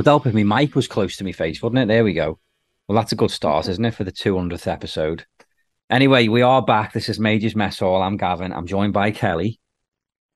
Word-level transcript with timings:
would 0.00 0.06
help 0.06 0.26
if 0.26 0.32
my 0.32 0.42
mic 0.42 0.74
was 0.74 0.88
close 0.88 1.18
to 1.18 1.24
my 1.24 1.32
face, 1.32 1.62
wouldn't 1.62 1.82
it? 1.82 1.88
There 1.92 2.04
we 2.04 2.14
go. 2.14 2.38
Well, 2.88 2.96
that's 2.96 3.12
a 3.12 3.16
good 3.16 3.30
start, 3.30 3.68
isn't 3.68 3.84
it, 3.84 3.94
for 3.94 4.02
the 4.02 4.10
200th 4.10 4.66
episode? 4.66 5.26
Anyway, 5.90 6.26
we 6.28 6.40
are 6.40 6.62
back. 6.62 6.94
This 6.94 7.10
is 7.10 7.20
Major's 7.20 7.54
Mess 7.54 7.80
Hall. 7.80 8.00
I'm 8.00 8.16
Gavin. 8.16 8.50
I'm 8.50 8.66
joined 8.66 8.94
by 8.94 9.10
Kelly. 9.10 9.60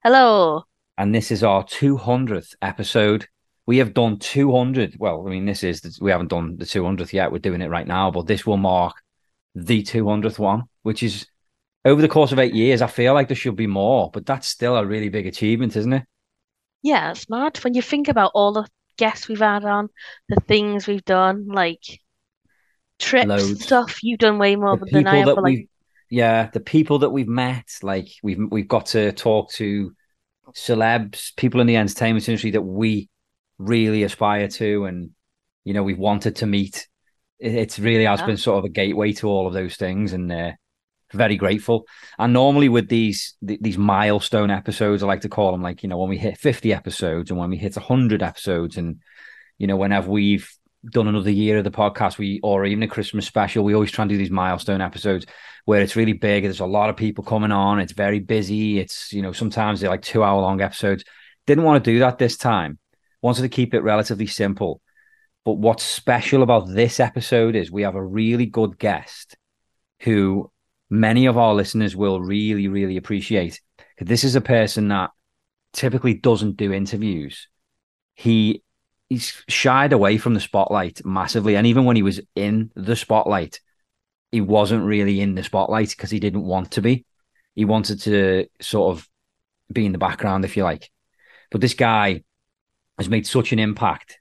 Hello. 0.02 0.64
And 0.98 1.14
this 1.14 1.30
is 1.30 1.42
our 1.42 1.64
200th 1.64 2.54
episode. 2.60 3.26
We 3.64 3.78
have 3.78 3.94
done 3.94 4.18
200. 4.18 4.96
Well, 4.98 5.26
I 5.26 5.30
mean, 5.30 5.46
this 5.46 5.64
is, 5.64 5.98
we 5.98 6.10
haven't 6.10 6.28
done 6.28 6.58
the 6.58 6.66
200th 6.66 7.14
yet. 7.14 7.32
We're 7.32 7.38
doing 7.38 7.62
it 7.62 7.70
right 7.70 7.86
now, 7.86 8.10
but 8.10 8.26
this 8.26 8.44
will 8.44 8.58
mark 8.58 8.96
the 9.54 9.82
200th 9.82 10.38
one, 10.38 10.64
which 10.82 11.02
is 11.02 11.26
over 11.86 12.02
the 12.02 12.08
course 12.08 12.32
of 12.32 12.38
eight 12.38 12.52
years. 12.52 12.82
I 12.82 12.86
feel 12.86 13.14
like 13.14 13.28
there 13.28 13.34
should 13.34 13.56
be 13.56 13.66
more, 13.66 14.10
but 14.12 14.26
that's 14.26 14.46
still 14.46 14.76
a 14.76 14.84
really 14.84 15.08
big 15.08 15.26
achievement, 15.26 15.74
isn't 15.74 15.94
it? 15.94 16.04
Yeah, 16.82 17.12
it's 17.12 17.30
mad 17.30 17.56
when 17.64 17.72
you 17.72 17.80
think 17.80 18.08
about 18.08 18.32
all 18.34 18.52
the 18.52 18.68
guests 18.96 19.28
we've 19.28 19.38
had 19.40 19.64
on, 19.64 19.88
the 20.28 20.40
things 20.48 20.86
we've 20.86 21.04
done, 21.04 21.46
like 21.48 21.82
trips 22.98 23.48
and 23.50 23.58
Loads. 23.58 23.60
stuff. 23.60 24.02
You've 24.02 24.18
done 24.18 24.38
way 24.38 24.56
more 24.56 24.78
the 24.78 24.86
than 24.90 25.06
I 25.06 25.18
have, 25.20 25.26
that 25.26 25.36
but 25.36 25.44
we 25.44 25.56
like, 25.56 25.68
yeah 26.10 26.50
the 26.52 26.60
people 26.60 26.98
that 27.00 27.10
we've 27.10 27.28
met 27.28 27.66
like 27.82 28.08
we've 28.22 28.38
we've 28.50 28.68
got 28.68 28.86
to 28.86 29.12
talk 29.12 29.50
to 29.52 29.92
celebs 30.54 31.36
people 31.36 31.60
in 31.60 31.66
the 31.66 31.76
entertainment 31.76 32.28
industry 32.28 32.52
that 32.52 32.62
we 32.62 33.08
really 33.58 34.02
aspire 34.04 34.48
to 34.48 34.84
and 34.86 35.10
you 35.64 35.74
know 35.74 35.82
we've 35.82 35.98
wanted 35.98 36.36
to 36.36 36.46
meet 36.46 36.88
it, 37.40 37.54
it's 37.54 37.78
really 37.78 38.04
has 38.06 38.20
Yeah. 38.20 38.26
been 38.26 38.36
sort 38.36 38.58
of 38.58 38.64
a 38.64 38.70
gateway 38.70 39.12
to 39.14 39.28
all 39.28 39.46
of 39.46 39.54
those 39.54 39.76
things 39.76 40.12
and 40.12 40.30
uh, 40.32 40.52
very 41.14 41.36
grateful 41.36 41.86
and 42.18 42.32
normally 42.32 42.68
with 42.68 42.88
these 42.88 43.34
th- 43.46 43.60
these 43.60 43.78
milestone 43.78 44.50
episodes 44.50 45.02
i 45.02 45.06
like 45.06 45.22
to 45.22 45.28
call 45.28 45.52
them 45.52 45.62
like 45.62 45.82
you 45.82 45.88
know 45.88 45.98
when 45.98 46.08
we 46.08 46.18
hit 46.18 46.36
50 46.38 46.72
episodes 46.72 47.30
and 47.30 47.38
when 47.38 47.50
we 47.50 47.56
hit 47.56 47.76
100 47.76 48.22
episodes 48.22 48.76
and 48.76 49.00
you 49.58 49.66
know 49.66 49.76
whenever 49.76 50.10
we've 50.10 50.48
done 50.90 51.08
another 51.08 51.30
year 51.30 51.58
of 51.58 51.64
the 51.64 51.70
podcast, 51.70 52.18
we 52.18 52.40
or 52.42 52.64
even 52.64 52.82
a 52.82 52.88
Christmas 52.88 53.26
special, 53.26 53.64
we 53.64 53.74
always 53.74 53.90
try 53.90 54.02
and 54.02 54.08
do 54.08 54.18
these 54.18 54.30
milestone 54.30 54.80
episodes 54.80 55.26
where 55.64 55.80
it's 55.80 55.96
really 55.96 56.12
big. 56.12 56.44
There's 56.44 56.60
a 56.60 56.66
lot 56.66 56.90
of 56.90 56.96
people 56.96 57.24
coming 57.24 57.52
on. 57.52 57.80
It's 57.80 57.92
very 57.92 58.20
busy. 58.20 58.78
It's 58.78 59.12
you 59.12 59.22
know 59.22 59.32
sometimes 59.32 59.80
they're 59.80 59.90
like 59.90 60.02
two 60.02 60.22
hour 60.22 60.40
long 60.40 60.60
episodes. 60.60 61.04
Didn't 61.46 61.64
want 61.64 61.82
to 61.82 61.90
do 61.90 62.00
that 62.00 62.18
this 62.18 62.36
time. 62.36 62.78
Wanted 63.22 63.42
to 63.42 63.48
keep 63.48 63.74
it 63.74 63.80
relatively 63.80 64.26
simple. 64.26 64.80
But 65.44 65.54
what's 65.54 65.84
special 65.84 66.42
about 66.42 66.68
this 66.68 67.00
episode 67.00 67.54
is 67.54 67.70
we 67.70 67.82
have 67.82 67.96
a 67.96 68.04
really 68.04 68.46
good 68.46 68.78
guest 68.78 69.36
who 70.00 70.50
many 70.94 71.26
of 71.26 71.36
our 71.36 71.54
listeners 71.54 71.96
will 71.96 72.20
really, 72.20 72.68
really 72.68 72.96
appreciate. 72.96 73.60
This 73.98 74.24
is 74.24 74.36
a 74.36 74.40
person 74.40 74.88
that 74.88 75.10
typically 75.72 76.14
doesn't 76.14 76.56
do 76.56 76.72
interviews. 76.72 77.48
He 78.14 78.62
he's 79.08 79.42
shied 79.48 79.92
away 79.92 80.18
from 80.18 80.34
the 80.34 80.40
spotlight 80.40 81.04
massively. 81.04 81.56
And 81.56 81.66
even 81.66 81.84
when 81.84 81.96
he 81.96 82.02
was 82.02 82.20
in 82.34 82.70
the 82.74 82.96
spotlight, 82.96 83.60
he 84.30 84.40
wasn't 84.40 84.84
really 84.84 85.20
in 85.20 85.34
the 85.34 85.42
spotlight 85.42 85.90
because 85.90 86.10
he 86.10 86.20
didn't 86.20 86.44
want 86.44 86.72
to 86.72 86.82
be. 86.82 87.04
He 87.54 87.64
wanted 87.64 88.00
to 88.02 88.46
sort 88.60 88.96
of 88.96 89.08
be 89.72 89.86
in 89.86 89.92
the 89.92 89.98
background, 89.98 90.44
if 90.44 90.56
you 90.56 90.64
like. 90.64 90.90
But 91.50 91.60
this 91.60 91.74
guy 91.74 92.22
has 92.98 93.08
made 93.08 93.26
such 93.26 93.52
an 93.52 93.58
impact 93.58 94.18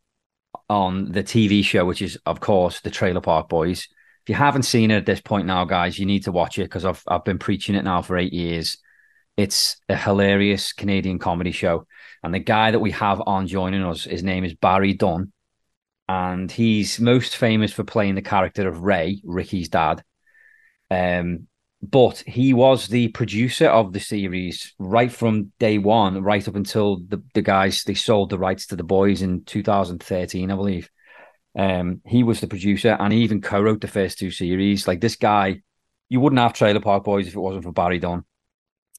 on 0.69 1.12
the 1.12 1.23
TV 1.23 1.63
show, 1.63 1.85
which 1.85 2.01
is, 2.01 2.17
of 2.25 2.39
course, 2.39 2.81
the 2.81 2.91
Trailer 2.91 3.22
Park 3.22 3.50
Boys. 3.50 3.88
If 4.23 4.29
you 4.29 4.35
haven't 4.35 4.63
seen 4.63 4.91
it 4.91 4.95
at 4.95 5.06
this 5.06 5.22
point 5.22 5.47
now, 5.47 5.66
guys, 5.66 6.00
you 6.00 6.06
need 6.06 6.23
to 6.23 6.31
watch 6.31 6.57
it 6.57 6.63
because 6.63 6.85
I've 6.85 7.03
I've 7.07 7.25
been 7.25 7.39
preaching 7.39 7.75
it 7.75 7.84
now 7.84 8.01
for 8.01 8.17
eight 8.17 8.34
years. 8.34 8.78
It's 9.35 9.78
a 9.89 9.97
hilarious 9.97 10.73
Canadian 10.73 11.19
comedy 11.19 11.51
show. 11.51 11.88
And 12.23 12.33
the 12.33 12.39
guy 12.39 12.72
that 12.72 12.79
we 12.79 12.91
have 12.91 13.22
on 13.25 13.47
joining 13.47 13.83
us, 13.83 14.03
his 14.03 14.23
name 14.23 14.45
is 14.45 14.53
Barrie 14.53 14.94
Dunn. 14.94 15.33
And 16.07 16.51
he's 16.51 17.00
most 17.00 17.35
famous 17.35 17.73
for 17.73 17.83
playing 17.83 18.16
the 18.16 18.22
character 18.22 18.67
of 18.67 18.81
Ray, 18.81 19.22
Ricky's 19.23 19.69
dad. 19.69 20.03
Um, 20.91 21.47
but 21.81 22.19
he 22.19 22.53
was 22.53 22.88
the 22.88 23.09
producer 23.09 23.67
of 23.67 23.91
the 23.91 24.00
series 24.00 24.73
right 24.79 25.12
from 25.12 25.51
day 25.59 25.78
one, 25.79 26.23
right 26.23 26.47
up 26.47 26.56
until 26.56 26.97
the, 27.07 27.22
the 27.33 27.41
guys 27.41 27.83
they 27.83 27.94
sold 27.94 28.29
the 28.29 28.38
rights 28.38 28.67
to 28.67 28.78
the 28.78 28.83
boys 28.83 29.22
in 29.22 29.44
2013, 29.44 30.50
I 30.50 30.56
believe. 30.56 30.89
Um, 31.56 32.02
he 32.06 32.24
was 32.24 32.41
the 32.41 32.47
producer 32.47 32.97
and 33.00 33.14
he 33.14 33.22
even 33.22 33.41
co-wrote 33.41 33.81
the 33.81 33.88
first 33.88 34.18
two 34.18 34.31
series. 34.31 34.88
Like 34.88 35.02
this 35.02 35.16
guy, 35.16 35.62
you 36.09 36.19
wouldn't 36.19 36.41
have 36.41 36.53
Trailer 36.53 36.80
Park 36.80 37.03
Boys 37.03 37.28
if 37.28 37.36
it 37.36 37.40
wasn't 37.40 37.64
for 37.64 37.72
Barrie 37.72 38.00
Dunn. 38.00 38.25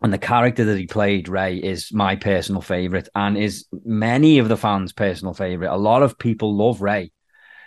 And 0.02 0.12
the 0.12 0.18
character 0.18 0.64
that 0.64 0.78
he 0.78 0.86
played, 0.86 1.28
Ray, 1.28 1.56
is 1.56 1.92
my 1.92 2.16
personal 2.16 2.60
favorite 2.60 3.08
and 3.14 3.38
is 3.38 3.66
many 3.84 4.38
of 4.38 4.48
the 4.48 4.56
fans' 4.56 4.92
personal 4.92 5.34
favorite. 5.34 5.72
A 5.72 5.76
lot 5.76 6.02
of 6.02 6.18
people 6.18 6.56
love 6.56 6.82
Ray. 6.82 7.12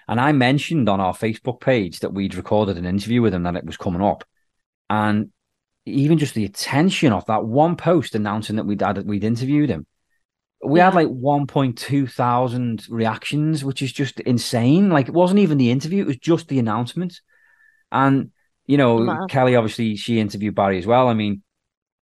And 0.07 0.19
I 0.19 0.31
mentioned 0.31 0.87
on 0.87 1.01
our 1.01 1.13
Facebook 1.13 1.59
page 1.59 1.99
that 1.99 2.13
we'd 2.13 2.35
recorded 2.35 2.77
an 2.77 2.85
interview 2.85 3.21
with 3.21 3.33
him 3.33 3.43
that 3.43 3.55
it 3.55 3.65
was 3.65 3.77
coming 3.77 4.01
up. 4.01 4.23
And 4.89 5.31
even 5.85 6.17
just 6.17 6.33
the 6.33 6.45
attention 6.45 7.11
of 7.11 7.25
that 7.25 7.45
one 7.45 7.75
post 7.75 8.15
announcing 8.15 8.57
that 8.57 8.65
we'd 8.65 8.81
had, 8.81 9.05
we'd 9.05 9.23
interviewed 9.23 9.69
him. 9.69 9.85
We 10.63 10.79
had 10.79 10.95
like 10.95 11.07
1.2 11.07 12.07
thousand 12.07 12.85
reactions, 12.89 13.63
which 13.63 13.81
is 13.81 13.91
just 13.93 14.19
insane. 14.21 14.89
Like 14.89 15.07
it 15.07 15.13
wasn't 15.13 15.39
even 15.39 15.57
the 15.57 15.71
interview, 15.71 16.01
it 16.03 16.07
was 16.07 16.17
just 16.17 16.47
the 16.47 16.59
announcement. 16.59 17.21
And, 17.91 18.31
you 18.67 18.77
know, 18.77 18.97
Wow. 19.05 19.27
Kelly 19.27 19.55
obviously 19.55 19.95
she 19.97 20.19
interviewed 20.19 20.55
Barrie 20.55 20.79
as 20.79 20.87
well. 20.87 21.07
I 21.09 21.13
mean, 21.13 21.43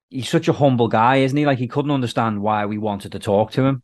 he's 0.09 0.29
such 0.29 0.47
a 0.47 0.53
humble 0.53 0.87
guy, 0.89 1.17
isn't 1.17 1.37
he? 1.37 1.45
Like 1.45 1.59
he 1.59 1.67
couldn't 1.67 1.91
understand 1.91 2.41
why 2.41 2.65
we 2.67 2.77
wanted 2.79 3.13
to 3.13 3.19
talk 3.19 3.51
to 3.53 3.65
him. 3.65 3.83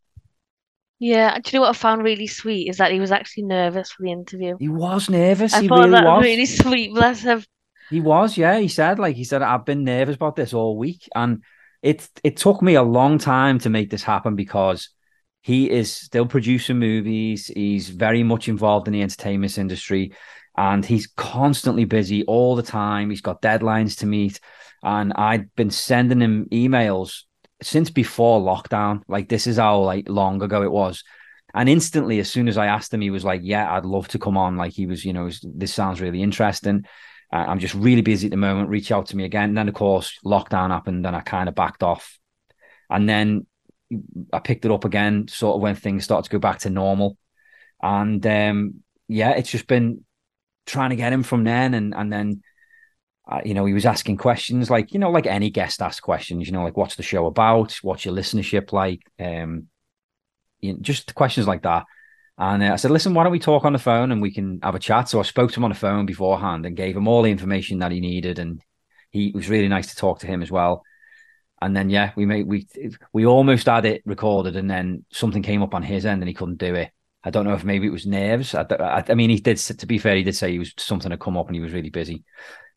yeah. 0.99 1.37
Do 1.39 1.49
you 1.51 1.59
know 1.59 1.61
what 1.63 1.69
I 1.69 1.73
found 1.73 2.03
really 2.03 2.27
sweet 2.27 2.69
is 2.69 2.77
that 2.77 2.91
he 2.91 2.99
was 2.99 3.11
actually 3.11 3.43
nervous 3.43 3.91
for 3.91 4.03
the 4.03 4.11
interview. 4.11 4.57
He 4.57 4.69
was 4.69 5.09
nervous. 5.09 5.53
I 5.53 5.61
he 5.61 5.67
thought 5.67 5.89
really 5.89 5.91
that 5.91 6.03
was. 6.03 6.23
really 6.23 6.45
sweet. 6.45 6.93
Bless 6.93 7.21
him. 7.21 7.43
He 7.89 8.01
was, 8.01 8.37
yeah. 8.37 8.59
He 8.59 8.67
said, 8.67 8.99
like 8.99 9.15
he 9.15 9.23
said, 9.23 9.41
I've 9.41 9.65
been 9.65 9.83
nervous 9.83 10.15
about 10.15 10.35
this 10.35 10.53
all 10.53 10.77
week, 10.77 11.07
and 11.15 11.43
it 11.85 12.09
it 12.23 12.38
took 12.38 12.63
me 12.63 12.73
a 12.73 12.81
long 12.81 13.19
time 13.19 13.59
to 13.59 13.69
make 13.69 13.91
this 13.91 14.01
happen 14.01 14.35
because 14.35 14.90
he 15.41 15.69
is 15.69 15.94
still 15.94 16.25
producing 16.25 16.79
movies. 16.79 17.46
He's 17.47 17.90
very 17.90 18.23
much 18.23 18.47
involved 18.47 18.88
in 18.88 18.94
the 18.94 19.03
entertainment 19.03 19.59
industry, 19.59 20.13
and 20.57 20.84
he's 20.84 21.06
constantly 21.16 21.85
busy 21.85 22.23
all 22.23 22.55
the 22.55 22.64
time. 22.64 23.11
He's 23.11 23.22
got 23.22 23.43
deadlines 23.43 23.99
to 23.99 24.08
meet, 24.08 24.40
and 24.82 25.14
I'd 25.14 25.53
been 25.55 25.70
sending 25.70 26.22
him 26.22 26.47
emails 26.52 27.22
since 27.61 27.91
before 27.91 28.41
lockdown. 28.41 29.03
Like 29.08 29.29
this 29.29 29.46
is 29.46 29.58
how 29.58 29.81
like 29.81 30.09
long 30.09 30.41
ago 30.41 30.64
it 30.64 30.72
was. 30.72 31.03
And 31.53 31.70
instantly, 31.70 32.20
as 32.20 32.31
soon 32.31 32.47
as 32.47 32.58
I 32.58 32.66
asked 32.66 32.91
him, 32.91 33.02
he 33.02 33.11
was 33.11 33.23
like, 33.23 33.41
"Yeah, 33.43 33.72
I'd 33.72 33.85
love 33.85 34.08
to 34.09 34.20
come 34.20 34.38
on." 34.38 34.58
Like 34.58 34.73
he 34.73 34.88
was, 34.88 35.05
you 35.05 35.14
know, 35.14 35.29
this 35.43 35.73
sounds 35.73 36.02
really 36.02 36.23
interesting. 36.23 36.85
Uh, 37.35 37.43
I'm 37.49 37.59
just 37.59 37.73
really 37.73 38.02
busy 38.02 38.28
at 38.28 38.32
the 38.32 38.37
moment. 38.37 38.70
Reach 38.70 38.93
out 38.93 39.08
to 39.08 39.17
me 39.17 39.26
again. 39.26 39.49
And 39.49 39.58
then, 39.58 39.67
of 39.67 39.73
course, 39.73 40.17
lockdown 40.23 40.70
happened 40.70 41.05
and 41.05 41.14
I 41.14 41.20
kind 41.20 41.49
of 41.49 41.55
backed 41.55 41.84
off. 41.84 42.17
And 42.90 43.09
then 43.09 43.46
I 44.32 44.40
picked 44.40 44.64
it 44.64 44.72
up 44.72 44.85
again, 44.85 45.28
sort 45.28 45.58
of 45.58 45.61
when 45.61 45.76
things 45.76 46.05
started 46.05 46.29
to 46.29 46.34
go 46.34 46.40
back 46.40 46.59
to 46.59 46.70
normal. 46.70 47.17
And 47.84 48.26
um, 48.26 48.76
yeah, 49.09 49.32
it's 49.32 49.52
just 49.52 49.67
been 49.67 50.05
trying 50.66 50.91
to 50.91 50.96
get 50.96 51.11
him 51.11 51.23
from 51.23 51.43
then. 51.43 51.73
And, 51.73 51.93
and 51.93 52.14
then, 52.14 52.41
uh, 53.29 53.41
you 53.43 53.53
know, 53.53 53.66
he 53.66 53.73
was 53.73 53.85
asking 53.85 54.16
questions 54.16 54.70
like, 54.70 54.93
you 54.93 54.99
know, 54.99 55.11
like 55.11 55.26
any 55.26 55.49
guest 55.49 55.81
asks 55.81 55.99
questions, 55.99 56.47
you 56.47 56.53
know, 56.53 56.64
like 56.64 56.78
what's 56.78 56.96
the 56.96 57.03
show 57.03 57.26
about? 57.26 57.73
What's 57.81 58.05
your 58.05 58.16
listenership 58.16 58.72
like? 58.72 59.02
Um, 59.20 59.67
you 60.61 60.72
know, 60.72 60.79
just 60.79 61.14
questions 61.16 61.47
like 61.47 61.64
that. 61.64 61.84
And 62.37 62.64
uh, 62.64 62.73
I 62.73 62.76
said, 62.76 62.91
listen, 62.91 63.14
why 63.14 63.23
don't 63.23 63.32
we 63.32 63.40
talk 63.40 63.64
on 63.64 63.73
the 63.73 63.79
phone 63.79 64.11
and 64.11 64.22
we 64.22 64.32
can 64.32 64.59
have 64.61 64.76
a 64.76 64.79
chat? 64.79 65.09
So 65.09 65.20
I 65.20 65.23
spoke 65.23 65.52
to 65.52 65.59
him 65.59 65.64
on 65.64 65.72
the 65.72 65.76
phone 65.76 66.05
beforehand 66.05 66.66
and 66.66 66.76
gave 66.76 66.96
him 66.96 67.08
all 67.08 67.22
the 67.22 67.32
information 67.32 67.79
that 67.79 67.91
he 67.91 68.02
needed. 68.02 68.40
And 68.40 68.61
he 69.09 69.32
was 69.34 69.49
really 69.49 69.70
nice 69.70 69.87
to 69.87 69.96
talk 69.96 70.20
to 70.20 70.28
him 70.28 70.41
as 70.41 70.52
well. 70.52 70.84
And 71.61 71.76
then, 71.76 71.90
yeah, 71.90 72.11
we 72.17 72.26
made, 72.26 72.46
we, 72.46 72.67
we 73.14 73.26
almost 73.26 73.67
had 73.67 73.85
it 73.85 74.02
recorded 74.05 74.58
and 74.58 74.70
then 74.70 75.05
something 75.11 75.41
came 75.41 75.64
up 75.64 75.73
on 75.73 75.84
his 75.84 76.05
end 76.05 76.22
and 76.22 76.28
he 76.28 76.34
couldn't 76.34 76.58
do 76.58 76.76
it. 76.76 76.91
I 77.23 77.29
don't 77.29 77.46
know 77.46 77.53
if 77.53 77.64
maybe 77.64 77.87
it 77.87 77.91
was 77.91 78.05
nerves. 78.05 78.53
I, 78.53 78.66
I, 78.70 79.03
I, 79.08 79.14
mean, 79.16 79.29
he 79.29 79.40
did. 79.40 79.58
To 79.58 79.85
be 79.88 79.97
fair, 79.97 80.16
he 80.16 80.23
did 80.23 80.35
say 80.35 80.52
he 80.52 80.59
was 80.59 80.73
something 80.78 81.09
had 81.09 81.20
come 81.20 81.38
up 81.38 81.47
and 81.47 81.55
he 81.55 81.61
was 81.61 81.73
really 81.73 81.90
busy. 81.90 82.23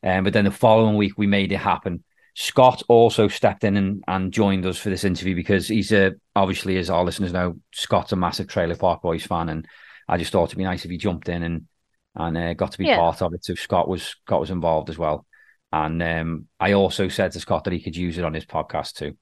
Um, 0.01 0.23
but 0.23 0.33
then 0.33 0.45
the 0.45 0.51
following 0.51 0.95
week, 0.95 1.13
we 1.17 1.27
made 1.27 1.51
it 1.51 1.57
happen. 1.57 2.03
Scott 2.35 2.83
also 2.87 3.27
stepped 3.27 3.63
in 3.63 3.77
and, 3.77 4.03
and 4.07 4.31
joined 4.31 4.65
us 4.65 4.77
for 4.77 4.89
this 4.89 5.03
interview 5.03 5.35
because 5.35 5.67
he's 5.67 5.91
a 5.91 6.13
obviously, 6.35 6.77
as 6.77 6.89
our 6.89 7.03
listeners 7.03 7.33
know, 7.33 7.57
Scott's 7.73 8.11
a 8.11 8.15
massive 8.15 8.47
Trailer 8.47 8.75
Park 8.75 9.01
Boys 9.01 9.25
fan, 9.25 9.49
and 9.49 9.67
I 10.07 10.17
just 10.17 10.31
thought 10.31 10.45
it'd 10.45 10.57
be 10.57 10.63
nice 10.63 10.85
if 10.85 10.91
he 10.91 10.97
jumped 10.97 11.29
in 11.29 11.43
and 11.43 11.67
and 12.15 12.37
uh, 12.37 12.53
got 12.53 12.71
to 12.73 12.77
be 12.77 12.85
yeah. 12.85 12.97
part 12.97 13.21
of 13.21 13.33
it. 13.33 13.43
So 13.43 13.55
Scott 13.55 13.87
was 13.87 14.03
Scott 14.03 14.39
was 14.39 14.51
involved 14.51 14.89
as 14.89 14.97
well, 14.97 15.25
and 15.71 16.01
um, 16.01 16.47
I 16.59 16.73
also 16.73 17.07
said 17.07 17.31
to 17.33 17.39
Scott 17.39 17.65
that 17.65 17.73
he 17.73 17.81
could 17.81 17.95
use 17.95 18.17
it 18.17 18.25
on 18.25 18.33
his 18.33 18.45
podcast 18.45 18.93
too. 18.93 19.17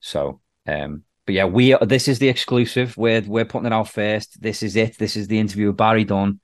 So, 0.00 0.40
um, 0.66 1.04
but 1.26 1.34
yeah, 1.34 1.44
we 1.44 1.76
this 1.82 2.08
is 2.08 2.18
the 2.18 2.28
exclusive. 2.28 2.96
We're 2.96 3.22
we're 3.22 3.44
putting 3.44 3.66
it 3.66 3.72
out 3.72 3.88
first. 3.88 4.40
This 4.40 4.62
is 4.62 4.76
it. 4.76 4.98
This 4.98 5.16
is 5.16 5.28
the 5.28 5.38
interview 5.38 5.68
with 5.68 5.76
Barrie 5.76 6.04
Dunn. 6.04 6.40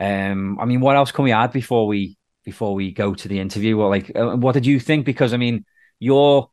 Um, 0.00 0.58
I 0.58 0.64
mean, 0.64 0.80
what 0.80 0.96
else 0.96 1.12
can 1.12 1.24
we 1.24 1.32
add 1.32 1.52
before 1.52 1.86
we 1.86 2.16
before 2.44 2.74
we 2.74 2.92
go 2.92 3.14
to 3.14 3.28
the 3.28 3.40
interview? 3.40 3.76
Well, 3.76 3.88
like, 3.88 4.10
uh, 4.14 4.36
what 4.36 4.52
did 4.52 4.66
you 4.66 4.80
think? 4.80 5.06
Because 5.06 5.32
I 5.32 5.36
mean, 5.36 5.64
you're 5.98 6.48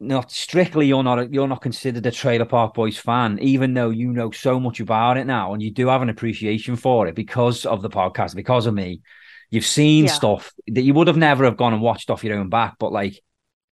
not 0.00 0.30
strictly 0.30 0.86
you're 0.86 1.02
not 1.02 1.32
you're 1.32 1.48
not 1.48 1.60
considered 1.60 2.06
a 2.06 2.10
Trailer 2.10 2.44
Park 2.44 2.74
Boys 2.74 2.98
fan, 2.98 3.38
even 3.40 3.74
though 3.74 3.90
you 3.90 4.12
know 4.12 4.30
so 4.30 4.60
much 4.60 4.80
about 4.80 5.16
it 5.16 5.26
now, 5.26 5.52
and 5.52 5.62
you 5.62 5.70
do 5.70 5.88
have 5.88 6.02
an 6.02 6.08
appreciation 6.08 6.76
for 6.76 7.06
it 7.08 7.14
because 7.14 7.66
of 7.66 7.82
the 7.82 7.90
podcast, 7.90 8.34
because 8.34 8.66
of 8.66 8.74
me. 8.74 9.00
You've 9.50 9.64
seen 9.64 10.04
yeah. 10.04 10.12
stuff 10.12 10.52
that 10.66 10.82
you 10.82 10.92
would 10.94 11.06
have 11.06 11.16
never 11.16 11.44
have 11.44 11.56
gone 11.56 11.72
and 11.72 11.80
watched 11.80 12.10
off 12.10 12.22
your 12.22 12.38
own 12.38 12.50
back. 12.50 12.76
But 12.78 12.92
like, 12.92 13.18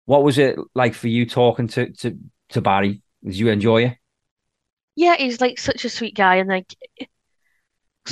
what 0.05 0.23
was 0.23 0.37
it 0.37 0.57
like 0.73 0.93
for 0.93 1.09
you 1.09 1.25
talking 1.25 1.67
to 1.69 1.91
to 1.91 2.17
to 2.49 2.61
Barrie? 2.61 3.01
Did 3.23 3.35
you 3.35 3.49
enjoy 3.49 3.83
it? 3.83 3.97
Yeah, 4.95 5.17
he's 5.17 5.41
like 5.41 5.59
such 5.59 5.85
a 5.85 5.89
sweet 5.89 6.15
guy, 6.15 6.37
and 6.37 6.49
like, 6.49 6.73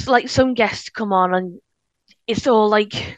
like 0.06 0.30
some 0.30 0.54
guests 0.54 0.90
come 0.90 1.14
on 1.14 1.34
and 1.34 1.60
it's 2.28 2.48
all 2.48 2.70
like 2.70 3.18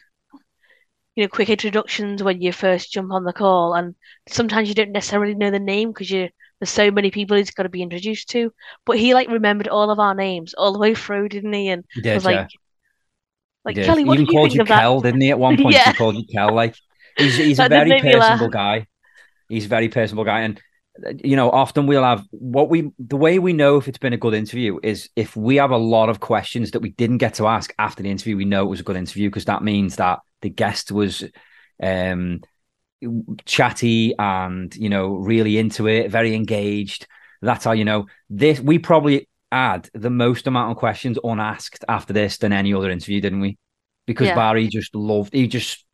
you 1.16 1.24
know, 1.24 1.28
quick 1.28 1.48
introductions 1.48 2.22
when 2.22 2.42
you 2.42 2.52
first 2.52 2.92
jump 2.92 3.10
on 3.10 3.24
the 3.24 3.32
call, 3.32 3.74
and 3.74 3.94
sometimes 4.28 4.68
you 4.68 4.74
don't 4.74 4.92
necessarily 4.92 5.34
know 5.34 5.50
the 5.50 5.58
name 5.58 5.90
because 5.90 6.10
you 6.10 6.28
there's 6.60 6.70
so 6.70 6.90
many 6.90 7.10
people 7.10 7.36
he's 7.36 7.50
got 7.50 7.64
to 7.64 7.68
be 7.68 7.82
introduced 7.82 8.30
to. 8.30 8.52
But 8.84 8.98
he 8.98 9.14
like 9.14 9.28
remembered 9.28 9.68
all 9.68 9.90
of 9.90 9.98
our 9.98 10.14
names 10.14 10.54
all 10.54 10.72
the 10.72 10.78
way 10.78 10.94
through, 10.94 11.28
didn't 11.28 11.52
he? 11.52 11.68
And 11.68 11.84
he 11.92 12.02
did, 12.02 12.14
was 12.14 12.24
like, 12.24 12.36
yeah. 12.36 12.46
like 13.64 13.76
Kelly, 13.76 14.04
what 14.04 14.14
even 14.14 14.26
did 14.26 14.32
you 14.32 14.38
called 14.38 14.50
think 14.50 14.68
you 14.68 14.74
that? 14.74 15.02
didn't 15.02 15.20
he? 15.20 15.30
At 15.30 15.38
one 15.38 15.56
point, 15.62 15.74
yeah. 15.74 15.90
he 15.90 15.96
called 15.96 16.16
you 16.16 16.24
Kel. 16.32 16.54
Like 16.54 16.76
he's 17.16 17.36
he's 17.36 17.58
a 17.58 17.68
very 17.68 18.00
personable 18.00 18.48
guy. 18.48 18.86
He's 19.48 19.66
a 19.66 19.68
very 19.68 19.88
personable 19.88 20.24
guy, 20.24 20.40
and 20.40 20.60
you 21.22 21.36
know, 21.36 21.50
often 21.50 21.86
we'll 21.86 22.02
have 22.02 22.24
what 22.30 22.68
we 22.68 22.90
the 22.98 23.16
way 23.16 23.38
we 23.38 23.52
know 23.52 23.76
if 23.76 23.88
it's 23.88 23.98
been 23.98 24.12
a 24.12 24.18
good 24.18 24.34
interview 24.34 24.78
is 24.82 25.08
if 25.16 25.36
we 25.36 25.56
have 25.56 25.70
a 25.70 25.76
lot 25.76 26.08
of 26.08 26.20
questions 26.20 26.70
that 26.72 26.80
we 26.80 26.90
didn't 26.90 27.18
get 27.18 27.34
to 27.34 27.46
ask 27.46 27.74
after 27.78 28.02
the 28.02 28.10
interview, 28.10 28.36
we 28.36 28.44
know 28.44 28.64
it 28.64 28.70
was 28.70 28.80
a 28.80 28.84
good 28.84 28.96
interview 28.96 29.28
because 29.28 29.46
that 29.46 29.62
means 29.62 29.96
that 29.96 30.20
the 30.42 30.50
guest 30.50 30.92
was 30.92 31.24
um 31.82 32.40
chatty 33.44 34.14
and 34.18 34.74
you 34.76 34.88
know 34.88 35.14
really 35.14 35.58
into 35.58 35.86
it, 35.86 36.10
very 36.10 36.34
engaged. 36.34 37.06
That's 37.42 37.64
how 37.64 37.72
you 37.72 37.84
know 37.84 38.06
this. 38.30 38.60
We 38.60 38.78
probably 38.78 39.28
had 39.52 39.88
the 39.94 40.10
most 40.10 40.46
amount 40.46 40.72
of 40.72 40.76
questions 40.78 41.18
unasked 41.22 41.84
after 41.88 42.12
this 42.12 42.38
than 42.38 42.52
any 42.52 42.74
other 42.74 42.90
interview, 42.90 43.20
didn't 43.20 43.40
we? 43.40 43.58
Because 44.06 44.28
yeah. 44.28 44.34
Barrie 44.34 44.68
just 44.68 44.94
loved. 44.94 45.32
He 45.32 45.46
just 45.46 45.84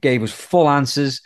gave 0.00 0.22
us 0.22 0.32
full 0.32 0.68
answers 0.68 1.22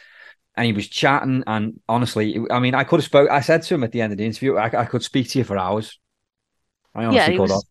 and 0.56 0.66
he 0.66 0.72
was 0.72 0.88
chatting. 0.88 1.43
And 1.46 1.81
honestly, 1.88 2.40
I 2.50 2.60
mean, 2.60 2.75
I 2.75 2.84
could 2.84 3.00
have 3.00 3.04
spoke. 3.04 3.31
I 3.31 3.40
said 3.40 3.62
to 3.62 3.75
him 3.75 3.84
at 3.84 3.93
the 3.93 4.00
end 4.00 4.12
of 4.12 4.19
the 4.19 4.26
interview, 4.26 4.56
I, 4.56 4.82
I 4.82 4.84
could 4.84 5.02
speak 5.02 5.31
to 5.31 5.38
you 5.38 5.44
for 5.44 5.56
hours. 5.56 5.99
I 6.94 7.04
honestly 7.04 7.32
yeah, 7.32 7.38
could 7.38 7.50
was, 7.50 7.66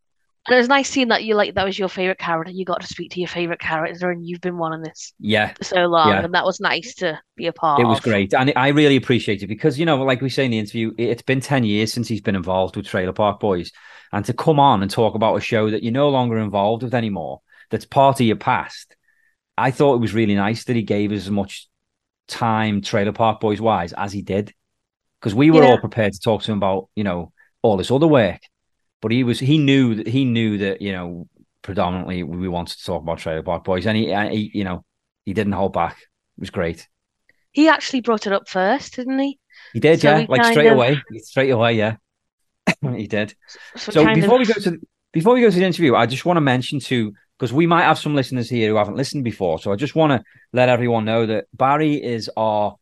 And 0.47 0.55
it 0.55 0.57
was 0.57 0.67
nice 0.67 0.89
seeing 0.89 1.09
that 1.09 1.23
you 1.23 1.35
like 1.35 1.53
that 1.53 1.65
was 1.65 1.77
your 1.77 1.89
favorite 1.89 2.17
character. 2.17 2.51
You 2.51 2.65
got 2.65 2.81
to 2.81 2.87
speak 2.87 3.11
to 3.11 3.19
your 3.19 3.27
favorite 3.27 3.59
character, 3.59 4.09
and 4.09 4.25
you've 4.25 4.41
been 4.41 4.57
one 4.57 4.71
wanting 4.71 4.83
this 4.83 5.13
yeah 5.19 5.53
so 5.61 5.85
long, 5.85 6.09
yeah. 6.09 6.23
and 6.23 6.33
that 6.33 6.43
was 6.43 6.59
nice 6.59 6.95
to 6.95 7.19
be 7.35 7.45
a 7.45 7.53
part. 7.53 7.79
It 7.79 7.85
was 7.85 7.99
of. 7.99 8.03
great, 8.03 8.33
and 8.33 8.51
I 8.55 8.69
really 8.69 8.95
appreciate 8.95 9.43
it 9.43 9.47
because 9.47 9.77
you 9.77 9.85
know, 9.85 10.01
like 10.03 10.21
we 10.21 10.29
say 10.29 10.45
in 10.45 10.51
the 10.51 10.59
interview, 10.59 10.91
it's 10.97 11.21
been 11.21 11.41
ten 11.41 11.63
years 11.63 11.93
since 11.93 12.07
he's 12.07 12.21
been 12.21 12.35
involved 12.35 12.75
with 12.75 12.87
Trailer 12.87 13.13
Park 13.13 13.39
Boys, 13.39 13.71
and 14.11 14.25
to 14.25 14.33
come 14.33 14.59
on 14.59 14.81
and 14.81 14.89
talk 14.89 15.13
about 15.13 15.35
a 15.35 15.41
show 15.41 15.69
that 15.69 15.83
you're 15.83 15.93
no 15.93 16.09
longer 16.09 16.39
involved 16.39 16.81
with 16.81 16.95
anymore, 16.95 17.41
that's 17.69 17.85
part 17.85 18.19
of 18.19 18.25
your 18.25 18.37
past. 18.37 18.95
I 19.55 19.69
thought 19.69 19.95
it 19.95 20.01
was 20.01 20.15
really 20.15 20.33
nice 20.33 20.63
that 20.63 20.75
he 20.75 20.81
gave 20.81 21.11
us 21.11 21.19
as 21.19 21.29
much 21.29 21.67
time 22.27 22.81
Trailer 22.81 23.11
Park 23.11 23.39
Boys 23.39 23.61
wise 23.61 23.93
as 23.93 24.11
he 24.11 24.21
did, 24.21 24.53
because 25.19 25.35
we 25.35 25.51
were 25.51 25.63
yeah. 25.63 25.71
all 25.71 25.77
prepared 25.77 26.13
to 26.13 26.19
talk 26.19 26.43
to 26.43 26.51
him 26.51 26.57
about 26.57 26.89
you 26.95 27.03
know 27.03 27.31
all 27.61 27.77
this 27.77 27.91
other 27.91 28.07
work, 28.07 28.41
but 29.01 29.11
he 29.11 29.23
was 29.23 29.39
he 29.39 29.57
knew 29.57 29.95
that 29.95 30.07
he 30.07 30.25
knew 30.25 30.57
that 30.59 30.81
you 30.81 30.91
know 30.91 31.27
predominantly 31.61 32.23
we 32.23 32.47
wanted 32.47 32.77
to 32.77 32.85
talk 32.85 33.01
about 33.01 33.19
Trailer 33.19 33.43
Park 33.43 33.63
Boys, 33.63 33.85
and 33.85 33.97
he, 33.97 34.13
he 34.29 34.51
you 34.53 34.63
know 34.63 34.83
he 35.25 35.33
didn't 35.33 35.53
hold 35.53 35.73
back. 35.73 35.97
It 36.37 36.41
was 36.41 36.49
great. 36.49 36.87
He 37.51 37.67
actually 37.67 38.01
brought 38.01 38.27
it 38.27 38.33
up 38.33 38.47
first, 38.47 38.95
didn't 38.95 39.19
he? 39.19 39.39
He 39.73 39.79
did, 39.79 40.01
so 40.01 40.17
yeah, 40.17 40.25
like 40.27 40.45
straight 40.45 40.67
of... 40.67 40.73
away, 40.73 41.01
straight 41.17 41.49
away, 41.49 41.73
yeah. 41.73 41.97
he 42.95 43.07
did. 43.07 43.35
So, 43.75 43.91
so 43.91 44.13
before 44.13 44.41
of... 44.41 44.47
we 44.47 44.53
go 44.53 44.59
to 44.61 44.79
before 45.13 45.33
we 45.33 45.41
go 45.41 45.49
to 45.49 45.55
the 45.55 45.65
interview, 45.65 45.95
I 45.95 46.05
just 46.05 46.25
want 46.25 46.37
to 46.37 46.41
mention 46.41 46.79
to 46.81 47.13
because 47.41 47.51
we 47.51 47.65
might 47.65 47.85
have 47.85 47.97
some 47.97 48.13
listeners 48.13 48.51
here 48.51 48.69
who 48.69 48.75
haven't 48.75 48.97
listened 48.97 49.23
before. 49.23 49.57
So 49.57 49.71
I 49.71 49.75
just 49.75 49.95
want 49.95 50.11
to 50.11 50.23
let 50.53 50.69
everyone 50.69 51.05
know 51.05 51.25
that 51.25 51.45
Barrie 51.51 51.95
is 51.95 52.29
our 52.37 52.75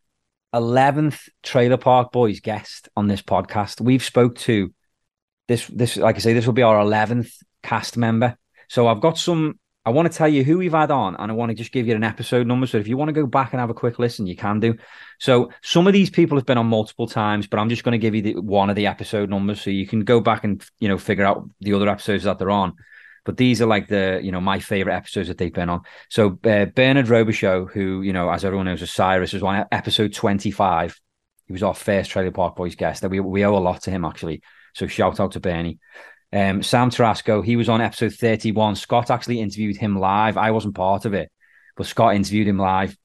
11th 0.54 1.30
Trailer 1.44 1.78
Park 1.78 2.12
Boys 2.12 2.42
guest 2.42 2.90
on 2.94 3.08
this 3.08 3.22
podcast. 3.22 3.80
We've 3.80 4.04
spoke 4.04 4.36
to 4.40 4.74
this, 5.48 5.66
this, 5.68 5.96
like 5.96 6.18
I 6.18 6.20
say, 6.20 6.34
this 6.34 6.46
will 6.46 6.52
be 6.52 6.62
our 6.62 6.84
11th 6.84 7.32
cast 7.64 7.96
member. 7.96 8.38
So 8.68 8.90
I've 8.90 9.00
got 9.00 9.18
some, 9.18 9.58
I 9.86 9.92
want 9.92 10.12
to 10.12 10.18
tell 10.18 10.28
you 10.28 10.44
who 10.44 10.58
we've 10.58 10.74
had 10.74 10.92
on 10.92 11.16
and 11.16 11.32
I 11.32 11.36
want 11.36 11.52
to 11.52 11.56
just 11.56 11.72
give 11.72 11.88
you 11.88 11.96
an 11.96 12.04
episode 12.04 12.46
number. 12.46 12.68
So 12.68 12.80
if 12.80 12.88
you 12.90 12.98
want 12.98 13.08
to 13.08 13.14
go 13.14 13.26
back 13.26 13.54
and 13.54 13.62
have 13.62 13.70
a 13.70 13.74
quick 13.74 13.98
listen, 13.98 14.28
you 14.28 14.36
can 14.36 14.60
do. 14.60 14.76
So 15.22 15.52
some 15.64 15.88
of 15.88 15.94
these 15.94 16.10
people 16.10 16.38
have 16.38 16.46
been 16.46 16.58
on 16.58 16.68
multiple 16.68 17.08
times, 17.08 17.48
but 17.48 17.62
I'm 17.62 17.70
just 17.70 17.86
going 17.86 17.94
to 17.94 17.98
give 17.98 18.14
you 18.14 18.22
the, 18.22 18.42
one 18.42 18.70
of 18.70 18.76
the 18.76 18.88
episode 18.88 19.30
numbers 19.30 19.62
so 19.62 19.70
you 19.70 19.88
can 19.88 20.02
go 20.02 20.20
back 20.20 20.44
and, 20.44 20.62
you 20.80 20.90
know, 20.90 20.98
figure 20.98 21.24
out 21.24 21.50
the 21.62 21.76
other 21.76 21.88
episodes 21.88 22.26
that 22.26 22.40
they're 22.40 22.52
on. 22.52 22.76
But 23.25 23.38
these 23.38 23.62
are 23.62 23.66
like 23.66 23.88
the, 23.88 24.19
you 24.24 24.31
know, 24.31 24.42
my 24.42 24.60
favorite 24.60 24.95
episodes 24.95 25.27
that 25.27 25.38
they've 25.38 25.54
been 25.54 25.69
on. 25.69 25.81
So 26.10 26.39
uh, 26.44 26.66
Bernard 26.66 27.07
Robichaud, 27.07 27.71
who, 27.71 28.02
you 28.02 28.14
know, 28.14 28.30
as 28.30 28.45
everyone 28.45 28.66
knows, 28.66 28.81
is 28.81 28.92
Cyrus, 28.92 29.33
was 29.33 29.44
on 29.44 29.66
episode 29.71 30.14
25. 30.14 30.99
He 31.47 31.54
was 31.54 31.64
our 31.64 31.73
first 31.73 32.11
Trailer 32.11 32.31
Park 32.31 32.56
Boys 32.56 32.76
guest. 32.76 33.02
That 33.02 33.09
we, 33.09 33.19
we 33.19 33.45
owe 33.45 33.57
a 33.57 33.59
lot 33.59 33.83
to 33.83 33.92
him, 33.92 34.06
actually. 34.06 34.42
So 34.73 34.88
shout 34.88 35.19
out 35.19 35.33
to 35.33 35.40
Bernie. 35.40 35.80
Um, 36.31 36.61
Sam 36.61 36.92
Tarasco, 36.92 37.44
he 37.44 37.56
was 37.56 37.69
on 37.69 37.81
episode 37.81 38.14
31. 38.14 38.76
Scott 38.76 39.09
actually 39.09 39.42
interviewed 39.42 39.78
him 39.78 39.97
live. 39.97 40.38
I 40.38 40.52
wasn't 40.52 40.76
part 40.76 41.06
of 41.06 41.14
it, 41.14 41.31
but 41.76 41.88
Scott 41.88 42.16
interviewed 42.16 42.47
him 42.47 42.59
live 42.59 42.95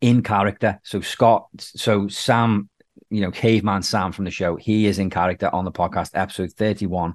in 0.00 0.22
character. 0.22 0.80
So 0.84 1.00
Scott, 1.00 1.46
so 1.58 2.08
Sam, 2.08 2.68
you 3.10 3.20
know, 3.20 3.30
Caveman 3.30 3.82
Sam 3.82 4.12
from 4.12 4.24
the 4.24 4.30
show, 4.30 4.56
he 4.56 4.86
is 4.86 4.98
in 4.98 5.10
character 5.10 5.52
on 5.52 5.64
the 5.64 5.72
podcast, 5.72 6.10
episode 6.14 6.52
31. 6.52 7.14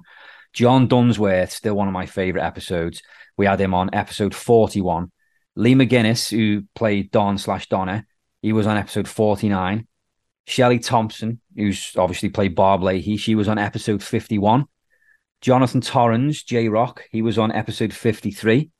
John 0.52 0.88
Dunsworth, 0.88 1.52
still 1.52 1.74
one 1.74 1.88
of 1.88 1.94
my 1.94 2.06
favorite 2.06 2.44
episodes. 2.44 3.02
We 3.36 3.46
had 3.46 3.60
him 3.60 3.74
on 3.74 3.90
episode 3.92 4.34
41. 4.34 5.10
Lee 5.56 5.74
McGinnis, 5.74 6.30
who 6.30 6.64
played 6.74 7.10
Don 7.10 7.38
slash 7.38 7.68
Donna, 7.68 8.06
he 8.42 8.52
was 8.52 8.66
on 8.66 8.76
episode 8.76 9.08
49. 9.08 9.86
Shelley 10.46 10.78
Thompson, 10.78 11.40
who's 11.56 11.92
obviously 11.96 12.30
played 12.30 12.54
Barb 12.54 12.82
Leahy, 12.82 13.16
she 13.16 13.34
was 13.34 13.48
on 13.48 13.58
episode 13.58 14.02
51. 14.02 14.64
Jonathan 15.40 15.80
Torrens, 15.80 16.42
J-Roc, 16.42 17.04
he 17.10 17.22
was 17.22 17.38
on 17.38 17.52
episode 17.52 17.92
53. 17.92 18.70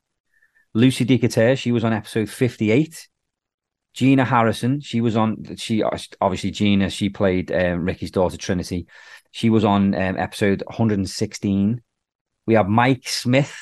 Lucy 0.73 1.05
Decoutere, 1.05 1.57
she 1.57 1.71
was 1.71 1.83
on 1.83 1.93
episode 1.93 2.29
58. 2.29 3.07
Jeanna 3.93 4.25
Harrison, 4.25 4.81
she 4.81 5.01
was 5.01 5.15
on, 5.17 5.55
she 5.57 5.83
obviously 5.83 6.51
Jeanna, 6.51 6.89
she 6.89 7.09
played 7.09 7.51
um, 7.51 7.85
Ricky's 7.85 8.11
daughter 8.11 8.37
Trinity. 8.37 8.87
She 9.31 9.49
was 9.49 9.63
on 9.63 9.93
um, 9.93 10.17
episode 10.17 10.63
116. 10.65 11.81
We 12.45 12.53
have 12.53 12.67
Mike 12.67 13.07
Smith, 13.07 13.55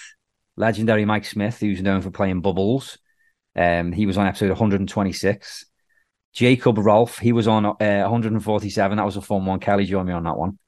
legendary 0.55 1.05
Mike 1.05 1.25
Smith, 1.25 1.59
who's 1.59 1.81
known 1.81 2.01
for 2.01 2.11
playing 2.11 2.41
Bubbles. 2.41 2.97
Um, 3.55 3.91
he 3.91 4.05
was 4.05 4.17
on 4.17 4.27
episode 4.27 4.49
126. 4.49 5.65
Jacob 6.33 6.77
Rolfe, 6.77 7.17
he 7.17 7.33
was 7.33 7.47
on 7.47 7.65
uh, 7.65 7.73
147. 7.79 8.97
That 8.97 9.05
was 9.05 9.17
a 9.17 9.21
fun 9.21 9.45
one. 9.45 9.59
Kelly 9.59 9.85
joined 9.85 10.07
me 10.07 10.13
on 10.13 10.23
that 10.25 10.37
one. 10.37 10.59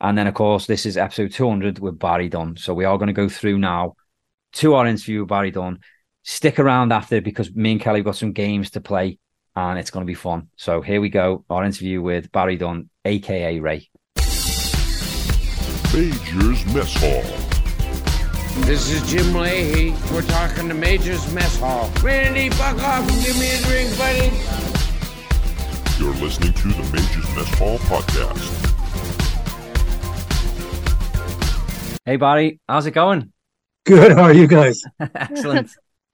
And 0.00 0.18
then, 0.18 0.26
of 0.26 0.34
course, 0.34 0.66
this 0.66 0.84
is 0.84 0.96
episode 0.96 1.32
200 1.32 1.78
with 1.78 1.98
Barrie 1.98 2.28
Dunn. 2.28 2.56
So 2.56 2.74
we 2.74 2.84
are 2.84 2.98
going 2.98 3.06
to 3.06 3.12
go 3.12 3.28
through 3.28 3.58
now 3.58 3.94
to 4.54 4.74
our 4.74 4.86
interview 4.86 5.20
with 5.20 5.28
Barrie 5.28 5.52
Dunn. 5.52 5.78
Stick 6.24 6.58
around 6.60 6.92
after 6.92 7.20
because 7.20 7.52
me 7.54 7.72
and 7.72 7.80
Kelly 7.80 8.02
got 8.02 8.16
some 8.16 8.32
games 8.32 8.70
to 8.70 8.80
play 8.80 9.18
and 9.56 9.78
it's 9.78 9.90
going 9.90 10.06
to 10.06 10.10
be 10.10 10.14
fun. 10.14 10.48
So 10.56 10.80
here 10.80 11.00
we 11.00 11.08
go. 11.08 11.44
Our 11.50 11.64
interview 11.64 12.00
with 12.00 12.30
Barrie 12.30 12.56
Dunn, 12.56 12.88
aka 13.04 13.58
Ray. 13.58 13.88
Major's 15.92 16.64
Mess 16.72 16.94
Hall. 16.96 17.22
This 18.64 18.90
is 18.90 19.10
Jim 19.10 19.34
Leahy. 19.34 19.90
We're 20.12 20.22
talking 20.22 20.68
to 20.68 20.74
Major's 20.74 21.32
Mess 21.34 21.58
Hall. 21.58 21.90
Randy, 22.02 22.50
fuck 22.50 22.80
off 22.82 23.10
and 23.10 23.24
give 23.24 23.38
me 23.38 23.50
a 23.52 23.58
drink, 23.62 23.98
buddy. 23.98 24.30
You're 25.98 26.14
listening 26.14 26.52
to 26.52 26.68
the 26.68 26.82
Major's 26.92 27.36
Mess 27.36 27.58
Hall 27.58 27.78
podcast. 27.78 28.68
Hey 32.04 32.16
Barrie, 32.16 32.60
how's 32.68 32.86
it 32.86 32.92
going? 32.92 33.32
Good. 33.84 34.12
How 34.12 34.22
are 34.22 34.32
you 34.32 34.46
guys? 34.46 34.82
Excellent. 35.00 35.70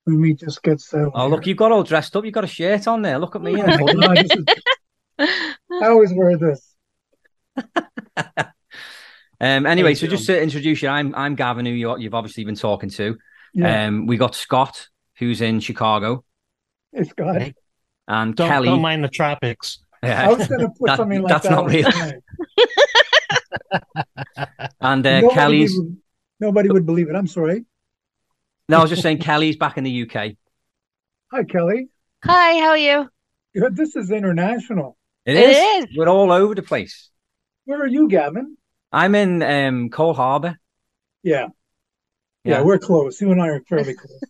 Let 0.08 0.18
me 0.18 0.32
just 0.34 0.62
get 0.62 0.80
settled. 0.80 1.12
Oh 1.14 1.28
look, 1.28 1.46
you've 1.46 1.56
got 1.58 1.70
all 1.72 1.82
dressed 1.82 2.16
up. 2.16 2.24
You've 2.24 2.32
got 2.34 2.44
a 2.44 2.48
shirt 2.48 2.86
on 2.88 3.02
there. 3.02 3.18
Look 3.18 3.36
at 3.36 3.42
me. 3.42 3.60
in 3.60 3.68
it. 3.68 3.70
Hold 3.80 4.04
on, 4.04 4.14
this 4.14 4.30
is- 4.30 4.44
I 5.82 5.88
always 5.88 6.12
wear 6.14 6.36
this. 6.38 6.74
Um, 9.40 9.66
anyway, 9.66 9.90
Thank 9.90 9.98
so 9.98 10.06
you. 10.06 10.10
just 10.10 10.26
to 10.26 10.40
introduce 10.42 10.82
you, 10.82 10.88
I'm 10.88 11.14
I'm 11.14 11.34
Gavin, 11.36 11.64
who 11.66 11.70
you, 11.72 11.96
you've 11.98 12.14
obviously 12.14 12.44
been 12.44 12.56
talking 12.56 12.90
to. 12.90 13.16
Yeah, 13.54 13.86
Um, 13.86 14.06
we 14.06 14.16
got 14.16 14.34
Scott, 14.34 14.88
who's 15.18 15.40
in 15.40 15.60
Chicago, 15.60 16.24
it's 16.92 17.12
got. 17.12 17.40
hey. 17.40 17.54
and 18.08 18.34
Don't, 18.34 18.48
Kelly. 18.48 18.66
don't 18.68 18.80
mind 18.82 19.04
the 19.04 19.08
tropics. 19.08 19.78
Yeah. 20.02 20.28
I 20.28 20.32
was 20.32 20.48
going 20.48 20.60
to 20.60 20.68
put 20.70 20.78
That- 20.88 20.96
something 20.96 21.22
like 21.22 21.30
that's 21.30 21.44
that. 21.46 21.52
not 21.52 21.64
on 21.64 21.70
real. 21.70 21.86
and 24.80 25.06
uh, 25.06 25.20
Nobody 25.20 25.34
Kelly's. 25.34 25.78
would- 25.78 25.96
nobody 26.40 26.68
would 26.70 26.86
believe 26.86 27.08
it. 27.08 27.14
I'm 27.14 27.26
sorry. 27.28 27.64
No, 28.68 28.78
I 28.78 28.80
was 28.82 28.90
just 28.90 29.02
saying 29.02 29.18
Kelly's 29.18 29.56
back 29.56 29.78
in 29.78 29.84
the 29.84 30.02
UK. 30.02 30.32
Hi, 31.32 31.44
Kelly. 31.44 31.88
Hi, 32.24 32.58
how 32.60 32.68
are 32.70 32.76
you? 32.76 33.08
Yeah, 33.54 33.68
This 33.72 33.96
is 33.96 34.10
international. 34.10 34.96
It 35.24 35.36
It 35.36 35.50
is. 35.50 35.84
is. 35.90 35.96
We're 35.96 36.08
all 36.08 36.30
over 36.30 36.54
the 36.54 36.62
place. 36.62 37.10
Where 37.64 37.80
are 37.80 37.86
you, 37.86 38.08
Gavin? 38.08 38.56
I'm 38.92 39.14
in 39.14 39.42
um, 39.42 39.88
Cole 39.90 40.14
Harbour. 40.14 40.58
Yeah, 41.22 41.48
yeah, 42.44 42.58
Yeah. 42.58 42.62
we're 42.62 42.78
close. 42.78 43.20
You 43.20 43.32
and 43.32 43.40
I 43.42 43.48
are 43.48 43.60
fairly 43.68 43.94
close. 43.98 44.20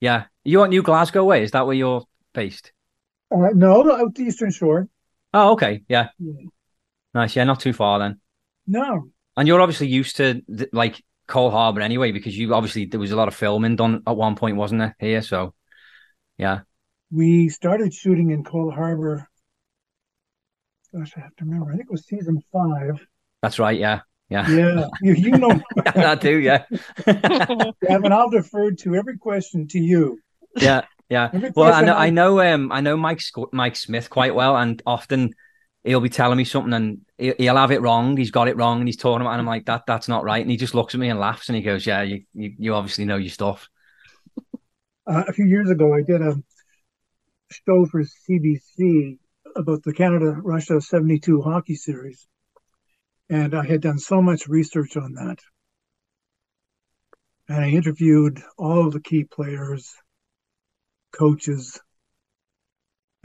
Yeah. 0.00 0.24
You 0.44 0.62
at 0.64 0.70
New 0.70 0.82
Glasgow 0.82 1.24
way? 1.24 1.42
Is 1.44 1.52
that 1.52 1.66
where 1.66 1.76
you're 1.76 2.04
based? 2.34 2.72
Uh, 3.30 3.48
no, 3.54 3.90
out 3.92 4.14
the 4.14 4.24
Eastern 4.24 4.50
Shore. 4.50 4.88
Oh, 5.34 5.52
okay. 5.52 5.82
Yeah. 5.88 6.08
Yeah. 6.18 6.32
Nice. 7.14 7.36
Yeah, 7.36 7.44
not 7.44 7.60
too 7.60 7.72
far 7.72 7.98
then. 7.98 8.20
No, 8.66 9.08
And 9.36 9.46
you're 9.48 9.60
obviously 9.60 9.88
used 9.88 10.16
to 10.16 10.42
like 10.72 11.02
Cole 11.32 11.50
Harbour 11.50 11.80
anyway, 11.80 12.12
because 12.12 12.36
you 12.36 12.52
obviously 12.52 12.84
there 12.84 13.00
was 13.00 13.10
a 13.10 13.16
lot 13.16 13.26
of 13.26 13.34
filming 13.34 13.74
done 13.74 14.02
at 14.06 14.16
one 14.16 14.36
point, 14.36 14.56
wasn't 14.56 14.80
there? 14.80 14.94
Here, 15.00 15.22
so 15.22 15.54
yeah. 16.36 16.60
we 17.10 17.48
started 17.48 17.94
shooting 17.94 18.30
in 18.30 18.44
Cole 18.44 18.70
Harbor. 18.70 19.26
Gosh, 20.94 21.14
I 21.16 21.20
have 21.20 21.34
to 21.36 21.46
remember. 21.46 21.70
I 21.70 21.76
think 21.76 21.86
it 21.86 21.90
was 21.90 22.06
season 22.06 22.42
five. 22.52 23.00
That's 23.40 23.58
right. 23.58 23.80
Yeah. 23.80 24.00
Yeah. 24.28 24.46
Yeah, 24.50 24.86
you, 25.00 25.14
you 25.14 25.30
know, 25.32 25.58
I 25.86 26.16
do. 26.16 26.36
Yeah. 26.36 26.64
Gavin. 27.06 28.12
I'll 28.12 28.28
defer 28.28 28.72
to 28.72 28.94
every 28.94 29.16
question 29.16 29.66
to 29.68 29.78
you. 29.78 30.18
yeah. 30.56 30.82
Yeah. 31.08 31.30
Well, 31.56 31.72
I 31.72 31.80
know, 31.82 31.94
I 31.94 32.10
know, 32.10 32.40
um, 32.40 32.70
I 32.72 32.82
know 32.82 32.96
Mike 32.98 33.20
Mike 33.52 33.76
Smith 33.76 34.10
quite 34.10 34.34
well, 34.34 34.56
and 34.56 34.82
often 34.86 35.34
he'll 35.84 36.00
be 36.00 36.08
telling 36.08 36.38
me 36.38 36.44
something, 36.44 36.72
and 36.72 37.00
he- 37.18 37.34
he'll 37.38 37.56
have 37.56 37.70
it 37.72 37.80
wrong. 37.80 38.16
He's 38.16 38.30
got 38.30 38.48
it 38.48 38.56
wrong, 38.56 38.78
and 38.78 38.88
he's 38.88 38.96
talking 38.96 39.20
about, 39.20 39.30
it, 39.30 39.34
and 39.34 39.40
I'm 39.40 39.46
like, 39.46 39.66
that 39.66 39.84
that's 39.86 40.08
not 40.08 40.24
right, 40.24 40.42
and 40.42 40.50
he 40.50 40.56
just 40.56 40.74
looks 40.74 40.94
at 40.94 41.00
me 41.00 41.08
and 41.08 41.20
laughs, 41.20 41.48
and 41.48 41.56
he 41.56 41.62
goes, 41.62 41.86
"Yeah, 41.86 42.02
you 42.02 42.24
you, 42.34 42.54
you 42.58 42.74
obviously 42.74 43.04
know 43.04 43.16
your 43.16 43.30
stuff." 43.30 43.68
uh, 45.06 45.24
a 45.28 45.32
few 45.32 45.46
years 45.46 45.70
ago, 45.70 45.94
I 45.94 46.02
did 46.02 46.22
a 46.22 46.34
show 47.50 47.86
for 47.86 48.02
CBC 48.02 49.18
about 49.56 49.82
the 49.82 49.92
Canada 49.92 50.32
Russia 50.42 50.80
72 50.80 51.42
hockey 51.42 51.74
series. 51.74 52.26
And 53.28 53.54
I 53.54 53.64
had 53.64 53.80
done 53.80 53.98
so 53.98 54.20
much 54.20 54.48
research 54.48 54.96
on 54.96 55.14
that. 55.14 55.38
And 57.48 57.64
I 57.64 57.68
interviewed 57.70 58.42
all 58.58 58.86
of 58.86 58.92
the 58.92 59.00
key 59.00 59.24
players, 59.24 59.94
coaches, 61.12 61.80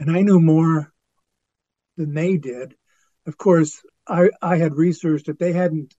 and 0.00 0.10
I 0.10 0.22
knew 0.22 0.40
more 0.40 0.92
than 1.98 2.14
they 2.14 2.38
did. 2.38 2.76
Of 3.26 3.38
course, 3.38 3.82
I, 4.08 4.30
I 4.42 4.56
had 4.58 4.76
researched 4.76 5.26
that 5.26 5.40
they 5.40 5.52
hadn't 5.52 5.94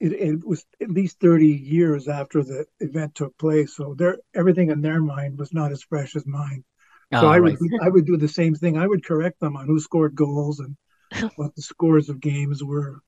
it, 0.00 0.12
it 0.12 0.44
was 0.46 0.64
at 0.80 0.90
least 0.90 1.20
30 1.20 1.48
years 1.48 2.08
after 2.08 2.42
the 2.42 2.66
event 2.80 3.14
took 3.14 3.36
place. 3.38 3.74
So 3.76 3.94
their 3.94 4.18
everything 4.34 4.70
in 4.70 4.80
their 4.82 5.00
mind 5.00 5.38
was 5.38 5.52
not 5.54 5.72
as 5.72 5.82
fresh 5.82 6.16
as 6.16 6.26
mine. 6.26 6.64
So 7.12 7.26
Oh, 7.26 7.28
I 7.28 7.38
right. 7.38 7.58
would 7.60 7.74
I 7.80 7.88
would 7.88 8.06
do 8.06 8.16
the 8.16 8.28
same 8.28 8.54
thing. 8.54 8.76
I 8.76 8.86
would 8.86 9.04
correct 9.04 9.40
them 9.40 9.56
on 9.56 9.66
who 9.66 9.78
scored 9.80 10.14
goals 10.14 10.60
and 10.60 10.76
what 11.36 11.54
the 11.56 11.62
scores 11.62 12.08
of 12.10 12.20
games 12.20 12.64
were. 12.64 13.00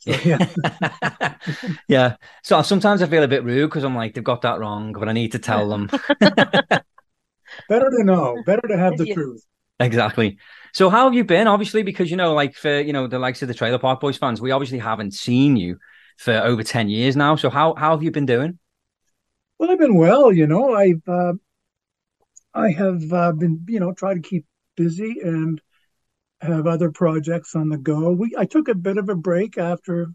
So 0.00 0.20
yeah, 0.24 0.38
yeah. 1.88 2.16
So 2.42 2.62
sometimes 2.62 3.02
I 3.02 3.06
feel 3.06 3.22
a 3.22 3.28
bit 3.28 3.44
rude 3.44 3.68
because 3.68 3.84
I'm 3.84 3.94
like, 3.94 4.14
they've 4.14 4.24
got 4.24 4.42
that 4.42 4.58
wrong, 4.60 4.92
but 4.92 5.08
I 5.08 5.12
need 5.12 5.32
to 5.32 5.38
tell 5.38 5.68
them. 5.68 5.90
better 7.68 7.88
to 7.88 8.04
know, 8.04 8.42
better 8.44 8.68
to 8.68 8.76
have 8.76 8.98
the 8.98 9.06
Yeah. 9.06 9.14
truth. 9.14 9.46
exactly. 9.80 10.38
So 10.72 10.90
how 10.90 11.04
have 11.04 11.14
you 11.14 11.24
been? 11.24 11.46
Obviously, 11.46 11.82
because 11.82 12.10
you 12.10 12.16
know, 12.16 12.34
like 12.34 12.54
for 12.54 12.80
you 12.80 12.92
know 12.92 13.06
the 13.06 13.18
likes 13.18 13.42
of 13.42 13.48
the 13.48 13.54
Trailer 13.54 13.78
Park 13.78 14.00
Boys 14.00 14.16
fans, 14.16 14.40
we 14.40 14.50
obviously 14.50 14.78
haven't 14.78 15.14
seen 15.14 15.56
you 15.56 15.78
for 16.18 16.34
over 16.34 16.62
ten 16.62 16.88
years 16.88 17.16
now. 17.16 17.36
So 17.36 17.50
how 17.50 17.74
how 17.74 17.90
have 17.92 18.02
you 18.02 18.10
been 18.10 18.26
doing? 18.26 18.58
Well, 19.58 19.70
I've 19.70 19.78
been 19.78 19.96
well, 19.96 20.32
you 20.32 20.46
know. 20.46 20.74
I've 20.74 21.06
uh, 21.06 21.34
I 22.54 22.70
have 22.70 23.12
uh, 23.12 23.32
been, 23.32 23.64
you 23.68 23.80
know, 23.80 23.92
trying 23.92 24.22
to 24.22 24.28
keep 24.28 24.46
busy 24.76 25.16
and 25.22 25.60
have 26.40 26.66
other 26.66 26.90
projects 26.90 27.54
on 27.54 27.68
the 27.68 27.76
go. 27.76 28.12
We 28.12 28.34
I 28.38 28.46
took 28.46 28.68
a 28.68 28.74
bit 28.74 28.96
of 28.96 29.08
a 29.08 29.14
break 29.14 29.58
after 29.58 30.08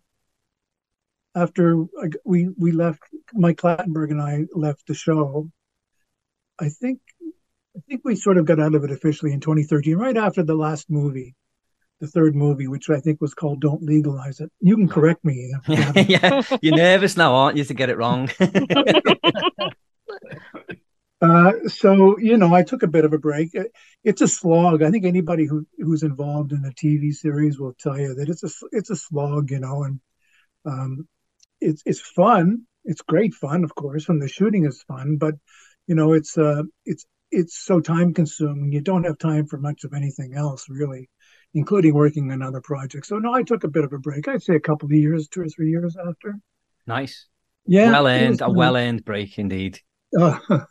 after 1.35 1.85
we 2.23 2.49
we 2.57 2.71
left. 2.71 3.03
Mike 3.33 3.57
Clattenburg 3.57 4.11
and 4.11 4.21
I 4.21 4.45
left 4.53 4.87
the 4.87 4.93
show. 4.93 5.49
I 6.59 6.69
think 6.69 6.99
I 7.75 7.79
think 7.89 8.01
we 8.05 8.15
sort 8.15 8.37
of 8.37 8.45
got 8.45 8.59
out 8.59 8.75
of 8.75 8.83
it 8.83 8.91
officially 8.91 9.33
in 9.33 9.41
2013, 9.41 9.97
right 9.97 10.15
after 10.15 10.43
the 10.43 10.55
last 10.55 10.89
movie, 10.89 11.35
the 11.99 12.07
third 12.07 12.35
movie, 12.35 12.67
which 12.67 12.89
I 12.89 12.99
think 12.99 13.19
was 13.19 13.33
called 13.33 13.61
"Don't 13.61 13.83
Legalize 13.83 14.39
It." 14.39 14.51
You 14.61 14.75
can 14.75 14.87
correct 14.87 15.25
me. 15.25 15.53
Yeah, 15.67 16.41
you're 16.61 16.75
nervous 16.75 17.17
now, 17.17 17.35
aren't 17.35 17.57
you, 17.57 17.63
to 17.65 17.73
get 17.73 17.89
it 17.89 17.97
wrong? 17.97 18.29
Uh, 21.21 21.53
so 21.67 22.19
you 22.19 22.37
know, 22.37 22.53
I 22.53 22.61
took 22.61 22.83
a 22.83 22.87
bit 22.87 23.05
of 23.05 23.13
a 23.13 23.17
break. 23.17 23.51
It's 24.03 24.21
a 24.21 24.27
slog. 24.27 24.83
I 24.83 24.91
think 24.91 25.05
anybody 25.05 25.45
who 25.45 25.65
who's 25.79 26.03
involved 26.03 26.51
in 26.51 26.65
a 26.65 26.71
TV 26.71 27.13
series 27.13 27.57
will 27.57 27.73
tell 27.73 27.97
you 27.97 28.13
that 28.15 28.29
it's 28.29 28.43
a 28.43 28.49
it's 28.71 28.89
a 28.89 28.95
slog. 28.95 29.49
You 29.49 29.59
know, 29.59 29.83
and 29.83 29.99
um, 30.65 31.07
it's 31.61 31.81
it's 31.85 32.01
fun. 32.01 32.63
It's 32.83 33.01
great 33.01 33.33
fun, 33.33 33.63
of 33.63 33.73
course, 33.73 34.09
and 34.09 34.21
the 34.21 34.27
shooting 34.27 34.65
is 34.65 34.83
fun. 34.83 35.15
But 35.17 35.35
you 35.87 35.95
know, 35.95 36.13
it's 36.13 36.37
uh, 36.37 36.63
it's 36.85 37.05
it's 37.35 37.57
so 37.57 37.79
time 37.79 38.13
consuming. 38.13 38.71
You 38.71 38.81
don't 38.81 39.03
have 39.03 39.17
time 39.17 39.45
for 39.45 39.57
much 39.57 39.83
of 39.83 39.93
anything 39.93 40.33
else, 40.35 40.65
really, 40.69 41.09
including 41.53 41.93
working 41.93 42.31
on 42.31 42.41
other 42.41 42.61
projects. 42.61 43.09
So 43.09 43.17
no, 43.19 43.33
I 43.33 43.43
took 43.43 43.63
a 43.63 43.67
bit 43.67 43.83
of 43.83 43.93
a 43.93 43.99
break. 43.99 44.27
I'd 44.27 44.43
say 44.43 44.55
a 44.55 44.59
couple 44.59 44.87
of 44.87 44.91
years, 44.93 45.27
two 45.27 45.41
or 45.41 45.49
three 45.49 45.69
years 45.69 45.95
after. 45.97 46.39
nice, 46.87 47.27
Yeah, 47.65 47.91
well 47.91 48.07
earned, 48.07 48.41
a 48.41 48.49
well 48.49 48.75
earned 48.75 49.05
break 49.05 49.37
indeed. 49.37 49.79
Oh, 50.17 50.39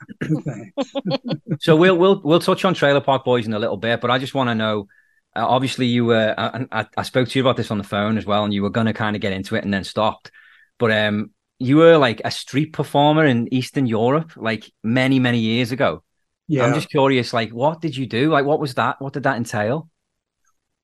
thanks. 0.45 0.93
So 1.61 1.77
we'll 1.77 1.97
we'll 1.97 2.21
we'll 2.23 2.41
touch 2.41 2.65
on 2.65 2.75
Trailer 2.75 3.01
Park 3.01 3.25
Boys 3.25 3.47
in 3.47 3.53
a 3.53 3.59
little 3.59 3.77
bit, 3.77 4.01
but 4.01 4.11
I 4.11 4.19
just 4.19 4.35
want 4.35 4.51
to 4.51 4.55
know. 4.55 4.89
Uh, 5.37 5.47
obviously, 5.47 5.87
you 5.87 6.05
were. 6.05 6.35
I, 6.37 6.67
I, 6.71 6.87
I 6.97 7.03
spoke 7.03 7.29
to 7.29 7.39
you 7.39 7.43
about 7.43 7.57
this 7.57 7.71
on 7.71 7.79
the 7.79 7.85
phone 7.85 8.19
as 8.19 8.27
well, 8.27 8.45
and 8.45 8.55
you 8.55 8.63
were 8.63 8.71
going 8.71 8.87
to 8.87 8.93
kind 8.93 9.17
of 9.17 9.23
get 9.23 9.33
into 9.33 9.57
it 9.57 9.65
and 9.65 9.73
then 9.73 9.85
stopped. 9.85 10.31
But 10.79 10.93
um, 10.93 11.31
you 11.59 11.77
were 11.77 11.97
like 11.97 12.21
a 12.25 12.31
street 12.31 12.73
performer 12.73 13.25
in 13.25 13.53
Eastern 13.53 13.87
Europe, 13.87 14.33
like 14.37 14.71
many 14.83 15.19
many 15.19 15.39
years 15.39 15.73
ago. 15.73 16.03
Yeah. 16.49 16.65
I'm 16.65 16.75
just 16.75 16.91
curious, 16.91 17.33
like, 17.33 17.51
what 17.53 17.81
did 17.81 17.97
you 17.97 18.07
do? 18.07 18.31
Like, 18.31 18.45
what 18.45 18.61
was 18.61 18.75
that? 18.75 19.01
What 19.01 19.13
did 19.15 19.23
that 19.25 19.37
entail? 19.37 19.89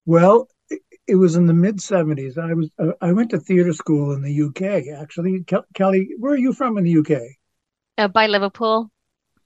Well, 0.05 0.49
it, 0.69 0.83
it 1.07 1.15
was 1.17 1.37
in 1.37 1.47
the 1.47 1.55
mid 1.55 1.81
'70s. 1.81 2.37
I 2.39 2.53
was 2.55 2.71
uh, 2.79 2.93
I 3.01 3.13
went 3.13 3.31
to 3.31 3.39
theater 3.41 3.73
school 3.73 4.13
in 4.13 4.23
the 4.23 4.33
UK. 4.33 4.89
Actually, 4.89 5.45
Kelly, 5.75 6.11
where 6.19 6.33
are 6.35 6.39
you 6.39 6.53
from 6.53 6.77
in 6.79 6.85
the 6.85 6.91
UK? 6.99 7.37
Uh, 7.99 8.09
by 8.09 8.27
Liverpool, 8.27 8.91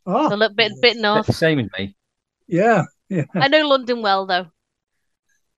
Oh, 0.06 0.33
a 0.33 0.37
little 0.37 0.54
bit 0.54 0.73
bit 0.80 0.97
north. 0.97 1.35
Same 1.35 1.59
as 1.61 1.68
me. 1.78 1.97
yeah, 2.47 2.85
yeah, 3.09 3.25
I 3.35 3.49
know 3.49 3.66
London 3.68 4.02
well 4.02 4.26
though. 4.26 4.50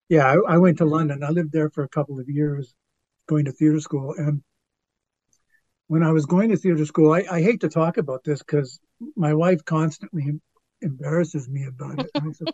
yeah. 0.08 0.26
I, 0.26 0.54
I 0.54 0.58
went 0.58 0.78
to 0.78 0.84
London. 0.84 1.22
I 1.22 1.30
lived 1.30 1.52
there 1.52 1.70
for 1.70 1.84
a 1.84 1.88
couple 1.88 2.18
of 2.20 2.28
years, 2.28 2.74
going 3.28 3.44
to 3.46 3.52
theater 3.52 3.80
school. 3.80 4.14
And 4.16 4.42
when 5.88 6.02
I 6.02 6.12
was 6.12 6.26
going 6.26 6.50
to 6.50 6.56
theater 6.56 6.84
school, 6.84 7.12
I, 7.12 7.24
I 7.30 7.42
hate 7.42 7.60
to 7.60 7.68
talk 7.68 7.96
about 7.96 8.24
this 8.24 8.40
because 8.40 8.80
my 9.16 9.34
wife 9.34 9.64
constantly 9.64 10.40
embarrasses 10.82 11.48
me 11.48 11.66
about 11.66 11.98
it. 12.00 12.10
And 12.14 12.28
I 12.28 12.32
said, 12.32 12.48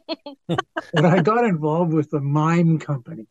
but 0.93 1.05
I 1.05 1.21
got 1.21 1.45
involved 1.45 1.93
with 1.93 2.11
the 2.11 2.21
mime 2.21 2.79
company. 2.79 3.27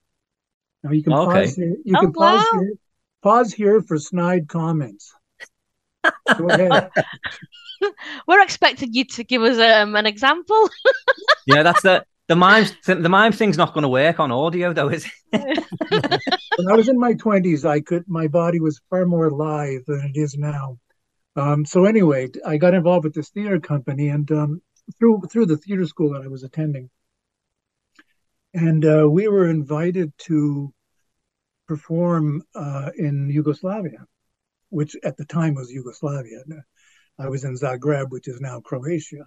Now 0.83 0.91
you 0.91 1.03
can 1.03 1.13
Okay. 1.13 1.43
pause 1.43 1.55
here. 1.55 1.75
You 1.85 1.95
Oh, 1.97 1.99
can 1.99 2.13
pause 2.13 2.47
here. 2.51 2.73
Pause 3.21 3.53
here 3.53 3.81
for 3.81 3.97
snide 3.99 4.47
comments. 4.47 5.13
Go 6.37 6.49
ahead. 6.49 6.89
We're 8.27 8.41
expecting 8.41 8.93
you 8.93 9.05
to 9.05 9.23
give 9.23 9.41
us 9.43 9.57
um, 9.59 9.95
an 9.95 10.05
example. 10.05 10.69
Yeah, 11.45 11.63
that's 11.63 11.81
the 11.81 12.05
the 12.27 12.35
mime 12.35 12.65
the 12.85 13.09
mime 13.09 13.31
thing's 13.31 13.57
not 13.57 13.73
going 13.73 13.81
to 13.83 13.89
work 13.89 14.19
on 14.19 14.31
audio 14.31 14.73
though, 14.73 14.89
is 14.89 15.05
it? 15.33 15.59
when 16.55 16.67
I 16.71 16.75
was 16.75 16.87
in 16.87 16.99
my 16.99 17.13
twenties, 17.13 17.65
I 17.65 17.81
could 17.81 18.07
my 18.07 18.27
body 18.27 18.59
was 18.59 18.79
far 18.89 19.05
more 19.05 19.29
live 19.29 19.85
than 19.87 20.01
it 20.01 20.19
is 20.19 20.37
now. 20.37 20.77
Um, 21.35 21.65
so 21.65 21.85
anyway, 21.85 22.29
I 22.45 22.57
got 22.57 22.73
involved 22.73 23.05
with 23.05 23.13
this 23.13 23.29
theater 23.29 23.59
company, 23.59 24.09
and 24.09 24.29
um, 24.31 24.61
through 24.99 25.21
through 25.31 25.45
the 25.45 25.57
theater 25.57 25.85
school 25.85 26.13
that 26.13 26.23
I 26.23 26.27
was 26.27 26.43
attending, 26.43 26.89
and 28.53 28.85
uh, 28.85 29.07
we 29.09 29.27
were 29.27 29.49
invited 29.49 30.11
to 30.27 30.73
perform 31.67 32.43
uh, 32.53 32.91
in 32.97 33.29
Yugoslavia, 33.29 34.05
which 34.69 34.95
at 35.03 35.15
the 35.15 35.25
time 35.25 35.55
was 35.55 35.71
Yugoslavia. 35.71 36.43
I 37.17 37.29
was 37.29 37.43
in 37.43 37.55
Zagreb, 37.55 38.09
which 38.09 38.27
is 38.27 38.41
now 38.41 38.59
Croatia. 38.59 39.25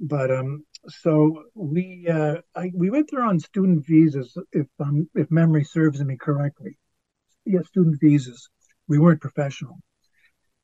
But 0.00 0.30
um, 0.30 0.64
so 0.86 1.44
we 1.54 2.06
uh, 2.08 2.36
I, 2.54 2.70
we 2.74 2.88
went 2.90 3.10
there 3.10 3.24
on 3.24 3.40
student 3.40 3.84
visas, 3.86 4.36
if 4.52 4.66
um, 4.78 5.08
if 5.14 5.30
memory 5.30 5.64
serves 5.64 6.00
me 6.02 6.16
correctly. 6.16 6.78
Yeah, 7.44 7.62
student 7.62 7.98
visas. 8.00 8.48
We 8.86 8.98
weren't 8.98 9.20
professional, 9.20 9.78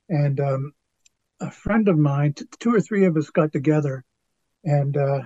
and 0.08 0.40
um, 0.40 0.73
a 1.40 1.50
friend 1.50 1.88
of 1.88 1.99
mine, 1.99 2.34
t- 2.34 2.44
two 2.58 2.75
or 2.75 2.80
three 2.80 3.04
of 3.06 3.16
us 3.16 3.30
got 3.30 3.52
together, 3.52 4.04
and 4.64 4.96
uh, 4.96 5.20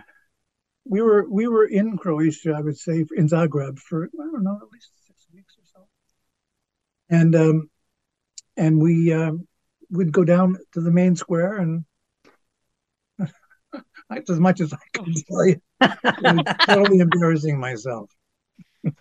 we 0.84 1.02
were 1.02 1.28
we 1.28 1.48
were 1.48 1.66
in 1.66 1.96
Croatia, 1.96 2.54
I 2.56 2.60
would 2.60 2.78
say, 2.78 3.04
in 3.16 3.28
Zagreb 3.28 3.78
for 3.78 4.04
I 4.04 4.24
don't 4.32 4.44
know 4.44 4.58
at 4.62 4.72
least 4.72 4.90
six 5.06 5.26
weeks 5.32 5.54
or 5.58 5.64
so, 5.64 5.88
and 7.10 7.34
um, 7.36 7.70
and 8.56 8.80
we 8.80 9.12
uh, 9.12 9.32
would 9.90 10.12
go 10.12 10.24
down 10.24 10.56
to 10.72 10.80
the 10.80 10.90
main 10.90 11.16
square 11.16 11.56
and 11.56 11.84
that's 14.10 14.30
as 14.30 14.40
much 14.40 14.60
as 14.60 14.72
I 14.72 14.78
can 14.92 15.12
tell 15.28 15.46
you. 15.46 15.60
Totally 16.66 16.98
embarrassing 16.98 17.58
myself. 17.58 18.10
Is 18.84 18.94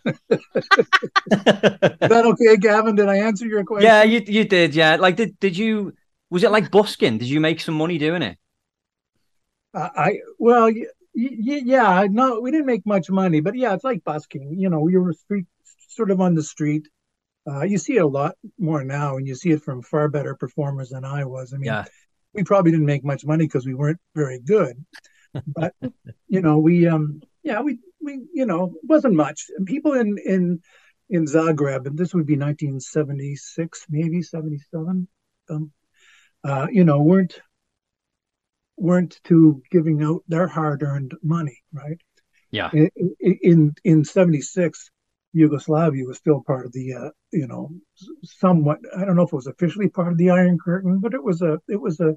that 1.28 2.24
okay, 2.26 2.58
Gavin? 2.58 2.96
Did 2.96 3.10
I 3.10 3.18
answer 3.18 3.46
your 3.46 3.64
question? 3.64 3.86
yeah, 3.88 4.04
you 4.04 4.22
you 4.26 4.44
did. 4.46 4.76
Yeah, 4.76 4.96
like 4.98 5.16
did 5.16 5.40
did 5.40 5.58
you? 5.58 5.94
Was 6.30 6.44
it 6.44 6.52
like 6.52 6.72
busking? 6.72 7.18
Did 7.18 7.30
you 7.30 7.40
make 7.40 7.60
some 7.62 7.76
money 7.76 7.98
doing 7.98 8.22
it? 8.22 8.38
Uh, 9.74 9.90
I 9.96 10.20
well, 10.40 10.66
y- 10.66 10.86
y- 11.16 11.62
yeah, 11.66 12.06
no, 12.10 12.40
we 12.40 12.52
didn't 12.52 12.66
make 12.66 12.86
much 12.86 13.10
money, 13.10 13.40
but 13.40 13.56
yeah, 13.56 13.74
it's 13.74 13.84
like 13.84 14.04
busking. 14.04 14.54
You 14.60 14.70
know, 14.70 14.88
you 14.88 15.02
were 15.02 15.14
street, 15.14 15.46
sort 15.90 16.12
of 16.12 16.20
on 16.22 16.36
the 16.36 16.44
street. 16.44 16.88
Uh, 17.50 17.64
you 17.64 17.78
see 17.78 17.96
it 17.96 18.02
a 18.02 18.08
lot 18.08 18.36
more 18.60 18.84
now, 18.84 19.16
and 19.18 19.26
you 19.26 19.34
see 19.36 19.52
it 19.52 19.62
from 19.62 19.82
far 19.82 20.10
better 20.10 20.36
performers 20.36 20.90
than 20.90 21.06
I 21.06 21.24
was. 21.24 21.54
I 21.54 21.58
mean, 21.58 21.68
Yeah. 21.68 21.86
we 22.34 22.44
probably 22.44 22.72
didn't 22.72 22.86
make 22.86 23.06
much 23.06 23.26
money 23.26 23.46
because 23.46 23.66
we 23.66 23.74
weren't 23.74 24.00
very 24.16 24.40
good, 24.40 24.84
but 25.56 25.74
you 26.28 26.42
know, 26.42 26.58
we 26.58 26.88
um, 26.88 27.22
yeah, 27.44 27.62
we 27.62 27.80
we 28.02 28.26
you 28.34 28.46
know, 28.46 28.66
it 28.66 28.88
wasn't 28.88 29.16
much. 29.16 29.46
And 29.58 29.66
people 29.66 29.94
in 29.94 30.18
in 30.24 30.62
in 31.10 31.26
Zagreb, 31.26 31.86
and 31.86 31.98
this 31.98 32.14
would 32.14 32.26
be 32.26 32.36
1976, 32.36 33.86
maybe 33.90 34.22
77. 34.22 35.08
Um, 35.50 35.72
uh, 36.44 36.68
you 36.70 36.84
know, 36.84 37.02
weren't 37.02 37.40
weren't 38.78 39.20
to 39.26 39.62
giving 39.72 40.04
out 40.04 40.24
their 40.28 40.48
hard-earned 40.48 41.14
money, 41.24 41.64
right? 41.74 42.00
Yeah. 42.52 42.70
In 42.72 42.90
in 43.20 43.76
in 43.84 44.06
'76, 44.06 44.92
Yugoslavia 45.34 46.06
was 46.06 46.18
still 46.18 46.42
part 46.46 46.66
of 46.66 46.72
the, 46.74 46.94
uh, 46.94 47.10
you 47.32 47.48
know, 47.48 47.72
somewhat. 48.24 48.80
I 48.96 49.06
don't 49.06 49.16
know 49.16 49.24
if 49.24 49.34
it 49.34 49.36
was 49.36 49.48
officially 49.48 49.90
part 49.90 50.12
of 50.12 50.18
the 50.18 50.30
Iron 50.30 50.58
Curtain, 50.64 51.00
but 51.00 51.14
it 51.14 51.24
was 51.24 51.42
a 51.42 51.60
it 51.68 51.82
was 51.82 52.00
a 52.00 52.16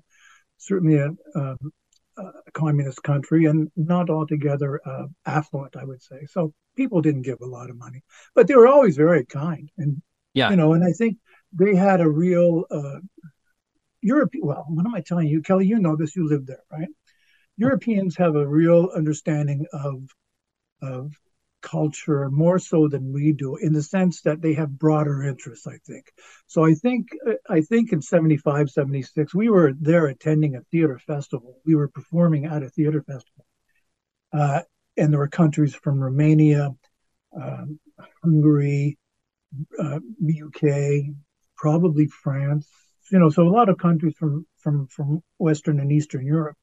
certainly 0.59 0.99
a, 0.99 1.09
um, 1.35 1.73
a 2.21 2.51
communist 2.53 3.03
country 3.03 3.47
and 3.47 3.71
not 3.77 4.11
altogether 4.11 4.81
uh, 4.87 5.07
affluent, 5.27 5.77
I 5.77 5.85
would 5.85 6.03
say. 6.03 6.27
So 6.27 6.53
people 6.77 7.01
didn't 7.03 7.23
give 7.23 7.41
a 7.41 7.47
lot 7.57 7.71
of 7.71 7.77
money, 7.77 8.03
but 8.35 8.47
they 8.47 8.55
were 8.55 8.69
always 8.69 8.97
very 8.97 9.25
kind, 9.27 9.71
and 9.79 10.03
Yeah. 10.35 10.51
you 10.51 10.57
know, 10.57 10.73
and 10.75 10.85
I 10.85 10.93
think 10.93 11.19
they 11.61 11.75
had 11.75 12.01
a 12.01 12.09
real 12.09 12.65
uh, 12.71 13.01
Europe. 14.03 14.33
Well, 14.41 14.65
what 14.69 14.87
am 14.87 14.95
I 14.95 15.03
telling 15.03 15.29
you, 15.29 15.43
Kelly? 15.43 15.67
You 15.67 15.79
know 15.79 15.97
this. 15.97 16.17
You 16.17 16.29
lived 16.29 16.47
there, 16.47 16.65
right? 16.71 16.89
Europeans 17.57 18.17
have 18.17 18.37
a 18.37 18.47
real 18.47 18.91
understanding 19.01 19.67
of 19.73 19.95
of 20.83 21.13
culture 21.63 22.31
more 22.31 22.59
so 22.59 22.89
than 22.89 23.13
we 23.13 23.33
do 23.33 23.57
in 23.57 23.73
the 23.73 23.83
sense 23.83 24.23
that 24.23 24.41
they 24.41 24.55
have 24.55 24.79
broader 24.79 25.23
interests 25.23 25.67
i 25.67 25.79
think. 25.87 26.13
So 26.47 26.65
i 26.65 26.75
think 26.75 27.09
i 27.49 27.61
think 27.61 27.93
in 27.93 28.03
75 28.03 28.71
76 28.71 29.35
we 29.35 29.49
were 29.49 29.73
there 29.81 30.07
attending 30.07 30.57
a 30.57 30.63
theater 30.71 30.99
festival. 30.99 31.59
We 31.65 31.75
were 31.75 31.89
performing 31.89 32.47
at 32.47 32.63
a 32.63 32.71
theater 32.71 33.03
festival. 33.03 33.45
Uh, 34.33 34.63
and 34.97 35.13
there 35.13 35.19
were 35.19 35.29
countries 35.29 35.75
from 35.75 36.01
romania 36.01 36.71
um, 37.41 37.79
hungary 38.23 38.99
uh, 39.79 39.99
uk 40.45 40.63
probably 41.57 42.07
france 42.07 42.69
you 43.11 43.19
know 43.19 43.31
so 43.31 43.47
a 43.47 43.51
lot 43.51 43.69
of 43.69 43.79
countries 43.79 44.15
from 44.17 44.47
from 44.59 44.87
from 44.89 45.23
western 45.39 45.81
and 45.81 45.93
eastern 45.93 46.25
europe 46.25 46.57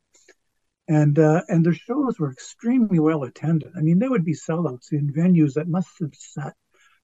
and 0.87 1.19
uh, 1.19 1.41
and 1.49 1.65
their 1.65 1.73
shows 1.73 2.19
were 2.19 2.31
extremely 2.31 2.99
well 2.99 3.23
attended. 3.23 3.71
I 3.75 3.81
mean, 3.81 3.99
they 3.99 4.07
would 4.07 4.25
be 4.25 4.33
sellouts 4.33 4.91
in 4.91 5.13
venues 5.13 5.53
that 5.53 5.67
must 5.67 5.89
have 5.99 6.13
sat 6.13 6.53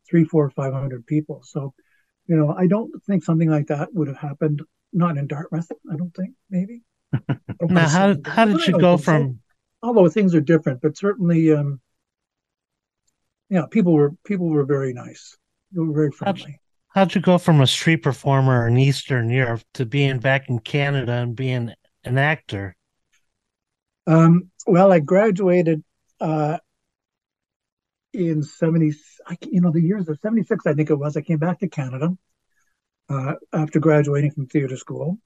three, 0.09 0.23
four, 0.23 0.49
five 0.49 0.73
hundred 0.73 1.05
people. 1.05 1.41
So, 1.43 1.73
you 2.27 2.35
know, 2.35 2.53
I 2.57 2.67
don't 2.67 2.91
think 3.05 3.23
something 3.23 3.49
like 3.49 3.67
that 3.67 3.93
would 3.93 4.07
have 4.07 4.17
happened. 4.17 4.61
Not 4.93 5.17
in 5.17 5.27
Dartmouth, 5.27 5.69
I 5.91 5.95
don't 5.95 6.13
think. 6.15 6.35
Maybe. 6.49 6.83
Don't 7.59 7.71
Now, 7.71 7.87
how 7.87 8.15
how 8.25 8.45
did 8.45 8.65
you 8.65 8.79
go 8.79 8.97
think 8.97 9.05
so. 9.05 9.11
from 9.11 9.39
Although 9.83 10.07
things 10.07 10.33
are 10.33 10.41
different, 10.41 10.81
but 10.81 10.97
certainly, 10.97 11.51
um, 11.51 11.81
yeah, 13.49 13.65
people 13.69 13.93
were 13.93 14.11
people 14.23 14.47
were 14.47 14.65
very 14.65 14.93
nice. 14.93 15.37
They 15.73 15.81
were 15.81 15.93
very 15.93 16.11
friendly. 16.11 16.59
how'd 16.87 17.13
you 17.13 17.21
go 17.21 17.37
from 17.37 17.59
a 17.59 17.67
street 17.67 17.97
performer 17.97 18.67
in 18.67 18.77
Eastern 18.77 19.29
Europe 19.29 19.61
to 19.73 19.85
being 19.85 20.19
back 20.19 20.47
in 20.47 20.59
Canada 20.59 21.11
and 21.11 21.35
being 21.35 21.73
an 22.05 22.17
actor? 22.17 22.75
Um, 24.05 24.51
well, 24.67 24.91
I 24.91 24.99
graduated 24.99 25.83
uh, 26.19 26.57
in 28.13 28.43
70, 28.43 28.93
I, 29.25 29.37
you 29.49 29.61
know, 29.61 29.71
the 29.71 29.81
years 29.81 30.07
of 30.07 30.19
76, 30.21 30.65
I 30.65 30.73
think 30.73 30.89
it 30.89 30.95
was. 30.95 31.17
I 31.17 31.21
came 31.21 31.39
back 31.39 31.59
to 31.59 31.67
Canada 31.67 32.15
uh, 33.09 33.33
after 33.51 33.79
graduating 33.79 34.31
from 34.31 34.47
theater 34.47 34.77
school. 34.77 35.17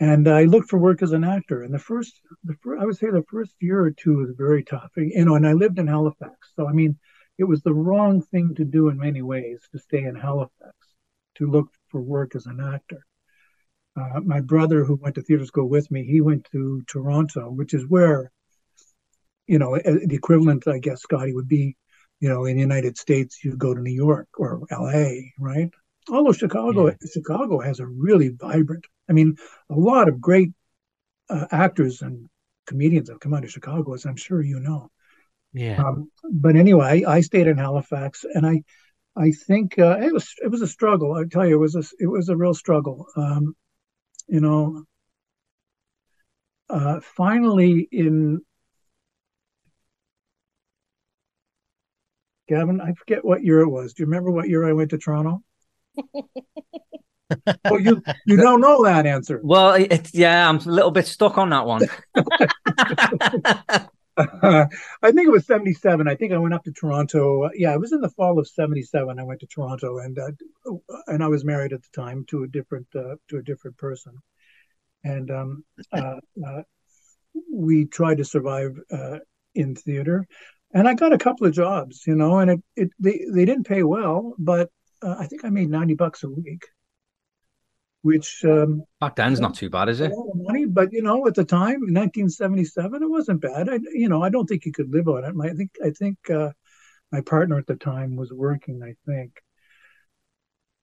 And 0.00 0.28
I 0.28 0.44
looked 0.44 0.70
for 0.70 0.78
work 0.78 1.02
as 1.02 1.12
an 1.12 1.24
actor. 1.24 1.62
And 1.62 1.74
the 1.74 1.78
first, 1.78 2.20
the 2.44 2.54
first, 2.62 2.80
I 2.80 2.84
would 2.84 2.96
say 2.96 3.10
the 3.10 3.24
first 3.28 3.52
year 3.60 3.80
or 3.80 3.90
two 3.90 4.18
was 4.18 4.30
very 4.36 4.62
tough. 4.62 4.90
You 4.96 5.24
know, 5.24 5.34
and 5.34 5.46
I 5.46 5.54
lived 5.54 5.78
in 5.78 5.88
Halifax. 5.88 6.52
So, 6.54 6.68
I 6.68 6.72
mean, 6.72 6.98
it 7.36 7.44
was 7.44 7.62
the 7.62 7.74
wrong 7.74 8.22
thing 8.22 8.54
to 8.56 8.64
do 8.64 8.88
in 8.88 8.98
many 8.98 9.22
ways 9.22 9.60
to 9.72 9.78
stay 9.78 10.04
in 10.04 10.14
Halifax, 10.14 10.74
to 11.36 11.50
look 11.50 11.68
for 11.88 12.00
work 12.00 12.36
as 12.36 12.46
an 12.46 12.60
actor. 12.60 13.04
Uh, 13.98 14.20
my 14.20 14.40
brother, 14.40 14.84
who 14.84 14.96
went 14.96 15.14
to 15.16 15.22
theater 15.22 15.44
school 15.44 15.68
with 15.68 15.90
me, 15.90 16.04
he 16.04 16.20
went 16.20 16.46
to 16.52 16.82
Toronto, 16.86 17.50
which 17.50 17.74
is 17.74 17.86
where, 17.88 18.30
you 19.46 19.58
know, 19.58 19.76
uh, 19.76 19.80
the 20.06 20.14
equivalent, 20.14 20.68
I 20.68 20.78
guess, 20.78 21.02
Scotty 21.02 21.32
would 21.32 21.48
be, 21.48 21.76
you 22.20 22.28
know, 22.28 22.44
in 22.44 22.56
the 22.56 22.62
United 22.62 22.96
States, 22.98 23.44
you 23.44 23.56
go 23.56 23.74
to 23.74 23.80
New 23.80 23.94
York 23.94 24.28
or 24.36 24.60
L.A., 24.70 25.32
right? 25.38 25.70
Although 26.10 26.32
Chicago, 26.32 26.94
Chicago 27.12 27.60
has 27.60 27.80
a 27.80 27.86
really 27.86 28.30
vibrant. 28.30 28.84
I 29.08 29.12
mean, 29.12 29.36
a 29.70 29.74
lot 29.74 30.08
of 30.08 30.20
great 30.20 30.52
uh, 31.28 31.46
actors 31.50 32.02
and 32.02 32.28
comedians 32.66 33.08
have 33.08 33.20
come 33.20 33.34
out 33.34 33.44
of 33.44 33.50
Chicago, 33.50 33.94
as 33.94 34.04
I'm 34.04 34.16
sure 34.16 34.42
you 34.42 34.60
know. 34.60 34.90
Yeah. 35.52 35.82
Um, 35.82 36.10
but 36.30 36.56
anyway, 36.56 37.04
I, 37.04 37.16
I 37.16 37.20
stayed 37.20 37.46
in 37.46 37.58
Halifax, 37.58 38.24
and 38.24 38.46
I, 38.46 38.62
I 39.16 39.32
think 39.32 39.78
uh, 39.78 39.98
it 40.00 40.12
was 40.12 40.34
it 40.42 40.48
was 40.48 40.62
a 40.62 40.66
struggle. 40.66 41.14
I 41.14 41.24
tell 41.24 41.46
you, 41.46 41.54
it 41.54 41.58
was 41.58 41.74
a 41.74 41.82
it 41.98 42.06
was 42.06 42.28
a 42.28 42.36
real 42.36 42.54
struggle. 42.54 43.06
Um, 43.16 43.54
you 44.28 44.40
know, 44.40 44.84
uh, 46.70 47.00
finally 47.00 47.88
in 47.90 48.40
Gavin, 52.48 52.80
I 52.80 52.92
forget 52.92 53.24
what 53.24 53.44
year 53.44 53.60
it 53.60 53.68
was. 53.68 53.92
Do 53.92 54.02
you 54.02 54.06
remember 54.06 54.30
what 54.30 54.48
year 54.48 54.66
I 54.66 54.72
went 54.72 54.90
to 54.90 54.98
Toronto? 54.98 55.42
oh, 57.66 57.76
you 57.76 58.02
you 58.24 58.36
don't 58.36 58.60
know 58.60 58.84
that 58.84 59.06
answer. 59.06 59.40
Well, 59.42 59.74
it, 59.74 59.92
it- 59.92 60.14
yeah, 60.14 60.48
I'm 60.48 60.56
a 60.56 60.60
little 60.62 60.90
bit 60.90 61.06
stuck 61.06 61.36
on 61.38 61.50
that 61.50 61.66
one. 61.66 61.88
I 64.42 65.12
think 65.12 65.28
it 65.28 65.32
was 65.32 65.46
77. 65.46 66.08
I 66.08 66.14
think 66.14 66.32
I 66.32 66.38
went 66.38 66.54
up 66.54 66.64
to 66.64 66.72
Toronto. 66.72 67.50
Yeah, 67.54 67.72
it 67.74 67.80
was 67.80 67.92
in 67.92 68.00
the 68.00 68.10
fall 68.10 68.38
of 68.38 68.48
77. 68.48 69.18
I 69.18 69.22
went 69.22 69.40
to 69.40 69.46
Toronto 69.46 69.98
and 69.98 70.18
uh, 70.18 70.30
and 71.06 71.22
I 71.22 71.28
was 71.28 71.44
married 71.44 71.72
at 71.72 71.82
the 71.82 72.02
time 72.02 72.24
to 72.30 72.42
a 72.42 72.48
different 72.48 72.88
uh, 72.94 73.14
to 73.28 73.36
a 73.38 73.42
different 73.42 73.76
person. 73.76 74.14
And 75.04 75.30
um, 75.30 75.64
uh, 75.92 76.16
uh, 76.44 76.62
we 77.52 77.86
tried 77.86 78.18
to 78.18 78.24
survive 78.24 78.76
uh, 78.90 79.18
in 79.54 79.74
theater. 79.74 80.26
And 80.74 80.86
I 80.88 80.94
got 80.94 81.12
a 81.12 81.18
couple 81.18 81.46
of 81.46 81.54
jobs, 81.54 82.02
you 82.06 82.14
know, 82.14 82.38
and 82.38 82.50
it, 82.50 82.60
it 82.76 82.90
they, 82.98 83.24
they 83.32 83.44
didn't 83.44 83.66
pay 83.66 83.82
well, 83.82 84.34
but 84.38 84.70
uh, 85.02 85.16
I 85.18 85.26
think 85.26 85.44
I 85.44 85.50
made 85.50 85.70
90 85.70 85.94
bucks 85.94 86.24
a 86.24 86.28
week, 86.28 86.66
which 88.08 88.42
um, 88.46 88.84
Back 89.02 89.16
then's 89.16 89.38
not 89.38 89.54
too 89.54 89.68
bad, 89.68 89.90
is 89.90 90.00
it? 90.00 90.10
money, 90.34 90.64
but 90.64 90.94
you 90.94 91.02
know, 91.02 91.26
at 91.26 91.34
the 91.34 91.44
time, 91.44 91.82
in 91.86 91.92
1977, 91.92 93.02
it 93.02 93.06
wasn't 93.06 93.42
bad. 93.42 93.68
I, 93.68 93.78
you 93.92 94.08
know, 94.08 94.22
I 94.22 94.30
don't 94.30 94.46
think 94.46 94.64
you 94.64 94.72
could 94.72 94.90
live 94.90 95.08
on 95.08 95.24
it. 95.24 95.34
My, 95.34 95.48
I 95.48 95.52
think, 95.52 95.70
I 95.84 95.90
think 95.90 96.16
uh, 96.30 96.52
my 97.12 97.20
partner 97.20 97.58
at 97.58 97.66
the 97.66 97.76
time 97.76 98.16
was 98.16 98.32
working. 98.32 98.80
I 98.82 98.94
think, 99.04 99.42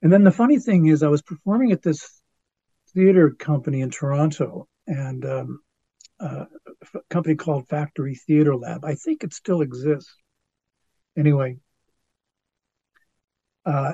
and 0.03 0.13
then 0.13 0.23
the 0.23 0.31
funny 0.31 0.59
thing 0.59 0.85
is, 0.85 1.01
I 1.01 1.07
was 1.07 1.23
performing 1.23 1.71
at 1.71 1.81
this 1.81 2.21
theater 2.93 3.31
company 3.31 3.81
in 3.81 3.89
Toronto, 3.89 4.67
and 4.85 5.25
um, 5.25 5.59
uh, 6.19 6.45
a 6.93 6.99
company 7.09 7.33
called 7.33 7.67
Factory 7.69 8.13
Theater 8.13 8.55
Lab. 8.55 8.85
I 8.85 8.93
think 8.93 9.23
it 9.23 9.33
still 9.33 9.61
exists. 9.61 10.15
Anyway, 11.17 11.57
uh, 13.65 13.93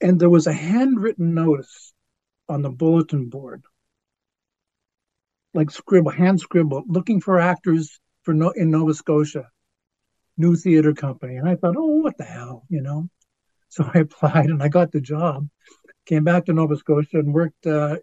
and 0.00 0.20
there 0.20 0.30
was 0.30 0.46
a 0.46 0.52
handwritten 0.52 1.34
notice 1.34 1.92
on 2.48 2.62
the 2.62 2.70
bulletin 2.70 3.28
board, 3.28 3.62
like 5.54 5.70
scribble, 5.70 6.10
hand 6.10 6.40
scribble, 6.40 6.84
looking 6.86 7.20
for 7.20 7.38
actors 7.38 8.00
for 8.22 8.34
no 8.34 8.50
in 8.50 8.70
Nova 8.70 8.94
Scotia, 8.94 9.48
new 10.36 10.56
theater 10.56 10.94
company. 10.94 11.36
And 11.36 11.48
I 11.48 11.56
thought, 11.56 11.76
oh, 11.76 12.00
what 12.00 12.16
the 12.16 12.24
hell, 12.24 12.64
you 12.68 12.80
know? 12.80 13.08
So 13.70 13.84
I 13.92 13.98
applied 13.98 14.46
and 14.46 14.62
I 14.62 14.68
got 14.68 14.92
the 14.92 15.00
job. 15.00 15.46
Came 16.06 16.24
back 16.24 16.46
to 16.46 16.54
Nova 16.54 16.74
Scotia 16.74 17.18
and 17.18 17.34
worked 17.34 17.66
uh, 17.66 17.96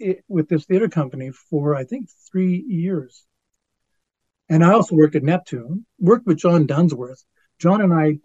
it, 0.00 0.24
with 0.26 0.48
this 0.48 0.64
theater 0.64 0.88
company 0.88 1.30
for 1.30 1.76
I 1.76 1.84
think 1.84 2.08
three 2.32 2.64
years. 2.66 3.24
And 4.48 4.64
I 4.64 4.72
also 4.72 4.96
worked 4.96 5.14
at 5.14 5.22
Neptune. 5.22 5.86
Worked 6.00 6.26
with 6.26 6.38
John 6.38 6.66
Dunsworth. 6.66 7.24
John 7.60 7.80
and 7.80 7.94
I, 7.94 8.18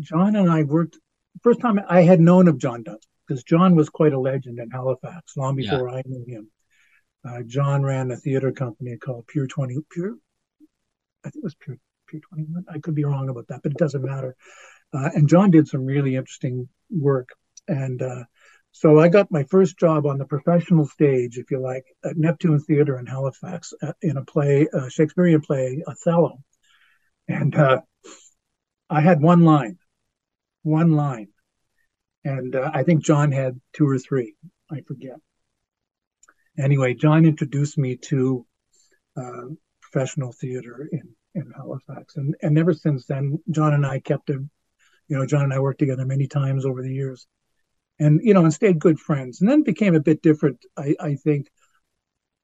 John 0.00 0.34
and 0.34 0.50
I 0.50 0.64
worked. 0.64 0.98
First 1.44 1.60
time 1.60 1.78
I 1.88 2.02
had 2.02 2.18
known 2.18 2.48
of 2.48 2.58
John 2.58 2.82
Dunsworth 2.82 3.13
because 3.26 3.42
John 3.44 3.74
was 3.74 3.88
quite 3.88 4.12
a 4.12 4.18
legend 4.20 4.58
in 4.58 4.70
Halifax 4.70 5.36
long 5.36 5.58
Yeah. 5.58 5.70
before 5.70 5.90
I 5.90 6.02
knew 6.06 6.24
him. 6.26 6.50
Uh, 7.24 7.42
John 7.42 7.82
ran 7.82 8.10
a 8.10 8.16
theater 8.16 8.52
company 8.52 8.96
called 8.98 9.26
Pure 9.26 9.46
Twenty 9.48 9.78
Pure. 9.90 10.16
I 11.24 11.30
think 11.30 11.42
it 11.42 11.44
was 11.44 11.54
Pure 11.54 11.78
Pure 12.06 12.22
Twenty 12.28 12.44
One. 12.44 12.64
I 12.68 12.78
could 12.78 12.94
be 12.94 13.04
wrong 13.04 13.28
about 13.28 13.48
that, 13.48 13.62
but 13.62 13.72
it 13.72 13.78
doesn't 13.78 14.04
matter. 14.04 14.36
Uh, 14.92 15.10
and 15.14 15.28
John 15.28 15.50
did 15.50 15.66
some 15.68 15.84
really 15.84 16.16
interesting 16.16 16.68
work. 16.90 17.30
And 17.66 18.02
uh, 18.02 18.24
so 18.72 18.98
I 18.98 19.08
got 19.08 19.30
my 19.30 19.44
first 19.44 19.78
job 19.78 20.04
on 20.04 20.18
the 20.18 20.26
professional 20.26 20.86
stage, 20.86 21.38
if 21.38 21.50
you 21.50 21.60
like, 21.60 21.84
at 22.04 22.18
Neptune 22.18 22.60
Theater 22.60 22.98
in 22.98 23.06
Halifax 23.06 23.72
uh, 23.82 23.92
in 24.02 24.18
a 24.18 24.24
play, 24.24 24.68
a 24.72 24.90
Shakespearean 24.90 25.40
play, 25.40 25.82
Othello. 25.86 26.38
And 27.26 27.54
uh, 27.54 27.80
I 28.90 29.00
had 29.00 29.22
one 29.22 29.44
line, 29.44 29.78
one 30.62 30.92
line. 30.92 31.28
And 32.24 32.56
uh, 32.56 32.70
I 32.72 32.82
think 32.82 33.04
John 33.04 33.32
had 33.32 33.60
two 33.72 33.88
or 33.88 33.98
three, 33.98 34.34
I 34.70 34.80
forget. 34.86 35.16
Anyway, 36.58 36.94
John 36.94 37.26
introduced 37.26 37.76
me 37.76 37.96
to 37.96 38.46
uh, 39.16 39.46
professional 39.80 40.32
theater 40.32 40.88
in, 40.90 41.14
in 41.34 41.52
Halifax. 41.54 42.16
And, 42.16 42.34
and 42.42 42.58
ever 42.58 42.72
since 42.72 43.06
then, 43.06 43.38
John 43.50 43.74
and 43.74 43.84
I 43.84 44.00
kept 44.00 44.30
a, 44.30 44.34
you 45.08 45.18
know, 45.18 45.26
John 45.26 45.44
and 45.44 45.52
I 45.52 45.58
worked 45.58 45.80
together 45.80 46.06
many 46.06 46.26
times 46.26 46.64
over 46.64 46.82
the 46.82 46.92
years 46.92 47.26
and 47.98 48.20
you 48.22 48.34
know 48.34 48.42
and 48.42 48.52
stayed 48.52 48.78
good 48.78 48.98
friends 48.98 49.40
and 49.40 49.50
then 49.50 49.62
became 49.62 49.94
a 49.94 50.00
bit 50.00 50.22
different 50.22 50.64
i, 50.76 50.94
I 51.00 51.14
think 51.14 51.48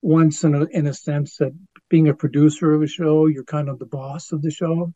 once 0.02 0.44
in 0.44 0.54
a, 0.54 0.64
in 0.64 0.86
a 0.86 0.94
sense 0.94 1.36
that 1.36 1.52
being 1.88 2.08
a 2.08 2.14
producer 2.14 2.72
of 2.72 2.82
a 2.82 2.86
show 2.86 3.26
you're 3.26 3.44
kind 3.44 3.68
of 3.68 3.78
the 3.78 3.86
boss 3.86 4.32
of 4.32 4.42
the 4.42 4.50
show 4.50 4.92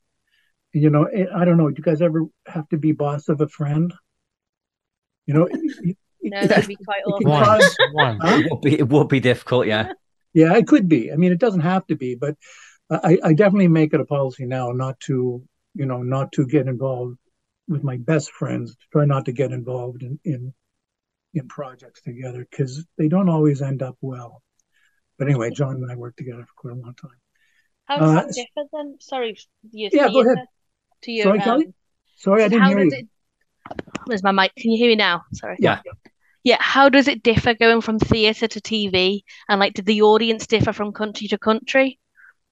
you 0.72 0.90
know 0.90 1.04
eh, 1.04 1.26
i 1.34 1.44
don't 1.44 1.58
know 1.58 1.68
do 1.68 1.74
you 1.78 1.84
guys 1.84 2.02
ever 2.02 2.24
have 2.46 2.68
to 2.68 2.78
be 2.78 2.92
boss 2.92 3.28
of 3.28 3.40
a 3.40 3.48
friend 3.48 3.92
you 5.26 5.34
know 5.34 5.48
it- 5.50 5.96
No, 6.22 6.46
that'd 6.46 6.66
be 6.68 6.76
quite 6.76 7.02
it 7.06 7.26
awful. 7.26 7.30
One, 7.30 7.60
one. 7.92 8.18
Huh? 8.20 8.36
It 8.40 8.50
would 8.50 8.60
be 8.62 8.78
it 8.78 8.88
would 8.88 9.08
be 9.08 9.20
difficult, 9.20 9.66
yeah. 9.66 9.92
yeah 10.32 10.56
it 10.56 10.66
could 10.66 10.88
be 10.88 11.12
i 11.12 11.16
mean 11.16 11.32
it 11.32 11.38
doesn't 11.44 11.60
have 11.72 11.86
to 11.88 11.96
be 11.96 12.14
but 12.24 12.34
i 12.90 13.12
i 13.28 13.32
definitely 13.34 13.68
make 13.68 13.92
it 13.94 14.00
a 14.00 14.04
policy 14.16 14.46
now 14.46 14.66
not 14.72 14.98
to 15.08 15.16
you 15.80 15.86
know 15.90 16.00
not 16.02 16.32
to 16.36 16.46
get 16.46 16.66
involved 16.74 17.16
with 17.68 17.82
my 17.90 17.96
best 18.10 18.28
friends 18.40 18.66
to 18.80 18.84
try 18.92 19.04
not 19.04 19.24
to 19.26 19.32
get 19.32 19.52
involved 19.52 20.02
in 20.02 20.18
in 20.24 20.52
in 21.34 21.46
projects 21.48 22.00
together 22.02 22.46
because 22.50 22.72
they 22.98 23.08
don't 23.14 23.28
always 23.36 23.60
end 23.70 23.80
up 23.88 23.96
well 24.00 24.42
but 25.18 25.28
anyway 25.28 25.50
john 25.60 25.76
and 25.76 25.90
i 25.92 25.96
worked 26.04 26.18
together 26.22 26.44
for 26.48 26.54
quite 26.62 26.72
a 26.76 26.80
long 26.84 26.94
time 27.06 27.20
How 27.88 27.98
does 27.98 28.10
Uh, 28.10 28.14
that 28.22 28.34
differ 28.40 28.64
then? 28.72 28.88
Sorry, 29.00 29.30
your 29.72 29.90
Yeah, 29.92 30.08
go 30.16 30.20
ahead. 30.24 30.38
to 31.04 31.12
your 31.12 31.24
Sorry, 31.28 31.40
Kelly? 31.46 31.66
um, 31.66 31.74
sorry 32.26 32.42
i 32.44 32.48
didn't 32.48 32.62
how 32.62 32.68
hear 32.70 32.84
does 32.84 32.92
you 32.92 32.98
it 33.00 33.08
Where's 34.06 34.22
my 34.22 34.32
mic? 34.32 34.54
Can 34.56 34.70
you 34.70 34.78
hear 34.78 34.88
me 34.88 34.96
now? 34.96 35.22
Sorry. 35.32 35.56
Yeah. 35.58 35.80
Yeah, 36.42 36.58
how 36.60 36.90
does 36.90 37.08
it 37.08 37.22
differ 37.22 37.54
going 37.54 37.80
from 37.80 37.98
theatre 37.98 38.46
to 38.46 38.60
TV? 38.60 39.24
And 39.48 39.58
like, 39.60 39.72
did 39.72 39.86
the 39.86 40.02
audience 40.02 40.46
differ 40.46 40.74
from 40.74 40.92
country 40.92 41.26
to 41.28 41.38
country? 41.38 41.98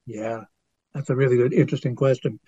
Yeah, 0.06 0.44
that's 0.94 1.10
a 1.10 1.14
really 1.14 1.36
good, 1.36 1.52
interesting 1.52 1.94
question. 1.94 2.40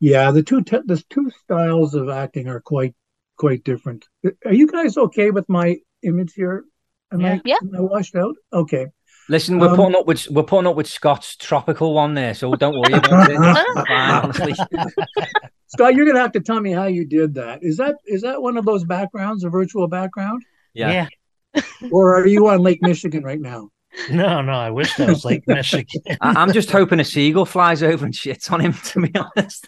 Yeah, 0.00 0.32
the 0.32 0.42
two 0.42 0.62
te- 0.62 0.82
the 0.84 1.02
two 1.08 1.30
styles 1.44 1.94
of 1.94 2.08
acting 2.08 2.48
are 2.48 2.60
quite 2.60 2.94
quite 3.36 3.62
different. 3.62 4.06
Are 4.44 4.52
you 4.52 4.66
guys 4.66 4.96
okay 4.96 5.30
with 5.30 5.48
my 5.48 5.76
image 6.02 6.34
here? 6.34 6.64
Am 7.12 7.24
I 7.24 7.40
Yeah. 7.44 7.56
am 7.62 7.74
I 7.76 7.80
washed 7.80 8.16
out? 8.16 8.34
Okay. 8.52 8.88
Listen, 9.30 9.58
we're 9.58 9.68
Um, 9.68 9.76
putting 9.76 9.94
up 9.96 10.06
with 10.06 10.28
we're 10.30 10.42
putting 10.42 10.66
up 10.66 10.76
with 10.76 10.86
Scott's 10.86 11.36
tropical 11.36 11.92
one 11.94 12.14
there, 12.14 12.32
so 12.34 12.54
don't 12.54 12.74
worry 12.78 12.94
about 12.94 13.30
it. 13.30 13.36
Fine, 13.88 14.10
honestly. 14.24 14.54
Scott, 15.66 15.94
you're 15.94 16.06
gonna 16.06 16.20
have 16.20 16.32
to 16.32 16.40
tell 16.40 16.60
me 16.60 16.72
how 16.72 16.86
you 16.86 17.04
did 17.04 17.34
that. 17.34 17.62
Is 17.62 17.76
that 17.76 17.96
is 18.06 18.22
that 18.22 18.40
one 18.40 18.56
of 18.56 18.64
those 18.64 18.84
backgrounds, 18.84 19.44
a 19.44 19.50
virtual 19.50 19.86
background, 19.86 20.42
Yeah. 20.72 21.08
Yeah. 21.54 21.60
or 21.92 22.16
are 22.18 22.26
you 22.26 22.48
on 22.48 22.60
Lake 22.60 22.80
Michigan 22.82 23.22
right 23.22 23.40
now? 23.40 23.70
No, 24.10 24.40
no, 24.42 24.52
I 24.52 24.70
wish 24.70 24.94
that 24.96 25.08
was 25.08 25.24
Lake 25.24 25.46
Michigan. 25.46 26.02
I, 26.20 26.34
I'm 26.42 26.52
just 26.52 26.70
hoping 26.70 27.00
a 27.00 27.04
seagull 27.04 27.46
flies 27.46 27.82
over 27.82 28.04
and 28.04 28.14
shits 28.14 28.50
on 28.52 28.60
him. 28.60 28.72
To 28.72 29.00
be 29.00 29.12
honest, 29.14 29.66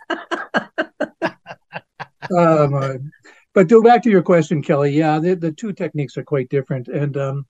um, 2.37 2.75
uh, 2.75 2.95
but 3.55 3.69
to 3.69 3.75
go 3.77 3.83
back 3.83 4.03
to 4.05 4.11
your 4.11 4.23
question, 4.23 4.63
Kelly, 4.63 4.93
yeah, 4.93 5.19
the, 5.19 5.35
the 5.35 5.53
two 5.53 5.73
techniques 5.73 6.17
are 6.17 6.23
quite 6.23 6.49
different. 6.49 6.89
And 6.89 7.17
um, 7.17 7.47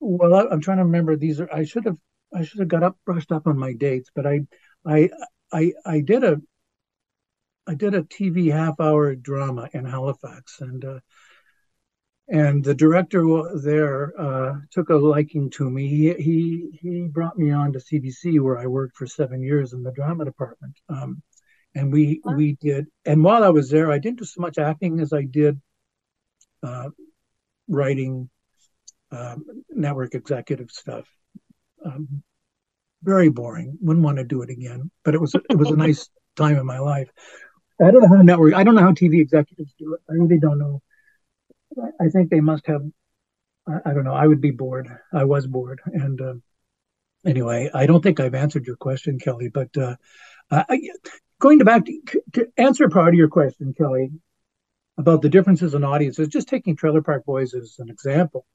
well, 0.00 0.34
I, 0.34 0.52
I'm 0.52 0.60
trying 0.60 0.78
to 0.78 0.84
remember. 0.84 1.16
These 1.16 1.40
are 1.40 1.52
I 1.52 1.64
should 1.64 1.84
have 1.86 1.98
I 2.34 2.44
should 2.44 2.60
have 2.60 2.68
got 2.68 2.82
up 2.82 2.98
brushed 3.04 3.32
up 3.32 3.46
on 3.46 3.58
my 3.58 3.72
dates, 3.72 4.10
but 4.14 4.26
I 4.26 4.40
I 4.84 5.10
I 5.52 5.72
I 5.84 6.00
did 6.00 6.24
a 6.24 6.40
I 7.66 7.74
did 7.74 7.94
a 7.94 8.02
TV 8.02 8.52
half 8.52 8.80
hour 8.80 9.14
drama 9.14 9.68
in 9.72 9.84
Halifax, 9.84 10.60
and 10.60 10.84
uh, 10.84 11.00
and 12.28 12.64
the 12.64 12.74
director 12.74 13.24
there 13.62 14.12
uh, 14.20 14.54
took 14.70 14.88
a 14.90 14.96
liking 14.96 15.50
to 15.50 15.68
me. 15.70 15.88
He 15.88 16.14
he 16.14 16.78
he 16.80 17.08
brought 17.08 17.38
me 17.38 17.50
on 17.52 17.72
to 17.72 17.78
CBC 17.78 18.40
where 18.40 18.58
I 18.58 18.66
worked 18.66 18.96
for 18.96 19.06
seven 19.06 19.42
years 19.42 19.72
in 19.72 19.82
the 19.82 19.92
drama 19.92 20.24
department. 20.24 20.76
Um, 20.88 21.22
and 21.76 21.92
we 21.92 22.20
Wow. 22.24 22.34
we 22.36 22.54
did 22.54 22.86
and 23.04 23.22
while 23.22 23.44
i 23.44 23.50
was 23.50 23.68
there 23.70 23.92
i 23.92 23.98
didn't 23.98 24.18
do 24.18 24.24
so 24.24 24.40
much 24.40 24.58
acting 24.58 24.98
as 25.00 25.12
i 25.12 25.22
did 25.22 25.60
uh, 26.62 26.88
writing 27.68 28.28
um, 29.16 29.44
network 29.70 30.14
executive 30.14 30.70
stuff. 30.70 31.06
Um, 31.84 32.22
very 33.02 33.28
boring. 33.28 33.78
Wouldn't 33.80 34.04
want 34.04 34.18
to 34.18 34.24
do 34.24 34.42
it 34.42 34.50
again 34.50 34.90
but 35.04 35.14
it 35.14 35.20
was 35.20 35.34
it 35.34 35.56
was 35.56 35.70
a 35.70 35.76
nice 35.76 36.08
time 36.36 36.56
in 36.56 36.66
my 36.66 36.78
life. 36.78 37.08
I 37.80 37.90
don't 37.90 38.02
know 38.02 38.16
how 38.16 38.22
network 38.22 38.54
i 38.54 38.64
don't 38.64 38.74
know 38.74 38.80
how 38.82 38.92
tv 38.92 39.20
executives 39.20 39.74
do 39.78 39.94
it. 39.94 40.00
I 40.08 40.14
really 40.14 40.38
don't 40.38 40.58
know. 40.58 40.82
I, 41.82 42.06
I 42.06 42.08
think 42.08 42.30
they 42.30 42.40
must 42.40 42.66
have 42.66 42.82
I, 43.68 43.90
I 43.90 43.94
don't 43.94 44.04
know. 44.04 44.14
I 44.14 44.26
would 44.26 44.40
be 44.40 44.50
bored. 44.50 44.88
I 45.12 45.24
was 45.24 45.46
bored. 45.46 45.80
And 45.86 46.20
uh, 46.20 46.34
anyway 47.24 47.68
i 47.74 47.86
don't 47.86 48.02
think 48.02 48.20
i've 48.20 48.34
answered 48.34 48.66
your 48.66 48.76
question 48.76 49.18
kelly 49.18 49.48
but 49.48 49.76
uh, 49.76 49.96
I, 50.50 50.80
going 51.38 51.58
to 51.58 51.64
back 51.64 51.84
to, 51.86 52.22
to 52.34 52.46
answer 52.56 52.88
part 52.88 53.08
of 53.08 53.14
your 53.14 53.28
question, 53.28 53.74
Kelly, 53.76 54.10
about 54.98 55.22
the 55.22 55.28
differences 55.28 55.74
in 55.74 55.84
audiences, 55.84 56.28
just 56.28 56.48
taking 56.48 56.76
Trailer 56.76 57.02
Park 57.02 57.24
Boys 57.24 57.54
as 57.54 57.76
an 57.78 57.90
example. 57.90 58.46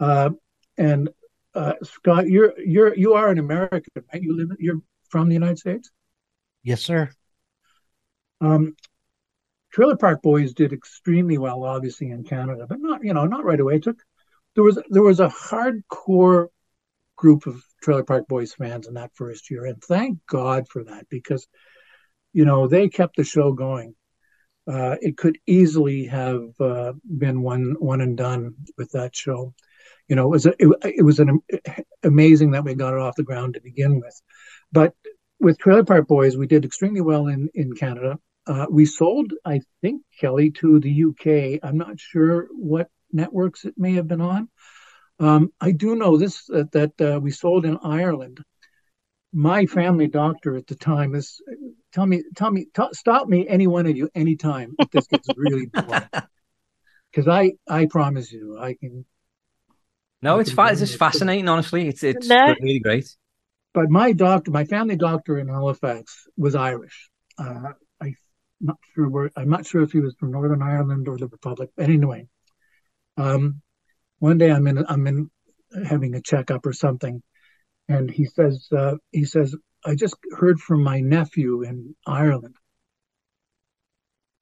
Uh, 0.00 0.30
and 0.76 1.08
uh, 1.54 1.74
Scott, 1.82 2.28
you're 2.28 2.54
you're 2.58 2.94
you 2.94 3.14
are 3.14 3.28
an 3.28 3.38
American, 3.38 3.82
right? 4.12 4.22
You 4.22 4.36
live 4.36 4.56
you're 4.58 4.80
from 5.08 5.28
the 5.28 5.34
United 5.34 5.58
States. 5.58 5.90
Yes, 6.62 6.82
sir. 6.82 7.10
Um, 8.40 8.74
Trailer 9.72 9.96
Park 9.96 10.22
Boys 10.22 10.54
did 10.54 10.72
extremely 10.72 11.38
well, 11.38 11.64
obviously 11.64 12.10
in 12.10 12.24
Canada, 12.24 12.66
but 12.68 12.78
not 12.80 13.04
you 13.04 13.14
know 13.14 13.26
not 13.26 13.44
right 13.44 13.60
away. 13.60 13.76
It 13.76 13.84
took 13.84 14.02
there 14.54 14.64
was 14.64 14.78
there 14.88 15.02
was 15.02 15.20
a 15.20 15.28
hardcore 15.28 16.48
group 17.16 17.46
of 17.46 17.62
Trailer 17.82 18.04
Park 18.04 18.26
Boys 18.28 18.54
fans 18.54 18.86
in 18.86 18.94
that 18.94 19.12
first 19.14 19.50
year, 19.50 19.66
and 19.66 19.82
thank 19.82 20.18
God 20.26 20.68
for 20.68 20.84
that 20.84 21.08
because 21.08 21.46
you 22.32 22.44
know 22.44 22.66
they 22.66 22.88
kept 22.88 23.16
the 23.16 23.24
show 23.24 23.52
going. 23.52 23.94
Uh, 24.66 24.96
it 25.00 25.16
could 25.16 25.38
easily 25.46 26.06
have 26.06 26.48
uh, 26.60 26.92
been 27.18 27.42
one 27.42 27.76
one 27.78 28.00
and 28.00 28.16
done 28.16 28.54
with 28.78 28.92
that 28.92 29.14
show. 29.14 29.54
You 30.08 30.16
know, 30.16 30.26
it 30.26 30.30
was 30.30 30.46
a, 30.46 30.54
it, 30.58 30.94
it 30.98 31.02
was 31.02 31.18
an 31.20 31.40
amazing 32.02 32.52
that 32.52 32.64
we 32.64 32.74
got 32.74 32.94
it 32.94 33.00
off 33.00 33.16
the 33.16 33.22
ground 33.22 33.54
to 33.54 33.60
begin 33.60 34.00
with, 34.00 34.20
but 34.72 34.94
with 35.40 35.58
Trailer 35.58 35.84
Park 35.84 36.06
Boys, 36.08 36.36
we 36.36 36.46
did 36.46 36.64
extremely 36.64 37.00
well 37.00 37.26
in 37.26 37.48
in 37.54 37.74
Canada. 37.74 38.18
Uh, 38.46 38.66
we 38.70 38.84
sold, 38.84 39.32
I 39.44 39.60
think, 39.80 40.02
Kelly 40.20 40.50
to 40.52 40.78
the 40.78 41.04
UK. 41.04 41.60
I'm 41.62 41.78
not 41.78 41.98
sure 41.98 42.48
what 42.52 42.90
networks 43.12 43.64
it 43.64 43.74
may 43.78 43.94
have 43.94 44.06
been 44.06 44.20
on. 44.20 44.48
Um, 45.18 45.52
I 45.60 45.70
do 45.70 45.94
know 45.94 46.16
this 46.16 46.44
that, 46.46 46.72
that 46.72 47.00
uh, 47.00 47.20
we 47.20 47.30
sold 47.30 47.64
in 47.64 47.78
Ireland. 47.82 48.40
My 49.32 49.66
family 49.66 50.08
doctor 50.08 50.56
at 50.56 50.66
the 50.66 50.74
time 50.74 51.14
is 51.14 51.40
tell 51.92 52.06
me, 52.06 52.22
tell 52.36 52.50
me, 52.50 52.66
t- 52.74 52.88
stop 52.92 53.28
me, 53.28 53.48
any 53.48 53.66
one 53.66 53.86
of 53.86 53.96
you, 53.96 54.08
anytime 54.14 54.74
if 54.78 54.90
this 54.90 55.06
gets 55.06 55.28
really 55.36 55.66
boring. 55.72 56.08
Because 57.10 57.28
I, 57.28 57.52
I 57.68 57.86
promise 57.86 58.32
you, 58.32 58.58
I 58.58 58.74
can. 58.74 59.04
No, 60.24 60.38
it's 60.40 60.50
can 60.50 60.56
fine. 60.56 60.72
It's 60.72 60.80
just 60.80 60.98
fascinating. 60.98 61.48
Honestly, 61.48 61.88
it's 61.88 62.02
it's 62.02 62.28
No. 62.28 62.54
really 62.60 62.80
great. 62.80 63.08
But 63.74 63.90
my 63.90 64.12
doctor, 64.12 64.50
my 64.50 64.64
family 64.64 64.96
doctor 64.96 65.38
in 65.38 65.48
Halifax 65.48 66.26
was 66.36 66.54
Irish. 66.54 67.10
Uh, 67.38 67.72
I 68.00 68.14
not 68.60 68.78
sure 68.94 69.08
where. 69.08 69.30
I'm 69.36 69.50
not 69.50 69.66
sure 69.66 69.82
if 69.82 69.92
he 69.92 70.00
was 70.00 70.14
from 70.18 70.30
Northern 70.32 70.62
Ireland 70.62 71.08
or 71.08 71.18
the 71.18 71.28
Republic. 71.28 71.70
But 71.76 71.90
anyway, 71.90 72.28
um, 73.16 73.60
one 74.18 74.38
day 74.38 74.50
I'm 74.50 74.66
in 74.66 74.84
I'm 74.88 75.06
in 75.06 75.30
having 75.84 76.14
a 76.14 76.22
checkup 76.22 76.64
or 76.66 76.72
something, 76.72 77.22
and 77.88 78.10
he 78.10 78.24
says 78.26 78.66
uh, 78.76 78.96
he 79.12 79.24
says 79.24 79.54
I 79.84 79.94
just 79.94 80.16
heard 80.32 80.58
from 80.60 80.82
my 80.82 81.00
nephew 81.00 81.62
in 81.62 81.94
Ireland 82.06 82.56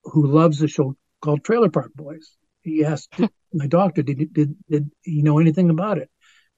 who 0.05 0.27
loves 0.27 0.63
a 0.63 0.69
show 0.69 0.97
called 1.21 1.45
Trailer 1.45 1.71
Park 1.71 1.93
Boys. 1.95 2.37
He 2.63 2.85
asked 2.85 3.15
my 3.53 3.67
doctor, 3.67 4.03
did, 4.03 4.33
did 4.33 4.57
did 4.69 4.91
he 5.03 5.23
know 5.23 5.39
anything 5.39 5.71
about 5.71 5.99
it? 5.99 6.11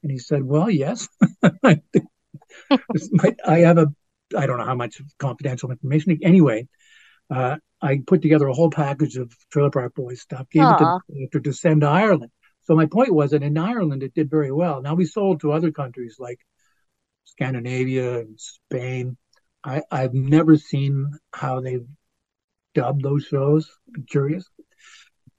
And 0.02 0.12
he 0.12 0.18
said, 0.18 0.42
Well, 0.42 0.70
yes. 0.70 1.08
I 1.64 1.80
have 3.46 3.78
a 3.78 3.86
I 4.36 4.46
don't 4.46 4.58
know 4.58 4.64
how 4.64 4.74
much 4.74 5.00
confidential 5.18 5.70
information. 5.70 6.18
Anyway, 6.22 6.68
uh, 7.30 7.56
I 7.80 8.00
put 8.06 8.22
together 8.22 8.46
a 8.48 8.54
whole 8.54 8.70
package 8.70 9.16
of 9.16 9.32
Trailer 9.50 9.70
Park 9.70 9.94
Boys 9.94 10.20
stuff, 10.20 10.48
gave 10.50 10.62
Aw. 10.62 10.74
it 10.74 10.78
to 10.78 10.84
the 10.84 11.14
director 11.14 11.40
to 11.40 11.52
send 11.52 11.82
to 11.82 11.88
Ireland. 11.88 12.30
So 12.62 12.74
my 12.74 12.86
point 12.86 13.12
was 13.14 13.32
that 13.32 13.42
in 13.42 13.58
Ireland 13.58 14.02
it 14.02 14.14
did 14.14 14.30
very 14.30 14.50
well. 14.50 14.80
Now 14.80 14.94
we 14.94 15.04
sold 15.04 15.40
to 15.40 15.52
other 15.52 15.70
countries 15.70 16.16
like 16.18 16.40
Scandinavia 17.24 18.20
and 18.20 18.40
Spain. 18.40 19.16
I, 19.62 19.82
I've 19.90 20.14
never 20.14 20.56
seen 20.56 21.12
how 21.32 21.60
they've 21.60 21.86
dubbed 22.74 23.02
those 23.02 23.24
shows. 23.24 23.70
I'm 23.94 24.04
curious. 24.04 24.48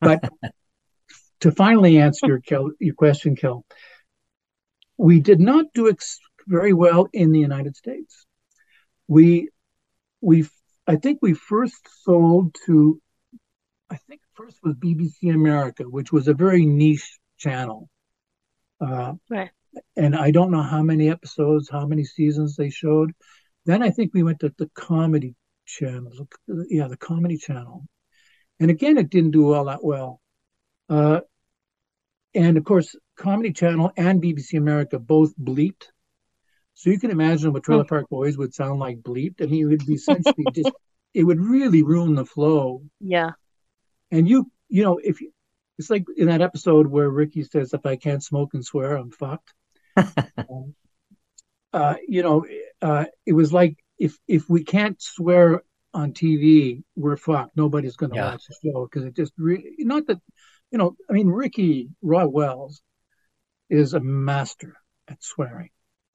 But 0.06 0.30
to 1.42 1.52
finally 1.52 1.98
answer 1.98 2.28
your 2.28 2.40
Kel, 2.40 2.72
your 2.80 2.96
question, 2.96 3.36
Kel, 3.36 3.66
we 4.98 5.20
did 5.20 5.40
not 5.40 5.66
do 5.74 5.90
ex- 5.90 6.20
very 6.48 6.74
well 6.74 7.08
in 7.14 7.32
the 7.32 7.40
United 7.40 7.76
States. 7.76 8.26
We 9.08 9.50
we 10.22 10.48
I 10.88 10.96
think 10.96 11.20
we 11.22 11.34
first 11.34 11.88
sold 12.04 12.56
to 12.66 13.02
I 13.90 13.98
think 14.08 14.22
first 14.34 14.58
was 14.64 14.76
BBC 14.76 15.34
America, 15.34 15.84
which 15.84 16.12
was 16.12 16.28
a 16.28 16.34
very 16.34 16.66
niche 16.66 17.20
channel. 17.38 17.90
Uh, 18.82 19.14
Right. 19.30 19.50
And 19.98 20.16
I 20.16 20.32
don't 20.32 20.52
know 20.52 20.62
how 20.64 20.82
many 20.82 21.10
episodes, 21.10 21.70
how 21.70 21.86
many 21.86 22.06
seasons 22.06 22.56
they 22.56 22.70
showed. 22.70 23.12
Then 23.66 23.84
I 23.84 23.90
think 23.90 24.14
we 24.14 24.24
went 24.24 24.40
to 24.40 24.54
the 24.58 24.70
comedy 24.74 25.36
channel. 25.66 26.30
Yeah, 26.70 26.88
the 26.88 26.96
comedy 26.98 27.38
channel. 27.38 27.86
And 28.60 28.72
again, 28.72 28.98
it 28.98 29.10
didn't 29.10 29.32
do 29.32 29.54
all 29.54 29.66
that 29.66 29.84
well. 29.84 30.22
Uh, 30.90 31.22
and 32.34 32.58
of 32.58 32.64
course, 32.64 32.96
Comedy 33.18 33.54
Channel 33.54 33.92
and 33.98 34.22
BBC 34.22 34.58
America 34.58 35.00
both 35.00 35.38
bleeped. 35.38 35.88
So 36.74 36.90
you 36.90 37.00
can 37.00 37.12
imagine 37.12 37.54
what 37.54 37.64
Trailer 37.64 37.86
Park 37.86 38.10
Boys 38.10 38.38
would 38.38 38.54
sound 38.54 38.80
like 38.80 39.02
bleeped. 39.02 39.42
I 39.42 39.46
mean, 39.46 39.64
it 39.64 39.66
would 39.66 39.86
be 39.86 39.94
essentially 39.94 40.46
just, 40.54 40.72
it 41.14 41.24
would 41.24 41.40
really 41.40 41.84
ruin 41.84 42.16
the 42.16 42.26
flow. 42.26 42.84
Yeah. 43.00 43.32
And 44.12 44.28
you, 44.28 44.52
you 44.68 44.84
know, 44.84 45.00
if 45.02 45.22
you, 45.22 45.32
it's 45.78 45.90
like 45.90 46.06
in 46.16 46.28
that 46.28 46.42
episode 46.42 46.88
where 46.88 47.10
Ricky 47.10 47.44
says, 47.44 47.74
if 47.74 47.86
I 47.86 47.96
can't 47.96 48.24
smoke 48.24 48.54
and 48.54 48.66
swear, 48.66 48.96
I'm 48.96 49.12
fucked. 49.12 49.54
um, 49.98 50.76
uh, 51.74 51.96
you 52.08 52.24
know, 52.24 52.46
uh, 52.82 53.06
it 53.26 53.34
was 53.34 53.52
like 53.52 53.78
if 53.98 54.18
if 54.28 54.50
we 54.50 54.64
can't 54.64 55.02
swear 55.02 55.62
on 55.96 56.14
TV, 56.14 56.84
we're 56.96 57.18
fucked. 57.18 57.56
Nobody's 57.58 57.96
going 57.96 58.12
to 58.12 58.18
Yeah. 58.18 58.32
watch 58.32 58.44
the 58.48 58.56
show 58.64 58.86
because 58.86 59.06
it 59.06 59.16
just 59.16 59.34
really 59.38 59.76
not 59.80 60.06
that 60.08 60.20
you 60.72 60.78
know. 60.78 60.96
I 61.10 61.14
mean, 61.14 61.30
Ricky 61.30 61.90
Robb 62.02 62.32
Wells 62.34 62.82
is 63.70 63.94
a 63.94 64.00
master 64.00 64.76
at 65.08 65.24
swearing. 65.24 65.70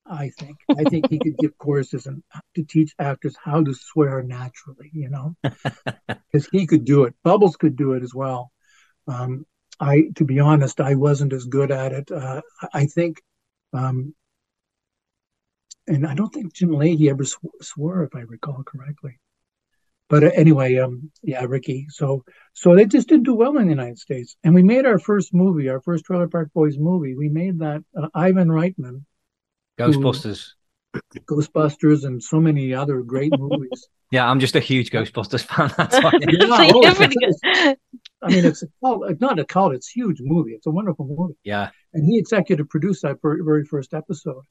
I 0.06 0.30
think. 0.38 0.56
I 0.70 0.84
think 0.84 1.08
he 1.08 1.18
could 1.18 1.36
give 1.38 1.56
courses 1.58 2.06
and 2.06 2.22
to 2.56 2.64
teach 2.64 2.94
actors 2.98 3.36
how 3.42 3.62
to 3.62 3.74
swear 3.74 4.22
naturally. 4.22 4.90
You 4.92 5.08
know, 5.10 5.36
because 5.42 6.46
he 6.52 6.66
could 6.66 6.84
do 6.84 7.04
it. 7.04 7.14
Bubbles 7.24 7.56
could 7.56 7.76
do 7.76 7.92
it 7.94 8.02
as 8.02 8.14
well. 8.14 8.52
Um, 9.08 9.46
I, 9.78 10.10
to 10.16 10.24
be 10.24 10.40
honest, 10.40 10.80
I 10.80 10.94
wasn't 10.94 11.32
as 11.32 11.46
good 11.46 11.70
at 11.70 11.92
it. 11.92 12.10
Uh, 12.10 12.42
I 12.62 12.68
I 12.82 12.86
think, 12.86 13.22
um, 13.72 14.14
and 15.86 16.06
I 16.06 16.14
don't 16.14 16.32
think 16.34 16.52
Jim 16.54 16.72
Leahy 16.72 17.08
ever 17.08 17.24
sw- 17.24 17.56
swore, 17.62 18.02
if 18.04 18.14
I 18.14 18.20
recall 18.20 18.62
correctly. 18.62 19.18
But 20.10 20.24
uh, 20.24 20.30
anyway, 20.34 20.76
um, 20.76 21.10
yeah, 21.22 21.44
Ricky. 21.48 21.86
So, 21.88 22.24
so 22.52 22.74
they 22.74 22.84
just 22.84 23.08
didn't 23.08 23.24
do 23.24 23.34
well 23.34 23.56
in 23.56 23.64
the 23.64 23.70
United 23.70 23.98
States. 23.98 24.36
And 24.44 24.54
we 24.54 24.62
made 24.62 24.84
our 24.84 24.98
first 24.98 25.32
movie, 25.32 25.68
our 25.70 25.80
first 25.80 26.04
Trailer 26.04 26.28
Park 26.28 26.50
Boys 26.52 26.76
movie. 26.78 27.14
We 27.14 27.28
made 27.28 27.60
that 27.60 27.82
uh, 27.96 28.08
Ivan 28.12 28.48
Reitman, 28.48 29.04
Ghostbusters. 29.78 30.50
Ghostbusters, 31.28 32.04
and 32.04 32.22
so 32.22 32.40
many 32.40 32.74
other 32.74 33.00
great 33.02 33.32
movies. 33.38 33.88
Yeah, 34.12 34.28
I'm 34.28 34.40
just 34.40 34.56
a 34.56 34.60
huge 34.60 34.90
Ghostbusters 34.90 35.44
fan. 35.44 35.72
That's 35.76 36.02
why. 36.02 36.10
Yeah, 36.20 36.46
So 36.48 36.72
oh, 36.74 36.82
you're 36.82 37.02
it's- 37.04 37.14
it's- 37.22 37.76
I 38.20 38.28
mean, 38.28 38.44
it's 38.44 38.64
a 38.64 38.66
cult, 38.82 39.08
it's 39.08 39.20
not 39.20 39.38
a 39.38 39.44
cult, 39.44 39.72
it's 39.72 39.88
a 39.88 39.92
huge 39.92 40.18
movie. 40.20 40.50
It's 40.50 40.66
a 40.66 40.70
wonderful 40.72 41.06
movie. 41.06 41.34
yeah. 41.44 41.70
and 41.94 42.04
he 42.04 42.18
executive 42.18 42.68
produced 42.68 43.02
that 43.02 43.18
very, 43.22 43.44
very 43.44 43.64
first 43.64 43.94
episode. 43.94 44.42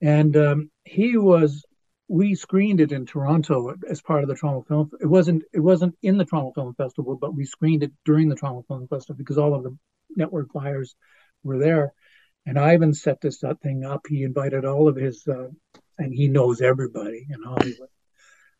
And 0.00 0.36
um, 0.36 0.70
he 0.84 1.16
was, 1.16 1.64
we 2.08 2.34
screened 2.34 2.80
it 2.80 2.92
in 2.92 3.04
Toronto 3.06 3.74
as 3.88 4.00
part 4.00 4.22
of 4.22 4.28
the 4.28 4.34
Toronto 4.34 4.64
Film. 4.68 4.90
It 5.00 5.06
wasn't, 5.06 5.42
it 5.52 5.60
wasn't 5.60 5.96
in 6.02 6.18
the 6.18 6.24
Toronto 6.24 6.52
Film 6.52 6.74
Festival, 6.74 7.16
but 7.16 7.34
we 7.34 7.44
screened 7.44 7.82
it 7.82 7.92
during 8.04 8.28
the 8.28 8.36
Toronto 8.36 8.64
Film 8.68 8.86
Festival 8.86 9.16
because 9.16 9.38
all 9.38 9.54
of 9.54 9.64
the 9.64 9.76
network 10.14 10.52
buyers 10.52 10.94
were 11.42 11.58
there. 11.58 11.92
And 12.44 12.58
Ivan 12.58 12.94
set 12.94 13.20
this 13.20 13.42
thing 13.62 13.84
up. 13.84 14.02
He 14.08 14.22
invited 14.22 14.64
all 14.64 14.86
of 14.86 14.94
his, 14.94 15.26
uh, 15.26 15.48
and 15.98 16.14
he 16.14 16.28
knows 16.28 16.60
everybody 16.60 17.26
in 17.28 17.42
Hollywood. 17.42 17.88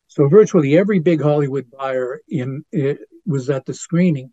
So 0.08 0.28
virtually 0.28 0.76
every 0.78 0.98
big 0.98 1.20
Hollywood 1.20 1.70
buyer 1.70 2.20
in 2.28 2.64
it 2.72 3.00
was 3.26 3.50
at 3.50 3.66
the 3.66 3.74
screening, 3.74 4.32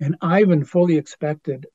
and 0.00 0.16
Ivan 0.20 0.64
fully 0.64 0.96
expected 0.96 1.66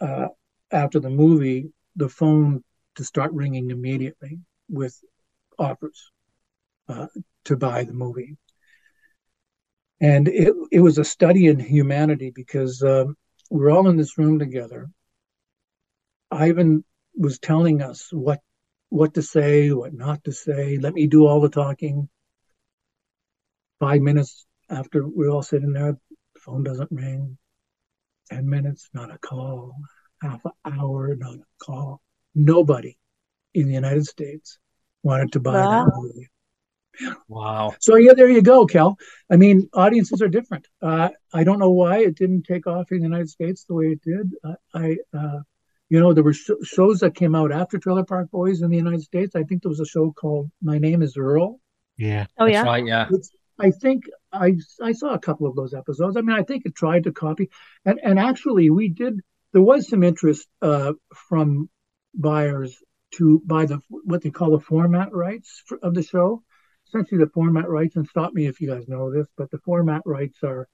uh, 0.00 0.28
after 0.70 1.00
the 1.00 1.10
movie 1.10 1.72
the 1.96 2.08
phone 2.08 2.62
to 2.94 3.04
start 3.04 3.32
ringing 3.32 3.70
immediately 3.70 4.40
with 4.68 4.98
offers 5.58 6.11
uh, 6.92 7.06
to 7.46 7.56
buy 7.56 7.84
the 7.84 7.92
movie. 7.92 8.36
And 10.00 10.28
it, 10.28 10.52
it 10.70 10.80
was 10.80 10.98
a 10.98 11.04
study 11.04 11.46
in 11.46 11.58
humanity 11.58 12.32
because 12.34 12.82
um, 12.82 13.16
we're 13.50 13.70
all 13.70 13.88
in 13.88 13.96
this 13.96 14.18
room 14.18 14.38
together. 14.38 14.88
Ivan 16.30 16.84
was 17.14 17.38
telling 17.38 17.82
us 17.82 18.08
what 18.12 18.40
what 18.88 19.14
to 19.14 19.22
say, 19.22 19.70
what 19.70 19.94
not 19.94 20.22
to 20.24 20.32
say. 20.32 20.78
Let 20.78 20.92
me 20.92 21.06
do 21.06 21.26
all 21.26 21.40
the 21.40 21.48
talking. 21.48 22.08
Five 23.80 24.02
minutes 24.02 24.46
after 24.68 25.06
we're 25.06 25.30
all 25.30 25.42
sitting 25.42 25.72
there, 25.72 25.92
the 25.92 26.40
phone 26.40 26.62
doesn't 26.62 26.90
ring. 26.90 27.38
Ten 28.30 28.48
minutes, 28.48 28.88
not 28.92 29.14
a 29.14 29.18
call. 29.18 29.74
Half 30.20 30.44
an 30.44 30.52
hour, 30.64 31.14
not 31.16 31.34
a 31.36 31.64
call. 31.64 32.00
Nobody 32.34 32.96
in 33.54 33.66
the 33.66 33.74
United 33.74 34.06
States 34.06 34.58
wanted 35.02 35.32
to 35.32 35.40
buy 35.40 35.52
Wow. 35.52 35.70
that 35.84 35.92
movie. 35.96 36.28
Wow. 37.28 37.74
So 37.80 37.96
yeah, 37.96 38.12
there 38.14 38.28
you 38.28 38.42
go, 38.42 38.66
Kel. 38.66 38.98
I 39.30 39.36
mean, 39.36 39.68
audiences 39.72 40.22
are 40.22 40.28
different. 40.28 40.68
Uh, 40.80 41.10
I 41.32 41.44
don't 41.44 41.58
know 41.58 41.70
why 41.70 41.98
it 41.98 42.16
didn't 42.16 42.44
take 42.44 42.66
off 42.66 42.92
in 42.92 42.98
the 42.98 43.04
United 43.04 43.30
States 43.30 43.64
the 43.64 43.74
way 43.74 43.86
it 43.86 44.02
did. 44.02 44.32
I, 44.44 44.54
I 44.74 44.96
uh, 45.16 45.40
you 45.88 46.00
know, 46.00 46.14
there 46.14 46.24
were 46.24 46.32
sh- 46.32 46.50
shows 46.62 47.00
that 47.00 47.14
came 47.14 47.34
out 47.34 47.52
after 47.52 47.78
Trailer 47.78 48.04
Park 48.04 48.30
Boys 48.30 48.62
in 48.62 48.70
the 48.70 48.76
United 48.76 49.02
States. 49.02 49.36
I 49.36 49.42
think 49.42 49.62
there 49.62 49.68
was 49.68 49.80
a 49.80 49.86
show 49.86 50.10
called 50.12 50.50
My 50.62 50.78
Name 50.78 51.02
Is 51.02 51.16
Earl. 51.18 51.60
Yeah. 51.98 52.26
Oh 52.38 52.46
That's 52.46 52.54
yeah. 52.54 52.62
right. 52.62 52.86
Yeah. 52.86 53.08
It's, 53.10 53.30
I 53.58 53.70
think 53.70 54.04
I 54.32 54.56
I 54.80 54.92
saw 54.92 55.12
a 55.12 55.18
couple 55.18 55.46
of 55.46 55.54
those 55.54 55.74
episodes. 55.74 56.16
I 56.16 56.22
mean, 56.22 56.34
I 56.36 56.42
think 56.42 56.64
it 56.64 56.74
tried 56.74 57.04
to 57.04 57.12
copy, 57.12 57.50
and 57.84 58.00
and 58.02 58.18
actually 58.18 58.70
we 58.70 58.88
did. 58.88 59.20
There 59.52 59.62
was 59.62 59.88
some 59.88 60.02
interest 60.02 60.48
uh, 60.62 60.94
from 61.28 61.68
buyers 62.14 62.74
to 63.16 63.42
buy 63.44 63.66
the 63.66 63.80
what 63.90 64.22
they 64.22 64.30
call 64.30 64.52
the 64.52 64.60
format 64.60 65.12
rights 65.12 65.62
for, 65.66 65.78
of 65.82 65.94
the 65.94 66.02
show. 66.02 66.42
Essentially, 66.92 67.24
the 67.24 67.30
format 67.30 67.68
rights, 67.70 67.96
and 67.96 68.06
stop 68.06 68.34
me 68.34 68.46
if 68.46 68.60
you 68.60 68.68
guys 68.68 68.86
know 68.86 69.10
this, 69.10 69.26
but 69.38 69.50
the 69.50 69.58
format 69.58 70.02
rights 70.04 70.38
are 70.42 70.68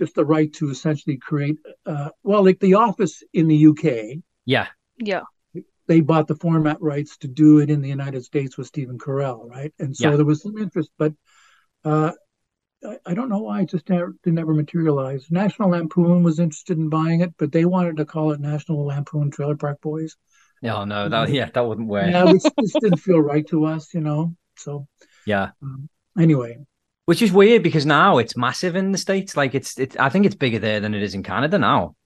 just 0.00 0.16
the 0.16 0.24
right 0.24 0.52
to 0.54 0.68
essentially 0.70 1.16
create. 1.16 1.58
Uh, 1.86 2.10
well, 2.24 2.44
like 2.44 2.58
The 2.58 2.74
Office 2.74 3.22
in 3.32 3.46
the 3.46 3.54
UK, 3.68 4.20
Yeah. 4.46 4.66
Yeah. 4.98 5.22
they 5.86 6.00
bought 6.00 6.26
the 6.26 6.34
format 6.34 6.80
rights 6.80 7.18
to 7.18 7.28
do 7.28 7.58
it 7.60 7.70
in 7.70 7.82
the 7.82 7.88
United 7.88 8.24
States 8.24 8.58
with 8.58 8.66
Stephen 8.66 8.98
Carell, 8.98 9.48
right? 9.48 9.72
And 9.78 9.96
so 9.96 10.10
Yeah. 10.10 10.16
there 10.16 10.24
was 10.24 10.42
some 10.42 10.58
interest, 10.58 10.90
but 10.98 11.12
uh, 11.84 12.12
I, 12.84 12.98
I 13.06 13.14
don't 13.14 13.28
know 13.28 13.42
why 13.42 13.60
it 13.60 13.70
just 13.70 13.88
never, 13.88 14.16
it 14.24 14.32
never 14.32 14.54
materialized. 14.54 15.30
National 15.30 15.70
Lampoon 15.70 16.24
was 16.24 16.40
interested 16.40 16.78
in 16.78 16.88
buying 16.88 17.20
it, 17.20 17.34
but 17.38 17.52
they 17.52 17.64
wanted 17.64 17.98
to 17.98 18.04
call 18.04 18.32
it 18.32 18.40
National 18.40 18.86
Lampoon 18.86 19.30
Trailer 19.30 19.56
Park 19.56 19.80
Boys. 19.80 20.16
Oh 20.64 20.84
no. 20.84 21.08
That 21.08 21.30
yeah. 21.30 21.48
That 21.54 21.66
wouldn't 21.66 21.88
work. 21.88 22.10
Yeah, 22.10 22.24
which 22.24 22.42
just 22.42 22.80
didn't 22.80 22.96
feel 22.98 23.20
right 23.20 23.46
to 23.48 23.66
us, 23.66 23.94
you 23.94 24.00
know. 24.00 24.34
So 24.56 24.86
Yeah. 25.30 25.50
um, 25.62 25.88
anyway, 26.18 26.58
Which 27.06 27.22
is 27.22 27.32
weird 27.32 27.62
because 27.62 27.86
now 27.86 28.18
it's 28.18 28.36
massive 28.36 28.76
in 28.76 28.92
the 28.92 28.98
states. 28.98 29.36
Like 29.36 29.54
it's, 29.54 29.78
it's. 29.78 29.96
I 29.96 30.08
think 30.10 30.26
it's 30.26 30.34
bigger 30.44 30.58
there 30.58 30.80
than 30.80 30.94
it 30.94 31.02
is 31.02 31.14
in 31.14 31.22
Canada 31.22 31.58
now. 31.58 31.96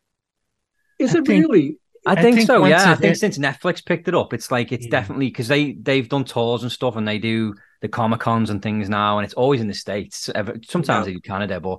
is 0.99 1.15
I 1.15 1.19
it 1.19 1.27
think- 1.27 1.45
really? 1.47 1.79
I, 2.07 2.13
I 2.13 2.23
think, 2.23 2.37
think 2.37 2.47
so. 2.47 2.67
Yeah, 2.67 2.91
I 2.93 2.95
think 2.97 3.13
hit- 3.13 3.19
since 3.19 3.39
Netflix 3.39 3.83
picked 3.83 4.09
it 4.09 4.15
up, 4.15 4.35
it's 4.35 4.51
like 4.51 4.73
it's 4.73 4.85
Yeah. 4.85 4.91
definitely 4.99 5.29
because 5.29 5.49
they 5.49 5.73
they've 5.73 6.07
done 6.09 6.25
tours 6.25 6.63
and 6.63 6.71
stuff, 6.71 6.97
and 6.97 7.09
they 7.09 7.19
do 7.19 7.55
the 7.81 7.89
comic 7.89 8.21
cons 8.21 8.51
and 8.51 8.61
things 8.61 8.91
now, 8.91 9.17
and 9.19 9.25
it's 9.25 9.33
always 9.35 9.63
in 9.63 9.69
the 9.69 9.75
states. 9.75 10.29
Sometimes 10.69 10.89
Yeah. 10.89 11.05
they 11.05 11.13
do 11.15 11.21
Canada, 11.21 11.61
but 11.61 11.79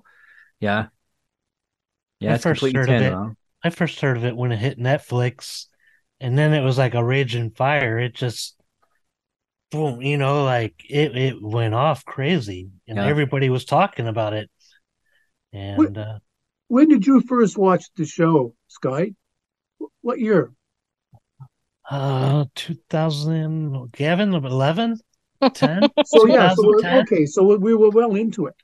yeah, 0.60 0.88
yeah, 2.20 2.32
I 2.32 2.36
it's 2.36 2.44
first 2.44 2.60
completely 2.62 2.80
heard 2.80 2.90
of 2.90 2.94
turned 3.02 3.06
it. 3.06 3.14
around. 3.14 3.38
I 3.64 3.70
first 3.70 4.00
heard 4.02 4.18
of 4.18 4.26
it 4.26 4.36
when 4.36 4.52
it 4.52 4.58
hit 4.58 4.80
Netflix, 4.80 5.68
and 6.20 6.36
then 6.38 6.54
it 6.54 6.62
was 6.64 6.78
like 6.80 6.96
a 6.96 7.04
raging 7.04 7.52
fire. 7.52 8.00
It 8.00 8.16
just 8.16 8.56
boom, 9.72 10.02
you 10.02 10.18
know, 10.18 10.44
like 10.44 10.76
it 10.90 11.16
it 11.18 11.42
went 11.42 11.74
off 11.74 12.06
crazy, 12.06 12.70
and 12.88 12.98
Yeah. 12.98 13.06
everybody 13.06 13.50
was 13.50 13.66
talking 13.66 14.08
about 14.08 14.34
it. 14.34 14.50
And 15.54 15.98
uh, 15.98 16.20
When 16.68 16.88
did 16.90 17.06
you 17.06 17.22
first 17.22 17.58
watch 17.58 17.86
the 17.96 18.06
show, 18.06 18.56
Sky? 18.68 19.14
What 20.02 20.20
year? 20.20 20.52
uh, 21.90 22.46
2000, 22.56 23.92
Gavin, 23.92 24.34
11, 24.34 24.98
10? 25.54 25.84
So 26.06 26.26
yeah, 26.28 26.54
so 26.56 26.68
we're- 26.68 27.00
okay, 27.02 27.26
so 27.28 27.56
we 27.58 27.76
were 27.76 27.90
well 27.92 28.16
into 28.16 28.48
it. 28.48 28.56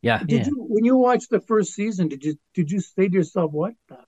Yeah, 0.00 0.18
Did 0.18 0.30
Yeah. 0.30 0.46
you 0.48 0.56
when 0.68 0.84
you 0.84 0.96
watched 0.96 1.30
the 1.30 1.40
first 1.40 1.74
season? 1.74 2.08
Did 2.08 2.24
you 2.24 2.34
did 2.54 2.70
you 2.72 2.80
say 2.80 3.06
to 3.08 3.14
yourself, 3.14 3.52
"What 3.52 3.74
the? 3.88 3.98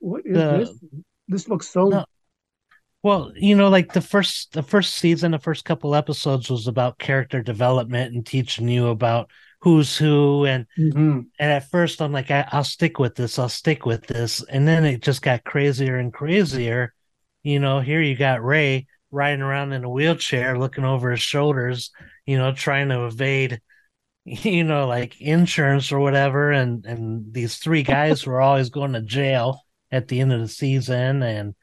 What 0.00 0.22
is 0.26 0.34
The- 0.34 0.56
this? 0.58 0.70
This 1.28 1.48
looks 1.48 1.68
so." 1.68 1.88
No. 1.88 2.04
Well, 3.02 3.32
you 3.34 3.54
know, 3.54 3.68
like 3.68 3.92
the 3.92 4.00
first 4.02 4.52
the 4.52 4.62
first 4.62 4.94
season, 4.94 5.30
the 5.32 5.38
first 5.38 5.64
couple 5.64 5.94
episodes 5.94 6.50
was 6.50 6.66
about 6.66 6.98
character 6.98 7.42
development 7.42 8.14
and 8.14 8.26
teaching 8.26 8.68
you 8.68 8.88
about 8.88 9.30
who's 9.62 9.96
who. 9.96 10.44
And 10.44 10.66
Mhm. 10.78 11.26
and 11.38 11.52
at 11.52 11.70
first 11.70 12.02
I'm 12.02 12.12
like 12.12 12.30
I, 12.30 12.46
I'll 12.52 12.64
stick 12.64 12.98
with 12.98 13.14
this, 13.14 13.38
I'll 13.38 13.48
stick 13.48 13.86
with 13.86 14.06
this, 14.06 14.42
and 14.44 14.68
then 14.68 14.84
it 14.84 15.02
just 15.02 15.22
got 15.22 15.44
crazier 15.44 15.96
and 15.96 16.12
crazier. 16.12 16.92
You 17.42 17.58
know, 17.58 17.80
here 17.80 18.02
you 18.02 18.16
got 18.16 18.44
Ray 18.44 18.86
riding 19.10 19.40
around 19.42 19.72
in 19.72 19.84
a 19.84 19.90
wheelchair, 19.90 20.58
looking 20.58 20.84
over 20.84 21.10
his 21.10 21.20
shoulders, 21.22 21.90
you 22.26 22.36
know, 22.36 22.52
trying 22.52 22.90
to 22.90 23.06
evade, 23.06 23.60
you 24.24 24.64
know, 24.64 24.86
like 24.86 25.20
insurance 25.20 25.92
or 25.92 26.00
whatever, 26.00 26.52
and 26.52 26.84
and 26.86 27.32
these 27.32 27.56
three 27.56 27.82
guys 27.82 28.26
were 28.26 28.40
always 28.42 28.70
going 28.70 28.92
to 28.92 29.02
jail 29.02 29.62
at 29.90 30.08
the 30.08 30.20
end 30.20 30.32
of 30.32 30.40
the 30.40 30.48
season, 30.48 31.22
and 31.22 31.54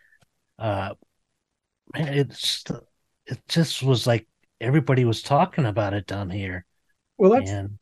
uh, 0.59 0.93
man, 1.93 2.13
it's 2.13 2.63
it 3.25 3.39
just 3.47 3.83
was 3.83 4.07
like 4.07 4.27
everybody 4.59 5.05
was 5.05 5.21
talking 5.21 5.65
about 5.65 5.93
it 5.93 6.07
down 6.07 6.29
here, 6.29 6.65
Well, 7.17 7.31
that's. 7.31 7.51
and 7.51 7.77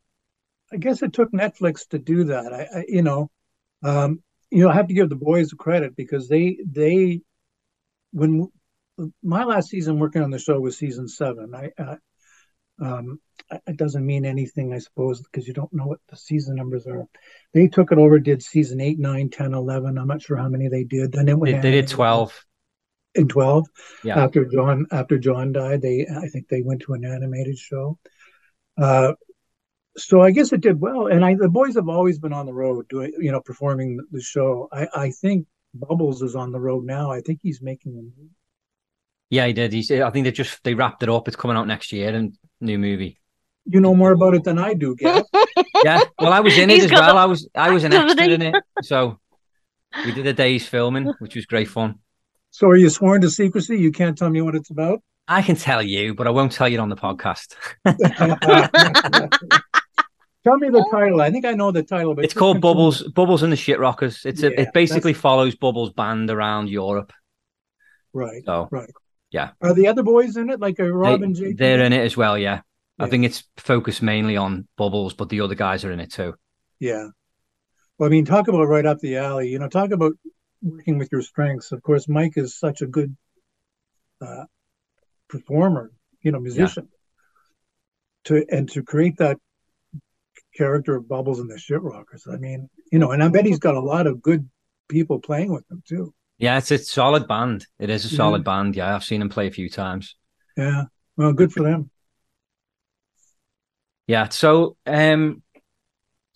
I 0.71 0.77
guess 0.77 1.01
it 1.01 1.13
took 1.13 1.31
Netflix 1.31 1.87
to 1.89 1.99
do 1.99 2.25
that. 2.25 2.53
I, 2.53 2.79
I 2.79 2.85
you 2.87 3.01
know, 3.01 3.29
um, 3.83 4.21
you 4.51 4.63
know, 4.63 4.69
I 4.69 4.73
have 4.73 4.87
to 4.87 4.93
give 4.93 5.09
the 5.09 5.15
boys 5.15 5.49
the 5.49 5.55
credit 5.55 5.95
because 5.95 6.27
they 6.27 6.57
they 6.65 7.21
when 8.11 8.49
my 9.23 9.43
last 9.43 9.69
season 9.69 9.99
working 9.99 10.21
on 10.23 10.31
the 10.31 10.39
show 10.39 10.59
was 10.59 10.77
season 10.77 11.07
seven. 11.07 11.53
I 11.53 11.71
uh, 11.81 11.95
um, 12.81 13.19
it 13.67 13.77
doesn't 13.77 14.05
mean 14.05 14.25
anything, 14.25 14.73
I 14.73 14.79
suppose, 14.79 15.21
because 15.21 15.47
you 15.47 15.53
don't 15.53 15.71
know 15.71 15.85
what 15.85 15.99
the 16.09 16.17
season 16.17 16.55
numbers 16.55 16.87
are. 16.87 17.05
They 17.53 17.67
took 17.67 17.91
it 17.91 17.97
over, 17.97 18.19
did 18.19 18.41
season 18.41 18.81
eight, 18.81 18.99
nine, 18.99 19.29
10, 19.29 19.53
11. 19.53 19.97
I'm 19.97 20.07
not 20.07 20.21
sure 20.21 20.37
how 20.37 20.49
many 20.49 20.67
they 20.67 20.83
did. 20.83 21.15
And 21.15 21.27
then 21.27 21.39
they, 21.39 21.53
they 21.53 21.71
did 21.71 21.87
twelve. 21.87 22.45
In 23.15 23.27
12 23.27 23.65
Yeah, 24.03 24.19
after 24.23 24.45
John 24.45 24.85
after 24.91 25.17
John 25.17 25.51
died. 25.53 25.81
They 25.81 26.05
I 26.07 26.27
think 26.27 26.47
they 26.49 26.61
went 26.61 26.81
to 26.83 26.93
an 26.93 27.05
animated 27.05 27.57
show. 27.57 27.97
Uh, 28.77 29.13
so 29.97 30.21
I 30.21 30.31
guess 30.31 30.51
it 30.51 30.61
did 30.61 30.79
well. 30.81 31.07
And 31.07 31.23
I 31.23 31.35
the 31.35 31.49
boys 31.49 31.75
have 31.75 31.87
always 31.89 32.19
been 32.19 32.33
on 32.33 32.45
the 32.45 32.53
road 32.53 32.87
doing 32.89 33.13
you 33.19 33.31
know 33.31 33.41
performing 33.41 33.99
the 34.11 34.21
show. 34.21 34.67
I 34.71 34.87
I 34.93 35.11
think 35.11 35.47
Bubbles 35.73 36.21
is 36.21 36.35
on 36.35 36.51
the 36.51 36.59
road 36.59 36.85
now. 36.85 37.11
I 37.11 37.21
think 37.21 37.39
he's 37.41 37.61
making 37.61 37.93
a 37.93 38.01
movie. 38.01 38.29
yeah, 39.29 39.45
he 39.47 39.53
did. 39.53 39.73
He's, 39.73 39.91
I 39.91 40.09
think 40.11 40.23
they 40.25 40.31
just 40.31 40.63
they 40.63 40.73
wrapped 40.73 41.03
it 41.03 41.09
up. 41.09 41.27
It's 41.27 41.35
coming 41.37 41.57
out 41.57 41.67
next 41.67 41.91
year, 41.91 42.13
and 42.13 42.33
new 42.61 42.77
movie. 42.79 43.19
You 43.65 43.79
know 43.79 43.95
more 43.95 44.11
about 44.11 44.35
it 44.35 44.43
than 44.43 44.59
I 44.59 44.73
do, 44.73 44.95
Gav. 44.95 45.23
Yeah, 45.83 46.01
well, 46.19 46.31
I 46.33 46.39
was 46.39 46.57
in 46.57 46.69
it 46.69 46.75
He's 46.75 46.85
as 46.85 46.91
well. 46.91 47.13
the- 47.13 47.19
I 47.19 47.25
was 47.25 47.47
I 47.55 47.71
was 47.71 47.83
an 47.83 47.93
extra 48.01 48.27
in 48.27 48.41
it, 48.41 48.55
so 48.81 49.19
we 50.05 50.11
did 50.13 50.25
a 50.25 50.33
day's 50.33 50.67
filming, 50.67 51.13
which 51.19 51.35
was 51.35 51.45
great 51.45 51.67
fun. 51.67 51.99
So 52.55 52.69
are 52.69 52.77
you 52.77 52.89
sworn 52.89 53.19
to 53.19 53.29
secrecy? 53.29 53.77
You 53.77 53.91
can't 53.91 54.17
tell 54.17 54.29
me 54.29 54.41
what 54.41 54.55
it's 54.55 54.69
about. 54.69 55.01
I 55.27 55.41
can 55.41 55.57
tell 55.57 55.81
you, 55.81 56.15
but 56.15 56.25
I 56.25 56.29
won't 56.29 56.53
tell 56.53 56.69
you 56.69 56.79
on 56.79 56.87
the 56.87 56.95
podcast. 56.95 57.53
tell 57.85 57.97
me 60.57 60.69
the 60.69 60.87
title. 60.89 61.19
I 61.19 61.31
think 61.31 61.43
I 61.43 61.51
know 61.51 61.71
the 61.71 61.83
title, 61.83 62.15
but 62.15 62.23
It's 62.23 62.33
called 62.33 62.61
Bubbles, 62.61 63.03
Bubbles 63.11 63.43
and 63.43 63.51
the 63.51 63.57
Shit 63.57 63.77
Rockers. 63.77 64.21
It's 64.23 64.41
a, 64.41 64.57
it 64.57 64.69
basically 64.73 65.11
follows 65.11 65.53
Bubbles' 65.55 65.91
band 65.91 66.29
around 66.29 66.69
Europe. 66.69 67.11
Right. 68.13 68.41
So 68.45 68.69
Right. 68.71 68.89
Yeah. 69.31 69.49
Are 69.59 69.73
the 69.73 69.87
other 69.87 70.03
boys 70.03 70.37
in 70.37 70.49
it? 70.49 70.61
Like 70.61 70.79
uh, 70.79 70.85
a 70.85 70.93
Rob 70.93 71.23
and 71.23 71.35
they, 71.35 71.41
Jake? 71.41 71.57
they're 71.57 71.83
in 71.83 71.91
it 71.91 72.05
as 72.05 72.15
well. 72.15 72.37
Yeah. 72.37 72.61
I 72.97 73.09
think 73.09 73.25
it's 73.25 73.43
focused 73.57 74.01
mainly 74.01 74.37
on 74.37 74.65
Bubbles, 74.77 75.13
but 75.13 75.27
the 75.27 75.41
other 75.41 75.55
guys 75.55 75.83
are 75.83 75.91
in 75.91 75.99
it 75.99 76.13
too. 76.13 76.35
Yeah. 76.79 77.09
Well, 77.97 78.07
I 78.07 78.11
mean, 78.11 78.23
talk 78.23 78.47
about 78.47 78.69
right 78.69 78.85
up 78.85 78.99
the 78.99 79.17
alley. 79.17 79.49
You 79.49 79.59
know, 79.59 79.67
talk 79.67 79.91
about 79.91 80.13
working 80.65 80.97
with 80.97 81.09
your 81.11 81.21
strengths. 81.21 81.71
Of 81.71 81.81
course, 81.83 82.07
Mike 82.09 82.33
is 82.35 82.57
such 82.57 82.81
a 82.81 82.87
good 82.87 83.15
uh, 84.21 84.45
performer, 85.29 85.91
you 86.21 86.31
know, 86.31 86.39
musician. 86.39 86.89
To 88.25 88.43
and 88.49 88.67
to 88.71 88.81
create 88.81 89.17
that 89.17 89.37
character 90.57 90.95
of 90.95 91.07
Bubbles 91.07 91.39
and 91.39 91.49
the 91.49 91.59
Shit 91.59 91.81
Rockers. 91.81 92.25
I 92.31 92.37
mean, 92.37 92.69
you 92.91 92.97
know, 92.97 93.11
and 93.11 93.21
I 93.23 93.27
bet 93.27 93.45
he's 93.45 93.59
got 93.59 93.75
a 93.75 93.79
lot 93.79 94.07
of 94.07 94.21
good 94.21 94.49
people 94.89 95.19
playing 95.19 95.53
with 95.53 95.69
him 95.69 95.83
too. 95.87 96.13
Yeah, 96.39 96.57
it's 96.57 96.71
a 96.71 96.79
solid 96.79 97.27
band. 97.27 97.67
It 97.77 97.89
is 97.89 98.05
a 98.05 98.09
Yeah. 98.09 98.17
solid 98.17 98.43
band. 98.43 98.75
Yeah, 98.75 98.95
I've 98.95 99.03
seen 99.03 99.21
him 99.21 99.29
play 99.29 99.47
a 99.47 99.51
few 99.51 99.69
times. 99.69 100.15
Yeah. 100.57 100.85
Well, 101.15 101.33
good 101.33 101.53
for 101.53 101.61
them. 101.61 101.91
Yeah. 104.07 104.29
So, 104.29 104.75
um, 104.85 105.43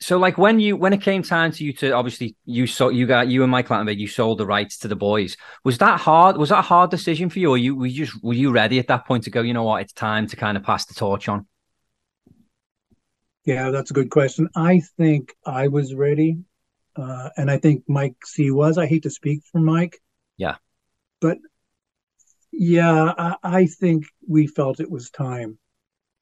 so 0.01 0.17
like 0.17 0.37
when 0.37 0.59
you 0.59 0.77
when 0.77 0.93
it 0.93 1.01
came 1.01 1.23
time 1.23 1.51
to 1.51 1.63
you 1.63 1.73
to 1.73 1.91
obviously 1.91 2.35
you 2.45 2.67
saw 2.67 2.89
you 2.89 3.05
got 3.05 3.27
you 3.27 3.43
and 3.43 3.51
Mike 3.51 3.67
Clattenburg 3.67 3.97
you 3.97 4.07
sold 4.07 4.37
the 4.37 4.45
rights 4.45 4.77
to 4.79 4.87
the 4.87 4.95
boys. 4.95 5.35
Was 5.65 5.77
that 5.79 5.99
hard? 5.99 6.37
Was 6.37 6.49
that 6.49 6.59
a 6.59 6.63
hard 6.63 6.89
decision 6.89 7.29
for 7.29 7.39
you, 7.39 7.49
or 7.49 7.57
you 7.57 7.75
were 7.75 7.85
you 7.85 8.05
just 8.05 8.23
were 8.23 8.33
you 8.33 8.51
ready 8.51 8.79
at 8.79 8.87
that 8.87 9.05
point 9.05 9.25
to 9.25 9.29
go? 9.29 9.41
You 9.41 9.53
know 9.53 9.63
what? 9.63 9.81
It's 9.81 9.93
time 9.93 10.27
to 10.27 10.35
kind 10.35 10.55
of 10.55 10.63
pass 10.63 10.85
the 10.85 10.93
torch 10.93 11.27
on. 11.27 11.47
Yeah, 13.45 13.71
that's 13.71 13.91
a 13.91 13.93
good 13.93 14.09
question. 14.09 14.47
I 14.55 14.81
think 14.97 15.35
I 15.45 15.67
was 15.67 15.93
ready. 15.93 16.37
Uh, 16.95 17.29
and 17.37 17.49
I 17.49 17.57
think 17.57 17.83
Mike 17.87 18.15
C 18.25 18.51
was. 18.51 18.77
I 18.77 18.85
hate 18.85 19.03
to 19.03 19.09
speak 19.09 19.41
for 19.51 19.59
Mike. 19.59 20.01
Yeah. 20.37 20.55
But 21.21 21.37
yeah, 22.51 23.13
I, 23.17 23.35
I 23.43 23.65
think 23.67 24.05
we 24.27 24.47
felt 24.47 24.79
it 24.79 24.91
was 24.91 25.09
time 25.09 25.57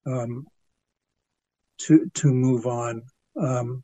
um, 0.05 0.47
to 1.79 2.09
to 2.15 2.27
move 2.27 2.65
on. 2.65 3.03
Um, 3.39 3.83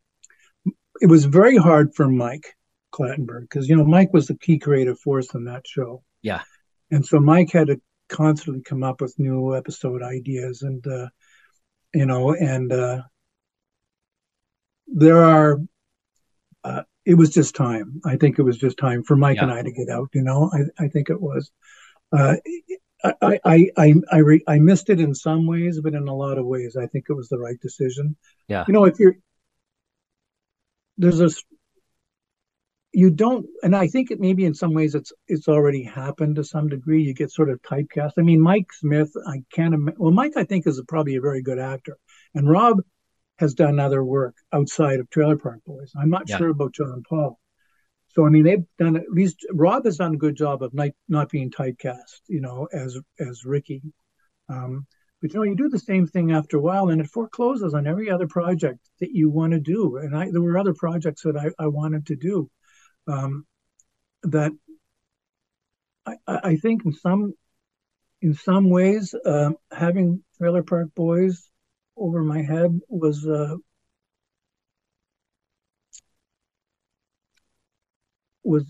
it 1.02 1.08
was 1.08 1.26
very 1.26 1.58
hard 1.58 1.94
for 1.96 2.08
Mike 2.08 2.56
Clattenburg 2.94 3.42
because 3.42 3.68
you 3.68 3.76
know 3.76 3.86
Mike 3.86 4.14
was 4.14 4.28
the 4.28 4.38
key 4.38 4.60
creative 4.60 5.00
force 5.00 5.34
in 5.34 5.46
that 5.46 5.68
show. 5.68 6.04
Yeah. 6.22 6.42
And 6.92 7.06
so 7.06 7.20
Mike 7.20 7.52
had 7.52 7.68
to 7.68 7.82
constantly 8.10 8.62
come 8.62 8.84
up 8.84 9.02
with 9.02 9.18
new 9.18 9.56
episode 9.56 10.04
ideas 10.04 10.62
and 10.62 10.86
uh, 10.86 11.08
you 11.94 12.06
know 12.06 12.34
and 12.34 12.72
uh, 12.72 13.02
there 14.88 15.24
are 15.24 15.60
uh, 16.64 16.84
it 17.06 17.16
was 17.16 17.30
just 17.32 17.56
time 17.56 18.02
i 18.06 18.16
think 18.16 18.40
it 18.40 18.44
was 18.44 18.58
just 18.58 18.78
time 18.78 19.04
for 19.04 19.16
mike 19.16 19.38
and 19.40 19.52
i 19.52 19.62
to 19.62 19.72
get 19.72 19.90
out 19.90 20.08
you 20.14 20.22
know 20.22 20.50
i, 20.54 20.84
I 20.86 20.88
think 20.88 21.10
it 21.10 21.20
was 21.20 21.52
uh, 22.12 22.36
I, 23.04 23.40
I, 23.44 23.70
I, 23.76 23.94
I, 24.12 24.18
re, 24.20 24.42
I 24.48 24.60
missed 24.60 24.90
it 24.90 25.02
in 25.02 25.14
some 25.14 25.46
ways, 25.48 25.82
but 25.82 25.94
in 25.94 26.08
a 26.08 26.16
lot 26.16 26.38
of 26.38 26.46
ways, 26.46 26.78
I 26.80 26.86
think 26.86 27.06
it 27.10 27.14
was 27.14 27.28
the 27.28 27.40
right 27.40 27.60
decision. 27.60 28.16
Yeah. 28.48 28.64
You 28.68 28.74
know, 28.74 28.86
if 28.86 28.98
you're, 29.00 29.16
there's 30.98 31.22
a, 31.22 31.26
s- 31.26 31.44
you 32.94 33.10
don't, 33.10 33.46
and 33.64 33.76
I 33.76 33.88
think 33.88 34.12
it 34.12 34.20
maybe 34.20 34.46
in 34.46 34.54
some 34.54 34.74
ways 34.74 34.94
it's, 34.94 35.12
it's 35.28 35.48
already 35.48 35.84
happened 35.84 36.36
to 36.36 36.44
some 36.44 36.68
degree. 36.70 37.04
You 37.04 37.14
get 37.14 37.32
sort 37.32 37.50
of 37.50 37.62
typecast. 37.64 38.12
I 38.20 38.22
mean, 38.22 38.40
Mike 38.40 38.72
Smith, 38.72 39.12
I 39.28 39.44
can't, 39.52 39.74
ima- 39.74 39.94
well, 39.98 40.12
Mike, 40.12 40.34
I 40.38 40.44
think 40.44 40.68
is 40.68 40.78
a, 40.78 40.84
probably 40.86 41.16
a 41.16 41.22
very 41.22 41.42
good 41.42 41.58
actor. 41.60 41.98
And 42.36 42.48
Rob 42.50 42.82
has 43.40 43.56
done 43.56 43.80
other 43.80 44.04
work 44.04 44.36
outside 44.54 45.00
of 45.00 45.10
Trailer 45.10 45.38
Park 45.38 45.62
Boys. 45.66 45.92
I'm 46.00 46.12
not 46.12 46.30
Yeah. 46.30 46.38
sure 46.38 46.50
about 46.50 46.74
John 46.76 47.02
Paul. 47.10 47.40
So 48.10 48.28
I 48.28 48.30
mean, 48.30 48.44
they've 48.44 48.64
done 48.78 48.96
at 48.96 49.10
least 49.10 49.44
Rob 49.52 49.86
has 49.86 49.98
done 49.98 50.14
a 50.14 50.18
good 50.18 50.36
job 50.36 50.62
of 50.62 50.72
not 50.72 50.90
not 51.10 51.30
being 51.32 51.50
typecast, 51.50 52.22
you 52.28 52.42
know, 52.42 52.68
as 52.72 52.96
as 53.20 53.44
Ricky. 53.44 53.82
Um, 54.50 54.86
but 55.24 55.34
you 55.34 55.40
know, 55.40 55.44
you 55.46 55.56
do 55.56 55.70
the 55.70 55.80
same 55.80 56.06
thing 56.06 56.34
after 56.34 56.58
a 56.58 56.60
while, 56.60 56.90
and 56.90 57.00
it 57.00 57.08
forecloses 57.08 57.74
on 57.74 57.88
every 57.88 58.12
other 58.12 58.28
project 58.28 58.80
that 59.00 59.12
you 59.12 59.30
want 59.30 59.54
to 59.54 59.60
do. 59.62 59.96
And 59.96 60.14
I, 60.14 60.30
there 60.30 60.42
were 60.42 60.58
other 60.58 60.74
projects 60.74 61.22
that 61.22 61.38
I, 61.38 61.64
I 61.64 61.68
wanted 61.68 62.08
to 62.08 62.18
do. 62.18 62.52
Um, 63.08 63.48
that 64.24 64.52
I, 66.06 66.16
I 66.28 66.56
think 66.58 66.86
in 66.86 66.92
some 66.92 67.36
in 68.22 68.34
some 68.34 68.70
ways, 68.70 69.16
um, 69.26 69.56
having 69.72 70.26
Trailer 70.38 70.62
Park 70.62 70.90
Boys 70.94 71.50
over 71.96 72.22
my 72.22 72.42
head 72.42 72.78
was 72.90 73.26
uh, 73.26 73.56
was 78.44 78.66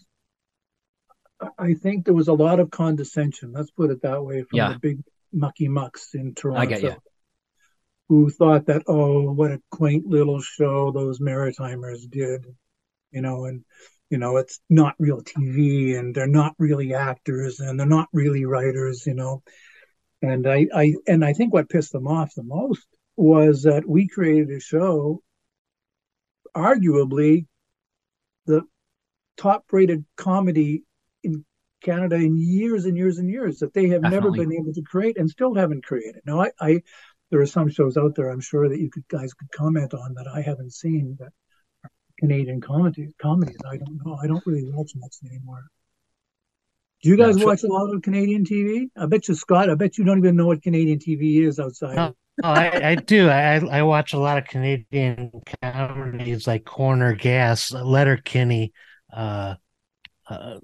I 1.57 1.73
think 1.73 2.05
there 2.05 2.13
was 2.13 2.27
a 2.27 2.33
lot 2.33 2.59
of 2.59 2.69
condescension. 2.69 3.53
Let's 3.53 3.71
put 3.71 3.89
it 3.89 4.03
that 4.03 4.23
way 4.23 4.43
from 4.43 4.57
Yeah. 4.57 4.73
the 4.73 4.79
big 4.79 4.99
mucky 5.33 5.67
mucks 5.67 6.13
in 6.13 6.35
Toronto. 6.35 6.67
get 6.67 6.83
you. 6.83 6.95
Who 8.09 8.29
thought 8.29 8.67
that, 8.67 8.83
oh, 8.87 9.31
what 9.31 9.51
a 9.51 9.61
quaint 9.71 10.05
little 10.05 10.41
show 10.41 10.91
those 10.91 11.19
Maritimers 11.19 12.09
did, 12.09 12.45
you 13.11 13.21
know, 13.21 13.45
and 13.45 13.63
you 14.09 14.19
know, 14.19 14.37
it's 14.37 14.59
not 14.69 14.93
real 14.99 15.21
TV 15.21 15.97
and 15.97 16.13
they're 16.13 16.27
not 16.27 16.53
really 16.59 16.93
actors 16.93 17.59
and 17.59 17.79
they're 17.79 17.87
not 17.87 18.09
really 18.13 18.45
writers, 18.45 19.07
you 19.07 19.15
know. 19.15 19.41
And 20.21 20.45
I, 20.45 20.67
I 20.73 20.93
and 21.07 21.25
I 21.25 21.33
think 21.33 21.51
what 21.51 21.67
pissed 21.67 21.93
them 21.93 22.05
off 22.05 22.35
the 22.35 22.43
most 22.43 22.85
was 23.15 23.63
that 23.63 23.87
we 23.87 24.07
created 24.07 24.51
a 24.51 24.59
show, 24.59 25.23
arguably 26.55 27.47
the 28.45 28.61
top 29.35 29.65
rated 29.71 30.05
comedy 30.15 30.83
Canada 31.83 32.15
in 32.15 32.37
years 32.37 32.85
and 32.85 32.97
years 32.97 33.19
and 33.19 33.29
years 33.29 33.59
that 33.59 33.73
they 33.73 33.87
have 33.89 34.01
never 34.01 34.31
been 34.31 34.51
able 34.51 34.73
to 34.73 34.81
create 34.81 35.17
and 35.17 35.29
still 35.29 35.53
haven't 35.53 35.85
created. 35.85 36.21
Now, 36.25 36.41
I, 36.41 36.51
I 36.59 36.81
there 37.29 37.41
are 37.41 37.45
some 37.45 37.69
shows 37.69 37.97
out 37.97 38.15
there 38.15 38.29
I'm 38.29 38.41
sure 38.41 38.69
that 38.69 38.79
you 38.79 38.89
could 38.89 39.07
guys 39.07 39.33
could 39.33 39.51
comment 39.51 39.93
on 39.93 40.13
that 40.15 40.27
I 40.27 40.41
haven't 40.41 40.73
seen 40.73 41.17
that 41.19 41.31
are 41.83 41.91
Canadian 42.19 42.61
comedy 42.61 43.09
comedies. 43.21 43.57
I 43.69 43.77
don't 43.77 43.99
know. 44.05 44.17
I 44.21 44.27
don't 44.27 44.45
really 44.45 44.65
watch 44.71 44.91
much 44.95 45.15
anymore. 45.25 45.65
Do 47.03 47.09
you 47.09 47.17
Yeah, 47.17 47.25
guys 47.27 47.37
sure. 47.37 47.47
watch 47.47 47.63
a 47.63 47.67
lot 47.67 47.93
of 47.93 48.01
Canadian 48.01 48.45
TV? 48.45 48.89
I 48.97 49.05
bet 49.07 49.27
you, 49.27 49.35
Scott. 49.35 49.69
I 49.69 49.75
bet 49.75 49.97
you 49.97 50.05
don't 50.05 50.17
even 50.19 50.35
know 50.35 50.47
what 50.47 50.61
Canadian 50.61 50.99
TV 50.99 51.43
is 51.43 51.59
outside. 51.59 51.95
No. 51.95 52.15
Oh, 52.43 52.49
I, 52.49 52.91
I 52.91 52.95
do. 52.95 53.29
I 53.29 53.57
I 53.57 53.83
watch 53.83 54.13
a 54.13 54.19
lot 54.19 54.39
of 54.39 54.45
Canadian 54.45 55.31
comedies 55.61 56.47
like 56.47 56.65
Corner 56.65 57.13
Gas, 57.13 57.71
Letterkenny, 57.71 58.73
uh, 59.15 59.55
uh, 60.27 60.59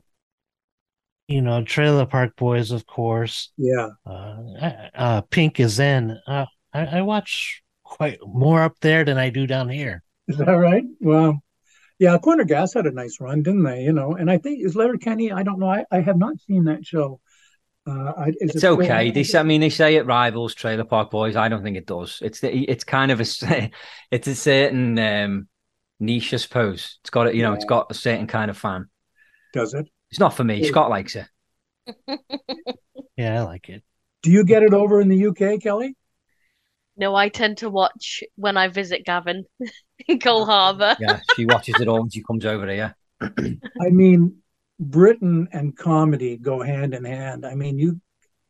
you 1.30 1.42
know, 1.42 1.64
Trailer 1.64 2.08
Park 2.08 2.36
Boys, 2.36 2.72
of 2.72 2.88
course. 2.88 3.52
Yeah. 3.56 3.90
Uh, 4.06 4.88
uh, 4.96 5.22
Pink 5.22 5.60
is 5.60 5.80
in. 5.80 6.18
Uh, 6.28 6.48
I, 6.74 6.86
I 6.86 7.02
watch 7.04 7.62
quite 7.84 8.20
more 8.26 8.64
up 8.64 8.80
there 8.82 9.06
than 9.06 9.18
I 9.18 9.30
do 9.30 9.46
down 9.46 9.70
here. 9.70 10.04
Is 10.28 10.38
that 10.38 10.48
right? 10.50 10.84
Well, 11.00 11.42
yeah, 12.00 12.18
Corner 12.18 12.46
Gas 12.46 12.74
had 12.74 12.88
a 12.88 12.92
nice 12.92 13.18
run, 13.20 13.44
didn't 13.44 13.64
they? 13.64 13.84
You 13.84 13.94
know, 13.94 14.16
and 14.16 14.30
I 14.30 14.40
think 14.40 14.66
is 14.66 14.76
Letterkenny. 14.76 15.32
I 15.32 15.44
don't 15.44 15.60
know. 15.60 15.70
I, 15.70 15.86
I 15.92 16.02
have 16.02 16.18
not 16.18 16.40
seen 16.42 16.64
that 16.66 16.84
show. 16.84 17.20
Uh, 17.86 18.14
I, 18.18 18.28
is 18.30 18.36
it 18.36 18.38
It's 18.42 18.58
still 18.58 18.74
okay. 18.74 19.10
on? 19.10 19.14
They 19.14 19.26
I 19.38 19.44
mean, 19.44 19.62
they 19.62 19.70
say 19.70 19.96
it 19.96 20.08
rivals 20.08 20.56
Trailer 20.56 20.84
Park 20.84 21.12
Boys. 21.12 21.36
I 21.36 21.48
don't 21.48 21.62
think 21.62 21.78
it 21.78 21.86
does. 21.86 22.20
It's 22.24 22.40
the, 22.40 22.52
it's 22.52 22.84
kind 22.84 23.12
of 23.12 23.22
a 23.22 23.72
it's 24.12 24.28
a 24.28 24.36
certain 24.36 24.98
um, 24.98 25.48
niche, 26.00 26.34
I 26.34 26.38
suppose. 26.38 26.98
It's 27.02 27.12
got 27.12 27.28
a, 27.28 27.36
you 27.36 27.44
know, 27.44 27.54
it's 27.54 27.66
got 27.66 27.92
a 27.92 27.94
certain 27.96 28.26
kind 28.26 28.50
of 28.50 28.58
fan. 28.58 28.90
Does 29.54 29.76
it? 29.76 29.88
It's 30.12 30.20
not 30.20 30.34
for 30.34 30.44
me. 30.44 30.64
Scott 30.64 30.90
likes 30.90 31.16
it. 31.16 31.28
Yeah, 33.18 33.42
I 33.42 33.44
like 33.44 33.68
it. 33.68 33.84
Do 34.22 34.32
you 34.32 34.46
get 34.46 34.64
it 34.64 34.74
over 34.74 35.02
in 35.02 35.10
the 35.10 35.28
UK, 35.28 35.62
Kelly? 35.62 35.94
No, 36.96 37.14
I 37.14 37.28
tend 37.28 37.58
to 37.58 37.70
watch 37.70 38.24
when 38.36 38.56
I 38.56 38.70
visit 38.70 39.04
Gavin 39.04 39.44
in 40.08 40.20
Cole 40.20 40.46
Harbour. 40.46 40.96
Yeah, 41.02 41.20
she 41.36 41.46
watches 41.46 41.82
it 41.82 41.90
all 41.90 42.00
when 42.00 42.10
she 42.10 42.24
comes 42.24 42.46
over 42.46 42.66
here. 42.70 42.96
I 43.22 43.90
mean, 43.90 44.38
Britain 44.80 45.50
and 45.52 45.76
comedy 45.76 46.38
go 46.38 46.62
hand 46.62 46.94
in 46.94 47.04
hand. 47.04 47.46
I 47.46 47.56
mean, 47.56 47.78
you 47.78 48.00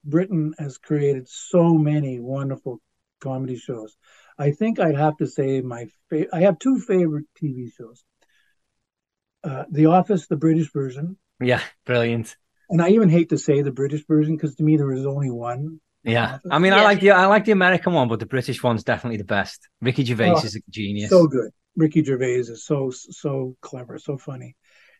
Britain 0.03 0.53
has 0.59 0.77
created 0.77 1.27
so 1.27 1.73
many 1.73 2.19
wonderful 2.19 2.79
comedy 3.19 3.57
shows. 3.57 3.97
I 4.37 4.51
think 4.51 4.79
I'd 4.79 4.97
have 4.97 5.17
to 5.17 5.25
say 5.25 5.61
my 5.61 5.87
fa- 6.09 6.27
I 6.31 6.41
have 6.41 6.59
two 6.59 6.79
favorite 6.79 7.25
TV 7.41 7.71
shows. 7.75 8.03
Uh, 9.43 9.65
the 9.71 9.87
Office, 9.87 10.27
the 10.27 10.37
British 10.37 10.71
version, 10.71 11.17
Yeah, 11.41 11.61
brilliant. 11.85 12.35
and 12.69 12.81
I 12.81 12.89
even 12.89 13.09
hate 13.09 13.29
to 13.29 13.37
say 13.37 13.61
the 13.61 13.71
British 13.71 14.05
version 14.07 14.35
because 14.35 14.55
to 14.55 14.63
me 14.63 14.77
there 14.77 14.91
is 14.93 15.05
only 15.05 15.31
one. 15.31 15.79
Yeah, 16.03 16.39
I 16.49 16.59
mean, 16.59 16.73
I 16.73 16.83
like 16.83 17.01
the 17.01 17.11
I 17.11 17.25
like 17.25 17.45
the 17.45 17.51
American 17.51 17.93
one, 17.93 18.07
but 18.07 18.19
the 18.19 18.25
British 18.25 18.63
one's 18.63 18.83
definitely 18.83 19.17
the 19.17 19.25
best. 19.25 19.67
Ricky 19.81 20.05
Gervais 20.05 20.31
Oh, 20.31 20.39
is 20.39 20.55
a 20.55 20.59
genius. 20.69 21.09
So 21.09 21.27
good. 21.27 21.51
Ricky 21.75 22.03
Gervais 22.03 22.35
is 22.35 22.65
so 22.65 22.89
so 22.91 23.55
clever, 23.61 23.97
so 23.99 24.17
funny. 24.17 24.55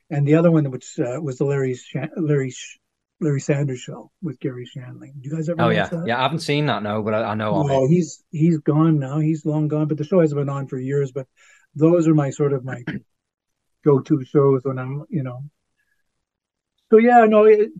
And 0.09 0.27
the 0.27 0.35
other 0.35 0.51
one, 0.51 0.69
which 0.71 0.99
uh, 0.99 1.21
was 1.21 1.37
the 1.37 1.45
Larry 1.45 1.75
Shan- 1.75 2.11
Larry 2.17 2.51
Sh- 2.51 2.79
Larry 3.21 3.39
Sanders 3.41 3.79
show 3.79 4.11
with 4.21 4.39
Garry 4.39 4.65
Shandling. 4.65 5.13
Do 5.21 5.29
you 5.29 5.35
guys 5.35 5.49
ever 5.49 5.61
oh 5.61 5.67
watch 5.67 5.75
yeah, 5.75 5.87
that? 5.87 6.03
yeah. 6.07 6.19
I 6.19 6.23
haven't 6.23 6.39
seen 6.39 6.65
that 6.67 6.83
no, 6.83 7.01
but 7.03 7.13
I, 7.13 7.23
I 7.31 7.35
know 7.35 7.55
of 7.61 7.67
No, 7.67 7.85
it. 7.85 7.89
he's 7.89 8.23
he's 8.31 8.57
gone 8.59 8.99
now. 8.99 9.19
He's 9.19 9.45
long 9.45 9.67
gone, 9.67 9.87
but 9.87 9.97
the 9.97 10.03
show 10.05 10.19
has 10.21 10.33
been 10.33 10.49
on 10.49 10.67
for 10.67 10.79
years. 10.79 11.11
But 11.11 11.27
those 11.75 12.07
are 12.07 12.15
my 12.15 12.29
sort 12.31 12.53
of 12.53 12.65
my 12.65 12.83
go-to 13.85 14.23
shows 14.25 14.61
when 14.63 14.79
I'm, 14.79 15.05
you 15.09 15.23
know. 15.23 15.43
So 16.91 16.97
yeah, 16.97 17.25
no, 17.25 17.43
it, 17.43 17.71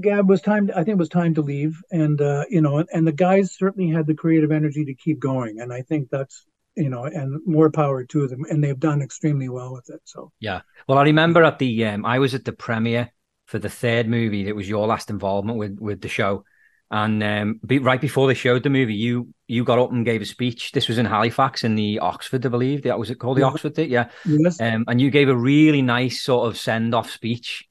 Gab 0.00 0.28
was 0.28 0.40
time. 0.40 0.70
I 0.74 0.84
think 0.84 0.96
it 0.96 0.98
was 0.98 1.10
time 1.10 1.34
to 1.34 1.42
leave, 1.42 1.82
and 1.90 2.20
uh, 2.20 2.44
you 2.48 2.62
know, 2.62 2.84
and 2.92 3.06
the 3.06 3.12
guys 3.12 3.54
certainly 3.54 3.92
had 3.92 4.06
the 4.06 4.14
creative 4.14 4.50
energy 4.50 4.84
to 4.86 4.94
keep 4.94 5.18
going, 5.18 5.60
and 5.60 5.72
I 5.72 5.82
think 5.82 6.08
that's 6.10 6.46
you 6.76 6.88
know, 6.88 7.04
and 7.04 7.40
more 7.46 7.70
power 7.70 8.04
to 8.04 8.26
them, 8.26 8.44
and 8.48 8.62
they've 8.62 8.78
done 8.78 9.02
extremely 9.02 9.48
well 9.48 9.72
with 9.72 9.88
it. 9.90 10.00
So 10.04 10.32
yeah, 10.40 10.62
Well, 10.88 10.98
I 10.98 11.02
remember 11.02 11.44
at 11.44 11.58
the 11.58 11.84
um, 11.86 12.04
I 12.04 12.18
was 12.18 12.34
at 12.34 12.44
the 12.44 12.52
premiere 12.52 13.12
for 13.46 13.58
the 13.58 13.68
third 13.68 14.08
movie. 14.08 14.44
That 14.44 14.56
was 14.56 14.68
your 14.68 14.86
last 14.86 15.10
involvement 15.10 15.58
with 15.58 15.78
with 15.78 16.00
the 16.00 16.08
show, 16.08 16.44
and 16.90 17.22
um, 17.22 17.60
be, 17.66 17.78
right 17.78 18.00
before 18.00 18.26
they 18.28 18.34
showed 18.34 18.62
the 18.62 18.70
movie, 18.70 18.94
you 18.94 19.28
you 19.46 19.62
got 19.62 19.78
up 19.78 19.92
and 19.92 20.06
gave 20.06 20.22
a 20.22 20.26
speech. 20.26 20.72
This 20.72 20.88
was 20.88 20.98
in 20.98 21.06
Halifax, 21.06 21.64
in 21.64 21.74
the 21.74 21.98
Oxford, 21.98 22.44
I 22.46 22.48
believe. 22.48 22.82
That 22.82 22.98
was 22.98 23.10
it 23.10 23.16
called 23.16 23.36
the 23.36 23.42
Yeah. 23.42 23.48
Oxford? 23.48 23.74
Thing? 23.74 23.90
Yeah, 23.90 24.08
yes, 24.24 24.60
um, 24.60 24.84
and 24.88 25.00
you 25.00 25.10
gave 25.10 25.28
a 25.28 25.36
really 25.36 25.82
nice 25.82 26.22
sort 26.22 26.48
of 26.48 26.56
send 26.56 26.94
off 26.94 27.10
speech. 27.10 27.68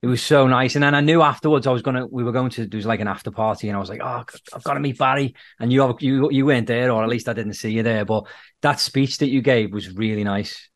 It 0.00 0.06
was 0.06 0.22
so 0.22 0.46
nice, 0.46 0.76
and 0.76 0.82
then 0.84 0.94
I 0.94 1.00
knew 1.00 1.22
afterwards 1.22 1.66
I 1.66 1.72
was 1.72 1.82
gonna 1.82 2.06
we 2.06 2.22
were 2.22 2.30
going 2.30 2.50
to 2.50 2.66
do 2.66 2.78
like 2.80 3.00
an 3.00 3.08
after 3.08 3.32
party, 3.32 3.68
and 3.68 3.76
I 3.76 3.80
was 3.80 3.88
like, 3.88 4.00
oh, 4.02 4.24
I've 4.54 4.62
got 4.62 4.74
to 4.74 4.80
meet 4.80 4.96
Barrie, 4.98 5.34
and 5.58 5.72
you 5.72 5.96
you 6.00 6.30
you 6.30 6.46
weren't 6.46 6.68
there, 6.68 6.92
or 6.92 7.02
at 7.02 7.08
least 7.08 7.28
I 7.28 7.32
didn't 7.32 7.54
see 7.54 7.72
you 7.72 7.82
there. 7.82 8.04
But 8.04 8.24
that 8.62 8.78
speech 8.78 9.18
that 9.18 9.28
you 9.28 9.42
gave 9.42 9.72
was 9.72 9.92
really 9.92 10.22
nice. 10.22 10.68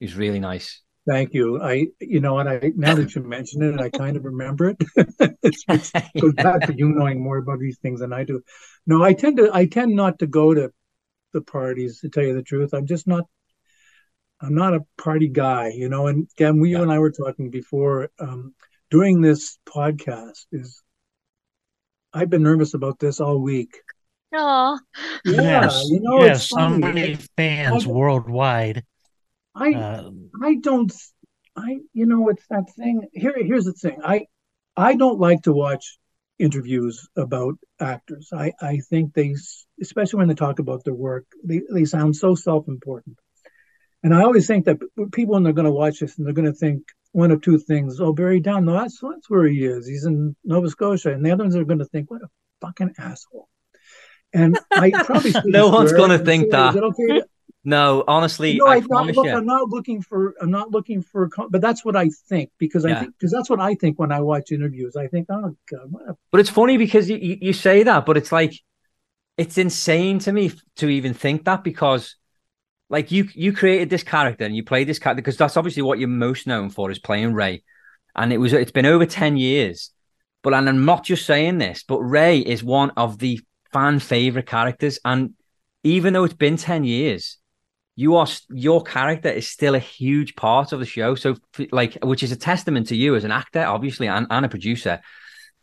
It 0.00 0.06
was 0.06 0.16
really 0.16 0.40
nice. 0.40 0.82
thank 1.08 1.34
you. 1.34 1.60
I, 1.62 1.86
you 2.00 2.20
know, 2.20 2.38
and 2.38 2.48
I 2.48 2.72
now 2.76 2.94
that 2.94 3.14
you 3.14 3.22
mention 3.22 3.62
it, 3.62 3.80
I 3.80 3.90
kind 3.90 4.16
of 4.16 4.24
remember 4.24 4.70
it. 4.70 4.76
it's, 5.42 5.64
it's 5.68 5.92
goes 6.20 6.34
back 6.34 6.66
to 6.66 6.74
you 6.76 6.88
knowing 6.88 7.22
more 7.22 7.38
about 7.38 7.60
these 7.60 7.78
things 7.78 8.00
than 8.00 8.12
I 8.12 8.24
do. 8.24 8.42
No, 8.86 9.02
I 9.02 9.12
tend 9.12 9.36
to 9.38 9.50
I 9.52 9.66
tend 9.66 9.94
not 9.94 10.18
to 10.20 10.26
go 10.26 10.54
to 10.54 10.72
the 11.32 11.40
parties 11.42 12.00
to 12.00 12.08
tell 12.08 12.24
you 12.24 12.34
the 12.34 12.42
truth. 12.42 12.72
I'm 12.74 12.86
just 12.86 13.06
not 13.06 13.24
I'm 14.44 14.54
not 14.54 14.74
a 14.74 14.84
party 14.98 15.28
guy, 15.28 15.68
you 15.68 15.88
know. 15.88 16.06
And 16.08 16.28
again, 16.36 16.60
we 16.60 16.70
you 16.70 16.82
and 16.82 16.92
I 16.92 16.98
were 16.98 17.10
talking 17.12 17.50
before 17.50 18.10
um 18.18 18.54
doing 18.90 19.20
this 19.20 19.58
podcast 19.66 20.46
is 20.52 20.82
I've 22.12 22.30
been 22.30 22.42
nervous 22.42 22.74
about 22.74 22.98
this 22.98 23.20
all 23.20 23.38
week. 23.40 23.80
Oh, 24.34 24.78
Yeah, 25.24 25.62
yes, 25.62 25.86
you 25.88 26.00
know, 26.00 26.24
yes, 26.24 26.36
it's 26.38 26.48
so 26.50 26.56
funny. 26.56 26.78
many 26.92 27.14
fans 27.36 27.86
I- 27.86 27.90
worldwide. 27.90 28.84
I 29.54 29.72
Uh, 29.72 30.10
I 30.42 30.56
don't 30.56 30.92
I 31.56 31.78
you 31.92 32.06
know 32.06 32.28
it's 32.28 32.46
that 32.50 32.64
thing 32.76 33.06
here 33.12 33.34
here's 33.36 33.64
the 33.64 33.72
thing 33.72 34.00
I 34.04 34.26
I 34.76 34.96
don't 34.96 35.20
like 35.20 35.42
to 35.42 35.52
watch 35.52 35.96
interviews 36.40 37.08
about 37.16 37.54
actors 37.78 38.30
I 38.32 38.52
I 38.60 38.78
think 38.90 39.14
they 39.14 39.36
especially 39.80 40.18
when 40.18 40.28
they 40.28 40.34
talk 40.34 40.58
about 40.58 40.82
their 40.82 40.94
work 41.08 41.26
they 41.44 41.62
they 41.72 41.84
sound 41.84 42.16
so 42.16 42.34
self-important 42.34 43.16
and 44.04 44.14
I 44.14 44.22
always 44.22 44.46
think 44.46 44.66
that 44.66 44.78
people 45.12 45.34
when 45.34 45.42
they're 45.42 45.52
going 45.52 45.64
to 45.64 45.72
watch 45.72 45.98
this 45.98 46.16
and 46.18 46.26
they're 46.26 46.34
going 46.34 46.52
to 46.52 46.52
think 46.52 46.82
one 47.12 47.32
of 47.32 47.40
two 47.40 47.58
things 47.58 48.00
oh 48.00 48.12
Barrie 48.12 48.40
Dunn 48.40 48.64
no 48.66 48.74
that's 48.74 49.00
that's 49.00 49.28
where 49.28 49.46
he 49.46 49.64
is 49.64 49.88
he's 49.88 50.04
in 50.04 50.36
Nova 50.44 50.70
Scotia 50.70 51.12
and 51.12 51.24
the 51.24 51.32
other 51.32 51.44
ones 51.44 51.56
are 51.56 51.64
going 51.64 51.80
to 51.80 51.84
think 51.86 52.10
what 52.10 52.22
a 52.22 52.28
fucking 52.60 52.94
asshole 52.98 53.48
and 54.32 54.58
I 54.70 54.90
probably 54.90 55.32
No 55.44 55.68
one's 55.70 55.92
gonna 55.92 56.18
think 56.18 56.44
it- 56.44 56.50
that. 56.52 56.70
is 56.70 56.76
it 56.76 56.84
okay 56.84 57.22
No, 57.66 58.04
honestly, 58.06 58.58
no, 58.58 58.66
I 58.66 58.76
I 58.76 58.80
not 58.80 59.06
look, 59.06 59.26
you. 59.26 59.32
I'm 59.32 59.46
not 59.46 59.70
looking 59.70 60.02
for. 60.02 60.34
I'm 60.38 60.50
not 60.50 60.70
looking 60.70 61.00
for. 61.00 61.30
But 61.48 61.62
that's 61.62 61.82
what 61.82 61.96
I 61.96 62.10
think 62.28 62.50
because 62.58 62.84
I 62.84 62.94
think 63.00 63.14
because 63.16 63.32
that's 63.32 63.48
what 63.48 63.58
I 63.58 63.74
think 63.74 63.98
when 63.98 64.12
I 64.12 64.20
watch 64.20 64.52
interviews. 64.52 64.96
I 64.96 65.06
think, 65.06 65.28
oh 65.30 65.56
god, 65.70 65.86
what 65.90 66.02
a, 66.10 66.16
But 66.30 66.40
it's 66.40 66.50
funny 66.50 66.76
because 66.76 67.08
you, 67.08 67.16
you, 67.16 67.38
you 67.40 67.52
say 67.54 67.82
that, 67.84 68.04
but 68.04 68.18
it's 68.18 68.30
like 68.30 68.52
it's 69.38 69.56
insane 69.56 70.18
to 70.20 70.32
me 70.32 70.52
to 70.76 70.88
even 70.90 71.14
think 71.14 71.46
that 71.46 71.64
because 71.64 72.16
like 72.94 73.10
you 73.10 73.28
you 73.34 73.52
created 73.52 73.90
this 73.90 74.04
character 74.04 74.44
and 74.44 74.54
you 74.54 74.62
played 74.62 74.86
this 74.86 75.00
character 75.00 75.20
because 75.20 75.36
that's 75.36 75.56
obviously 75.56 75.82
what 75.82 75.98
you're 75.98 76.08
most 76.08 76.46
known 76.46 76.70
for 76.70 76.92
is 76.92 77.00
playing 77.00 77.34
Ray. 77.34 77.64
And 78.14 78.32
it 78.32 78.38
was 78.38 78.52
it's 78.52 78.70
been 78.70 78.86
over 78.86 79.04
10 79.04 79.36
years. 79.36 79.90
But 80.44 80.54
and 80.54 80.68
I'm 80.68 80.84
not 80.84 81.02
just 81.02 81.26
saying 81.26 81.58
this, 81.58 81.82
but 81.82 81.98
Ray 81.98 82.38
is 82.38 82.62
one 82.62 82.90
of 82.90 83.18
the 83.18 83.40
fan 83.72 83.98
favorite 83.98 84.46
characters. 84.46 85.00
And 85.04 85.34
even 85.82 86.12
though 86.12 86.22
it's 86.22 86.34
been 86.34 86.56
10 86.56 86.84
years, 86.84 87.38
you 87.96 88.14
are 88.14 88.28
your 88.50 88.80
character 88.84 89.28
is 89.28 89.48
still 89.48 89.74
a 89.74 89.80
huge 89.80 90.36
part 90.36 90.70
of 90.70 90.78
the 90.78 90.86
show. 90.86 91.16
So 91.16 91.34
like 91.72 91.98
which 92.00 92.22
is 92.22 92.30
a 92.30 92.36
testament 92.36 92.86
to 92.88 92.96
you 92.96 93.16
as 93.16 93.24
an 93.24 93.32
actor, 93.32 93.64
obviously, 93.64 94.06
and, 94.06 94.28
and 94.30 94.46
a 94.46 94.48
producer. 94.48 95.00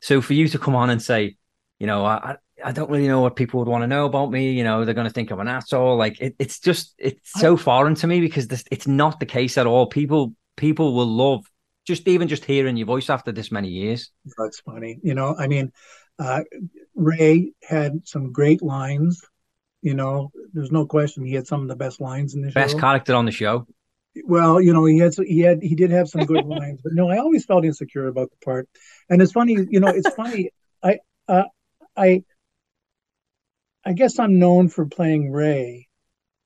So 0.01 0.19
for 0.19 0.33
you 0.33 0.49
to 0.49 0.59
come 0.59 0.75
on 0.75 0.89
and 0.89 1.01
say, 1.01 1.37
you 1.79 1.87
know, 1.87 2.03
I 2.03 2.35
I- 2.63 2.71
don't 2.71 2.89
really 2.89 3.07
know 3.07 3.21
what 3.21 3.35
people 3.35 3.59
would 3.59 3.67
want 3.67 3.83
to 3.83 3.87
know 3.87 4.05
about 4.05 4.31
me. 4.31 4.51
You 4.51 4.63
know, 4.63 4.85
they're 4.85 4.93
going 4.93 5.07
to 5.07 5.13
think 5.13 5.31
I'm 5.31 5.39
an 5.39 5.47
asshole. 5.47 5.97
Like 5.97 6.19
it, 6.21 6.35
it's 6.39 6.59
just 6.59 6.93
it's 6.97 7.31
so 7.39 7.57
foreign 7.57 7.95
to 7.95 8.07
me 8.07 8.19
because 8.21 8.47
this 8.47 8.63
it's 8.71 8.87
not 8.87 9.19
the 9.19 9.25
case 9.25 9.57
at 9.57 9.67
all. 9.67 9.87
People 9.87 10.33
people 10.57 10.93
will 10.93 11.07
love 11.07 11.45
just 11.85 12.07
even 12.07 12.27
just 12.27 12.45
hearing 12.45 12.77
your 12.77 12.85
voice 12.87 13.09
after 13.09 13.31
this 13.31 13.51
many 13.51 13.69
years. 13.69 14.11
That's 14.37 14.59
funny. 14.59 14.99
You 15.03 15.13
know, 15.15 15.35
I 15.37 15.47
mean, 15.47 15.71
uh, 16.19 16.41
Ray 16.95 17.53
had 17.67 18.07
some 18.07 18.31
great 18.31 18.61
lines. 18.61 19.21
You 19.81 19.95
know, 19.95 20.31
there's 20.53 20.71
no 20.71 20.85
question 20.85 21.25
he 21.25 21.33
had 21.33 21.47
some 21.47 21.63
of 21.63 21.67
the 21.67 21.75
best 21.75 21.99
lines 21.99 22.35
in 22.35 22.41
the 22.41 22.47
Best 22.51 22.71
show. 22.73 22.75
Best 22.75 22.79
character 22.79 23.15
on 23.15 23.25
the 23.25 23.31
show. 23.31 23.65
well, 24.25 24.61
you 24.61 24.73
know, 24.73 24.85
he 24.85 24.99
had 24.99 25.13
he 25.15 25.39
had 25.39 25.63
he 25.63 25.73
did 25.73 25.89
have 25.91 26.07
some 26.07 26.25
good 26.25 26.45
lines, 26.45 26.79
but 26.83 26.93
no, 26.93 27.09
I 27.09 27.17
always 27.17 27.45
felt 27.45 27.65
insecure 27.65 28.07
about 28.07 28.29
the 28.29 28.45
part. 28.45 28.69
And 29.09 29.21
it's 29.21 29.31
funny, 29.31 29.57
you 29.69 29.79
know, 29.79 29.87
it's 29.87 30.13
funny. 30.13 30.51
I 30.83 30.99
uh, 31.27 31.45
I 31.97 32.23
I 33.85 33.93
guess 33.93 34.19
I'm 34.19 34.39
known 34.39 34.69
for 34.69 34.85
playing 34.85 35.31
Ray 35.31 35.87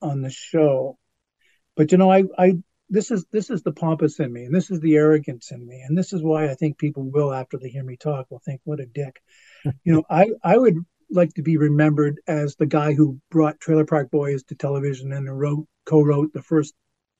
on 0.01 0.21
the 0.21 0.29
show, 0.29 0.97
but 1.75 1.91
you 1.91 1.97
know, 1.97 2.11
I 2.11 2.23
I 2.37 2.53
this 2.89 3.11
is 3.11 3.25
this 3.31 3.49
is 3.49 3.63
the 3.63 3.73
pompous 3.73 4.19
in 4.19 4.31
me, 4.31 4.45
and 4.45 4.55
this 4.55 4.71
is 4.71 4.79
the 4.79 4.95
arrogance 4.95 5.51
in 5.51 5.65
me, 5.65 5.81
and 5.81 5.97
this 5.97 6.13
is 6.13 6.21
why 6.23 6.49
I 6.49 6.55
think 6.55 6.77
people 6.77 7.03
will, 7.03 7.33
after 7.33 7.57
they 7.57 7.69
hear 7.69 7.83
me 7.83 7.97
talk, 7.97 8.27
will 8.29 8.39
think, 8.45 8.61
"What 8.63 8.79
a 8.79 8.85
dick." 8.85 9.21
you 9.83 9.93
know, 9.93 10.03
I 10.09 10.29
I 10.43 10.57
would 10.57 10.77
like 11.11 11.33
to 11.35 11.43
be 11.43 11.57
remembered 11.57 12.19
as 12.27 12.55
the 12.55 12.65
guy 12.65 12.93
who 12.93 13.19
brought 13.31 13.59
Trailer 13.59 13.85
Park 13.85 14.11
Boys 14.11 14.43
to 14.45 14.55
television 14.55 15.11
and 15.13 15.39
wrote 15.39 15.67
co-wrote 15.85 16.31
the 16.33 16.41
first 16.41 16.73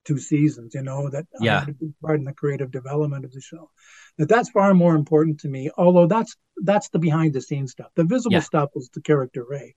two 0.05 0.18
seasons. 0.18 0.74
You 0.76 0.84
know 0.84 1.09
that 1.09 1.26
I 1.41 1.45
Yeah. 1.45 1.59
had 1.61 1.70
a 1.70 1.74
big 1.74 1.93
part 2.01 2.20
in 2.20 2.26
the 2.26 2.34
creative 2.34 2.72
development 2.72 3.26
of 3.26 3.32
the 3.32 3.41
show. 3.41 3.70
That 4.18 4.30
that's 4.30 4.49
far 4.49 4.74
more 4.74 4.95
important 4.95 5.39
to 5.41 5.49
me. 5.49 5.72
Although 5.78 6.07
that's 6.07 6.36
that's 6.63 6.89
the 6.89 6.99
behind 6.99 7.34
the 7.34 7.41
scenes 7.41 7.72
stuff. 7.72 7.91
The 7.95 8.05
visible 8.05 8.36
Yeah. 8.38 8.41
stuff 8.41 8.70
was 8.76 8.89
the 8.93 9.01
character 9.01 9.43
Ray. 9.47 9.76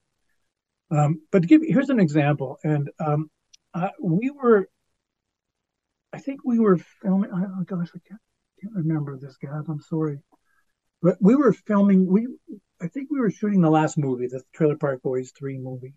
Um, 0.91 1.21
but 1.31 1.47
give 1.47 1.63
here's 1.65 1.91
an 1.91 2.01
example, 2.01 2.59
and 2.65 2.89
um, 2.99 3.31
uh, 3.75 3.91
we 4.01 4.31
were, 4.31 4.69
I 6.13 6.19
think 6.19 6.41
we 6.45 6.59
were 6.59 6.79
filming. 7.03 7.31
Oh 7.33 7.63
gosh, 7.65 7.89
I 7.95 8.01
can't, 8.09 8.21
can't 8.63 8.75
remember 8.75 9.19
this, 9.19 9.37
guys. 9.37 9.65
I'm 9.69 9.83
sorry, 9.83 10.19
but 11.03 11.17
we 11.21 11.37
were 11.37 11.53
filming. 11.53 12.07
We 12.07 12.29
I 12.81 12.89
think 12.89 13.09
we 13.11 13.21
were 13.21 13.31
shooting 13.31 13.61
the 13.61 13.71
last 13.71 13.99
movie, 13.99 14.29
the 14.29 14.43
Trailer 14.55 14.77
Park 14.77 15.03
Boys 15.03 15.33
three 15.39 15.59
movie, 15.59 15.95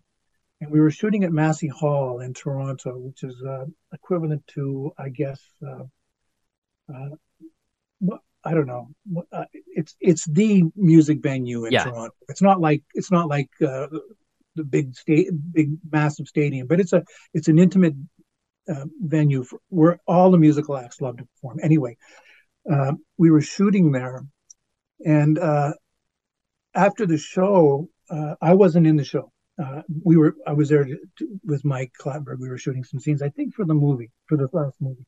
and 0.60 0.70
we 0.70 0.80
were 0.80 0.90
shooting 0.90 1.24
at 1.24 1.32
Massey 1.32 1.68
Hall 1.68 2.20
in 2.20 2.34
Toronto, 2.34 2.98
which 2.98 3.22
is 3.22 3.42
uh, 3.42 3.64
equivalent 3.94 4.46
to, 4.48 4.92
I 4.98 5.08
guess, 5.08 5.40
uh, 5.66 5.84
uh, 6.92 7.16
what 8.00 8.20
I 8.44 8.52
don't 8.52 8.66
know. 8.66 8.88
What, 9.10 9.26
uh, 9.32 9.44
it's 9.52 9.96
it's 10.00 10.26
the 10.26 10.64
music 10.76 11.22
venue 11.22 11.64
in 11.64 11.72
Yeah. 11.72 11.84
Toronto. 11.84 12.14
It's 12.28 12.42
not 12.42 12.60
like 12.60 12.82
it's 12.94 13.10
not 13.10 13.28
like 13.28 13.48
uh, 13.62 13.86
the 14.56 14.64
big 14.64 14.94
state, 14.94 15.28
big 15.52 15.76
massive 15.90 16.28
stadium, 16.28 16.66
but 16.66 16.80
it's 16.80 16.92
a 16.92 17.04
it's 17.34 17.48
an 17.48 17.58
intimate 17.58 17.94
uh, 18.68 18.84
venue 19.00 19.44
for, 19.44 19.58
where 19.68 19.98
all 20.06 20.30
the 20.30 20.38
musical 20.38 20.76
acts 20.76 21.00
love 21.00 21.16
to 21.16 21.24
perform. 21.24 21.58
Anyway, 21.62 21.96
uh, 22.70 22.92
we 23.16 23.30
were 23.30 23.40
shooting 23.40 23.92
there, 23.92 24.24
and 25.04 25.38
uh, 25.38 25.72
after 26.74 27.06
the 27.06 27.18
show, 27.18 27.88
uh, 28.10 28.34
I 28.40 28.54
wasn't 28.54 28.86
in 28.86 28.96
the 28.96 29.04
show. 29.04 29.32
Uh, 29.62 29.82
we 30.04 30.16
were 30.16 30.34
I 30.46 30.52
was 30.52 30.68
there 30.68 30.84
to, 30.84 30.98
to, 31.18 31.40
with 31.44 31.64
Mike 31.64 31.92
Clattenburg. 32.00 32.38
We 32.38 32.48
were 32.48 32.58
shooting 32.58 32.84
some 32.84 33.00
scenes, 33.00 33.22
I 33.22 33.28
think, 33.28 33.54
for 33.54 33.64
the 33.64 33.74
movie, 33.74 34.10
for 34.26 34.36
the 34.36 34.48
last 34.52 34.76
movie, 34.80 35.04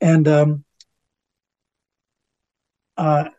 and 0.00 0.28
um, 0.28 0.64
uh, 2.96 3.30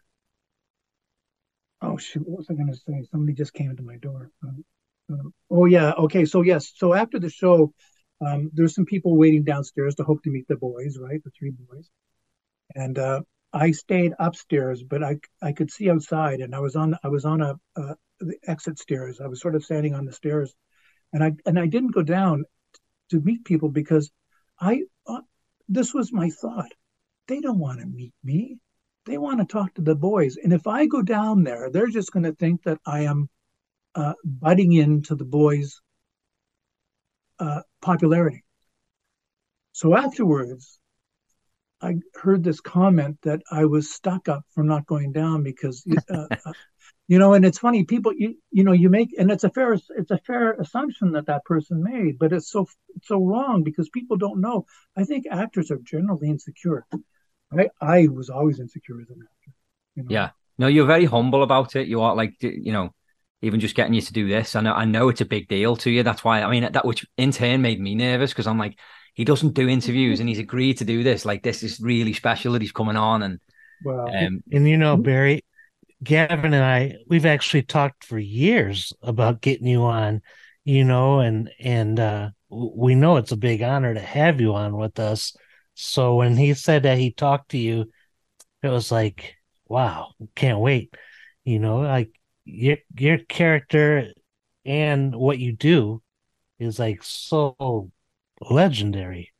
oh 1.83 1.97
shoot, 1.97 2.27
what 2.27 2.39
was 2.39 2.47
I 2.49 2.53
going 2.53 2.71
to 2.71 2.75
say? 2.75 3.03
Somebody 3.11 3.33
just 3.33 3.53
came 3.53 3.69
into 3.69 3.83
my 3.83 3.97
door. 3.97 4.31
Um, 4.43 4.65
um, 5.11 5.33
oh 5.51 5.65
yeah, 5.65 5.91
okay. 5.91 6.25
So 6.25 6.41
yes, 6.41 6.71
so 6.75 6.93
after 6.93 7.19
the 7.19 7.29
show, 7.29 7.73
um, 8.25 8.49
there's 8.53 8.73
some 8.73 8.85
people 8.85 9.17
waiting 9.17 9.43
downstairs 9.43 9.95
to 9.95 10.03
hope 10.03 10.23
to 10.23 10.31
meet 10.31 10.47
the 10.47 10.55
boys, 10.55 10.97
right? 10.99 11.23
The 11.23 11.31
three 11.37 11.51
boys, 11.51 11.89
and 12.75 12.97
uh, 12.97 13.21
I 13.51 13.71
stayed 13.71 14.13
upstairs, 14.19 14.83
but 14.83 15.03
I 15.03 15.17
I 15.41 15.51
could 15.51 15.71
see 15.71 15.89
outside, 15.89 16.39
and 16.39 16.55
I 16.55 16.59
was 16.59 16.75
on 16.75 16.97
I 17.03 17.09
was 17.09 17.25
on 17.25 17.41
a, 17.41 17.55
a 17.75 17.95
the 18.19 18.37
exit 18.47 18.79
stairs. 18.79 19.19
I 19.19 19.27
was 19.27 19.41
sort 19.41 19.55
of 19.55 19.65
standing 19.65 19.93
on 19.93 20.05
the 20.05 20.13
stairs, 20.13 20.53
and 21.11 21.23
I 21.23 21.33
and 21.45 21.59
I 21.59 21.67
didn't 21.67 21.93
go 21.93 22.03
down 22.03 22.45
to 23.11 23.19
meet 23.19 23.43
people 23.43 23.69
because 23.69 24.09
I 24.59 24.83
uh, 25.05 25.21
this 25.67 25.93
was 25.93 26.13
my 26.13 26.29
thought. 26.29 26.71
They 27.27 27.41
don't 27.41 27.59
want 27.59 27.79
to 27.79 27.85
meet 27.85 28.13
me. 28.23 28.57
They 29.05 29.17
want 29.17 29.39
to 29.39 29.45
talk 29.45 29.73
to 29.73 29.81
the 29.81 29.95
boys, 29.95 30.37
and 30.41 30.53
if 30.53 30.65
I 30.65 30.85
go 30.85 31.01
down 31.01 31.43
there, 31.43 31.69
they're 31.69 31.87
just 31.87 32.11
going 32.11 32.23
to 32.23 32.33
think 32.33 32.63
that 32.63 32.79
I 32.85 33.01
am 33.01 33.29
uh, 33.95 34.13
butting 34.23 34.73
into 34.73 35.15
the 35.15 35.25
boys' 35.25 35.81
uh, 37.39 37.61
popularity. 37.81 38.43
So 39.73 39.95
afterwards, 39.97 40.79
I 41.81 41.95
heard 42.13 42.43
this 42.43 42.61
comment 42.61 43.17
that 43.23 43.41
I 43.51 43.65
was 43.65 43.91
stuck 43.91 44.29
up 44.29 44.45
from 44.51 44.67
not 44.67 44.85
going 44.87 45.11
down 45.11 45.43
because, 45.43 45.85
uh, 46.09 46.27
uh, 46.45 46.53
you 47.07 47.19
know, 47.19 47.33
and 47.33 47.43
it's 47.43 47.59
funny. 47.59 47.83
People, 47.83 48.13
you 48.13 48.37
you 48.51 48.63
know, 48.63 48.71
you 48.71 48.89
make, 48.89 49.09
and 49.17 49.29
it's 49.29 49.43
a 49.43 49.49
fair 49.49 49.73
it's 49.73 50.11
a 50.11 50.17
fair 50.19 50.53
assumption 50.53 51.11
that 51.11 51.25
that 51.25 51.43
person 51.43 51.83
made, 51.83 52.17
but 52.17 52.31
it's 52.31 52.49
so 52.49 52.67
it's 52.95 53.07
so 53.07 53.23
wrong 53.23 53.63
because 53.63 53.89
people 53.89 54.15
don't 54.15 54.39
know. 54.39 54.65
I 54.95 55.03
think 55.03 55.25
actors 55.29 55.71
are 55.71 55.79
generally 55.79 56.29
insecure. 56.29 56.85
I 57.57 57.69
I 57.81 58.07
was 58.07 58.29
always 58.29 58.59
insecure 58.59 59.01
as 59.01 59.09
an 59.09 59.19
actor. 59.21 59.51
You 59.95 60.03
know? 60.03 60.09
Yeah. 60.09 60.29
No, 60.57 60.67
you're 60.67 60.85
very 60.85 61.05
humble 61.05 61.43
about 61.43 61.75
it. 61.75 61.87
You 61.87 62.01
are 62.01 62.15
like, 62.15 62.35
you 62.41 62.71
know, 62.71 62.93
even 63.41 63.59
just 63.59 63.75
getting 63.75 63.93
you 63.93 64.01
to 64.01 64.13
do 64.13 64.27
this. 64.27 64.55
I 64.55 64.61
know, 64.61 64.73
I 64.73 64.85
know 64.85 65.09
it's 65.09 65.21
a 65.21 65.25
big 65.25 65.47
deal 65.47 65.75
to 65.77 65.89
you. 65.89 66.03
That's 66.03 66.23
why, 66.23 66.43
I 66.43 66.49
mean, 66.49 66.71
that 66.71 66.85
which 66.85 67.05
in 67.17 67.31
turn 67.31 67.61
made 67.61 67.79
me 67.81 67.95
nervous 67.95 68.31
because 68.31 68.47
I'm 68.47 68.59
like, 68.59 68.77
he 69.15 69.25
doesn't 69.25 69.53
do 69.53 69.67
interviews 69.67 70.19
and 70.19 70.29
he's 70.29 70.39
agreed 70.39 70.77
to 70.77 70.85
do 70.85 71.03
this. 71.03 71.25
Like, 71.25 71.43
this 71.43 71.63
is 71.63 71.79
really 71.79 72.13
special 72.13 72.53
that 72.53 72.61
he's 72.61 72.71
coming 72.71 72.95
on. 72.95 73.23
And, 73.23 73.39
Well, 73.83 74.07
um, 74.07 74.43
And 74.51 74.67
you 74.67 74.77
know, 74.77 74.95
Barrie, 74.95 75.43
Gavin 76.03 76.53
and 76.53 76.63
I, 76.63 76.95
we've 77.07 77.25
actually 77.25 77.63
talked 77.63 78.05
for 78.05 78.17
years 78.19 78.93
about 79.01 79.41
getting 79.41 79.67
you 79.67 79.83
on, 79.83 80.21
you 80.63 80.83
know, 80.83 81.19
and 81.19 81.49
and 81.59 81.99
uh 81.99 82.29
we 82.49 82.95
know 82.95 83.17
it's 83.17 83.31
a 83.31 83.37
big 83.37 83.61
honor 83.61 83.93
to 83.93 83.99
have 83.99 84.39
you 84.39 84.53
on 84.53 84.77
with 84.77 84.99
us. 84.99 85.35
So 85.75 86.15
when 86.15 86.37
he 86.37 86.53
said 86.53 86.83
that 86.83 86.97
he 86.97 87.11
talked 87.11 87.49
to 87.51 87.57
you, 87.57 87.91
it 88.61 88.67
was 88.69 88.91
like, 88.91 89.35
wow, 89.67 90.11
can't 90.35 90.59
wait. 90.59 90.93
You 91.43 91.59
know, 91.59 91.79
like 91.79 92.11
your 92.45 92.77
your 92.97 93.17
character 93.17 94.13
and 94.65 95.15
what 95.15 95.39
you 95.39 95.51
do 95.53 96.01
is 96.59 96.79
like 96.79 97.03
so 97.03 97.91
legendary. 98.41 99.31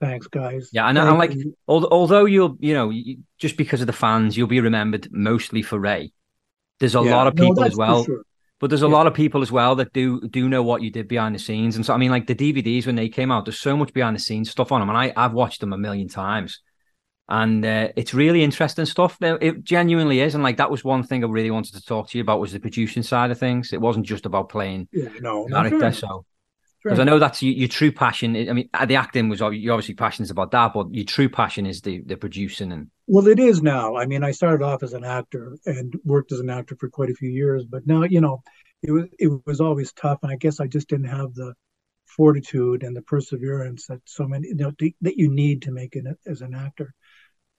thanks, 0.00 0.26
guys. 0.26 0.68
Yeah, 0.72 0.84
I 0.86 0.92
know, 0.92 1.06
I'm 1.06 1.18
like- 1.18 1.34
you. 1.34 1.54
although 1.66 2.24
you'll, 2.26 2.56
you 2.60 2.74
know, 2.74 2.92
just 3.38 3.56
because 3.56 3.80
of 3.80 3.86
the 3.86 3.92
fans, 3.92 4.36
you'll 4.36 4.48
be 4.48 4.60
remembered 4.60 5.08
mostly 5.12 5.62
for 5.62 5.78
Ray. 5.78 6.12
There's 6.80 6.94
a 6.94 7.00
Yeah, 7.00 7.14
lot 7.16 7.26
of 7.26 7.36
people 7.36 7.54
that's 7.54 7.72
as 7.72 7.76
well. 7.76 8.04
sure. 8.04 8.22
But 8.60 8.70
there's 8.70 8.82
a 8.82 8.88
Yeah. 8.88 8.94
lot 8.96 9.06
of 9.06 9.14
people 9.14 9.42
as 9.42 9.52
well 9.52 9.74
that 9.76 9.92
do 9.92 10.20
do 10.28 10.48
know 10.48 10.62
what 10.62 10.82
you 10.82 10.90
did 10.90 11.08
behind 11.08 11.34
the 11.34 11.38
scenes, 11.38 11.76
and 11.76 11.84
so 11.84 11.92
I 11.94 11.98
mean, 11.98 12.10
like 12.10 12.26
the 12.26 12.34
DVDs 12.34 12.86
when 12.86 12.94
they 12.96 13.08
came 13.08 13.30
out, 13.30 13.44
there's 13.44 13.60
so 13.60 13.76
much 13.76 13.92
behind 13.92 14.16
the 14.16 14.20
scenes 14.20 14.50
stuff 14.50 14.72
on 14.72 14.80
them, 14.80 14.88
and 14.88 14.98
I 14.98 15.12
I've 15.16 15.32
watched 15.32 15.60
them 15.60 15.72
a 15.72 15.78
million 15.78 16.08
times, 16.08 16.60
and 17.28 17.64
uh, 17.64 17.88
it's 17.96 18.14
really 18.14 18.44
interesting 18.44 18.86
stuff. 18.86 19.18
It 19.22 19.64
genuinely 19.64 20.20
is, 20.20 20.34
and 20.34 20.44
like 20.44 20.58
that 20.58 20.70
was 20.70 20.84
one 20.84 21.02
thing 21.04 21.24
I 21.24 21.28
really 21.28 21.50
wanted 21.50 21.74
to 21.74 21.82
talk 21.84 22.10
to 22.10 22.18
you 22.18 22.22
about 22.22 22.40
was 22.40 22.52
the 22.52 22.60
producing 22.60 23.02
side 23.02 23.30
of 23.30 23.38
things. 23.38 23.72
It 23.72 23.80
wasn't 23.80 24.06
just 24.06 24.26
about 24.26 24.50
playing 24.50 24.88
Yeah, 24.92 25.08
no, 25.20 25.46
no, 25.46 25.62
character, 25.62 25.78
fair 25.78 25.92
so 25.92 26.24
because 26.86 27.00
I 27.00 27.04
know 27.04 27.18
that's 27.18 27.42
your, 27.42 27.54
your 27.54 27.68
true 27.68 27.92
passion. 27.92 28.36
I 28.36 28.52
mean, 28.52 28.68
the 28.86 28.96
acting 28.96 29.28
was 29.28 29.40
you're 29.40 29.72
obviously 29.74 29.94
passionate 29.94 30.30
about 30.30 30.50
that, 30.52 30.72
but 30.74 30.92
your 30.94 31.04
true 31.04 31.28
passion 31.28 31.66
is 31.66 31.80
the 31.80 32.02
the 32.02 32.16
producing 32.16 32.72
and 32.72 32.90
Well, 33.06 33.28
it 33.28 33.38
is 33.38 33.62
now. 33.62 33.96
I 33.96 34.06
mean, 34.06 34.24
I 34.24 34.30
started 34.30 34.64
off 34.64 34.82
as 34.82 34.94
an 34.94 35.04
actor 35.04 35.58
and 35.66 35.94
worked 36.04 36.32
as 36.32 36.40
an 36.40 36.48
actor 36.50 36.76
for 36.78 36.88
quite 36.88 37.10
a 37.10 37.14
few 37.14 37.28
years, 37.28 37.64
but 37.66 37.86
now, 37.86 38.04
you 38.04 38.20
know, 38.20 38.42
it 38.82 38.90
was 38.92 39.06
it 39.18 39.30
was 39.46 39.60
always 39.60 39.92
tough, 39.92 40.20
and 40.22 40.32
I 40.32 40.36
guess 40.36 40.60
I 40.60 40.66
just 40.66 40.88
didn't 40.88 41.08
have 41.08 41.34
the 41.34 41.54
fortitude 42.06 42.82
and 42.82 42.96
the 42.96 43.02
perseverance 43.02 43.86
that 43.88 44.00
so 44.06 44.26
many 44.26 44.48
you 44.48 44.54
know, 44.54 44.70
th- 44.78 44.94
that 45.02 45.18
you 45.18 45.30
need 45.30 45.62
to 45.62 45.72
make 45.72 45.96
it 45.96 46.04
as 46.26 46.40
an 46.40 46.54
actor. 46.54 46.94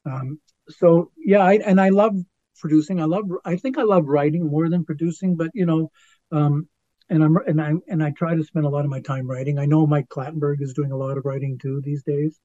Um, 0.06 0.40
so 0.70 1.12
yeah, 1.18 1.40
I, 1.40 1.56
and 1.56 1.80
I 1.82 1.90
love 1.90 2.16
producing. 2.60 3.02
I 3.02 3.06
love. 3.06 3.26
I 3.46 3.56
think 3.58 3.78
I 3.78 3.84
love 3.84 4.06
writing 4.08 4.48
more 4.48 4.70
than 4.70 4.86
producing, 4.86 5.36
but 5.36 5.52
you 5.54 5.66
know, 5.66 5.92
um, 6.32 6.68
and 7.10 7.24
I'm 7.24 7.38
and 7.48 7.62
I 7.62 7.74
and 7.88 8.04
I 8.04 8.12
try 8.12 8.36
to 8.36 8.44
spend 8.44 8.66
a 8.66 8.70
lot 8.70 8.86
of 8.86 8.92
my 8.92 9.02
time 9.02 9.28
writing. 9.30 9.60
I 9.60 9.66
know 9.66 9.86
Mike 9.88 10.10
Clattenburg 10.10 10.62
is 10.62 10.74
doing 10.74 10.92
a 10.92 10.98
lot 10.98 11.18
of 11.18 11.26
writing 11.26 11.60
too 11.60 11.82
these 11.84 12.04
days. 12.04 12.40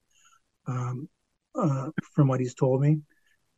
Um, 0.67 1.09
uh, 1.55 1.91
from 2.15 2.29
what 2.29 2.41
he's 2.41 2.55
told 2.55 2.81
me. 2.81 3.01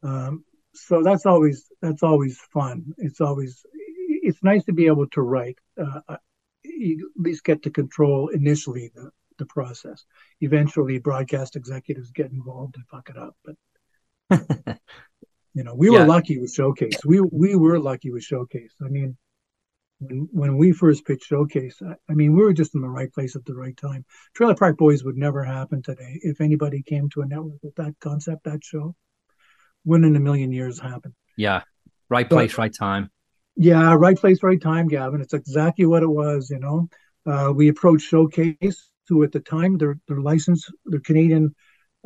Um, 0.02 0.44
so 0.74 1.02
that's 1.02 1.26
always 1.26 1.68
that's 1.80 2.02
always 2.02 2.38
fun. 2.52 2.94
It's 2.98 3.20
always 3.20 3.64
it's 3.74 4.42
nice 4.42 4.64
to 4.64 4.72
be 4.72 4.86
able 4.86 5.06
to 5.08 5.22
write. 5.22 5.58
Uh, 5.80 6.00
uh, 6.08 6.16
you 6.64 7.10
at 7.16 7.22
least 7.22 7.44
get 7.44 7.62
to 7.62 7.70
control 7.70 8.28
initially 8.28 8.90
the 8.94 9.10
the 9.38 9.46
process. 9.46 10.04
Eventually, 10.40 10.98
broadcast 10.98 11.56
executives 11.56 12.10
get 12.10 12.30
involved 12.30 12.76
and 12.76 12.86
fuck 12.86 13.10
it 13.10 13.16
up. 13.16 13.36
But 13.44 13.56
you 15.54 15.64
know, 15.64 15.74
we 15.74 15.90
Yeah. 15.90 16.00
were 16.00 16.06
lucky 16.06 16.38
with 16.38 16.52
Showcase. 16.52 17.04
We 17.04 17.20
we 17.20 17.56
were 17.56 17.78
lucky 17.78 18.10
with 18.10 18.22
Showcase. 18.24 18.74
I 18.84 18.88
mean, 18.88 19.16
when 20.02 20.28
when 20.32 20.56
we 20.56 20.72
first 20.72 21.06
pitched 21.06 21.24
Showcase, 21.26 21.80
I, 21.82 21.94
I 22.10 22.14
mean, 22.14 22.34
we 22.34 22.42
were 22.42 22.52
just 22.52 22.74
in 22.74 22.80
the 22.80 22.88
right 22.88 23.12
place 23.12 23.36
at 23.36 23.44
the 23.44 23.54
right 23.54 23.76
time. 23.76 24.04
Trailer 24.34 24.54
Park 24.54 24.76
Boys 24.76 25.04
would 25.04 25.16
never 25.16 25.42
happen 25.44 25.82
today 25.82 26.18
if 26.22 26.40
anybody 26.40 26.82
came 26.82 27.08
to 27.10 27.22
a 27.22 27.26
network 27.26 27.62
with 27.62 27.74
that 27.76 27.94
concept, 28.00 28.44
that 28.44 28.64
show. 28.64 28.94
Wouldn't 29.84 30.06
in 30.08 30.16
a 30.16 30.20
million 30.20 30.52
years 30.52 30.80
happen. 30.80 31.14
Yeah. 31.36 31.62
Right 32.08 32.28
But- 32.28 32.36
place, 32.36 32.58
right 32.58 32.72
time. 32.72 33.10
Yeah, 33.54 33.94
right 33.94 34.16
place, 34.16 34.42
right 34.42 34.60
time, 34.60 34.88
Gavin. 34.88 35.20
It's 35.20 35.34
exactly 35.34 35.84
what 35.84 36.02
it 36.02 36.08
was. 36.08 36.48
You 36.50 36.58
know, 36.58 36.88
uh, 37.26 37.52
we 37.54 37.68
approached 37.68 38.08
Showcase, 38.08 38.90
who 39.08 39.22
at 39.24 39.32
the 39.32 39.40
time 39.40 39.76
their 39.76 39.98
their 40.08 40.20
license, 40.20 40.70
their 40.86 41.00
Canadian 41.00 41.54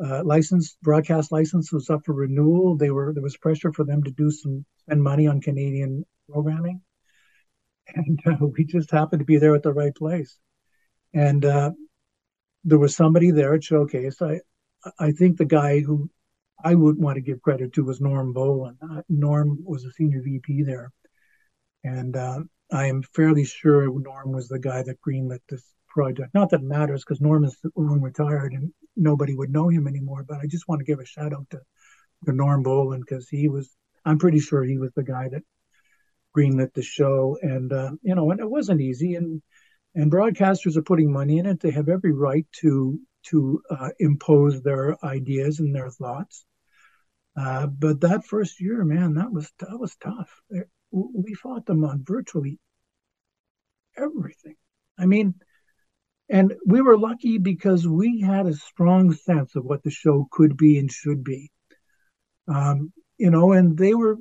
uh, 0.03 0.23
license, 0.23 0.77
broadcast 0.83 1.31
license 1.31 1.71
was 1.71 1.89
up 1.89 2.01
for 2.05 2.13
renewal. 2.13 2.75
They 2.75 2.91
were 2.91 3.13
there 3.13 3.23
was 3.23 3.37
pressure 3.37 3.71
for 3.71 3.85
them 3.85 4.03
to 4.03 4.11
do 4.11 4.29
some 4.29 4.65
spend 4.79 5.01
money 5.01 5.25
on 5.27 5.39
Canadian 5.39 6.03
programming, 6.29 6.81
and 7.95 8.19
uh, 8.25 8.45
we 8.45 8.65
just 8.65 8.91
happened 8.91 9.19
to 9.19 9.25
be 9.25 9.37
there 9.37 9.55
at 9.55 9.63
the 9.63 9.73
right 9.73 9.95
place. 9.95 10.37
And 11.13 11.43
uh, 11.45 11.71
there 12.63 12.79
was 12.79 12.95
somebody 12.95 13.31
there 13.31 13.53
at 13.53 13.63
Showcase. 13.63 14.21
I 14.21 14.41
I 14.99 15.11
think 15.11 15.37
the 15.37 15.45
guy 15.45 15.79
who 15.79 16.09
I 16.63 16.75
would 16.75 16.97
want 16.97 17.15
to 17.15 17.21
give 17.21 17.41
credit 17.41 17.73
to 17.73 17.83
was 17.83 18.01
Norm 18.01 18.33
Bolen. 18.33 18.77
Uh, 18.81 19.01
Norm 19.09 19.59
was 19.63 19.85
a 19.85 19.91
senior 19.91 20.21
VP 20.21 20.63
there. 20.63 20.91
And 21.83 22.15
uh, 22.15 22.39
I 22.71 22.87
am 22.87 23.03
fairly 23.03 23.45
sure 23.45 23.87
Norm 23.99 24.31
was 24.31 24.47
the 24.47 24.59
guy 24.59 24.83
that 24.83 25.01
greenlit 25.01 25.39
this 25.49 25.63
project. 25.87 26.33
Not 26.33 26.49
that 26.49 26.61
it 26.61 26.65
matters 26.65 27.03
because 27.03 27.21
Norm 27.21 27.43
is 27.43 27.57
long 27.75 28.01
retired 28.01 28.53
and 28.53 28.73
nobody 28.95 29.35
would 29.35 29.51
know 29.51 29.69
him 29.69 29.87
anymore. 29.87 30.25
But 30.27 30.39
I 30.39 30.47
just 30.47 30.67
want 30.67 30.79
to 30.79 30.85
give 30.85 30.99
a 30.99 31.05
shout 31.05 31.33
out 31.33 31.49
to, 31.51 31.61
to 32.25 32.33
Norm 32.33 32.63
Bolen 32.63 33.01
because 33.01 33.29
he 33.29 33.47
was, 33.47 33.69
I'm 34.03 34.17
pretty 34.17 34.39
sure 34.39 34.63
he 34.63 34.77
was 34.77 34.91
the 34.95 35.03
guy 35.03 35.29
that 35.29 35.43
greenlit 36.37 36.73
the 36.73 36.83
show. 36.83 37.37
And, 37.41 37.71
uh, 37.73 37.91
you 38.01 38.15
know, 38.15 38.29
and 38.31 38.39
it 38.39 38.49
wasn't 38.49 38.81
easy. 38.81 39.15
And, 39.15 39.41
and 39.95 40.11
broadcasters 40.11 40.77
are 40.77 40.83
putting 40.83 41.11
money 41.11 41.39
in 41.39 41.45
it. 41.45 41.59
They 41.59 41.71
have 41.71 41.89
every 41.89 42.11
right 42.11 42.45
to, 42.61 42.99
to 43.27 43.61
uh, 43.69 43.89
impose 43.99 44.61
their 44.61 44.97
ideas 45.03 45.59
and 45.59 45.73
their 45.75 45.89
thoughts. 45.89 46.45
Uh, 47.35 47.67
but 47.67 48.01
that 48.01 48.25
first 48.25 48.59
year, 48.59 48.83
man, 48.83 49.13
that 49.15 49.31
was 49.31 49.51
that 49.59 49.77
was 49.79 49.95
tough. 49.97 50.41
We 50.91 51.35
fought 51.35 51.67
them 51.67 51.83
on 51.83 52.03
virtually 52.03 52.59
everything. 53.95 54.55
I 54.97 55.05
mean, 55.05 55.35
and 56.29 56.55
we 56.65 56.81
were 56.81 56.97
lucky 56.97 57.37
because 57.37 57.87
we 57.87 58.21
had 58.21 58.47
a 58.47 58.55
strong 58.55 59.13
sense 59.13 59.55
of 59.55 59.63
what 59.65 59.83
the 59.83 59.91
show 59.91 60.27
could 60.31 60.57
be 60.57 60.79
and 60.79 60.91
should 60.91 61.23
be. 61.23 61.51
Um, 62.47 62.91
you 63.19 63.29
know, 63.29 63.51
and 63.51 63.77
they 63.77 63.93
were 63.93 64.17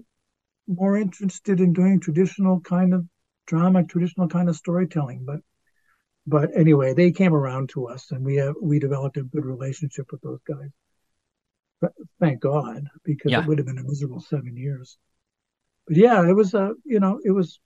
more 0.68 0.96
interested 0.96 1.60
in 1.60 1.72
doing 1.72 2.00
traditional 2.00 2.60
kind 2.60 2.94
of 2.94 3.06
drama, 3.46 3.84
traditional 3.84 4.28
kind 4.28 4.48
of 4.48 4.56
storytelling. 4.56 5.24
But 5.24 5.40
but 6.26 6.50
anyway, 6.56 6.92
they 6.92 7.12
came 7.12 7.34
around 7.34 7.68
to 7.70 7.86
us, 7.86 8.10
and 8.10 8.24
we 8.24 8.36
have 8.36 8.54
we 8.60 8.78
developed 8.78 9.16
a 9.16 9.22
good 9.22 9.44
relationship 9.44 10.10
with 10.10 10.20
those 10.22 10.40
guys. 10.46 10.70
But 11.80 11.92
thank 12.20 12.40
God, 12.40 12.88
because 13.04 13.32
Yeah. 13.32 13.40
it 13.40 13.46
would 13.46 13.58
have 13.58 13.66
been 13.66 13.78
a 13.78 13.84
miserable 13.84 14.20
seven 14.20 14.56
years. 14.56 14.98
But 15.86 15.96
yeah, 15.96 16.28
it 16.28 16.32
was 16.32 16.54
a 16.54 16.74
you 16.84 17.00
know 17.00 17.20
it 17.24 17.30
was 17.30 17.60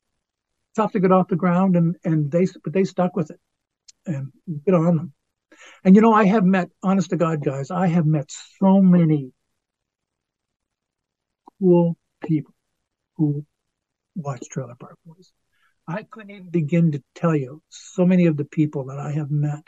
tough 0.76 0.92
to 0.92 1.00
get 1.00 1.12
off 1.12 1.28
the 1.28 1.36
ground, 1.36 1.76
and 1.76 1.96
and 2.04 2.30
they 2.30 2.46
but 2.62 2.72
they 2.72 2.84
stuck 2.84 3.16
with 3.16 3.30
it, 3.30 3.40
and 4.06 4.32
get 4.66 4.74
on 4.74 4.96
them. 4.96 5.12
And 5.84 5.94
you 5.94 6.02
know, 6.02 6.12
I 6.12 6.24
have 6.24 6.44
met, 6.44 6.70
honest 6.82 7.10
to 7.10 7.16
God, 7.16 7.44
guys, 7.44 7.70
I 7.70 7.86
have 7.86 8.06
met 8.06 8.30
so 8.58 8.80
many 8.80 9.32
cool 11.58 11.96
people 12.24 12.54
who 13.20 13.44
watch 14.16 14.48
Trailer 14.48 14.76
Park 14.80 14.96
Boys. 15.04 15.30
I 15.86 16.04
couldn't 16.04 16.30
even 16.30 16.48
begin 16.48 16.92
to 16.92 17.02
tell 17.14 17.36
you 17.36 17.62
so 17.68 18.06
many 18.06 18.26
of 18.26 18.38
the 18.38 18.46
people 18.46 18.86
that 18.86 18.98
I 18.98 19.12
have 19.12 19.30
met. 19.30 19.66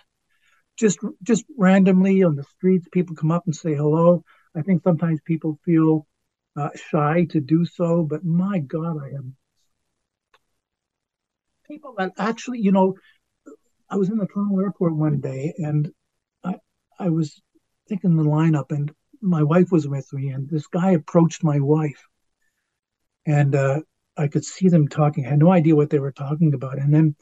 Just 0.79 1.01
just 1.23 1.45
randomly 1.59 2.23
on 2.23 2.35
the 2.35 2.45
streets, 2.45 2.89
people 2.91 3.15
come 3.15 3.31
up 3.31 3.45
and 3.45 3.55
say 3.55 3.75
hello. 3.75 4.25
I 4.57 4.63
think 4.63 4.83
sometimes 4.83 5.21
people 5.21 5.59
feel 5.67 6.07
uh, 6.57 6.71
shy 6.91 7.27
to 7.31 7.41
do 7.41 7.67
so, 7.67 8.05
but 8.05 8.25
my 8.25 8.59
God, 8.59 8.97
I 9.03 9.11
have 9.11 9.25
people 11.69 11.95
that 11.99 12.13
actually, 12.19 12.61
you 12.61 12.73
know, 12.73 12.95
I 13.91 13.97
was 13.97 14.09
in 14.09 14.17
the 14.17 14.27
Toronto 14.27 14.61
airport 14.61 14.97
one 14.97 15.21
day 15.21 15.53
and 15.59 15.91
I 16.43 16.55
I 16.99 17.11
was 17.11 17.39
thinking 17.87 18.17
the 18.17 18.23
lineup 18.23 18.71
and 18.71 18.91
my 19.21 19.43
wife 19.43 19.71
was 19.71 19.87
with 19.87 20.11
me 20.15 20.31
and 20.31 20.49
this 20.49 20.67
guy 20.67 20.93
approached 20.93 21.45
my 21.45 21.61
wife 21.61 22.03
and 23.27 23.55
uh, 23.55 23.81
I 24.17 24.29
could 24.29 24.45
see 24.45 24.69
them 24.69 24.89
talking. 24.89 25.27
I 25.27 25.31
had 25.31 25.39
no 25.39 25.51
idea 25.51 25.77
what 25.77 25.91
they 25.91 25.99
were 25.99 26.13
talking 26.13 26.55
about. 26.55 26.79
And 26.79 26.93
then 26.93 27.17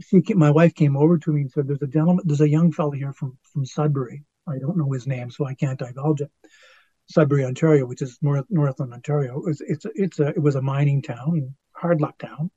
she 0.00 0.20
came, 0.22 0.38
my 0.38 0.50
wife 0.50 0.74
came 0.74 0.96
over 0.96 1.18
to 1.18 1.32
me 1.32 1.42
and 1.42 1.50
said, 1.50 1.66
"There's 1.66 1.82
a 1.82 1.86
gentleman, 1.86 2.24
there's 2.26 2.40
a 2.40 2.48
young 2.48 2.72
fellow 2.72 2.92
here 2.92 3.12
from 3.12 3.38
from 3.52 3.64
Sudbury. 3.64 4.24
I 4.46 4.58
don't 4.58 4.76
know 4.76 4.92
his 4.92 5.06
name, 5.06 5.30
so 5.30 5.46
I 5.46 5.54
can't 5.54 5.78
divulge 5.78 6.20
it. 6.20 6.30
Sudbury, 7.08 7.44
Ontario, 7.44 7.86
which 7.86 8.02
is 8.02 8.18
north 8.22 8.46
Northland 8.50 8.92
Ontario. 8.92 9.42
It's 9.46 9.60
it's 9.60 9.86
it's 9.94 10.20
a 10.20 10.28
it 10.28 10.42
was 10.42 10.54
a 10.56 10.62
mining 10.62 11.02
town, 11.02 11.54
hard 11.72 12.00
luck 12.00 12.18
town, 12.18 12.50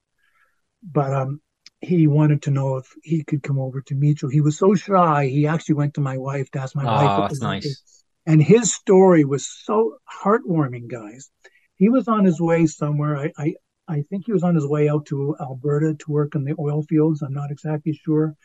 but 0.84 1.14
um." 1.14 1.42
He 1.82 2.08
wanted 2.08 2.42
to 2.42 2.52
know 2.52 2.76
if 2.76 2.88
he 3.04 3.24
could 3.24 3.42
come 3.42 3.58
over 3.58 3.80
to 3.84 3.96
meet 3.96 4.22
you. 4.22 4.28
He 4.28 4.42
was 4.42 4.58
so 4.58 4.76
shy. 4.76 5.28
He 5.28 5.48
actually 5.48 5.76
went 5.76 5.94
to 5.94 6.02
my 6.02 6.18
wife 6.18 6.52
to 6.52 6.60
ask 6.60 6.76
my 6.76 6.84
Oh, 6.84 6.88
wife. 6.88 7.24
if 7.24 7.30
that's 7.30 7.42
nice. 7.42 8.04
And 8.26 8.44
his 8.44 8.76
story 8.76 9.24
was 9.24 9.48
so 9.48 9.96
heartwarming, 10.24 10.90
guys. 10.90 11.32
He 11.80 11.90
was 11.90 12.08
on 12.08 12.26
his 12.26 12.40
way 12.40 12.68
somewhere. 12.68 13.18
I, 13.18 13.32
I, 13.38 13.54
I 13.88 14.02
think 14.04 14.26
he 14.26 14.34
was 14.34 14.44
on 14.44 14.54
his 14.54 14.68
way 14.68 14.90
out 14.90 15.08
to 15.08 15.36
Alberta 15.40 15.96
to 15.96 16.12
work 16.12 16.36
in 16.36 16.44
the 16.44 16.56
oil 16.60 16.84
fields. 16.84 17.22
I'm 17.22 17.34
not 17.34 17.52
exactly 17.52 17.94
sure. 17.94 18.36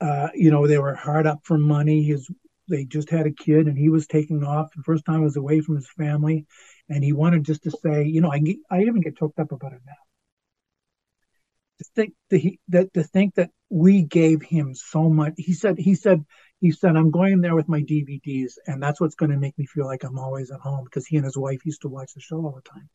Uh, 0.00 0.28
you 0.34 0.50
know, 0.50 0.66
they 0.66 0.78
were 0.78 0.94
hard 0.94 1.26
up 1.26 1.40
for 1.44 1.58
money. 1.58 2.02
His 2.02 2.28
they 2.68 2.84
just 2.84 3.10
had 3.10 3.26
a 3.26 3.32
kid, 3.32 3.66
and 3.66 3.76
he 3.76 3.90
was 3.90 4.06
taking 4.06 4.42
off. 4.42 4.70
The 4.74 4.82
first 4.82 5.04
time 5.04 5.22
was 5.22 5.36
away 5.36 5.60
from 5.60 5.76
his 5.76 5.90
family, 5.90 6.46
and 6.88 7.04
he 7.04 7.12
wanted 7.12 7.44
just 7.44 7.64
to 7.64 7.70
say, 7.70 8.04
you 8.04 8.20
know, 8.20 8.30
I 8.30 8.38
get, 8.38 8.56
I 8.70 8.82
even 8.82 9.00
get 9.00 9.18
choked 9.18 9.38
up 9.38 9.52
about 9.52 9.72
it 9.72 9.82
now. 9.84 9.92
To 11.78 11.84
think 11.94 12.14
that 12.30 12.38
he 12.38 12.58
that 12.68 12.94
to 12.94 13.02
think 13.02 13.34
that 13.34 13.50
we 13.68 14.02
gave 14.02 14.42
him 14.42 14.74
so 14.74 15.10
much. 15.10 15.34
He 15.36 15.52
said 15.52 15.78
he 15.78 15.94
said 15.94 16.24
he 16.60 16.70
said 16.72 16.96
I'm 16.96 17.10
going 17.10 17.40
there 17.40 17.54
with 17.54 17.68
my 17.68 17.80
DVDs, 17.82 18.54
and 18.66 18.82
that's 18.82 19.00
what's 19.00 19.14
going 19.14 19.30
to 19.30 19.38
make 19.38 19.56
me 19.58 19.66
feel 19.66 19.86
like 19.86 20.04
I'm 20.04 20.18
always 20.18 20.50
at 20.50 20.60
home 20.60 20.84
because 20.84 21.06
he 21.06 21.16
and 21.16 21.24
his 21.24 21.36
wife 21.36 21.64
used 21.64 21.82
to 21.82 21.88
watch 21.88 22.12
the 22.14 22.20
show 22.20 22.36
all 22.36 22.52
the 22.54 22.68
time. 22.68 22.88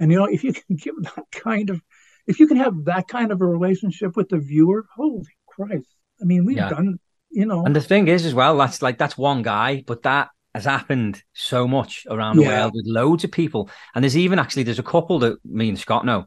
And 0.00 0.10
you 0.10 0.18
know, 0.18 0.26
if 0.26 0.44
you 0.44 0.52
can 0.52 0.76
give 0.76 0.94
that 1.02 1.24
kind 1.32 1.70
of, 1.70 1.80
if 2.26 2.40
you 2.40 2.46
can 2.46 2.56
have 2.56 2.84
that 2.86 3.08
kind 3.08 3.32
of 3.32 3.40
a 3.40 3.46
relationship 3.46 4.16
with 4.16 4.28
the 4.28 4.38
viewer, 4.38 4.86
holy 4.94 5.36
Christ! 5.46 5.88
I 6.20 6.24
mean, 6.24 6.44
we've 6.44 6.56
Yeah. 6.56 6.68
done, 6.68 6.98
you 7.30 7.46
know, 7.46 7.64
And 7.66 7.76
the 7.76 7.80
thing 7.80 8.08
is, 8.08 8.24
as 8.26 8.34
well, 8.34 8.56
that's 8.56 8.82
like 8.82 8.98
that's 8.98 9.18
one 9.18 9.42
guy, 9.42 9.82
but 9.86 10.02
that 10.02 10.28
has 10.54 10.64
happened 10.64 11.22
so 11.32 11.66
much 11.66 12.06
around 12.08 12.36
the 12.36 12.42
Yeah. 12.42 12.58
world 12.60 12.72
with 12.74 12.86
loads 12.86 13.24
of 13.24 13.32
people. 13.32 13.68
And 13.94 14.04
there's 14.04 14.16
even 14.16 14.38
actually 14.38 14.62
there's 14.62 14.78
a 14.78 14.84
couple 14.84 15.18
that 15.20 15.44
me 15.44 15.68
and 15.68 15.78
Scott 15.78 16.04
know. 16.04 16.26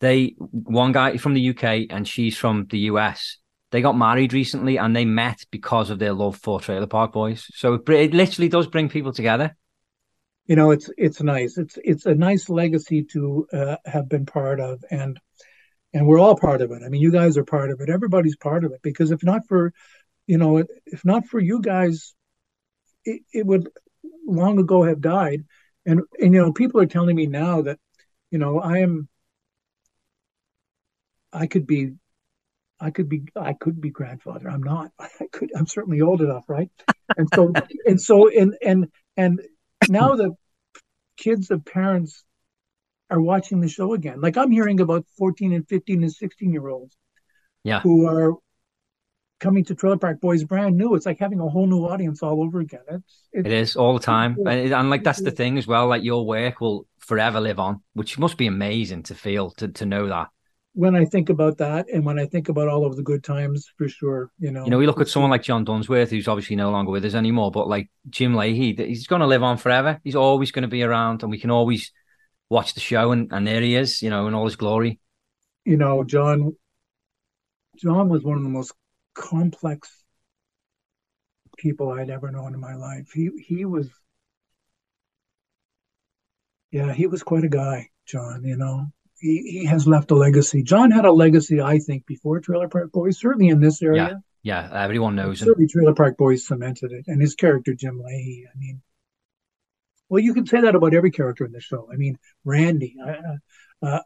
They 0.00 0.36
one 0.38 0.92
guy 0.92 1.16
from 1.16 1.34
the 1.34 1.40
UK 1.40 1.86
and 1.90 2.06
she's 2.06 2.36
from 2.36 2.66
the 2.70 2.78
US. 2.90 3.38
They 3.70 3.80
got 3.82 3.96
married 3.96 4.32
recently 4.32 4.78
and 4.78 4.94
they 4.94 5.04
met 5.04 5.44
because 5.50 5.90
of 5.90 5.98
their 5.98 6.12
love 6.12 6.36
for 6.36 6.60
Trailer 6.60 6.86
Park 6.86 7.12
Boys. 7.12 7.50
So 7.54 7.74
it, 7.74 7.88
it 7.88 8.14
literally 8.14 8.48
does 8.48 8.66
bring 8.68 8.88
people 8.88 9.12
together. 9.12 9.56
you 10.46 10.56
know, 10.56 10.70
it's 10.70 10.90
it's 10.96 11.20
nice. 11.22 11.58
It's 11.58 11.78
it's 11.84 12.06
a 12.06 12.14
nice 12.14 12.48
legacy 12.48 13.02
to 13.12 13.46
uh, 13.52 13.76
have 13.84 14.08
been 14.08 14.26
part 14.26 14.60
of, 14.60 14.84
and 14.90 15.18
and 15.92 16.06
we're 16.06 16.20
all 16.20 16.36
part 16.36 16.62
of 16.62 16.70
it. 16.70 16.82
I 16.84 16.88
mean, 16.88 17.00
you 17.02 17.10
guys 17.12 17.36
are 17.36 17.44
part 17.44 17.70
of 17.70 17.80
it. 17.80 17.88
Everybody's 17.90 18.36
part 18.36 18.64
of 18.64 18.72
it 18.72 18.80
because 18.82 19.10
if 19.10 19.22
not 19.24 19.42
for, 19.48 19.72
you 20.26 20.38
know, 20.38 20.64
if 20.86 21.04
not 21.04 21.26
for 21.26 21.40
you 21.40 21.60
guys, 21.60 22.14
it, 23.04 23.22
it 23.32 23.46
would 23.46 23.68
long 24.26 24.58
ago 24.58 24.84
have 24.84 25.00
died. 25.00 25.44
And 25.84 26.02
and 26.20 26.34
you 26.34 26.40
know, 26.42 26.52
people 26.52 26.80
are 26.80 26.86
telling 26.86 27.16
me 27.16 27.26
now 27.26 27.62
that, 27.62 27.78
you 28.30 28.38
know, 28.38 28.60
I 28.60 28.78
am. 28.78 29.08
I 31.32 31.46
could 31.46 31.66
be, 31.66 31.92
I 32.78 32.90
could 32.90 33.08
be, 33.08 33.22
I 33.34 33.54
could 33.54 33.80
be 33.80 33.90
grandfather. 33.90 34.50
I'm 34.50 34.62
not. 34.62 34.90
I 34.98 35.08
could. 35.32 35.50
I'm 35.56 35.66
certainly 35.66 36.00
old 36.00 36.20
enough, 36.20 36.44
right? 36.48 36.70
And 37.16 37.28
so 37.34 37.52
and 37.86 38.00
so 38.00 38.28
and 38.28 38.54
and 38.62 38.88
and 39.16 39.40
now 39.88 40.16
the 40.16 40.34
kids 41.16 41.50
of 41.50 41.64
parents 41.64 42.24
are 43.10 43.20
watching 43.20 43.60
the 43.60 43.68
show 43.68 43.94
again. 43.94 44.20
Like 44.20 44.36
I'm 44.36 44.50
hearing 44.50 44.80
about 44.80 45.06
14 45.16 45.52
and 45.52 45.68
15 45.68 46.02
and 46.02 46.12
16 46.12 46.52
year 46.52 46.68
olds 46.68 46.96
Yeah. 47.64 47.80
who 47.80 48.06
are 48.06 48.34
coming 49.38 49.64
to 49.64 49.74
Trailer 49.74 49.98
Park 49.98 50.20
Boys 50.20 50.44
brand 50.44 50.76
new. 50.76 50.94
It's 50.94 51.06
like 51.06 51.18
having 51.18 51.40
a 51.40 51.48
whole 51.48 51.66
new 51.66 51.84
audience 51.84 52.22
all 52.22 52.42
over 52.42 52.60
again. 52.60 52.80
It's, 52.88 53.28
it's 53.32 53.46
It 53.46 53.52
is 53.52 53.76
all 53.76 53.94
the 53.94 54.00
time. 54.00 54.36
And, 54.46 54.72
and 54.72 54.90
like 54.90 55.04
that's 55.04 55.22
the 55.22 55.30
thing 55.30 55.56
as 55.58 55.66
well, 55.66 55.86
like 55.86 56.02
your 56.02 56.26
work 56.26 56.60
will 56.60 56.86
forever 56.98 57.40
live 57.40 57.58
on, 57.58 57.82
which 57.94 58.18
must 58.18 58.36
be 58.36 58.46
amazing 58.46 59.04
to 59.04 59.14
feel 59.14 59.50
to 59.52 59.68
to 59.68 59.86
know 59.86 60.08
that. 60.08 60.28
When 60.76 60.94
I 60.94 61.06
think 61.06 61.30
about 61.30 61.56
that 61.56 61.86
and 61.92 62.04
when 62.04 62.18
I 62.18 62.26
think 62.26 62.50
about 62.50 62.68
all 62.68 62.84
of 62.84 62.96
the 62.96 63.02
good 63.02 63.24
times 63.24 63.66
for 63.78 63.88
sure, 63.88 64.30
you 64.38 64.50
know. 64.50 64.64
You 64.64 64.70
know, 64.70 64.78
we 64.78 64.86
look 64.86 65.00
at 65.00 65.08
someone 65.08 65.30
like 65.30 65.42
John 65.42 65.64
Dunsworth, 65.64 66.10
who's 66.10 66.28
obviously 66.28 66.54
no 66.54 66.70
longer 66.70 66.92
with 66.92 67.04
us 67.06 67.14
anymore, 67.14 67.50
but 67.50 67.66
like 67.66 67.88
Jim 68.10 68.34
Lahey, 68.34 68.78
he's 68.78 69.06
going 69.06 69.20
to 69.20 69.26
live 69.26 69.42
on 69.42 69.56
forever. 69.56 69.98
He's 70.04 70.14
always 70.16 70.52
going 70.52 70.68
to 70.68 70.68
be 70.68 70.82
around, 70.82 71.22
and 71.22 71.30
we 71.30 71.38
can 71.38 71.50
always 71.50 71.92
watch 72.50 72.74
the 72.74 72.80
show, 72.80 73.12
and, 73.12 73.32
and 73.32 73.46
there 73.46 73.62
he 73.62 73.74
is, 73.74 74.02
you 74.02 74.10
know, 74.10 74.28
in 74.28 74.34
all 74.34 74.44
his 74.44 74.56
glory. 74.56 75.00
you 75.64 75.76
know, 75.76 76.04
John 76.04 76.56
John 77.76 78.08
was 78.10 78.22
one 78.22 78.36
of 78.36 78.42
the 78.42 78.48
most 78.50 78.72
complex 79.14 80.04
people 81.56 81.90
I'd 81.92 82.10
ever 82.10 82.30
known 82.30 82.54
in 82.54 82.60
my 82.60 82.74
life. 82.74 83.10
He 83.12 83.30
he 83.48 83.64
was 83.64 83.90
yeah, 86.70 86.92
he 86.92 87.06
was 87.06 87.22
quite 87.22 87.44
a 87.44 87.48
guy, 87.48 87.90
John, 88.06 88.44
you 88.44 88.56
know. 88.56 88.92
He 89.18 89.60
he 89.60 89.64
has 89.64 89.86
left 89.86 90.10
a 90.10 90.14
legacy. 90.14 90.62
John 90.62 90.90
had 90.90 91.04
a 91.04 91.12
legacy, 91.12 91.60
I 91.60 91.78
think, 91.78 92.06
before 92.06 92.40
Trailer 92.40 92.68
Park 92.68 92.92
Boys, 92.92 93.18
certainly 93.18 93.48
in 93.48 93.60
this 93.60 93.82
area. 93.82 94.22
Yeah, 94.42 94.68
yeah 94.68 94.84
everyone 94.84 95.16
knows 95.16 95.40
him. 95.40 95.46
Certainly 95.46 95.68
Trailer 95.68 95.94
Park 95.94 96.16
Boys 96.16 96.46
cemented 96.46 96.92
it. 96.92 97.04
And 97.06 97.20
his 97.20 97.34
character, 97.34 97.74
Jim 97.74 97.98
Lahey, 97.98 98.44
I 98.46 98.58
mean, 98.58 98.82
well, 100.08 100.22
you 100.22 100.34
can 100.34 100.46
say 100.46 100.60
that 100.60 100.74
about 100.74 100.94
every 100.94 101.10
character 101.10 101.44
in 101.44 101.52
the 101.52 101.60
show. 101.60 101.88
I 101.92 101.96
mean, 101.96 102.18
Randy. 102.44 102.96
I, 103.04 103.86
uh, 103.86 104.00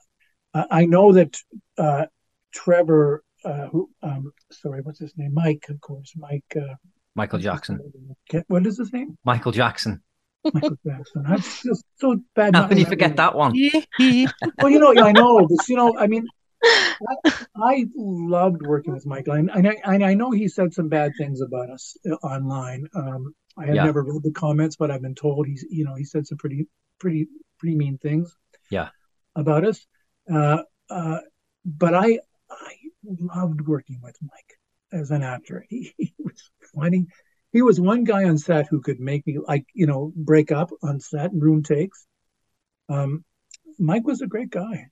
I 0.52 0.86
know 0.86 1.12
that 1.12 1.36
uh, 1.78 2.06
Trevor, 2.52 3.22
uh, 3.44 3.66
who, 3.66 3.90
um, 4.02 4.32
sorry, 4.50 4.80
what's 4.82 4.98
his 4.98 5.16
name? 5.16 5.34
Mike, 5.34 5.66
of 5.68 5.80
course. 5.80 6.12
Mike. 6.16 6.56
Uh, 6.56 6.74
Michael 7.14 7.38
Jackson. 7.38 7.80
What 8.48 8.66
is 8.66 8.78
his 8.78 8.92
name? 8.92 9.18
Michael 9.24 9.52
Jackson. 9.52 10.02
Michael 10.44 10.76
Jackson. 10.86 11.24
I'm 11.26 11.40
just 11.40 11.84
so 11.96 12.20
bad. 12.34 12.54
How 12.54 12.66
can 12.66 12.78
you 12.78 12.86
forget 12.86 13.16
that 13.16 13.34
one? 13.34 13.54
well, 14.58 14.70
you 14.70 14.78
know, 14.78 14.94
I 15.02 15.12
know, 15.12 15.46
but 15.46 15.68
you 15.68 15.76
know, 15.76 15.96
I 15.98 16.06
mean, 16.06 16.26
I, 16.62 17.32
I 17.56 17.86
loved 17.96 18.62
working 18.62 18.92
with 18.92 19.06
Michael, 19.06 19.34
and, 19.34 19.50
and, 19.50 19.68
I, 19.68 19.76
and 19.84 20.04
I 20.04 20.14
know 20.14 20.30
he 20.30 20.48
said 20.48 20.72
some 20.72 20.88
bad 20.88 21.12
things 21.18 21.40
about 21.40 21.70
us 21.70 21.96
uh, 22.10 22.14
online. 22.16 22.86
Um, 22.94 23.34
I 23.58 23.66
have 23.66 23.74
Yeah. 23.76 23.84
never 23.84 24.02
read 24.02 24.22
the 24.22 24.32
comments, 24.32 24.76
but 24.76 24.90
I've 24.90 25.02
been 25.02 25.14
told 25.14 25.46
he's, 25.46 25.64
you 25.70 25.84
know, 25.84 25.94
he 25.94 26.04
said 26.04 26.26
some 26.26 26.38
pretty, 26.38 26.66
pretty, 26.98 27.28
pretty 27.58 27.76
mean 27.76 27.98
things. 27.98 28.34
Yeah. 28.70 28.88
About 29.36 29.64
us, 29.64 29.86
uh, 30.32 30.62
uh, 30.88 31.18
but 31.64 31.94
I, 31.94 32.18
I 32.50 32.74
loved 33.04 33.60
working 33.62 34.00
with 34.02 34.16
Mike 34.22 34.58
as 34.92 35.10
an 35.10 35.22
actor. 35.22 35.64
He, 35.68 35.92
he 35.96 36.14
was 36.18 36.50
funny. 36.74 37.06
He 37.52 37.62
was 37.62 37.80
one 37.80 38.04
guy 38.04 38.24
on 38.24 38.38
set 38.38 38.68
who 38.68 38.80
could 38.80 39.00
make 39.00 39.26
me 39.26 39.38
like, 39.38 39.66
you 39.74 39.86
know, 39.86 40.12
break 40.14 40.52
up 40.52 40.70
on 40.82 41.00
set 41.00 41.32
and 41.32 41.42
room 41.42 41.62
takes. 41.62 42.06
Um, 42.88 43.24
Mike 43.78 44.06
was 44.06 44.20
a 44.20 44.26
great 44.26 44.50
guy. 44.50 44.86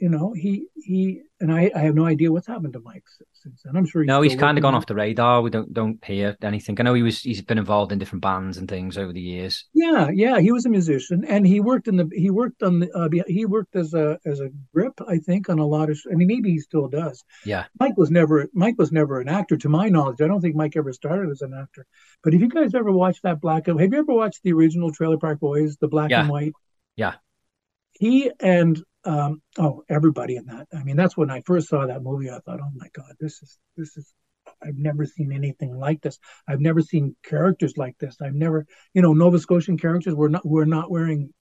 You 0.00 0.08
know, 0.08 0.32
he 0.32 0.66
he 0.74 1.22
and 1.40 1.52
I, 1.52 1.70
I 1.74 1.80
have 1.80 1.94
no 1.94 2.06
idea 2.06 2.32
what's 2.32 2.46
happened 2.46 2.72
to 2.72 2.80
Mike 2.80 3.04
since, 3.42 3.60
then. 3.62 3.76
I'm 3.76 3.84
sure 3.86 4.04
No, 4.04 4.22
he's 4.22 4.34
kind 4.36 4.56
of 4.56 4.62
gone 4.62 4.74
off 4.74 4.86
the 4.86 4.94
radar. 4.94 5.42
We 5.42 5.50
don't 5.50 5.72
don't 5.72 6.02
hear 6.04 6.36
anything. 6.42 6.80
I 6.80 6.82
know 6.84 6.94
he 6.94 7.02
was 7.02 7.20
he's 7.20 7.42
been 7.42 7.58
involved 7.58 7.92
in 7.92 7.98
different 7.98 8.22
bands 8.22 8.56
and 8.56 8.68
things 8.68 8.96
over 8.96 9.12
the 9.12 9.20
years. 9.20 9.66
Yeah, 9.74 10.08
yeah, 10.12 10.38
he 10.40 10.50
was 10.52 10.64
a 10.66 10.70
musician, 10.70 11.24
and 11.24 11.46
he 11.46 11.60
worked 11.60 11.88
in 11.88 11.96
the 11.96 12.08
he 12.12 12.30
worked 12.30 12.62
on 12.62 12.80
the 12.80 12.90
uh, 12.92 13.08
he 13.26 13.44
worked 13.44 13.76
as 13.76 13.92
a 13.94 14.18
as 14.24 14.40
a 14.40 14.48
grip, 14.74 14.94
I 15.06 15.18
think, 15.18 15.48
on 15.48 15.58
a 15.58 15.66
lot 15.66 15.90
of. 15.90 15.98
I 16.10 16.14
mean, 16.14 16.28
maybe 16.28 16.50
he 16.52 16.58
still 16.58 16.88
does. 16.88 17.22
Yeah. 17.44 17.64
Mike 17.78 17.96
was 17.96 18.10
never 18.10 18.48
Mike 18.54 18.76
was 18.78 18.90
never 18.92 19.20
an 19.20 19.28
actor, 19.28 19.56
to 19.58 19.68
my 19.68 19.88
knowledge. 19.88 20.20
I 20.22 20.26
don't 20.26 20.40
think 20.40 20.56
Mike 20.56 20.76
ever 20.76 20.92
started 20.92 21.30
as 21.30 21.42
an 21.42 21.52
actor. 21.54 21.86
But 22.24 22.34
if 22.34 22.40
you 22.40 22.48
guys 22.48 22.74
ever 22.74 22.90
watched 22.92 23.22
that 23.24 23.40
black, 23.40 23.66
have 23.66 23.78
you 23.78 23.98
ever 23.98 24.14
watched 24.14 24.42
the 24.42 24.52
original 24.52 24.90
Trailer 24.92 25.18
Park 25.18 25.40
Boys, 25.40 25.76
the 25.76 25.88
black 25.88 26.10
Yeah. 26.10 26.20
and 26.22 26.30
white? 26.30 26.52
Yeah. 26.96 27.14
He 27.92 28.30
and 28.40 28.82
um 29.06 29.40
oh 29.58 29.84
everybody 29.88 30.36
in 30.36 30.46
that. 30.46 30.66
I 30.74 30.82
mean, 30.82 30.96
that's 30.96 31.16
when 31.16 31.30
I 31.30 31.42
first 31.46 31.68
saw 31.68 31.86
that 31.86 32.02
movie. 32.02 32.30
I 32.30 32.38
thought, 32.40 32.60
oh 32.60 32.70
my 32.74 32.88
god, 32.92 33.14
this 33.20 33.42
is 33.42 33.58
this 33.76 33.96
is. 33.96 34.12
I've 34.62 34.76
never 34.78 35.04
seen 35.04 35.32
anything 35.32 35.76
like 35.76 36.00
this. 36.02 36.18
I've 36.48 36.60
never 36.60 36.80
seen 36.80 37.16
characters 37.24 37.76
like 37.76 37.98
this. 37.98 38.16
I've 38.22 38.34
never, 38.34 38.64
you 38.94 39.02
know, 39.02 39.12
Nova 39.12 39.38
Scotian 39.40 39.76
characters 39.76 40.14
were 40.14 40.28
not 40.28 40.46
were 40.46 40.66
not 40.66 40.90
wearing 40.90 41.32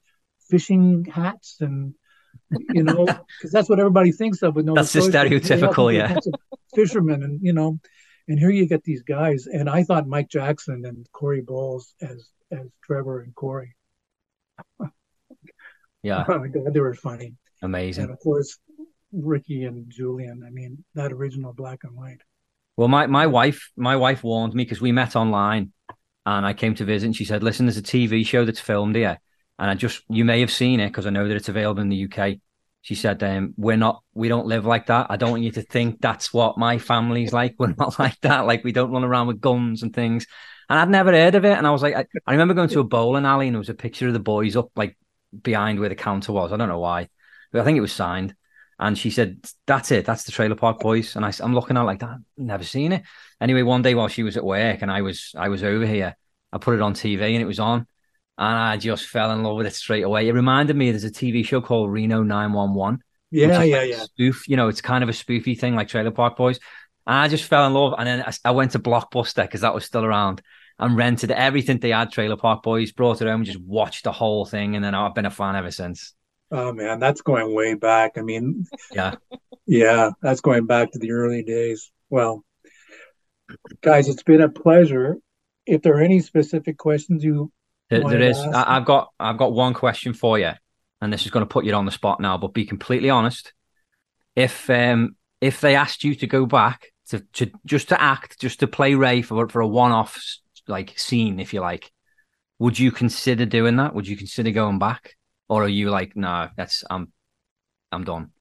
fishing 0.50 1.06
hats 1.06 1.58
and 1.60 1.94
you 2.52 2.84
know 2.84 3.06
because 3.38 3.52
that's 3.52 3.70
what 3.70 3.80
everybody 3.80 4.12
thinks 4.12 4.42
of 4.42 4.56
with 4.56 4.66
Nova 4.66 4.82
That's 4.82 4.94
the 4.94 5.02
Scotians. 5.02 5.48
They 5.48 5.56
all 5.56 5.62
think 5.62 5.74
stereotypical, 5.74 5.94
yeah. 5.94 6.18
fishermen 6.76 7.24
and 7.24 7.40
you 7.42 7.54
know, 7.54 7.80
and 8.28 8.40
here 8.40 8.50
you 8.50 8.68
get 8.68 8.84
these 8.84 9.04
guys. 9.04 9.48
And 9.48 9.70
I 9.70 9.84
thought 9.84 10.08
Mike 10.08 10.30
Jackson 10.30 10.84
and 10.86 11.08
Corey 11.12 11.42
Bowles 11.42 11.94
as 12.02 12.30
as 12.52 12.68
Trevor 12.84 13.22
and 13.22 13.34
Corey. 13.36 13.76
Yeah, 16.04 16.24
Oh 16.30 16.38
my 16.38 16.50
god, 16.50 16.72
they 16.72 16.80
were 16.80 16.94
funny. 16.94 17.34
And 17.62 17.70
amazing. 17.70 18.10
of 18.10 18.20
course, 18.20 18.58
Ricky 19.12 19.64
and 19.64 19.90
Julian. 19.90 20.44
I 20.46 20.50
mean, 20.50 20.84
that 20.96 21.12
original 21.12 21.54
black 21.54 21.80
and 21.84 21.96
white. 21.96 22.22
Well, 22.78 22.88
my 22.88 23.08
my 23.08 23.28
wife 23.28 23.72
my 23.78 23.96
wife 23.96 24.24
warned 24.24 24.54
me 24.54 24.64
because 24.64 24.82
we 24.82 24.92
met 24.92 25.16
online, 25.16 25.72
and 26.26 26.46
I 26.46 26.54
came 26.54 26.76
to 26.76 26.86
visit, 26.86 27.06
and 27.06 27.16
she 27.16 27.26
said, 27.26 27.44
"Listen, 27.44 27.66
there's 27.66 27.78
a 27.78 27.82
TV 27.82 28.26
show 28.26 28.46
that's 28.46 28.60
filmed 28.60 28.96
here, 28.96 29.20
and 29.58 29.70
I 29.70 29.76
just 29.76 30.04
you 30.10 30.26
may 30.26 30.42
have 30.42 30.52
seen 30.52 30.80
it 30.80 30.90
because 30.90 31.06
I 31.06 31.12
know 31.12 31.28
that 31.28 31.36
it's 31.36 31.50
available 31.50 31.82
in 31.82 31.90
the 31.90 32.08
UK." 32.10 32.40
She 32.82 32.96
said, 32.96 33.24
um, 33.24 33.54
"We're 33.58 33.78
not, 33.78 34.04
we 34.14 34.28
don't 34.28 34.46
live 34.46 34.66
like 34.66 34.88
that. 34.88 35.08
I 35.10 35.18
don't 35.18 35.32
want 35.32 35.44
you 35.44 35.52
to 35.54 35.62
think 35.62 36.02
that's 36.02 36.34
what 36.34 36.58
my 36.58 36.78
family's 36.78 37.34
like. 37.34 37.56
We're 37.60 37.74
not 37.78 37.98
like 37.98 38.20
that. 38.22 38.46
Like 38.46 38.64
we 38.64 38.74
don't 38.74 38.92
run 38.92 39.04
around 39.04 39.28
with 39.28 39.42
guns 39.42 39.82
and 39.84 39.94
things." 39.94 40.28
And 40.68 40.80
I'd 40.80 40.90
never 40.90 41.12
heard 41.12 41.36
of 41.36 41.46
it, 41.46 41.58
and 41.58 41.68
I 41.68 41.72
was 41.72 41.84
like, 41.84 41.96
I, 41.96 42.06
I 42.26 42.32
remember 42.32 42.56
going 42.56 42.70
to 42.70 42.80
a 42.80 42.84
bowling 42.84 43.26
alley, 43.26 43.48
and 43.48 43.56
there 43.56 43.60
was 43.60 43.70
a 43.70 43.76
picture 43.76 44.08
of 44.08 44.14
the 44.14 44.20
boys 44.20 44.56
up 44.56 44.70
like 44.76 44.98
behind 45.40 45.80
where 45.80 45.90
the 45.90 45.96
counter 45.96 46.32
was. 46.32 46.52
I 46.52 46.58
don't 46.58 46.70
know 46.70 46.80
why, 46.80 47.10
I 47.56 47.64
think 47.64 47.78
it 47.78 47.82
was 47.82 47.94
signed. 47.94 48.36
And 48.78 48.98
she 48.98 49.10
said, 49.10 49.40
"That's 49.68 49.92
it. 49.92 50.06
That's 50.06 50.24
the 50.24 50.34
Trailer 50.34 50.56
Park 50.56 50.80
Boys." 50.80 51.16
And 51.16 51.26
I, 51.26 51.32
I'm 51.40 51.54
looking 51.54 51.78
at 51.78 51.84
it 51.84 51.86
like 51.86 52.00
that. 52.00 52.18
Never 52.38 52.64
seen 52.66 52.92
it. 52.92 53.04
Anyway, 53.40 53.62
one 53.62 53.82
day 53.82 53.96
while 53.96 54.10
she 54.10 54.24
was 54.24 54.36
at 54.36 54.44
work 54.44 54.82
and 54.82 54.92
I 54.92 55.02
was 55.02 55.32
I 55.38 55.48
was 55.48 55.64
over 55.64 55.86
here, 55.86 56.18
I 56.52 56.58
put 56.58 56.76
it 56.76 56.82
on 56.82 56.94
TV 56.94 57.22
and 57.22 57.42
it 57.42 57.46
was 57.46 57.60
on, 57.60 57.88
and 58.38 58.58
I 58.58 58.78
just 58.78 59.08
fell 59.08 59.32
in 59.32 59.44
love 59.44 59.56
with 59.56 59.68
it 59.68 59.76
straight 59.76 60.04
away. 60.04 60.28
It 60.28 60.34
reminded 60.34 60.76
me 60.76 60.92
there's 60.92 61.06
a 61.06 61.12
TV 61.12 61.46
show 61.46 61.62
called 61.62 61.92
Reno 61.92 62.22
911. 62.22 63.00
Yeah, 63.32 63.64
yeah, 63.64 63.78
like 63.78 63.90
yeah. 63.90 64.04
Spoof. 64.04 64.48
You 64.48 64.58
know, 64.58 64.68
it's 64.68 64.82
kind 64.82 65.04
of 65.04 65.10
a 65.10 65.14
spoofy 65.14 65.58
thing 65.58 65.76
like 65.76 65.88
Trailer 65.88 66.12
Park 66.12 66.38
Boys. 66.38 66.60
And 67.08 67.18
I 67.18 67.28
just 67.28 67.46
fell 67.46 67.68
in 67.68 67.74
love. 67.74 67.94
And 67.98 68.08
then 68.08 68.22
I, 68.22 68.34
I 68.50 68.52
went 68.52 68.72
to 68.72 68.80
Blockbuster 68.80 69.44
because 69.44 69.62
that 69.62 69.74
was 69.74 69.86
still 69.86 70.06
around 70.06 70.42
and 70.80 70.98
rented 70.98 71.32
everything 71.32 71.80
they 71.80 71.92
had. 71.92 72.12
Trailer 72.12 72.38
Park 72.38 72.64
Boys 72.64 72.92
brought 72.92 73.22
it 73.22 73.28
home 73.28 73.42
and 73.42 73.46
just 73.46 73.60
watched 73.60 74.04
the 74.04 74.12
whole 74.12 74.46
thing. 74.46 74.76
And 74.76 74.84
then 74.84 74.96
I've 74.96 75.16
been 75.16 75.26
a 75.26 75.32
fan 75.32 75.56
ever 75.56 75.72
since. 75.72 76.14
Oh 76.52 76.72
man, 76.74 77.00
that's 77.00 77.22
going 77.22 77.54
way 77.54 77.74
back. 77.74 78.18
I 78.18 78.22
mean, 78.22 78.66
Yeah. 78.94 79.16
yeah, 79.66 80.12
that's 80.22 80.42
going 80.42 80.66
back 80.66 80.92
to 80.92 81.00
the 81.00 81.12
early 81.12 81.44
days. 81.44 81.92
Well, 82.10 82.44
guys, 83.82 84.08
it's 84.08 84.24
been 84.24 84.42
a 84.42 84.50
pleasure. 84.50 85.18
If 85.66 85.82
there 85.82 85.98
are 85.98 86.02
any 86.02 86.20
specific 86.20 86.78
questions 86.78 87.24
you 87.24 87.52
There, 87.90 88.08
there 88.08 88.22
is. 88.22 88.38
ask? 88.38 88.68
I've 88.68 88.86
got. 88.86 89.10
I've 89.20 89.38
got 89.38 89.54
one 89.54 89.74
question 89.74 90.14
for 90.14 90.38
you, 90.38 90.52
and 91.02 91.12
this 91.12 91.26
is 91.26 91.32
going 91.32 91.46
to 91.46 91.52
put 91.52 91.66
you 91.66 91.74
on 91.74 91.86
the 91.86 91.92
spot 91.92 92.20
now. 92.20 92.38
But 92.38 92.54
be 92.54 92.66
completely 92.66 93.10
honest. 93.10 93.54
If 94.36 94.70
um 94.70 95.16
if 95.42 95.62
they 95.62 95.76
asked 95.76 96.04
you 96.04 96.14
to 96.16 96.28
go 96.28 96.46
back 96.46 96.92
to, 97.10 97.20
to 97.34 97.52
just 97.66 97.90
to 97.90 98.00
act, 98.02 98.40
just 98.40 98.60
to 98.60 98.68
play 98.68 98.94
Ray 98.96 99.22
for 99.22 99.48
for 99.50 99.62
a 99.62 99.68
one 99.68 99.92
off 99.92 100.20
like 100.68 100.98
scene, 101.00 101.40
if 101.40 101.54
you 101.54 101.62
like, 101.62 101.92
would 102.60 102.78
you 102.78 102.92
consider 102.92 103.46
doing 103.46 103.78
that? 103.78 103.96
Would 103.96 104.08
you 104.08 104.18
consider 104.18 104.52
going 104.52 104.78
back, 104.78 105.15
or 105.50 105.64
are 105.64 105.70
you 105.70 105.90
like, 105.90 106.16
no, 106.16 106.50
that's 106.56 106.84
I'm 106.90 107.12
I'm 107.92 108.04
done. 108.04 108.32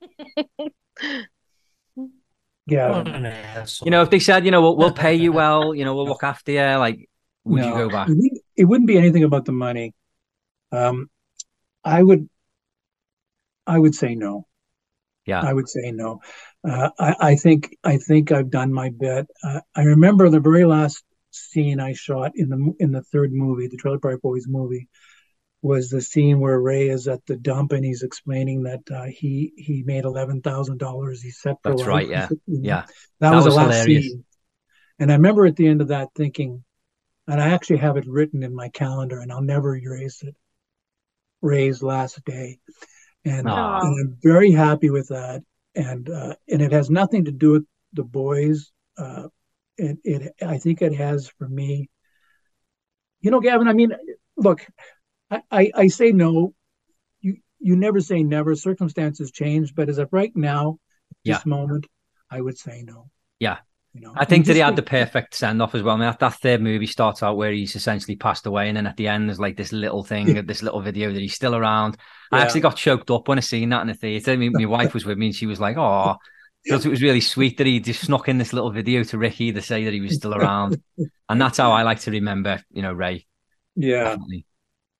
yeah, 2.66 2.90
What 2.90 3.08
an 3.08 3.26
asshole. 3.26 3.86
You 3.86 3.90
know, 3.90 4.02
if 4.02 4.10
they 4.10 4.18
said, 4.18 4.44
you 4.44 4.50
know, 4.50 4.60
we'll, 4.60 4.76
we'll 4.76 4.92
pay 4.92 5.14
you 5.14 5.32
well, 5.40 5.74
you 5.74 5.84
know, 5.84 5.94
we'll 5.94 6.06
look 6.06 6.22
after 6.22 6.52
you, 6.52 6.60
like, 6.60 7.08
would 7.44 7.64
you 7.64 7.72
go 7.72 7.88
back? 7.88 8.08
It 8.08 8.12
wouldn't, 8.12 8.38
it 8.56 8.64
wouldn't 8.64 8.88
be 8.88 8.98
anything 8.98 9.24
about 9.24 9.44
the 9.44 9.52
money. 9.52 9.94
Um, 10.72 11.08
I 11.84 12.02
would, 12.02 12.28
I 13.66 13.78
would 13.78 13.94
say 13.94 14.14
no. 14.14 14.46
Yeah. 15.26 15.40
I 15.40 15.52
would 15.52 15.68
say 15.68 15.90
no. 15.92 16.20
Uh, 16.68 16.90
I, 16.98 17.16
I 17.20 17.36
think 17.36 17.76
I 17.82 17.96
think 17.96 18.30
I've 18.30 18.50
done 18.50 18.72
my 18.72 18.90
bit. 18.90 19.26
Uh, 19.42 19.60
I 19.74 19.82
remember 19.82 20.28
the 20.28 20.40
very 20.40 20.64
last 20.64 21.02
scene 21.36 21.80
I 21.80 21.92
shot 21.92 22.32
in 22.34 22.48
the 22.48 22.74
in 22.78 22.92
the 22.92 23.02
third 23.02 23.32
movie, 23.32 23.68
the 23.68 23.76
Trailer 23.76 23.98
Park 23.98 24.22
Boys 24.22 24.46
movie, 24.48 24.88
was 25.62 25.88
the 25.90 26.00
scene 26.00 26.40
where 26.40 26.60
Ray 26.60 26.88
is 26.88 27.08
at 27.08 27.24
the 27.26 27.36
dump 27.36 27.72
and 27.72 27.84
he's 27.84 28.02
explaining 28.02 28.62
that 28.64 28.82
uh, 28.90 29.04
he 29.04 29.52
he 29.56 29.82
made 29.84 30.04
eleven 30.04 30.40
thousand 30.42 30.78
dollars. 30.78 31.22
He 31.22 31.30
set 31.30 31.56
That's 31.62 31.80
life. 31.80 31.88
right, 31.88 32.08
yeah. 32.08 32.28
Yeah. 32.46 32.84
that, 33.20 33.30
That 33.30 33.34
was, 33.36 33.44
was 33.46 33.54
the 33.54 33.60
last 33.60 33.74
hilarious. 33.74 34.04
scene. 34.06 34.24
And 34.98 35.10
I 35.10 35.14
remember 35.16 35.46
at 35.46 35.56
the 35.56 35.66
end 35.68 35.80
of 35.82 35.88
that 35.88 36.08
thinking, 36.14 36.64
and 37.28 37.40
I 37.40 37.50
actually 37.50 37.78
have 37.78 37.96
it 37.96 38.06
written 38.06 38.42
in 38.42 38.54
my 38.54 38.68
calendar, 38.70 39.20
and 39.20 39.30
I'll 39.30 39.42
never 39.42 39.76
erase 39.76 40.22
it. 40.22 40.34
Ray's 41.42 41.82
last 41.82 42.24
day, 42.24 42.58
and, 43.24 43.46
and 43.46 43.48
I'm 44.00 44.16
very 44.22 44.52
happy 44.52 44.90
with 44.90 45.08
that. 45.08 45.42
And 45.74 46.08
uh, 46.08 46.34
and 46.48 46.62
it 46.62 46.72
has 46.72 46.88
nothing 46.88 47.26
to 47.26 47.32
do 47.32 47.50
with 47.52 47.64
the 47.92 48.04
boys. 48.04 48.72
Uh, 48.96 49.28
it 49.78 49.98
it 50.04 50.32
I 50.42 50.58
think 50.58 50.82
it 50.82 50.94
has 50.94 51.28
for 51.28 51.48
me. 51.48 51.88
You 53.20 53.30
know, 53.30 53.40
Gavin. 53.40 53.68
I 53.68 53.72
mean, 53.72 53.92
look, 54.36 54.66
I 55.30 55.42
I, 55.50 55.70
I 55.74 55.86
say 55.88 56.12
no. 56.12 56.54
You 57.20 57.38
you 57.58 57.76
never 57.76 58.00
say 58.00 58.22
never. 58.22 58.54
Circumstances 58.54 59.30
change, 59.30 59.74
but 59.74 59.88
as 59.88 59.98
of 59.98 60.08
right 60.12 60.34
now, 60.36 60.78
Yeah. 61.24 61.36
this 61.36 61.46
moment, 61.46 61.86
I 62.30 62.40
would 62.40 62.58
say 62.58 62.82
no. 62.86 63.10
Yeah. 63.40 63.58
You 63.94 64.02
know, 64.02 64.12
I 64.14 64.26
think 64.26 64.44
that 64.44 64.52
he 64.52 64.60
had 64.60 64.76
the 64.76 64.82
perfect 64.82 65.34
send 65.34 65.62
off 65.62 65.74
as 65.74 65.82
well. 65.82 65.94
I 65.94 65.98
mean, 65.98 66.06
that, 66.10 66.18
that 66.18 66.34
third 66.34 66.60
movie 66.60 66.86
starts 66.86 67.22
out 67.22 67.38
where 67.38 67.50
he's 67.50 67.74
essentially 67.74 68.14
passed 68.14 68.44
away, 68.44 68.68
and 68.68 68.76
then 68.76 68.86
at 68.86 68.98
the 68.98 69.08
end 69.08 69.26
there's 69.26 69.40
like 69.40 69.56
this 69.56 69.72
little 69.72 70.04
thing, 70.04 70.44
this 70.44 70.62
little 70.62 70.82
video 70.82 71.10
that 71.10 71.18
he's 71.20 71.34
still 71.34 71.54
around. 71.54 71.96
I 72.30 72.40
actually 72.42 72.60
got 72.60 72.76
choked 72.76 73.10
up 73.10 73.26
when 73.26 73.38
I 73.38 73.40
seen 73.40 73.70
that 73.70 73.80
in 73.80 73.86
the 73.86 73.94
theater. 73.94 74.32
I 74.32 74.36
mean, 74.36 74.52
my 74.52 74.66
wife 74.66 74.92
was 74.92 75.06
with 75.06 75.16
me, 75.16 75.26
and 75.26 75.34
she 75.34 75.46
was 75.46 75.58
like, 75.60 75.78
"Oh." 75.78 76.16
Because 76.66 76.84
it 76.84 76.88
was 76.90 77.02
really 77.02 77.20
sweet 77.20 77.58
that 77.58 77.66
he 77.66 77.80
just 77.80 78.02
snuck 78.02 78.28
in 78.28 78.38
this 78.38 78.52
little 78.52 78.70
video 78.70 79.02
to 79.04 79.18
Ricky 79.18 79.52
to 79.52 79.62
say 79.62 79.84
that 79.84 79.94
he 79.94 80.00
was 80.00 80.16
still 80.16 80.34
around, 80.34 80.82
and 81.28 81.40
that's 81.40 81.58
how 81.58 81.70
I 81.72 81.82
like 81.82 82.00
to 82.00 82.10
remember, 82.10 82.62
you 82.72 82.82
know, 82.82 82.92
Ray. 82.92 83.26
Yeah. 83.76 84.16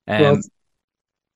Um, 0.08 0.20
Well, 0.20 0.40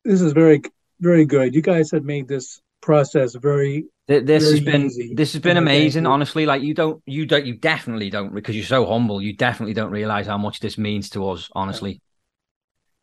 this 0.04 0.20
is 0.20 0.32
very, 0.32 0.62
very 1.00 1.24
good. 1.24 1.54
You 1.54 1.62
guys 1.62 1.90
have 1.90 2.04
made 2.04 2.28
this 2.28 2.60
process 2.80 3.34
very. 3.34 3.86
Th- 4.08 4.24
this 4.24 4.50
has 4.50 4.60
been 4.60 4.86
easy. 4.86 5.14
this 5.14 5.32
has 5.34 5.42
been 5.42 5.56
And 5.56 5.68
I 5.68 5.72
thank 5.72 5.80
amazing 5.82 6.06
honestly 6.06 6.44
like 6.44 6.62
you 6.62 6.74
don't 6.74 7.00
you 7.06 7.26
don't 7.26 7.46
you 7.46 7.54
definitely 7.54 8.10
don't 8.10 8.34
because 8.34 8.56
you're 8.56 8.64
so 8.64 8.84
humble 8.84 9.22
you 9.22 9.34
definitely 9.36 9.74
don't 9.74 9.92
realize 9.92 10.26
how 10.26 10.38
much 10.38 10.58
this 10.58 10.76
means 10.76 11.10
to 11.10 11.28
us 11.30 11.48
honestly 11.54 12.00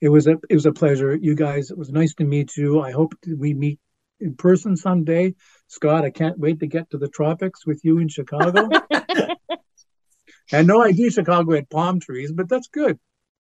It 0.01 0.09
was 0.09 0.27
a, 0.27 0.35
it 0.49 0.53
was 0.53 0.65
a 0.65 0.71
pleasure. 0.71 1.15
You 1.15 1.33
guys, 1.35 1.71
it 1.71 1.77
was 1.77 1.91
nice 1.91 2.13
to 2.15 2.23
meet 2.23 2.57
you. 2.57 2.81
I 2.81 2.91
hope 2.91 3.13
we 3.25 3.53
meet 3.53 3.79
in 4.19 4.35
person 4.35 4.75
someday. 4.77 5.33
Scott, 5.67 6.05
I 6.05 6.09
can't 6.09 6.39
wait 6.39 6.59
to 6.61 6.67
get 6.67 6.89
to 6.91 6.97
the 6.97 7.07
tropics 7.09 7.65
with 7.65 7.83
you 7.83 7.99
in 7.99 8.07
Chicago. 8.07 8.69
I 8.91 9.35
had 10.49 10.67
no 10.67 10.83
idea 10.83 11.11
Chicago 11.11 11.55
had 11.55 11.69
palm 11.69 11.99
trees, 11.99 12.31
but 12.31 12.47
that's 12.47 12.67
good. 12.69 12.99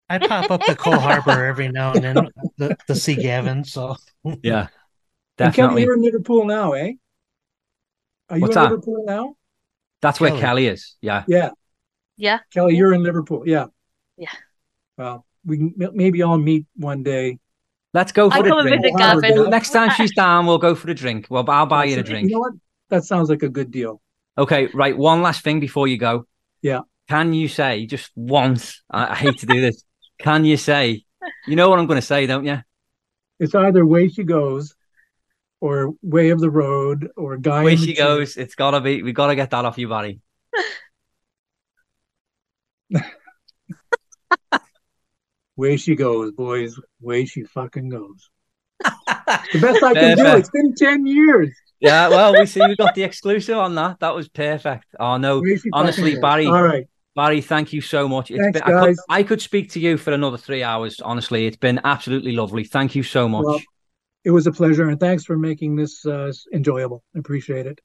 I 0.09 0.19
pop 0.19 0.51
up 0.51 0.63
to 0.65 0.75
Cole 0.77 0.99
Harbour 0.99 1.45
every 1.45 1.69
now 1.69 1.93
and 1.93 2.05
then 2.05 2.29
to, 2.59 2.77
to 2.87 2.95
see 2.95 3.15
Gavin. 3.17 3.65
So 3.65 3.97
yeah 4.43 4.69
And 5.39 5.55
Kelly, 5.55 5.83
you're 5.83 5.95
in 5.95 6.03
Liverpool 6.03 6.45
now, 6.45 6.73
eh? 6.73 6.93
Are 8.31 8.37
you 8.37 8.43
What's 8.43 8.57
in 8.57 8.63
that? 8.63 8.71
Liverpool 8.71 9.05
now? 9.07 9.37
that's 10.01 10.21
where 10.21 10.31
Kelly. 10.31 10.41
Kelly 10.41 10.67
is 10.69 10.97
yeah 11.01 11.25
Yeah, 11.27 11.51
Yeah. 12.17 12.39
Kelly, 12.53 12.77
you're 12.77 12.93
in 12.93 13.03
Liverpool. 13.03 13.43
Yeah. 13.47 13.67
Yeah. 14.17 14.33
Well, 14.97 15.27
we 15.45 15.59
can 15.59 15.75
maybe 15.95 16.23
I'll 16.23 16.39
meet 16.39 16.67
one 16.77 17.03
day. 17.03 17.39
Let's 17.95 18.13
go 18.13 18.31
I 18.31 18.39
for 18.39 18.49
come 18.49 18.65
the 18.65 18.71
drink 18.71 18.83
visit 18.83 18.99
Gavin. 18.99 19.37
yeah. 19.45 19.49
next 19.49 19.71
time 19.71 19.91
she's 19.97 20.15
down 20.15 20.47
we'll 20.47 20.59
go 20.59 20.75
for 20.75 20.91
a 20.91 20.95
drink 20.95 21.27
well 21.31 21.45
I'll 21.49 21.67
buy 21.67 21.85
you 21.87 21.99
a 21.99 22.03
drink 22.03 22.29
You 22.29 22.35
know 22.35 22.41
what? 22.41 22.53
That 22.91 23.05
sounds 23.05 23.29
like 23.31 23.43
a 23.43 23.49
good 23.49 23.71
deal. 23.71 24.01
okay 24.39 24.69
right 24.75 24.97
one 24.97 25.23
last 25.23 25.43
thing 25.45 25.61
before 25.61 25.89
you 25.89 25.99
go 25.99 26.27
Yeah. 26.63 26.81
can 27.09 27.33
you 27.33 27.49
say 27.49 27.87
just 27.87 28.11
once 28.17 28.83
I, 28.91 29.13
I 29.13 29.15
hate 29.15 29.39
to 29.39 29.47
do 29.47 29.61
this 29.61 29.83
can 30.19 30.45
you 30.45 30.57
say 30.57 31.05
you 31.47 31.57
know 31.57 31.69
what 31.71 31.79
I'm 31.79 31.87
going 31.87 32.01
to 32.01 32.07
say 32.07 32.27
don't 32.27 32.45
you 32.45 32.59
It's 33.41 33.55
either 33.55 33.85
way 33.85 34.09
she 34.09 34.23
goes, 34.25 34.75
or 35.61 35.95
way 36.03 36.31
of 36.31 36.39
the 36.41 36.51
road, 36.51 37.09
or 37.17 37.37
guy. 37.37 37.63
where 37.65 37.73
in 37.75 37.81
the 37.81 37.87
she 37.87 37.95
goes 37.95 38.37
it's 38.37 38.55
gotta 38.55 38.81
be 38.81 39.03
we 39.03 39.13
gotta 39.13 39.35
get 39.35 39.51
that 39.51 39.65
off 39.65 39.79
you 39.79 39.89
buddy 39.89 40.21
Way 45.57 45.77
she 45.77 45.95
goes, 45.97 46.33
boys. 46.33 46.79
Way 47.01 47.25
she 47.25 47.45
fucking 47.45 47.89
goes. 47.89 48.31
the 48.85 49.59
best 49.61 49.83
I 49.83 49.95
can 49.95 50.17
do. 50.17 50.27
It's 50.27 50.51
been 50.51 50.75
ten 50.75 51.07
years. 51.07 51.51
Yeah, 51.81 52.09
well, 52.09 52.33
we 52.33 52.47
see 52.47 52.61
we 52.67 52.77
got 52.77 52.95
the 52.95 53.03
exclusive 53.03 53.57
on 53.57 53.75
that. 53.77 54.01
That 54.01 54.15
was 54.15 54.29
perfect. 54.29 54.87
Oh 54.99 55.17
no, 55.17 55.43
honestly, 55.73 56.03
fucking 56.13 56.15
goes. 56.15 56.21
Barrie, 56.21 56.47
All 56.47 56.63
right. 56.63 56.87
Barrie, 57.15 57.41
thank 57.41 57.73
you 57.73 57.81
so 57.81 58.07
much. 58.09 58.31
It's 58.31 58.39
Thanks, 58.41 58.61
been, 58.61 58.63
I, 58.75 58.81
could, 58.81 58.87
guys. 58.87 58.97
I 59.09 59.23
could 59.23 59.41
speak 59.41 59.71
to 59.73 59.81
you 59.81 59.97
for 59.97 60.13
another 60.13 60.37
three 60.37 60.63
hours. 60.63 61.01
Honestly, 61.01 61.47
it's 61.47 61.57
been 61.57 61.81
absolutely 61.85 62.33
lovely. 62.33 62.65
Thank 62.65 62.95
you 62.95 63.03
so 63.03 63.27
much. 63.29 63.45
Well, 63.47 63.61
It 64.25 64.31
was 64.33 64.47
a 64.47 64.53
pleasure, 64.53 64.89
and 64.91 65.01
thanks 65.01 65.25
for 65.25 65.39
making 65.39 65.77
this 65.77 66.05
uh, 66.05 66.31
enjoyable. 66.53 67.03
I 67.15 67.21
appreciate 67.21 67.67
it. 67.67 67.81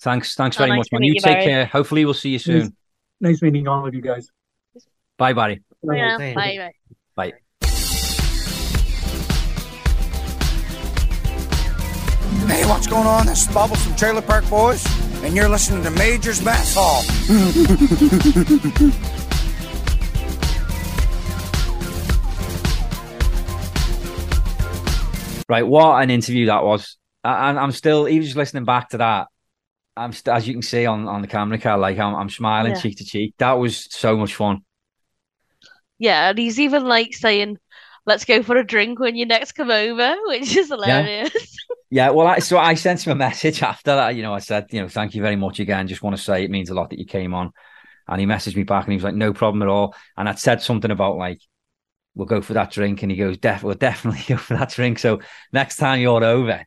thanks, 0.00 0.36
thanks 0.36 0.56
Oh, 0.56 0.60
very 0.60 0.70
nice 0.70 0.78
much, 0.78 0.88
man. 0.92 1.02
You 1.02 1.14
you, 1.14 1.20
take 1.20 1.38
Barrie. 1.38 1.44
care. 1.44 1.66
Hopefully, 1.66 2.04
we'll 2.04 2.14
see 2.14 2.30
you 2.30 2.38
soon. 2.38 2.76
Nice 3.20 3.42
meeting 3.42 3.66
all 3.66 3.84
of 3.86 3.94
you 3.94 4.00
guys. 4.00 4.30
Bye, 5.16 5.32
Barrie. 5.32 5.60
Bye 5.82 5.96
now. 5.96 6.18
Bye. 6.18 6.34
Bye. 6.34 6.72
Bye. 7.18 7.32
Hey, 12.46 12.64
what's 12.66 12.86
going 12.86 13.08
on? 13.08 13.26
This 13.26 13.42
is 13.48 13.52
Bubbles 13.52 13.82
from 13.84 13.96
Trailer 13.96 14.22
Park 14.22 14.48
Boys, 14.48 14.86
and 15.24 15.34
you're 15.34 15.48
listening 15.48 15.82
to 15.82 15.90
Major's 15.90 16.40
Mess 16.44 16.76
Hall. 16.78 17.02
Right, 25.48 25.66
what 25.66 26.02
an 26.02 26.10
interview 26.10 26.46
that 26.46 26.62
was. 26.62 26.98
I, 27.24 27.46
I'm- 27.46 27.58
I'm 27.58 27.72
still, 27.72 28.06
even 28.06 28.22
just 28.24 28.36
listening 28.36 28.64
back 28.64 28.90
to 28.90 28.98
that. 28.98 29.28
I'm 29.96 30.12
st- 30.12 30.36
as 30.36 30.46
you 30.46 30.52
can 30.54 30.62
see 30.62 30.86
on 30.86 31.08
on 31.08 31.22
the 31.22 31.26
camera, 31.26 31.58
Cal, 31.58 31.78
like 31.78 31.98
I'm, 31.98 32.14
I'm 32.14 32.28
smiling 32.30 32.72
Yeah. 32.72 32.80
cheek 32.80 32.98
to 32.98 33.04
cheek. 33.04 33.34
That 33.38 33.54
was 33.54 33.88
so 33.92 34.16
much 34.16 34.34
fun. 34.34 34.60
Yeah, 35.98 36.30
and 36.30 36.38
he's 36.38 36.60
even 36.60 36.84
like 36.84 37.14
saying, 37.14 37.58
"Let's 38.06 38.24
go 38.24 38.42
for 38.42 38.56
a 38.56 38.64
drink 38.64 39.00
when 39.00 39.16
you 39.16 39.26
next 39.26 39.52
come 39.52 39.70
over," 39.70 40.16
which 40.26 40.56
is 40.56 40.68
hilarious. 40.68 41.56
Yeah, 41.90 42.10
well, 42.10 42.26
I, 42.26 42.38
so 42.40 42.58
I 42.58 42.74
sent 42.74 43.06
him 43.06 43.12
a 43.12 43.16
message 43.16 43.62
after 43.62 43.94
that. 43.94 44.14
You 44.14 44.22
know, 44.22 44.34
I 44.34 44.40
said, 44.40 44.66
you 44.70 44.80
know, 44.80 44.88
thank 44.88 45.14
you 45.14 45.22
very 45.22 45.36
much 45.36 45.60
again. 45.60 45.88
Just 45.88 46.02
want 46.02 46.16
to 46.16 46.22
say 46.22 46.44
it 46.44 46.50
means 46.50 46.70
a 46.70 46.74
lot 46.74 46.90
that 46.90 46.98
you 46.98 47.06
came 47.06 47.34
on. 47.34 47.52
And 48.06 48.20
he 48.20 48.26
messaged 48.26 48.56
me 48.56 48.62
back 48.62 48.84
and 48.84 48.92
he 48.92 48.96
was 48.96 49.04
like, 49.04 49.14
no 49.14 49.32
problem 49.32 49.62
at 49.62 49.68
all. 49.68 49.94
And 50.16 50.28
I'd 50.28 50.38
said 50.38 50.62
something 50.62 50.90
about 50.90 51.16
like, 51.16 51.40
we'll 52.14 52.26
go 52.26 52.40
for 52.40 52.54
that 52.54 52.70
drink. 52.70 53.02
And 53.02 53.10
he 53.10 53.18
goes, 53.18 53.36
Def- 53.38 53.62
we'll 53.62 53.74
definitely 53.74 54.22
go 54.28 54.36
for 54.36 54.56
that 54.56 54.70
drink. 54.70 54.98
So 54.98 55.20
next 55.52 55.76
time 55.76 56.00
you're 56.00 56.24
over, 56.24 56.64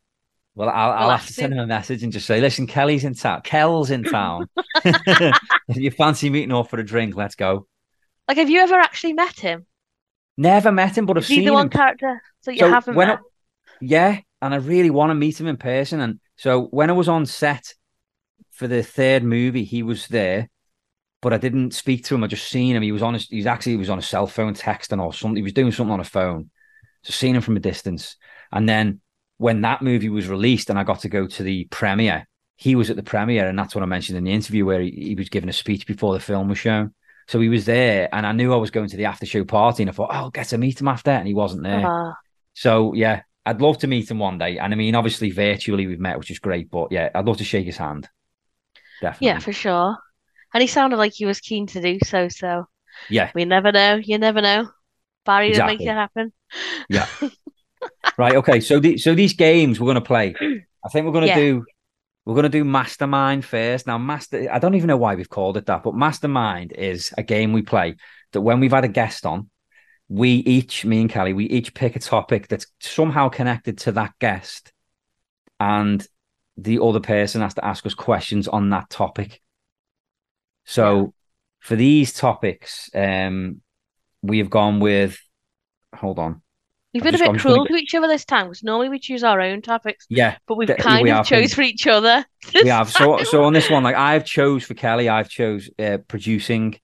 well, 0.54 0.70
I'll, 0.70 0.92
I'll 0.92 1.10
have 1.12 1.26
to. 1.26 1.34
send 1.34 1.54
him 1.54 1.60
a 1.60 1.68
message 1.68 2.04
and 2.04 2.12
just 2.12 2.28
say, 2.28 2.42
listen, 2.42 2.68
Kelly's 2.68 3.04
in 3.04 3.16
town. 3.16 3.42
Kel's 3.42 3.90
in 3.90 4.04
town. 4.04 4.48
if 4.86 5.78
you 5.78 5.90
fancy 5.92 6.30
meeting 6.30 6.52
up 6.52 6.70
for 6.70 6.80
a 6.80 6.86
drink, 6.86 7.16
let's 7.16 7.36
go. 7.36 7.68
Like, 8.28 8.38
have 8.38 8.50
you 8.50 8.62
ever 8.62 8.76
actually 8.76 9.14
met 9.14 9.40
him? 9.40 9.68
Never 10.38 10.72
met 10.72 10.98
him, 10.98 11.06
but 11.06 11.18
I've 11.18 11.24
Is 11.24 11.28
seen 11.28 11.46
the 11.46 11.54
one 11.54 11.68
him. 11.68 11.70
character 11.70 12.22
that 12.46 12.56
you 12.56 12.62
So 12.62 12.70
haven't 12.70 12.96
when 12.96 13.08
met? 13.08 13.20
I- 13.20 13.20
yeah, 13.82 14.20
and 14.42 14.54
I 14.54 14.58
really 14.58 14.90
want 14.90 15.12
to 15.12 15.16
meet 15.16 15.40
him 15.40 15.48
in 15.48 15.58
person. 15.58 16.00
And 16.02 16.20
so 16.38 16.66
when 16.68 16.90
I 16.90 16.94
was 16.94 17.10
on 17.10 17.26
set 17.26 17.74
for 18.52 18.68
the 18.68 18.84
third 18.84 19.24
movie, 19.24 19.64
he 19.64 19.84
was 19.84 20.08
there, 20.08 20.50
but 21.22 21.34
I 21.34 21.38
didn't 21.38 21.74
speak 21.74 22.06
to 22.06 22.16
him. 22.16 22.24
I 22.24 22.28
just 22.28 22.50
seen 22.50 22.76
him. 22.76 22.84
He 22.84 22.92
was 22.92 23.04
on 23.04 23.16
his, 23.16 23.28
he 23.28 23.38
was 23.38 23.48
actually 23.48 23.74
he 23.74 23.78
was 23.80 23.90
on 23.90 24.00
a 24.00 24.04
cell 24.04 24.28
phone 24.28 24.54
texting 24.56 25.02
or 25.04 25.14
something. 25.14 25.38
He 25.38 25.44
was 25.44 25.54
doing 25.54 25.72
something 25.72 25.94
on 25.94 26.00
a 26.00 26.06
phone. 26.06 26.50
So 27.04 27.14
seeing 27.14 27.36
him 27.36 27.42
from 27.42 27.58
a 27.58 27.62
distance. 27.62 28.18
And 28.52 28.68
then 28.70 29.02
when 29.38 29.62
that 29.62 29.82
movie 29.82 30.10
was 30.10 30.28
released 30.30 30.70
and 30.70 30.80
I 30.80 30.84
got 30.84 31.02
to 31.02 31.10
go 31.10 31.28
to 31.28 31.44
the 31.44 31.66
premiere, 31.72 32.28
he 32.58 32.76
was 32.76 32.90
at 32.92 32.96
the 32.96 33.04
premiere, 33.04 33.48
and 33.48 33.58
that's 33.58 33.76
what 33.76 33.84
I 33.84 33.88
mentioned 33.88 34.18
in 34.18 34.24
the 34.26 34.34
interview 34.34 34.66
where 34.66 34.82
he, 34.82 34.92
he 34.92 35.16
was 35.16 35.30
giving 35.30 35.50
a 35.50 35.54
speech 35.54 35.88
before 35.88 36.14
the 36.14 36.20
film 36.20 36.50
was 36.50 36.60
shown. 36.60 36.94
So 37.32 37.40
he 37.40 37.48
was 37.48 37.64
there, 37.64 38.10
and 38.14 38.28
I 38.28 38.34
knew 38.34 38.54
I 38.54 38.58
was 38.58 38.72
going 38.72 38.90
to 38.90 38.98
the 38.98 39.06
after 39.06 39.26
show 39.26 39.46
party, 39.46 39.84
and 39.84 39.90
I 39.90 39.94
thought, 39.94 40.10
oh, 40.12 40.16
I'll 40.16 40.30
get 40.32 40.48
to 40.50 40.58
meet 40.58 40.82
him 40.82 40.90
after, 40.90 41.12
and 41.12 41.26
he 41.26 41.34
wasn't 41.34 41.64
there. 41.64 41.82
Ah, 41.88 42.14
So 42.56 42.94
yeah, 42.94 43.22
I'd 43.46 43.62
love 43.62 43.78
to 43.80 43.88
meet 43.88 44.12
him 44.12 44.20
one 44.20 44.38
day. 44.38 44.58
And 44.58 44.74
I 44.74 44.76
mean, 44.76 44.96
obviously 44.96 45.32
virtually 45.32 45.88
we've 45.88 45.98
met, 45.98 46.18
which 46.18 46.30
is 46.30 46.40
great. 46.40 46.70
But 46.70 46.92
yeah, 46.92 47.10
I'd 47.16 47.24
love 47.24 47.38
to 47.38 47.46
shake 47.46 47.66
his 47.66 47.78
hand. 47.78 48.10
Definitely. 49.02 49.28
yeah, 49.28 49.40
for 49.40 49.54
sure. 49.54 49.96
And 50.54 50.60
he 50.62 50.68
sounded 50.68 50.98
like 50.98 51.14
he 51.16 51.26
was 51.26 51.40
keen 51.40 51.68
to 51.68 51.80
do 51.82 52.00
so. 52.04 52.28
So 52.28 52.68
yeah. 53.10 53.32
we 53.34 53.46
never 53.46 53.72
know. 53.72 53.96
You 53.96 54.18
never 54.18 54.42
know. 54.42 54.70
Barrie 55.26 55.52
didn't 55.52 55.68
make 55.68 55.80
it 55.80 55.88
happen. 55.88 56.34
Yeah. 56.90 57.08
Right. 58.18 58.36
Okay. 58.36 58.60
So 58.60 58.80
the, 58.80 58.98
so 59.00 59.16
these 59.16 59.34
games 59.34 59.80
we're 59.80 59.88
gonna 59.88 60.02
play. 60.02 60.36
I 60.86 60.90
think 60.90 61.06
we're 61.06 61.14
gonna 61.14 61.28
Yeah. 61.28 61.36
do 61.36 61.66
we're 62.26 62.36
gonna 62.36 62.50
do 62.50 62.64
Mastermind 62.64 63.44
first. 63.44 63.88
Now, 63.88 63.98
Master. 63.98 64.48
I 64.52 64.60
don't 64.60 64.76
even 64.76 64.88
know 64.88 64.98
why 64.98 65.16
we've 65.16 65.30
called 65.30 65.58
it 65.58 65.66
that, 65.66 65.84
but 65.84 65.96
Mastermind 65.96 66.74
is 66.74 67.14
a 67.18 67.24
game 67.24 67.54
we 67.54 67.62
play 67.62 67.96
that 68.32 68.42
when 68.42 68.60
we've 68.60 68.72
had 68.72 68.86
a 68.86 68.90
guest 68.90 69.26
on, 69.26 69.50
we 70.08 70.32
each, 70.32 70.86
me 70.86 71.02
and 71.02 71.10
Kelly, 71.10 71.34
we 71.34 71.46
each 71.46 71.74
pick 71.74 71.96
a 71.96 72.00
topic 72.00 72.48
that's 72.48 72.68
somehow 72.80 73.30
connected 73.30 73.80
to 73.80 73.94
that 73.94 74.14
guest, 74.20 74.72
and 75.60 76.06
the 76.58 76.80
other 76.82 77.00
person 77.00 77.42
has 77.42 77.56
to 77.56 77.66
ask 77.66 77.86
us 77.86 77.94
questions 77.94 78.48
on 78.48 78.70
that 78.70 78.90
topic. 78.90 79.42
So 80.66 81.14
for 81.60 81.76
these 81.76 82.14
topics, 82.14 82.90
um, 82.94 83.62
we 84.22 84.40
have 84.40 84.50
gone 84.50 84.80
with. 84.80 85.20
Hold 85.96 86.20
on. 86.20 86.42
We've 86.94 87.04
been 87.04 87.16
a 87.16 87.18
bit 87.18 87.40
cruel 87.40 87.66
to 87.66 87.76
each 87.76 87.96
other 87.96 88.08
this 88.08 88.26
time 88.26 88.48
because 88.48 88.64
normally 88.64 88.90
we 88.90 89.00
choose 89.00 89.24
our 89.24 89.40
own 89.40 89.62
topics, 89.62 90.06
Yeah, 90.10 90.38
but 90.46 90.58
we've 90.58 90.70
kind 90.78 91.04
we 91.04 91.12
of 91.12 91.26
chose 91.26 91.50
been- 91.50 91.56
for 91.56 91.62
each 91.62 91.88
other. 91.88 92.26
we 92.54 92.68
have. 92.68 92.92
So 92.92 93.24
so 93.24 93.44
on 93.46 93.54
this 93.54 93.70
one, 93.70 93.84
like 93.84 93.96
I've 93.96 94.26
chose 94.26 94.66
for 94.66 94.74
Kelly, 94.74 95.08
I've 95.08 95.30
chose 95.30 95.70
uh, 95.80 96.00
producing 96.08 96.78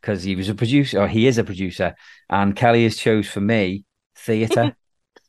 because 0.00 0.22
he 0.22 0.34
was 0.36 0.48
a 0.48 0.54
producer, 0.54 1.00
or 1.00 1.08
he 1.08 1.26
is 1.26 1.36
a 1.38 1.44
producer, 1.44 1.94
and 2.30 2.56
Kelly 2.56 2.84
has 2.84 2.96
chose 2.96 3.28
for 3.28 3.40
me 3.40 3.84
theatre 4.16 4.74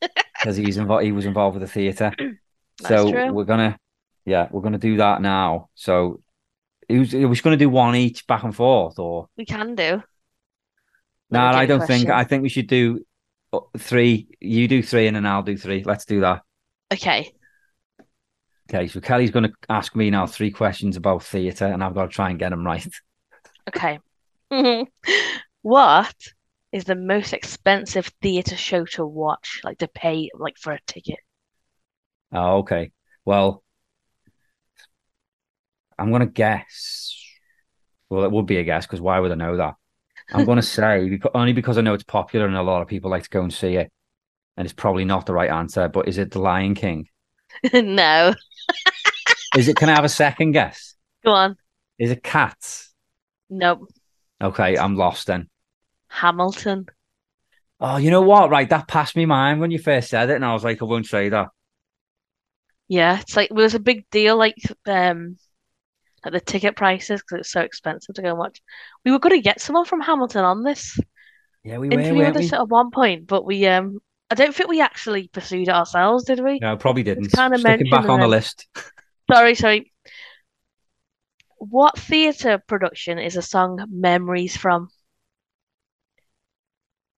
because 0.00 0.56
he's 0.56 0.76
involved. 0.78 1.04
He 1.04 1.12
was 1.12 1.26
involved 1.26 1.58
with 1.58 1.68
the 1.68 1.72
theatre. 1.72 2.12
So 2.82 3.10
true. 3.10 3.32
we're 3.32 3.44
gonna, 3.44 3.78
yeah, 4.24 4.48
we're 4.50 4.62
gonna 4.62 4.78
do 4.78 4.96
that 4.98 5.20
now. 5.20 5.68
So. 5.74 6.22
It 6.88 7.00
was, 7.00 7.12
we 7.12 7.26
just 7.30 7.42
going 7.42 7.58
to 7.58 7.64
do 7.64 7.68
one 7.68 7.96
each 7.96 8.28
back 8.28 8.44
and 8.44 8.54
forth, 8.54 9.00
or 9.00 9.28
We 9.36 9.44
can 9.44 9.74
do. 9.74 10.04
no? 11.32 11.38
Get 11.40 11.54
I 11.56 11.66
don't 11.66 11.84
think. 11.84 12.08
I 12.08 12.22
think 12.22 12.44
we 12.44 12.48
should 12.48 12.68
do 12.68 13.04
Oh, 13.52 13.68
three. 13.78 14.28
You 14.40 14.68
do 14.68 14.82
three, 14.82 15.06
and 15.06 15.16
then 15.16 15.26
I'll 15.26 15.42
do 15.42 15.56
three. 15.56 15.82
Let's 15.84 16.04
do 16.04 16.20
that. 16.20 16.42
Okay. 16.92 17.32
Okay, 18.68 18.88
so 18.88 19.00
Kelly's 19.00 19.30
going 19.30 19.44
to 19.44 19.52
ask 19.68 19.94
me 19.94 20.10
now 20.10 20.26
three 20.26 20.50
questions 20.50 20.96
about 20.96 21.22
theatre, 21.22 21.66
and 21.66 21.84
I've 21.84 21.94
got 21.94 22.02
to 22.02 22.08
try 22.08 22.30
and 22.30 22.38
get 22.38 22.50
them 22.50 22.66
right. 22.66 22.86
Okay. 23.68 23.98
What 25.66 26.14
is 26.70 26.84
the 26.84 26.94
most 26.94 27.32
expensive 27.32 28.12
theatre 28.22 28.56
show 28.56 28.84
to 28.92 29.04
watch? 29.04 29.62
Like 29.64 29.78
to 29.78 29.88
pay 29.88 30.30
like 30.32 30.58
for 30.58 30.72
a 30.72 30.78
ticket? 30.86 31.18
Oh, 32.30 32.58
okay. 32.58 32.92
Well, 33.24 33.64
I'm 35.98 36.12
gonna 36.12 36.26
guess. 36.26 37.20
Well, 38.08 38.22
it 38.22 38.30
would 38.30 38.46
be 38.46 38.58
a 38.58 38.62
guess 38.62 38.86
because 38.86 39.00
why 39.00 39.18
would 39.18 39.32
I 39.32 39.34
know 39.34 39.56
that? 39.56 39.74
I'm 40.32 40.44
gonna 40.44 40.62
say 40.62 41.18
only 41.34 41.52
because 41.52 41.78
I 41.78 41.82
know 41.82 41.94
it's 41.94 42.04
popular 42.04 42.46
and 42.46 42.56
a 42.56 42.62
lot 42.62 42.82
of 42.82 42.88
people 42.88 43.10
like 43.10 43.22
to 43.24 43.30
go 43.30 43.42
and 43.42 43.52
see 43.52 43.76
it, 43.76 43.90
and 44.56 44.64
it's 44.64 44.74
probably 44.74 45.04
not 45.04 45.26
the 45.26 45.34
right 45.34 45.50
answer. 45.50 45.88
But 45.88 46.08
is 46.08 46.18
it 46.18 46.30
The 46.30 46.40
Lion 46.40 46.74
King? 46.74 47.08
No. 47.72 48.34
Is 49.56 49.68
it? 49.68 49.76
Can 49.76 49.88
I 49.88 49.94
have 49.94 50.04
a 50.04 50.08
second 50.10 50.52
guess? 50.52 50.94
Go 51.24 51.32
on. 51.32 51.56
Is 51.98 52.10
it 52.10 52.22
Cats? 52.22 52.92
Nope. 53.48 53.88
Okay, 54.42 54.76
I'm 54.76 54.96
lost 54.96 55.28
then. 55.28 55.48
Hamilton. 56.08 56.86
Oh, 57.80 57.96
you 57.96 58.10
know 58.10 58.22
what? 58.22 58.50
Right, 58.50 58.68
that 58.68 58.88
passed 58.88 59.16
me 59.16 59.26
mind 59.26 59.60
when 59.60 59.70
you 59.70 59.78
first 59.78 60.10
said 60.10 60.30
it, 60.30 60.36
and 60.36 60.44
I 60.44 60.52
was 60.52 60.64
like, 60.64 60.82
I 60.82 60.84
won't 60.84 61.06
say 61.06 61.28
that. 61.28 61.48
Yeah, 62.88 63.20
it's 63.20 63.36
like 63.36 63.50
it 63.50 63.54
was 63.54 63.74
a 63.74 63.80
big 63.80 64.08
deal, 64.10 64.36
like 64.36 64.56
um, 64.86 65.36
like 66.24 66.32
the 66.32 66.40
ticket 66.40 66.76
prices 66.76 67.20
because 67.22 67.40
it's 67.40 67.52
so 67.52 67.60
expensive 67.60 68.14
to 68.14 68.22
go 68.22 68.30
and 68.30 68.38
watch. 68.38 68.60
We 69.04 69.12
were 69.12 69.18
going 69.18 69.36
to 69.36 69.42
get 69.42 69.60
someone 69.60 69.84
from 69.84 70.00
Hamilton 70.00 70.44
on 70.44 70.62
this 70.62 70.98
Yeah, 71.64 71.78
we 71.78 71.88
were, 71.88 71.94
interview 71.94 72.18
weren't 72.18 72.36
we? 72.36 72.46
us 72.46 72.52
at 72.52 72.68
one 72.68 72.90
point, 72.90 73.26
but 73.26 73.44
we 73.44 73.66
um, 73.66 73.98
I 74.30 74.34
don't 74.34 74.54
think 74.54 74.68
we 74.68 74.80
actually 74.80 75.28
pursued 75.28 75.68
it 75.68 75.74
ourselves, 75.74 76.24
did 76.24 76.42
we? 76.42 76.58
No, 76.60 76.76
probably 76.76 77.02
didn't. 77.02 77.28
kinda 77.32 77.58
Stick 77.58 77.90
back 77.90 78.08
on 78.08 78.20
the 78.20 78.28
list. 78.28 78.66
Sorry, 79.30 79.54
sorry. 79.54 79.92
What 81.58 81.98
theatre 81.98 82.62
production 82.66 83.18
is 83.18 83.36
a 83.36 83.42
song 83.42 83.84
Memories 83.90 84.56
from? 84.56 84.88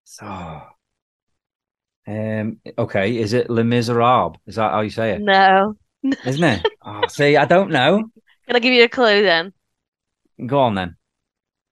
So, 0.05 0.27
um, 2.07 2.61
okay, 2.79 3.17
is 3.19 3.33
it 3.35 3.51
Les 3.51 3.63
Miserables? 3.65 4.37
Is 4.47 4.57
that 4.57 4.73
how 4.73 4.81
you 4.81 4.91
say 4.91 5.13
it? 5.13 5.21
No. 5.23 5.75
Isn't 6.27 6.45
it? 6.45 6.67
Oh, 6.85 7.07
see, 7.09 7.37
I 7.37 7.45
don't 7.45 7.71
know. 7.71 8.11
I 8.57 8.61
give 8.61 8.73
you 8.73 8.85
a 8.85 8.89
clue 8.89 9.23
then? 9.23 9.53
Go 10.47 10.61
on 10.61 10.75
then. 10.75 10.97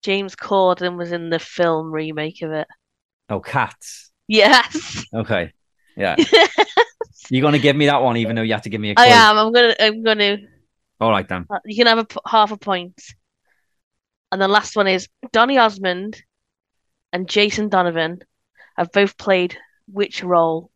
James 0.03 0.37
Corden 0.37 0.97
was 0.97 1.12
in 1.12 1.31
the 1.31 1.39
film 1.39 1.91
remake 1.91 2.43
of 2.43 2.53
it. 2.53 2.68
Oh, 3.29 3.41
Cats. 3.41 4.11
Yes. 4.29 5.05
Okay, 5.14 5.53
yeah. 5.97 6.16
You're 7.31 7.43
gonna 7.43 7.59
give 7.59 7.77
me 7.77 7.87
that 7.87 8.03
one, 8.03 8.16
even 8.18 8.37
though 8.37 8.43
you 8.43 8.53
have 8.53 8.62
to 8.62 8.70
give 8.70 8.81
me 8.81 8.91
a 8.91 8.95
clue. 8.95 9.05
I 9.05 9.09
am. 9.09 9.37
I'm 9.37 9.53
gonna. 9.53 9.74
I'm 9.81 10.03
gonna. 10.03 10.39
All 11.01 11.11
right 11.11 11.29
then. 11.29 11.47
Uh, 11.51 11.59
You 11.64 11.77
can 11.77 11.87
have 11.87 11.99
a 11.99 12.29
half 12.29 12.53
a 12.53 12.57
point. 12.57 13.01
And 14.33 14.41
the 14.41 14.49
last 14.49 14.77
one 14.77 14.87
is 14.89 15.09
Donny 15.33 15.59
Osmond 15.59 16.22
and 17.12 17.29
Jason 17.29 17.68
Donovan 17.68 18.20
have 18.77 18.93
both 18.93 19.16
played 19.16 19.57
which 19.89 20.22
role? 20.22 20.70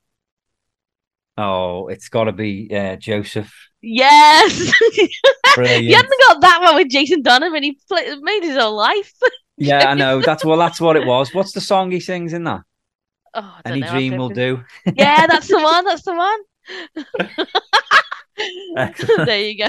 Oh, 1.36 1.88
it's 1.88 2.08
got 2.08 2.24
to 2.24 2.32
be 2.32 2.68
uh, 2.74 2.96
Joseph. 2.96 3.52
Yes! 3.82 4.72
You 5.56 5.96
hadn't 5.96 6.20
got 6.28 6.40
that 6.42 6.60
one 6.62 6.76
with 6.76 6.90
Jason 6.90 7.22
Donovan. 7.22 7.64
He 7.64 7.78
played, 7.88 8.20
made 8.20 8.44
his 8.44 8.56
own 8.56 8.74
life. 8.74 9.12
Yeah, 9.62 9.90
I 9.90 9.94
know. 9.94 10.22
That's 10.22 10.42
well. 10.42 10.56
That's 10.56 10.80
what 10.80 10.96
it 10.96 11.04
was. 11.06 11.34
What's 11.34 11.52
the 11.52 11.60
song 11.60 11.90
he 11.90 12.00
sings 12.00 12.32
in 12.32 12.44
that? 12.44 12.62
Oh, 13.34 13.58
Any 13.62 13.80
know. 13.80 13.90
Dream 13.90 14.16
will 14.16 14.30
do. 14.30 14.64
Yeah, 14.86 15.26
that's 15.28 15.48
the 15.48 15.58
one. 15.58 15.84
That's 15.84 16.02
the 16.02 16.14
one. 16.14 16.40
There 19.26 19.42
you 19.42 19.58
go. 19.58 19.68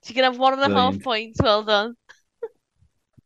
so 0.00 0.06
you 0.06 0.14
can 0.14 0.24
have 0.24 0.38
one 0.38 0.54
and 0.54 0.62
a 0.62 0.74
half 0.74 0.98
Brilliant. 0.98 1.04
points. 1.04 1.42
Well 1.42 1.62
done. 1.62 1.96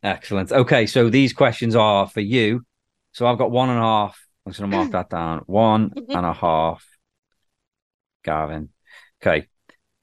Excellent. 0.03 0.51
Okay, 0.51 0.85
so 0.85 1.09
these 1.09 1.31
questions 1.31 1.73
are 1.73 2.05
for 2.05 2.19
you. 2.19 2.65
So 3.13 3.27
I've 3.27 3.37
got 3.37 3.51
one 3.51 3.69
and 3.69 3.79
a 3.79 3.83
half. 3.83 4.21
I'm 4.45 4.51
just 4.51 4.59
going 4.59 4.69
to 4.69 4.77
mark 4.77 4.91
that 4.91 5.09
down. 5.09 5.43
One 5.45 5.91
mm-hmm. 5.91 6.11
and 6.11 6.25
a 6.25 6.33
half. 6.33 6.85
Gavin. 8.25 8.69
Okay. 9.21 9.47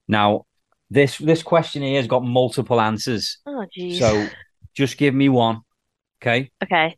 Now, 0.08 0.46
this 0.90 1.18
this 1.18 1.42
question 1.42 1.82
here 1.82 2.00
has 2.00 2.06
got 2.06 2.24
multiple 2.24 2.80
answers. 2.80 3.38
Oh, 3.46 3.66
jeez. 3.76 3.98
So 3.98 4.28
just 4.74 4.96
give 4.96 5.14
me 5.14 5.28
one. 5.28 5.60
Okay. 6.22 6.50
Okay. 6.62 6.96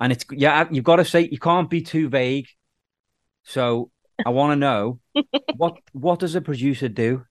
And 0.00 0.12
it's 0.12 0.24
yeah, 0.32 0.66
you've 0.70 0.84
got 0.84 0.96
to 0.96 1.04
say 1.04 1.28
you 1.30 1.38
can't 1.38 1.70
be 1.70 1.82
too 1.82 2.08
vague. 2.08 2.48
So 3.44 3.90
I 4.24 4.30
want 4.30 4.52
to 4.52 4.56
know 4.56 5.00
what 5.56 5.78
what 5.92 6.18
does 6.18 6.34
a 6.34 6.40
producer 6.40 6.88
do? 6.88 7.24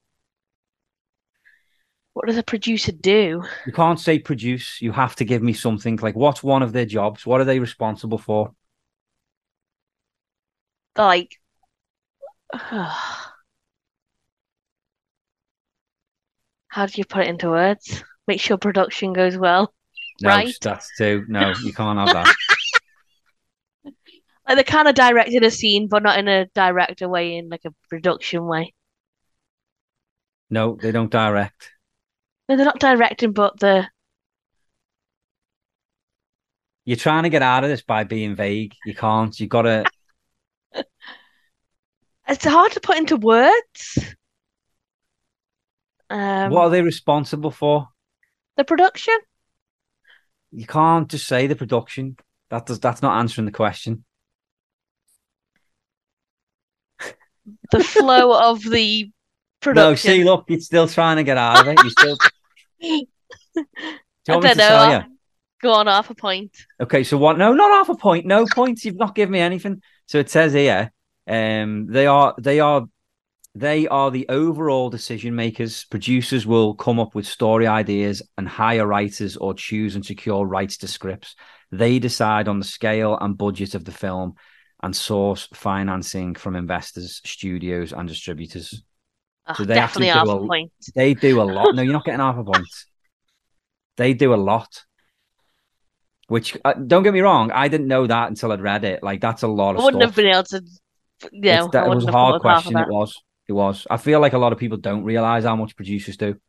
What 2.14 2.28
does 2.28 2.38
a 2.38 2.44
producer 2.44 2.92
do? 2.92 3.44
You 3.66 3.72
can't 3.74 4.00
say 4.00 4.20
produce. 4.20 4.82
You 4.82 4.92
have 4.92 5.16
to 5.16 5.26
give 5.26 5.42
me 5.42 5.54
something 5.54 5.98
like 5.98 6.16
what's 6.16 6.44
one 6.44 6.62
of 6.62 6.74
their 6.74 6.86
jobs? 6.86 7.26
What 7.26 7.40
are 7.40 7.46
they 7.46 7.60
responsible 7.60 8.18
for? 8.18 8.52
Like, 10.98 11.40
how 16.72 16.86
do 16.86 16.94
you 16.96 17.06
put 17.06 17.24
it 17.26 17.30
into 17.30 17.50
words? 17.50 18.02
Make 18.28 18.40
sure 18.40 18.58
production 18.58 19.12
goes 19.12 19.38
well. 19.38 19.74
No, 20.22 20.30
Right. 20.30 20.56
that's 20.62 20.90
too. 20.98 21.26
No, 21.28 21.54
you 21.64 21.74
can't 21.74 22.00
have 22.00 22.14
that. 22.14 22.36
Like 24.48 24.58
they 24.58 24.64
kind 24.64 24.88
of 24.88 24.96
directed 24.96 25.44
a 25.44 25.52
scene, 25.52 25.88
but 25.88 26.02
not 26.04 26.18
in 26.18 26.28
a 26.28 26.48
director 26.48 27.08
way, 27.08 27.38
in 27.38 27.48
like 27.48 27.62
a 27.64 27.74
production 27.90 28.46
way. 28.48 28.74
No, 30.50 30.78
they 30.82 30.92
don't 30.92 31.12
direct. 31.12 31.70
No, 32.50 32.58
they're 32.58 32.66
not 32.66 32.80
directing, 32.80 33.32
but 33.34 33.60
the 33.60 33.88
You're 36.86 36.98
trying 36.98 37.24
to 37.24 37.30
get 37.30 37.44
out 37.44 37.64
of 37.64 37.70
this 37.70 37.84
by 37.84 38.04
being 38.04 38.36
vague. 38.36 38.74
You 38.86 38.96
can't. 38.96 39.40
You 39.40 39.48
got 39.48 39.62
to. 39.62 39.86
it's 42.28 42.44
hard 42.46 42.72
to 42.74 42.80
put 42.82 42.98
into 42.98 43.18
words. 43.18 44.00
Um, 46.12 46.52
what 46.52 46.64
are 46.64 46.70
they 46.70 46.82
responsible 46.82 47.52
for? 47.52 47.88
the 48.58 48.66
production? 48.66 49.18
You 50.52 50.66
can't 50.66 51.10
just 51.10 51.28
say 51.28 51.48
the 51.48 51.56
production. 51.56 52.18
That 52.50 52.66
does. 52.66 52.80
That's 52.80 53.02
not 53.02 53.18
answering 53.20 53.46
the 53.46 53.52
question. 53.52 54.04
The 57.72 57.84
flow 57.84 58.38
of 58.50 58.62
the 58.62 59.10
production. 59.62 60.12
No, 60.12 60.18
see, 60.18 60.24
look, 60.24 60.46
you're 60.50 60.60
still 60.60 60.88
trying 60.88 61.18
to 61.18 61.24
get 61.24 61.38
out 61.38 61.62
of 61.62 61.68
it. 61.70 61.84
You 61.84 61.90
still. 61.90 62.18
Do 62.82 62.90
you 62.90 63.08
I 64.28 64.32
want 64.34 64.44
me 64.44 64.50
don't 64.50 64.58
to 64.58 64.62
tell 64.62 64.90
know. 64.90 64.98
you? 64.98 65.18
Go 65.62 65.74
on, 65.74 65.88
half 65.88 66.10
a 66.10 66.16
point. 66.16 66.56
Okay, 66.80 67.04
so 67.04 67.18
what? 67.18 67.38
No, 67.38 67.54
not 67.54 67.70
half 67.72 67.90
a 67.90 67.98
point. 67.98 68.26
No 68.26 68.46
points. 68.46 68.84
You've 68.84 68.96
not 68.98 69.16
given 69.16 69.32
me 69.32 69.40
anything. 69.40 69.82
So 70.08 70.20
it 70.20 70.30
says 70.30 70.54
here, 70.54 70.92
um, 71.28 71.88
they 71.88 72.08
are 72.08 72.36
they 72.38 72.60
are 72.60 72.86
they 73.54 73.88
are 73.88 74.12
the 74.12 74.28
overall 74.30 74.90
decision 74.90 75.36
makers. 75.36 75.84
Producers 75.86 76.48
will 76.48 76.74
come 76.76 77.00
up 77.00 77.14
with 77.16 77.26
story 77.28 77.68
ideas 77.68 78.22
and 78.38 78.48
hire 78.48 78.88
writers 78.88 79.36
or 79.38 79.54
choose 79.54 79.96
and 79.96 80.06
secure 80.06 80.46
rights 80.46 80.78
to 80.78 80.88
scripts. 80.88 81.36
They 81.72 82.00
decide 82.00 82.48
on 82.48 82.60
the 82.60 82.66
scale 82.66 83.18
and 83.20 83.38
budget 83.38 83.76
of 83.76 83.84
the 83.86 83.92
film 83.92 84.36
and 84.84 84.96
source 84.96 85.48
financing 85.54 86.36
from 86.36 86.56
investors, 86.56 87.22
studios, 87.26 87.92
and 87.94 88.08
distributors. 88.08 88.84
Oh, 89.48 89.54
So 89.54 89.66
they 89.66 89.76
definitely 89.76 90.08
half 90.08 90.26
do 90.26 90.32
a 90.32 90.44
a- 90.44 90.48
point. 90.48 90.72
They 90.96 91.14
do 91.14 91.42
a 91.42 91.44
lot. 91.44 91.76
No, 91.76 91.82
you're 91.82 91.94
not 91.94 92.06
getting 92.06 92.20
half 92.20 92.38
a 92.38 92.44
point. 92.54 92.68
They 93.98 94.14
do 94.14 94.34
a 94.34 94.36
lot. 94.36 94.84
Which 96.28 96.58
uh, 96.64 96.74
don't 96.74 97.04
get 97.04 97.14
me 97.14 97.20
wrong, 97.20 97.52
I 97.52 97.68
didn't 97.68 97.88
know 97.88 98.08
that 98.08 98.30
until 98.30 98.54
I'd 98.54 98.62
read 98.62 98.86
it. 98.86 99.04
Like 99.04 99.20
that's 99.20 99.44
a 99.44 99.48
lot 99.48 99.76
Of 99.76 99.82
stuff. 99.82 99.82
I 99.82 99.86
wouldn't 99.86 100.02
stuff. 100.04 100.10
have 100.10 100.16
been 100.16 100.34
able 100.34 100.44
to. 100.44 100.64
You 101.34 101.42
know, 101.42 101.68
that- 101.74 101.86
it 101.88 101.90
was 101.96 102.06
a 102.06 102.12
hard 102.12 102.42
thought 102.42 102.46
of 102.50 102.50
half 102.50 102.66
of 102.66 102.72
question. 102.74 102.78
It 102.80 102.88
was. 102.90 103.22
It 103.52 103.56
was. 103.56 103.86
I 103.90 103.98
feel 103.98 104.22
like 104.22 104.32
a 104.32 104.38
lot 104.38 104.54
of 104.54 104.60
people 104.60 104.78
don't 104.78 105.04
realize 105.04 105.44
how 105.44 105.58
much 105.58 105.76
producers 105.76 106.16
do. 106.16 106.40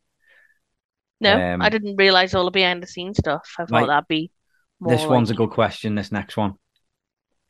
No, 1.21 1.35
Um, 1.55 1.61
I 1.61 1.69
didn't 1.69 1.97
realize 1.97 2.33
all 2.33 2.45
the 2.45 2.53
behind 2.53 2.81
the 2.81 2.87
scenes 2.87 3.19
stuff. 3.19 3.43
I 3.59 3.65
thought 3.65 3.73
Right. 3.73 3.87
that'd 3.89 4.07
be 4.07 4.31
more 4.79 4.93
this 4.93 5.05
one's 5.05 5.31
a 5.31 5.35
good 5.35 5.51
question. 5.51 5.97
This 5.97 6.13
next 6.13 6.37
one, 6.37 6.55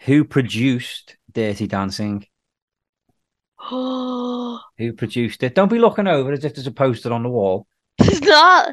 who 0.06 0.24
produced 0.24 1.18
Dirty 1.30 1.66
Dancing? 1.66 2.24
Oh, 3.60 4.58
Who 4.78 4.94
produced 4.94 5.42
it? 5.42 5.54
Don't 5.54 5.70
be 5.70 5.78
looking 5.78 6.06
over 6.08 6.32
as 6.32 6.44
if 6.46 6.54
there's 6.54 6.66
a 6.66 6.72
poster 6.72 7.12
on 7.12 7.22
the 7.22 7.28
wall. 7.28 7.66
it's 7.98 8.20
not. 8.22 8.72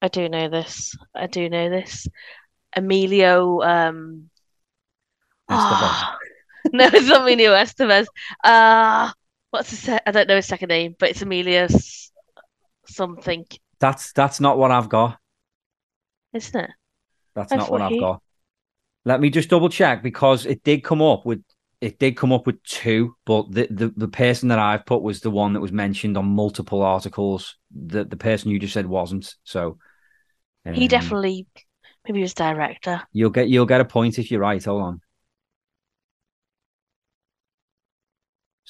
I 0.00 0.08
do 0.08 0.30
know 0.30 0.48
this. 0.48 0.94
I 1.14 1.26
do 1.26 1.50
know 1.50 1.68
this. 1.68 2.06
Emilio. 2.74 3.60
Um. 3.60 4.30
Estevez. 5.50 6.14
no, 6.72 6.86
it's 6.92 7.06
not 7.08 7.22
Emilio 7.22 7.52
Estevez. 7.52 8.06
Uh, 8.44 9.10
what's 9.50 9.70
his? 9.70 9.80
Se- 9.80 10.00
I 10.06 10.10
don't 10.10 10.28
know 10.28 10.36
his 10.36 10.46
second 10.46 10.68
name, 10.68 10.94
but 10.98 11.10
it's 11.10 11.22
Emilius 11.22 12.12
something, 12.86 13.46
That's 13.80 14.12
that's 14.12 14.40
not 14.40 14.58
what 14.58 14.70
I've 14.70 14.88
got. 14.88 15.18
isn't 16.32 16.60
it? 16.60 16.70
That's 17.34 17.52
I 17.52 17.56
not 17.56 17.70
what 17.70 17.82
I've 17.82 17.90
he- 17.92 18.00
got. 18.00 18.22
Let 19.04 19.20
me 19.20 19.30
just 19.30 19.48
double 19.50 19.68
check 19.68 20.02
because 20.02 20.46
it 20.46 20.62
did 20.62 20.84
come 20.84 21.02
up 21.02 21.24
with 21.24 21.42
it 21.80 21.98
did 21.98 22.16
come 22.16 22.32
up 22.32 22.46
with 22.46 22.62
two, 22.62 23.16
but 23.24 23.50
the, 23.50 23.66
the 23.70 23.92
the 23.96 24.08
person 24.08 24.48
that 24.50 24.58
I've 24.58 24.84
put 24.84 25.02
was 25.02 25.20
the 25.20 25.30
one 25.30 25.54
that 25.54 25.60
was 25.60 25.72
mentioned 25.72 26.18
on 26.18 26.26
multiple 26.26 26.82
articles. 26.82 27.56
The 27.74 28.04
the 28.04 28.16
person 28.16 28.50
you 28.50 28.58
just 28.58 28.74
said 28.74 28.86
wasn't. 28.86 29.34
So 29.44 29.78
He 30.72 30.72
um, 30.72 30.88
definitely, 30.88 31.46
maybe 32.06 32.18
he 32.18 32.22
was 32.22 32.34
director. 32.34 33.02
You'll 33.12 33.30
get 33.30 33.48
you'll 33.48 33.66
get 33.66 33.80
a 33.80 33.86
point 33.86 34.18
if 34.18 34.30
you're 34.30 34.40
right. 34.40 34.62
Hold 34.62 34.82
on. 34.82 35.00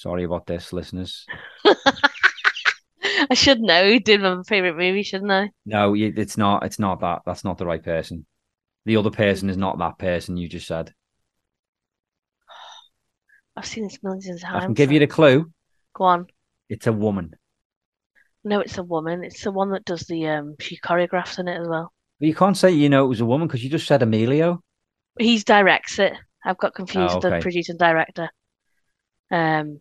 Sorry 0.01 0.25
about 0.25 0.47
this, 0.47 0.73
listeners. 0.73 1.27
I 1.67 3.35
should 3.35 3.61
know. 3.61 3.99
Did 3.99 4.23
my 4.23 4.41
favorite 4.49 4.79
movie, 4.79 5.03
shouldn't 5.03 5.31
I? 5.31 5.51
No, 5.67 5.95
it's 5.95 6.39
not. 6.39 6.65
It's 6.65 6.79
not 6.79 7.01
that. 7.01 7.21
That's 7.27 7.45
not 7.45 7.59
the 7.59 7.67
right 7.67 7.83
person. 7.83 8.25
The 8.87 8.97
other 8.97 9.11
person 9.11 9.51
is 9.51 9.59
not 9.59 9.79
that 9.79 9.99
person 9.99 10.39
you 10.39 10.49
just 10.49 10.67
said. 10.67 10.95
I've 13.57 13.67
seen 13.67 13.85
this 13.85 13.99
millions 14.03 14.27
of 14.27 14.41
times. 14.41 14.63
I 14.63 14.65
can 14.65 14.73
give 14.73 14.91
you 14.91 15.01
the 15.01 15.07
clue. 15.07 15.53
Go 15.95 16.05
on. 16.05 16.29
It's 16.71 16.87
a 16.87 16.95
woman. 16.95 17.35
No, 18.43 18.61
it's 18.61 18.79
a 18.79 18.83
woman. 18.83 19.23
It's 19.23 19.45
the 19.45 19.53
one 19.53 19.71
that 19.73 19.85
does 19.85 20.05
the 20.05 20.29
um. 20.29 20.55
She 20.61 20.79
choreographs 20.79 21.39
in 21.39 21.47
it 21.47 21.61
as 21.61 21.69
well. 21.69 21.93
But 22.19 22.29
you 22.29 22.35
can't 22.35 22.57
say 22.57 22.71
you 22.71 22.89
know 22.89 23.05
it 23.05 23.09
was 23.09 23.21
a 23.21 23.27
woman 23.27 23.49
because 23.49 23.63
you 23.63 23.69
just 23.69 23.87
said 23.87 24.03
Emilio. 24.03 24.63
He's 25.19 25.45
directs 25.45 25.99
it. 25.99 26.15
I've 26.43 26.57
got 26.57 26.75
confused 26.75 27.13
Oh, 27.13 27.17
with 27.17 27.23
the 27.23 27.35
okay. 27.35 27.43
producer 27.43 27.73
and 27.73 27.79
director. 27.79 28.31
Um, 29.31 29.81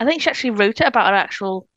I 0.00 0.04
think 0.04 0.22
she 0.22 0.30
actually 0.30 0.50
wrote 0.50 0.80
it 0.80 0.86
about 0.86 1.08
her 1.08 1.16
actual. 1.16 1.68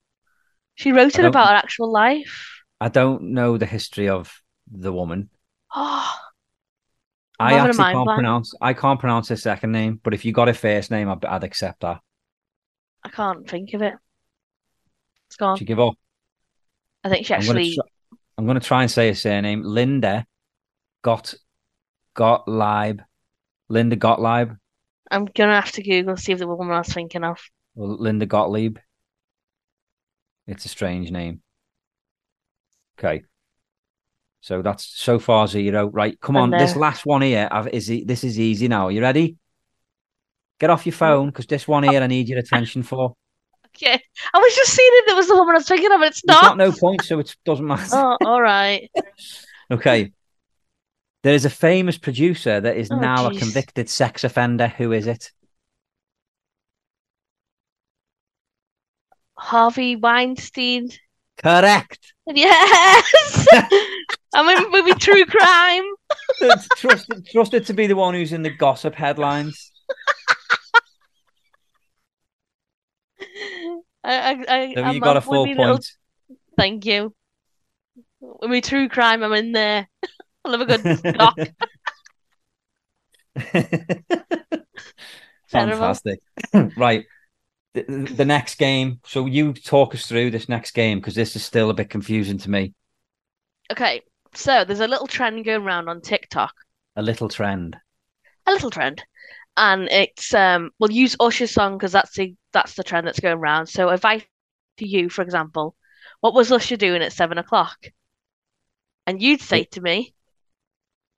She 0.76 0.92
wrote 0.92 1.18
it 1.18 1.26
about 1.26 1.50
her 1.50 1.56
actual 1.56 1.92
life. 1.92 2.62
I 2.80 2.90
don't 2.90 3.34
know 3.34 3.58
the 3.58 3.66
history 3.66 4.10
of 4.10 4.42
the 4.72 4.94
woman. 4.94 5.30
Oh, 5.74 6.16
I 7.40 7.54
actually 7.54 7.94
can't 7.94 8.08
pronounce. 8.08 8.54
I 8.62 8.74
can't 8.74 9.00
pronounce 9.00 9.30
her 9.30 9.36
second 9.36 9.72
name. 9.72 10.00
But 10.04 10.14
if 10.14 10.26
you 10.26 10.32
got 10.32 10.48
her 10.48 10.54
first 10.54 10.92
name, 10.92 11.10
I'd, 11.10 11.24
I'd 11.26 11.44
accept 11.44 11.82
that. 11.82 12.00
I 13.04 13.10
can't 13.10 13.48
think 13.50 13.74
of 13.74 13.82
it. 13.82 13.94
It's 15.28 15.36
gone. 15.36 15.58
She 15.58 15.66
give 15.66 15.80
up. 15.80 15.94
I 17.04 17.10
think 17.10 17.26
she 17.26 17.34
I'm 17.34 17.42
gonna 17.42 17.60
actually. 17.60 17.76
try, 17.76 17.86
I'm 18.38 18.48
gonna 18.48 18.60
try 18.60 18.82
and 18.82 18.92
say 18.92 19.08
her 19.08 19.16
surname. 19.16 19.64
Linda 19.64 20.26
got 21.02 21.34
Gottlieb. 22.16 23.02
Linda 23.70 23.96
Gottlieb 23.96 24.58
I'm 25.10 25.26
gonna 25.26 25.56
have 25.56 25.72
to 25.74 25.84
Google 25.84 26.18
see 26.18 26.32
if 26.32 26.40
the 26.40 26.48
woman 26.48 26.74
I 26.74 26.80
was 26.80 26.90
thinking 26.90 27.24
of. 27.24 27.40
Linda 27.78 28.26
Gottlieb. 28.26 28.78
It's 30.48 30.66
a 30.66 30.70
strange 30.70 31.12
name. 31.12 31.42
Okay. 32.98 33.24
So 34.42 34.62
that's 34.62 34.86
so 34.86 35.20
far 35.20 35.48
zero. 35.48 35.88
Right, 35.88 36.20
come 36.20 36.38
on. 36.38 36.52
This 36.52 36.76
last 36.76 37.06
one 37.06 37.22
here 37.22 37.48
I've, 37.52 37.68
is 37.68 37.88
this 38.06 38.24
is 38.24 38.40
easy 38.40 38.68
now. 38.68 38.86
Are 38.88 38.92
You 38.92 39.02
ready? 39.02 39.38
Get 40.60 40.70
off 40.70 40.86
your 40.86 40.94
phone 40.94 41.28
because 41.28 41.46
this 41.46 41.68
one 41.68 41.84
here 41.84 42.02
I 42.02 42.08
need 42.08 42.30
your 42.30 42.40
attention 42.40 42.82
for. 42.82 43.16
Okay, 43.76 44.02
I 44.34 44.38
was 44.40 44.56
just 44.56 44.74
seeing 44.74 44.90
if 44.94 45.12
it 45.12 45.16
was 45.16 45.28
the 45.28 45.36
woman 45.36 45.54
I 45.56 45.60
was 45.60 45.68
thinking 45.68 45.92
of, 45.92 46.00
but 46.00 46.08
it's 46.08 46.26
not. 46.26 46.42
got 46.42 46.58
no 46.58 46.72
point, 46.72 47.04
so 47.04 47.20
it 47.20 47.36
doesn't 47.46 47.66
matter. 47.66 47.86
Oh, 47.94 48.18
all 48.26 48.42
right. 48.42 48.90
Okay. 49.70 50.14
There 51.24 51.34
is 51.34 51.44
a 51.44 51.50
famous 51.50 51.98
producer 51.98 52.62
that 52.62 52.78
is 52.78 52.90
Oh, 52.90 52.98
now 52.98 53.28
a 53.28 53.38
convicted 53.38 53.90
sex 53.90 54.24
offender. 54.24 54.70
Who 54.70 54.94
is 54.94 55.08
it? 55.08 55.34
Harvey 59.38 59.96
Weinstein. 59.96 60.90
Correct. 61.38 62.14
Yes. 62.30 63.14
I'm 64.34 64.50
in 64.50 64.70
movie 64.70 64.94
True 64.96 65.24
Crime. 65.26 65.86
trusted, 66.76 67.26
trusted 67.26 67.66
to 67.68 67.74
be 67.74 67.88
the 67.88 67.96
one 67.96 68.14
who's 68.14 68.34
in 68.34 68.42
the 68.42 68.50
gossip 68.50 68.96
headlines. 68.96 69.72
I, 74.04 74.46
I, 74.48 74.74
I, 74.76 74.92
you 74.92 75.00
got 75.00 75.16
a 75.16 75.22
full 75.22 75.46
me 75.46 75.56
little- 75.56 75.80
Thank 76.58 76.86
you. 76.86 77.14
With 78.20 78.50
me 78.50 78.60
True 78.60 78.90
Crime, 78.90 79.24
I'm 79.24 79.32
in 79.34 79.54
there. 79.54 79.88
I 80.46 80.50
love 80.50 80.62
a 80.62 80.66
good 80.66 81.14
doc. 81.14 81.38
Fantastic. 85.48 86.20
right. 86.78 87.06
The, 87.86 88.14
the 88.14 88.26
next 88.26 88.56
game. 88.56 89.00
So 89.06 89.26
you 89.26 89.54
talk 89.54 89.94
us 89.94 90.06
through 90.08 90.32
this 90.32 90.50
next 90.50 90.72
game 90.72 91.00
because 91.00 91.16
this 91.16 91.36
is 91.36 91.44
still 91.44 91.70
a 91.70 91.74
bit 91.74 91.90
confusing 91.90 92.38
to 92.40 92.50
me. 92.50 92.74
Okay, 93.72 94.02
so 94.34 94.64
there's 94.66 94.80
a 94.80 94.88
little 94.88 95.08
trend 95.08 95.44
going 95.46 95.64
around 95.64 95.90
on 95.90 96.02
TikTok. 96.02 96.54
A 96.96 97.02
little 97.02 97.30
trend. 97.30 97.78
a 98.48 98.52
little 98.52 98.72
trend, 98.72 99.04
and 99.56 99.88
it's 99.92 100.34
um 100.34 100.72
we'll 100.80 100.92
use 100.92 101.16
Usher's 101.20 101.52
song 101.52 101.78
because 101.78 101.92
that's 101.92 102.16
the 102.16 102.36
that's 102.54 102.74
the 102.76 102.84
trend 102.84 103.06
that's 103.08 103.20
going 103.20 103.38
around. 103.38 103.68
So 103.68 103.90
if 103.90 104.06
I 104.06 104.26
to 104.78 104.88
you, 104.88 105.10
for 105.10 105.22
example, 105.22 105.76
what 106.22 106.34
was 106.34 106.52
Usher 106.52 106.78
doing 106.78 107.02
at 107.04 107.14
seven 107.14 107.38
o'clock? 107.38 107.88
And 109.06 109.22
you'd 109.22 109.42
say 109.42 109.64
to 109.66 109.82
me, 109.82 110.14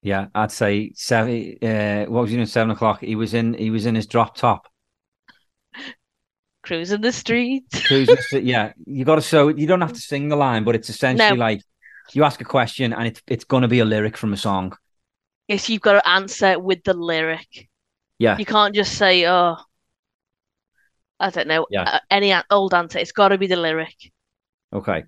Yeah, 0.02 0.28
I'd 0.34 0.52
say 0.52 0.92
seven. 0.96 1.58
Uh, 1.62 2.06
what 2.06 2.22
was 2.22 2.30
he 2.30 2.36
doing? 2.36 2.44
at 2.44 2.50
Seven 2.50 2.72
o'clock. 2.72 3.02
He 3.02 3.16
was 3.16 3.34
in. 3.34 3.54
He 3.54 3.70
was 3.70 3.86
in 3.86 3.96
his 3.96 4.08
drop 4.08 4.36
top. 4.36 4.68
Cruising 6.70 7.02
the 7.02 7.12
streets. 7.12 7.84
Cruising 7.88 8.16
the- 8.32 8.44
yeah, 8.44 8.74
you 8.86 9.04
got 9.04 9.16
to 9.16 9.22
so 9.22 9.48
You 9.50 9.66
don't 9.68 9.82
have 9.82 9.94
to 9.94 10.00
sing 10.00 10.30
the 10.30 10.36
line, 10.36 10.64
but 10.64 10.76
it's 10.76 10.90
essentially 10.90 11.30
No. 11.32 11.36
like 11.36 11.62
you 12.14 12.24
ask 12.24 12.40
a 12.42 12.46
question 12.46 12.94
and 12.94 13.08
it's 13.08 13.22
it's 13.28 13.44
going 13.44 13.64
to 13.64 13.68
be 13.68 13.80
a 13.80 13.86
lyric 13.86 14.16
from 14.18 14.34
a 14.34 14.38
song. 14.38 14.78
Yes, 15.48 15.68
you've 15.70 15.82
got 15.82 15.94
to 15.94 16.08
answer 16.08 16.60
with 16.60 16.84
the 16.84 16.94
lyric. 16.94 17.70
Yeah, 18.20 18.38
You 18.38 18.46
can't 18.46 18.76
just 18.76 18.98
say, 18.98 19.26
oh, 19.28 19.56
I 21.20 21.30
don't 21.32 21.48
know, 21.48 21.66
Yeah. 21.72 21.84
uh, 21.84 22.00
any 22.12 22.36
old 22.52 22.74
answer. 22.74 23.00
It's 23.00 23.14
got 23.14 23.30
to 23.30 23.38
be 23.38 23.48
the 23.48 23.56
lyric. 23.56 23.96
okay. 24.72 25.04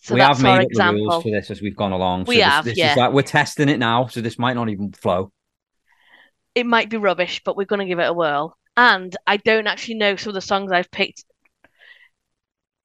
So 0.00 0.14
we 0.14 0.20
have 0.20 0.40
made 0.42 0.68
the 0.70 0.92
rules 0.92 1.22
for 1.22 1.30
this 1.30 1.50
as 1.50 1.60
we've 1.62 1.76
gone 1.76 1.92
along. 1.92 2.24
We 2.26 2.36
this, 2.36 2.44
have, 2.44 2.64
this 2.64 2.78
yeah. 2.78 2.92
is 2.92 2.96
like 2.98 3.12
we're 3.12 3.22
testing 3.22 3.68
it 3.68 3.78
now, 3.78 4.06
so 4.06 4.20
this 4.20 4.38
might 4.38 4.54
not 4.54 4.68
even 4.68 4.92
flow. 4.92 5.32
It 6.54 6.66
might 6.66 6.90
be 6.90 6.98
rubbish, 6.98 7.40
but 7.44 7.56
we're 7.56 7.64
going 7.72 7.80
to 7.80 7.86
give 7.86 7.98
it 7.98 8.08
a 8.08 8.12
whirl. 8.12 8.57
And 8.78 9.14
I 9.26 9.36
don't 9.36 9.66
actually 9.66 9.96
know 9.96 10.16
some 10.16 10.30
of 10.30 10.34
the 10.34 10.40
songs 10.40 10.72
I've 10.72 10.90
picked 10.90 11.24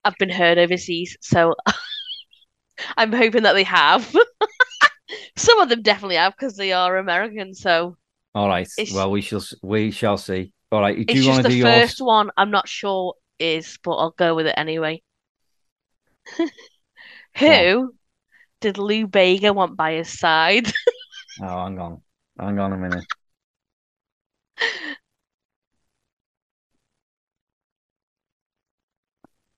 have 0.04 0.16
been 0.18 0.28
heard 0.28 0.58
overseas, 0.58 1.16
so 1.20 1.54
I'm 2.96 3.12
hoping 3.12 3.44
that 3.44 3.52
they 3.54 3.64
have. 3.64 4.14
Some 5.36 5.60
of 5.60 5.68
them 5.68 5.82
definitely 5.82 6.16
have 6.16 6.34
because 6.34 6.56
they 6.56 6.72
are 6.72 6.96
American, 6.96 7.54
so 7.54 7.96
All 8.34 8.48
right. 8.48 8.68
Well, 8.92 9.10
we 9.10 9.20
shall 9.20 9.42
we 9.62 9.90
shall 9.90 10.16
see. 10.16 10.52
All 10.72 10.80
right. 10.80 11.06
Do 11.06 11.14
you 11.16 11.26
want 11.26 11.44
to 11.44 11.44
the 11.44 11.50
do 11.50 11.56
yours? 11.56 11.70
first 11.70 12.00
one 12.00 12.30
I'm 12.36 12.50
not 12.50 12.68
sure 12.68 13.14
is, 13.38 13.78
but 13.82 13.92
I'll 13.92 14.10
go 14.10 14.34
with 14.34 14.46
it 14.46 14.54
anyway. 14.56 15.02
Who 17.38 17.94
did 18.60 18.78
Lou 18.78 19.06
Bega 19.06 19.52
want 19.52 19.76
by 19.76 19.94
his 19.94 20.18
side? 20.18 20.72
Oh, 21.40 21.44
hang 21.64 21.78
on. 21.78 22.02
Hang 22.38 22.58
on 22.58 22.72
a 22.72 22.76
minute. 22.76 23.04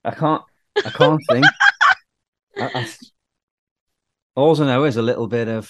I 0.07 0.11
can't. 0.11 0.41
I 0.77 0.89
can't 0.89 1.21
think. 1.29 1.45
I, 2.57 2.71
I, 2.73 2.87
all 4.35 4.61
I 4.61 4.65
know 4.65 4.85
is 4.85 4.95
a 4.95 5.01
little 5.01 5.27
bit 5.27 5.49
of. 5.49 5.69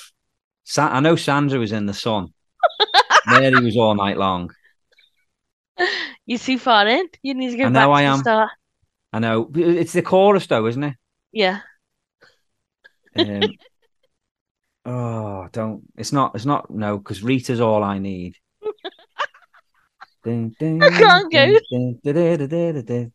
Sa- 0.63 0.89
I 0.89 0.99
know 0.99 1.15
Sandra 1.15 1.57
was 1.59 1.71
in 1.71 1.87
the 1.87 1.93
sun. 1.93 2.33
Mary 3.25 3.63
was 3.63 3.75
all 3.75 3.95
night 3.95 4.17
long. 4.17 4.51
You're 6.25 6.39
too 6.39 6.59
far 6.59 6.87
in. 6.87 7.07
You 7.23 7.33
need 7.33 7.51
to 7.51 7.57
go 7.57 7.63
I 7.63 7.69
back 7.69 7.73
know 7.73 7.87
to 7.87 7.93
I 7.93 8.01
the 8.03 8.07
am. 8.09 8.19
start. 8.19 8.49
I 9.13 9.19
know 9.19 9.49
it's 9.55 9.93
the 9.93 10.01
chorus 10.01 10.45
though, 10.45 10.67
isn't 10.67 10.83
it? 10.83 10.95
Yeah. 11.31 11.61
Um, 13.15 13.53
oh, 14.85 15.47
don't. 15.51 15.83
It's 15.97 16.11
not. 16.11 16.35
It's 16.35 16.45
not. 16.45 16.69
No, 16.69 16.97
because 16.99 17.23
Rita's 17.23 17.61
all 17.61 17.83
I 17.83 17.97
need. 17.97 18.35
I 20.25 20.89
can't 20.91 21.31
go. 21.31 21.59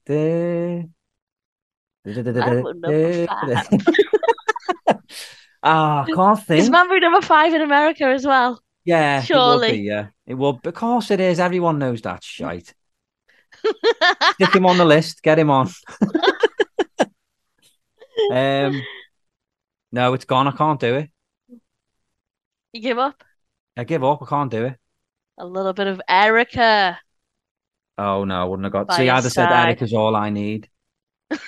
dun, 0.07 1.02
Ah, 5.65 6.03
I 6.03 6.13
can't 6.13 6.41
Is 6.41 6.45
think. 6.45 6.73
Mambo 6.73 6.99
number 6.99 7.21
five 7.21 7.55
in 7.55 7.61
America 7.61 8.07
as 8.07 8.27
well? 8.27 8.61
Yeah, 8.85 9.21
it 9.21 9.27
surely. 9.27 9.71
be, 9.71 9.79
yeah, 9.79 10.09
it 10.27 10.35
will. 10.35 10.61
Of 10.65 10.75
course, 10.75 11.13
it 11.13 11.21
is. 11.21 11.39
Everyone 11.39 11.79
knows 11.79 12.03
that 12.03 12.25
shite. 12.25 12.75
Stick 14.33 14.57
him 14.57 14.67
on 14.67 14.77
the 14.77 14.85
list. 14.85 15.23
Get 15.23 15.39
him 15.39 15.51
on. 15.51 15.71
um, 18.33 18.83
no, 19.93 20.15
it's 20.15 20.25
gone. 20.25 20.49
I 20.49 20.53
can't 20.53 20.81
do 20.81 20.97
it. 20.97 21.11
You 22.73 22.81
give 22.81 22.99
up? 22.99 23.23
I 23.77 23.85
give 23.85 24.03
up. 24.03 24.21
I 24.21 24.27
can't 24.27 24.51
do 24.51 24.65
it. 24.65 24.77
A 25.39 25.47
little 25.47 25.75
bit 25.75 25.87
of 25.87 26.01
Erica. 26.09 26.99
Oh 27.99 28.25
no, 28.25 28.41
I 28.41 28.45
wouldn't 28.45 28.65
have 28.65 28.73
got. 28.73 28.89
By 28.89 28.97
See, 28.97 29.09
I'd 29.09 29.23
have 29.23 29.33
said. 29.33 29.53
Erica's 29.53 29.93
all 29.93 30.17
I 30.17 30.31
need. 30.31 30.69
A 31.33 31.39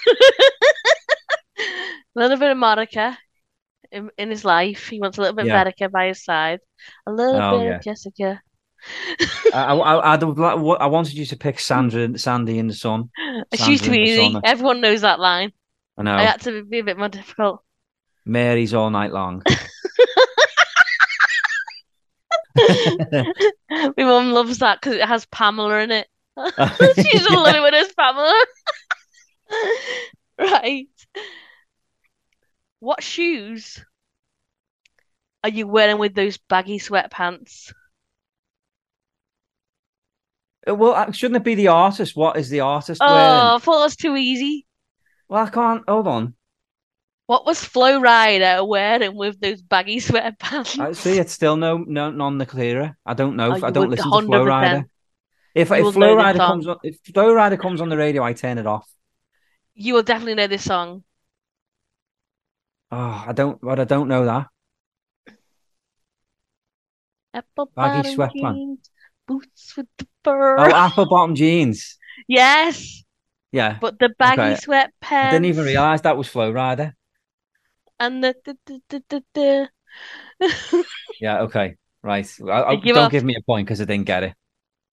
little 2.15 2.36
bit 2.39 2.51
of 2.51 2.56
Monica 2.56 3.16
in, 3.93 4.11
in 4.19 4.31
his 4.31 4.44
life. 4.44 4.89
He 4.89 5.01
wants 5.01 5.19
a 5.19 5.20
little 5.20 5.36
bit 5.36 5.47
Yeah. 5.47 5.61
of 5.61 5.66
Erica 5.66 5.89
by 5.89 6.09
his 6.09 6.24
side. 6.24 6.61
A 7.06 7.12
little 7.12 7.40
Oh, 7.40 7.59
bit 7.59 7.66
yeah. 7.66 7.77
of 7.77 7.82
Jessica. 7.82 8.40
I, 9.55 9.74
I, 9.74 10.12
I'd 10.12 10.23
have 10.23 10.36
li- 10.39 10.55
what- 10.62 10.81
I 10.82 10.86
wanted 10.86 11.15
you 11.15 11.24
to 11.27 11.36
pick 11.36 11.59
Sandra, 11.59 12.19
Sandy 12.19 12.59
in 12.59 12.66
the 12.69 12.74
Sun. 12.74 13.11
It's 13.52 13.66
used 13.66 13.85
Sandra 13.85 14.05
be 14.05 14.12
in 14.15 14.20
easy. 14.32 14.40
Everyone 14.44 14.81
knows 14.81 15.01
that 15.02 15.20
line. 15.20 15.52
I 15.98 16.02
know. 16.02 16.15
I 16.15 16.23
had 16.24 16.40
to 16.43 16.65
be 16.65 16.81
a 16.81 16.85
bit 16.85 16.98
more 16.98 17.09
difficult. 17.09 17.62
Mary's 18.27 18.74
all 18.74 18.90
night 18.90 19.12
long. 19.12 19.43
My 22.56 23.94
mum 23.98 24.32
loves 24.32 24.59
that 24.59 24.81
because 24.81 24.97
it 24.97 25.06
has 25.06 25.27
Pamela 25.27 25.78
in 25.81 25.90
it. 25.90 26.06
She's 26.97 27.27
a 27.27 27.32
little 27.39 27.62
bit 27.65 27.74
as 27.74 27.93
Pamela. 27.93 28.44
right. 30.39 30.86
What 32.81 33.02
shoes 33.02 33.85
are 35.43 35.51
you 35.51 35.66
wearing 35.66 35.98
with 35.98 36.14
those 36.14 36.39
baggy 36.39 36.78
sweatpants? 36.78 37.72
well, 40.66 40.93
uh, 40.93 41.12
shouldn't 41.12 41.36
it 41.36 41.44
be 41.44 41.55
the 41.55 41.68
artist? 41.68 42.16
What 42.16 42.36
is 42.36 42.48
the 42.48 42.60
artist 42.60 43.01
Oh, 43.02 43.12
wearing? 43.12 43.28
I 43.28 43.59
thought 43.59 43.81
was 43.85 43.97
too 43.97 44.16
easy. 44.16 44.66
Well, 45.28 45.44
I 45.44 45.51
can't. 45.51 45.82
Hold 45.89 46.09
on. 46.09 46.35
What 47.26 47.47
was 47.47 47.64
Flo 47.64 48.01
Rida 48.01 48.66
wearing 48.66 49.16
with 49.16 49.40
those 49.40 49.62
baggy 49.62 49.98
sweatpants? 49.98 50.78
I 50.78 50.93
see. 50.93 51.18
It's 51.18 51.32
still 51.32 51.56
no, 51.56 51.78
no, 51.78 52.10
none 52.10 52.39
the 52.39 52.47
clearer. 52.47 52.97
I 53.06 53.14
don't 53.14 53.36
know. 53.36 53.51
Oh, 53.51 53.66
I 53.66 53.70
don't 53.70 53.90
listen 53.90 54.10
to 54.10 54.22
Flow 54.22 54.44
100%. 54.44 54.47
Rider. 54.47 54.85
If 55.55 55.70
You 55.70 55.89
if 55.89 55.94
Flo 55.94 56.16
Rida 56.16 56.36
comes 56.36 56.66
on, 56.66 56.76
if 56.82 56.98
Flo 57.14 57.35
Rida 57.35 57.59
comes 57.59 57.81
on 57.81 57.89
the 57.89 57.97
radio, 57.97 58.22
I 58.22 58.35
turn 58.35 58.59
it 58.59 58.66
off. 58.66 58.86
You 59.74 59.94
will 59.94 60.02
definitely 60.02 60.34
know 60.34 60.48
this 60.48 60.64
song. 60.64 61.05
Oh, 62.90 63.24
I 63.28 63.32
don't. 63.34 63.60
But 63.60 63.78
I 63.80 63.84
don't 63.84 64.09
know 64.09 64.24
that. 64.24 64.46
Apple 67.34 67.70
Baggy 67.76 68.02
bottom 68.02 68.02
sweatpants. 68.02 68.62
jeans, 68.62 68.90
boots 69.26 69.76
with 69.76 69.88
the 69.98 70.06
fur. 70.24 70.72
Oh, 70.72 70.74
apple 70.74 71.06
bottom 71.06 71.34
jeans. 71.34 71.98
yes, 72.28 73.05
Yeah, 73.52 73.80
but 73.80 73.98
the 73.98 74.10
baggy 74.18 74.55
Okay. 74.55 74.56
sweatpants. 74.56 74.92
I 75.22 75.26
didn't 75.26 75.46
even 75.46 75.64
realize 75.64 76.02
that 76.02 76.16
was 76.16 76.28
Flo 76.28 76.52
Rida. 76.52 76.94
And 77.98 78.22
the, 78.22 78.36
the, 78.44 78.56
the, 78.66 78.82
the, 78.88 79.05
the, 79.09 79.70
the. 80.40 80.84
Yeah. 81.20 81.42
Okay. 81.42 81.76
Right. 82.02 82.28
I, 82.48 82.62
I 82.64 82.76
give 82.76 82.94
don't 82.94 83.09
up. 83.09 83.10
give 83.10 83.24
me 83.24 83.34
a 83.36 83.42
point 83.42 83.66
because 83.66 83.80
I 83.80 83.84
didn't 83.84 84.06
get 84.06 84.24
it. 84.24 84.34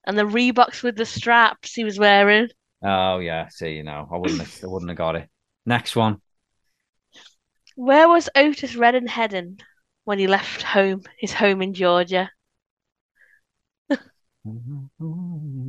and 0.06 0.16
the 0.16 0.24
Reeboks 0.28 0.84
with 0.84 0.96
the 0.96 1.06
straps 1.08 1.74
he 1.74 1.84
was 1.84 1.98
wearing. 1.98 2.50
Oh 2.84 3.20
yeah. 3.20 3.48
See, 3.50 3.74
you 3.74 3.84
know, 3.84 4.08
I 4.12 4.18
wouldn't. 4.18 4.40
Have, 4.40 4.64
I 4.64 4.68
wouldn't 4.68 4.90
have 4.90 4.98
got 4.98 5.16
it. 5.16 5.30
Next 5.66 5.96
one. 5.96 6.22
Where 7.76 8.08
was 8.08 8.30
Otis 8.36 8.76
Redding 8.76 9.08
heading 9.08 9.60
when 10.04 10.20
he 10.20 10.28
left 10.28 10.62
home, 10.62 11.04
his 11.18 11.34
home 11.34 11.62
in 11.62 11.74
Georgia? 11.74 12.30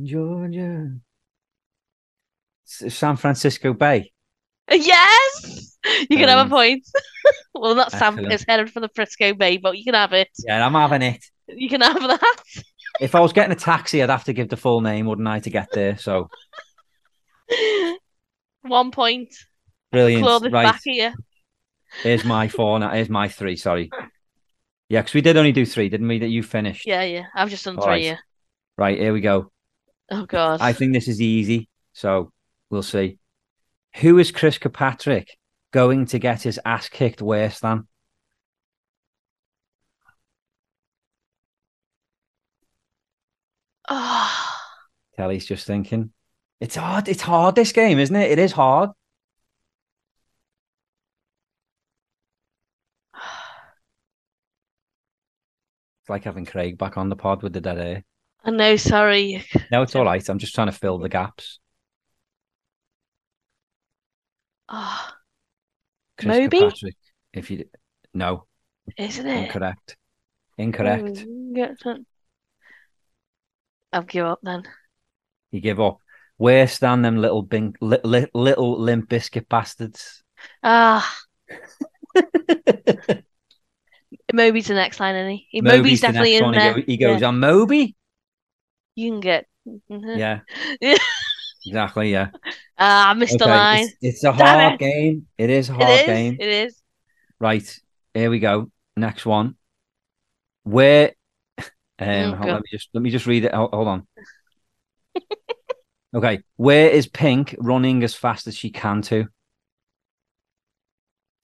Georgia. 0.03 0.91
S- 2.67 2.93
San 2.93 3.15
Francisco 3.15 3.73
Bay. 3.73 4.11
Yes, 4.71 5.77
you 6.09 6.17
can 6.17 6.29
have 6.29 6.39
a 6.39 6.41
um, 6.41 6.49
point. 6.49 6.87
Well, 7.55 7.75
not 7.75 7.91
Sam. 7.91 8.15
Excellent. 8.15 8.33
It's 8.33 8.45
headed 8.47 8.71
for 8.71 8.79
the 8.79 8.89
Frisco 8.89 9.33
Bay, 9.33 9.57
but 9.57 9.77
you 9.77 9.85
can 9.85 9.93
have 9.93 10.11
it. 10.11 10.27
Yeah, 10.45 10.65
I'm 10.65 10.73
having 10.73 11.01
it. 11.03 11.23
You 11.47 11.69
can 11.69 11.81
have 11.81 12.01
that. 12.01 12.35
If 12.99 13.15
I 13.15 13.19
was 13.19 13.31
getting 13.31 13.53
a 13.53 13.59
taxi, 13.59 14.01
I'd 14.03 14.09
have 14.09 14.25
to 14.25 14.33
give 14.33 14.49
the 14.49 14.57
full 14.57 14.81
name, 14.81 15.05
wouldn't 15.05 15.27
I, 15.27 15.39
to 15.39 15.49
get 15.49 15.69
there? 15.71 15.97
So 15.97 16.29
One 18.61 18.91
point. 18.91 19.33
brilliant. 19.91 20.23
Claw 20.23 20.39
this 20.39 20.51
Right. 20.51 20.63
back 20.63 20.81
here. 20.83 21.13
Here's 22.01 22.23
my 22.25 22.47
four. 22.47 22.79
Now, 22.79 22.89
here's 22.91 23.09
my 23.09 23.27
three. 23.27 23.55
Sorry. 23.55 23.89
Yeah, 24.89 25.01
because 25.01 25.13
we 25.13 25.21
did 25.21 25.37
only 25.37 25.51
do 25.51 25.65
three, 25.65 25.89
didn't 25.89 26.07
we? 26.07 26.19
That 26.19 26.29
you 26.29 26.43
finished. 26.43 26.87
Yeah, 26.87 27.03
yeah. 27.03 27.25
I've 27.35 27.49
just 27.49 27.65
done 27.65 27.77
All 27.77 27.83
three. 27.83 27.91
right. 27.91 28.03
Yeah. 28.03 28.17
Right. 28.77 28.97
Here 28.99 29.13
we 29.13 29.21
go. 29.21 29.51
Oh 30.11 30.25
God. 30.25 30.61
I 30.61 30.73
think 30.73 30.93
this 30.93 31.07
is 31.07 31.21
easy. 31.21 31.69
So 31.93 32.31
we'll 32.69 32.83
see. 32.83 33.17
Who 33.97 34.17
is 34.17 34.31
Chris 34.31 34.57
Kirkpatrick 34.57 35.37
going 35.71 36.05
to 36.07 36.19
get 36.19 36.41
his 36.43 36.59
ass 36.65 36.89
kicked 36.89 37.21
worse 37.21 37.59
than? 37.59 37.87
Ah. 43.89 44.49
Oh, 44.49 45.15
Kelly's 45.17 45.45
just 45.45 45.67
thinking. 45.67 46.11
It's 46.63 46.77
hard. 46.77 47.09
It's 47.09 47.21
hard. 47.21 47.55
This 47.55 47.73
game, 47.73 47.99
isn't 47.99 48.15
it? 48.15 48.31
It 48.31 48.39
is 48.39 48.53
hard. 48.53 48.91
It's 56.01 56.09
like 56.09 56.23
having 56.23 56.45
Craig 56.45 56.77
back 56.77 56.97
on 56.97 57.09
the 57.09 57.17
pod 57.17 57.43
with 57.43 57.51
the 57.51 57.59
dead 57.59 57.77
air. 57.77 58.03
I 58.45 58.51
know. 58.51 58.77
Sorry. 58.77 59.43
No, 59.71 59.81
it's 59.81 59.93
all 59.93 60.05
right. 60.05 60.29
I'm 60.29 60.37
just 60.37 60.55
trying 60.55 60.67
to 60.67 60.73
fill 60.73 60.97
the 60.99 61.09
gaps. 61.09 61.59
Oh, 64.69 65.09
Chris 66.17 66.37
Moby? 66.37 66.59
Kirkpatrick. 66.59 66.95
If 67.33 67.51
you 67.51 67.65
no, 68.13 68.45
isn't 68.97 69.27
it? 69.27 69.43
incorrect. 69.45 69.97
Incorrect. 70.57 71.25
Mm, 71.25 72.05
I'll 73.91 74.03
give 74.03 74.25
up 74.25 74.39
then. 74.43 74.63
You 75.51 75.59
give 75.59 75.81
up. 75.81 76.02
Worse 76.43 76.77
than 76.79 77.01
them 77.03 77.17
little 77.21 77.41
bink, 77.41 77.77
li, 77.79 77.99
li, 78.03 78.27
little 78.33 78.77
Limp 78.77 79.07
Bizkit 79.09 79.47
bastards. 79.47 80.21
Ah, 80.61 81.09
Moby's 84.33 84.67
the 84.67 84.73
next 84.73 84.99
line, 84.99 85.15
isn't 85.15 85.31
he? 85.51 85.61
Moby's 85.61 85.77
Moby's 85.77 86.01
the 86.01 86.07
definitely 86.07 86.39
next 86.39 86.45
in. 86.47 86.53
He 86.53 86.59
there. 86.59 86.83
He 86.85 86.97
goes 86.97 87.21
Yeah. 87.21 87.27
on 87.29 87.39
Moby. 87.39 87.95
You 88.95 89.11
can 89.11 89.19
get. 89.21 89.45
Mhm. 89.89 90.17
Yeah, 90.17 90.41
Yeah. 90.81 90.97
exactly. 91.65 92.11
Yeah. 92.11 92.31
Ah, 92.77 93.11
I 93.11 93.13
missed 93.13 93.39
the 93.39 93.47
line. 93.47 93.85
It's, 93.85 93.95
it's 94.01 94.23
a 94.25 94.33
Damn 94.33 94.59
hard 94.59 94.73
it. 94.73 94.79
game. 94.79 95.27
It 95.37 95.49
is 95.49 95.69
a 95.69 95.73
hard 95.75 96.01
is. 96.01 96.05
game. 96.05 96.37
It 96.41 96.49
is. 96.49 96.81
Right. 97.39 97.79
Here 98.13 98.29
we 98.29 98.39
go. 98.39 98.69
Next 98.97 99.25
one. 99.25 99.55
Where 100.63 101.13
um 101.57 101.63
Oh, 101.99 102.35
hold- 102.35 102.39
God. 102.47 102.53
let 102.55 102.61
me 102.63 102.67
just 102.69 102.89
let 102.93 103.01
me 103.01 103.11
just 103.11 103.27
read 103.27 103.45
it. 103.45 103.53
Hold, 103.53 103.71
hold 103.73 103.87
on. 103.87 104.07
Okay. 106.13 106.41
Where 106.57 106.89
is 106.89 107.07
Pink 107.07 107.55
running 107.59 108.03
as 108.03 108.13
fast 108.13 108.47
as 108.47 108.55
she 108.55 108.69
can 108.69 109.01
to? 109.03 109.27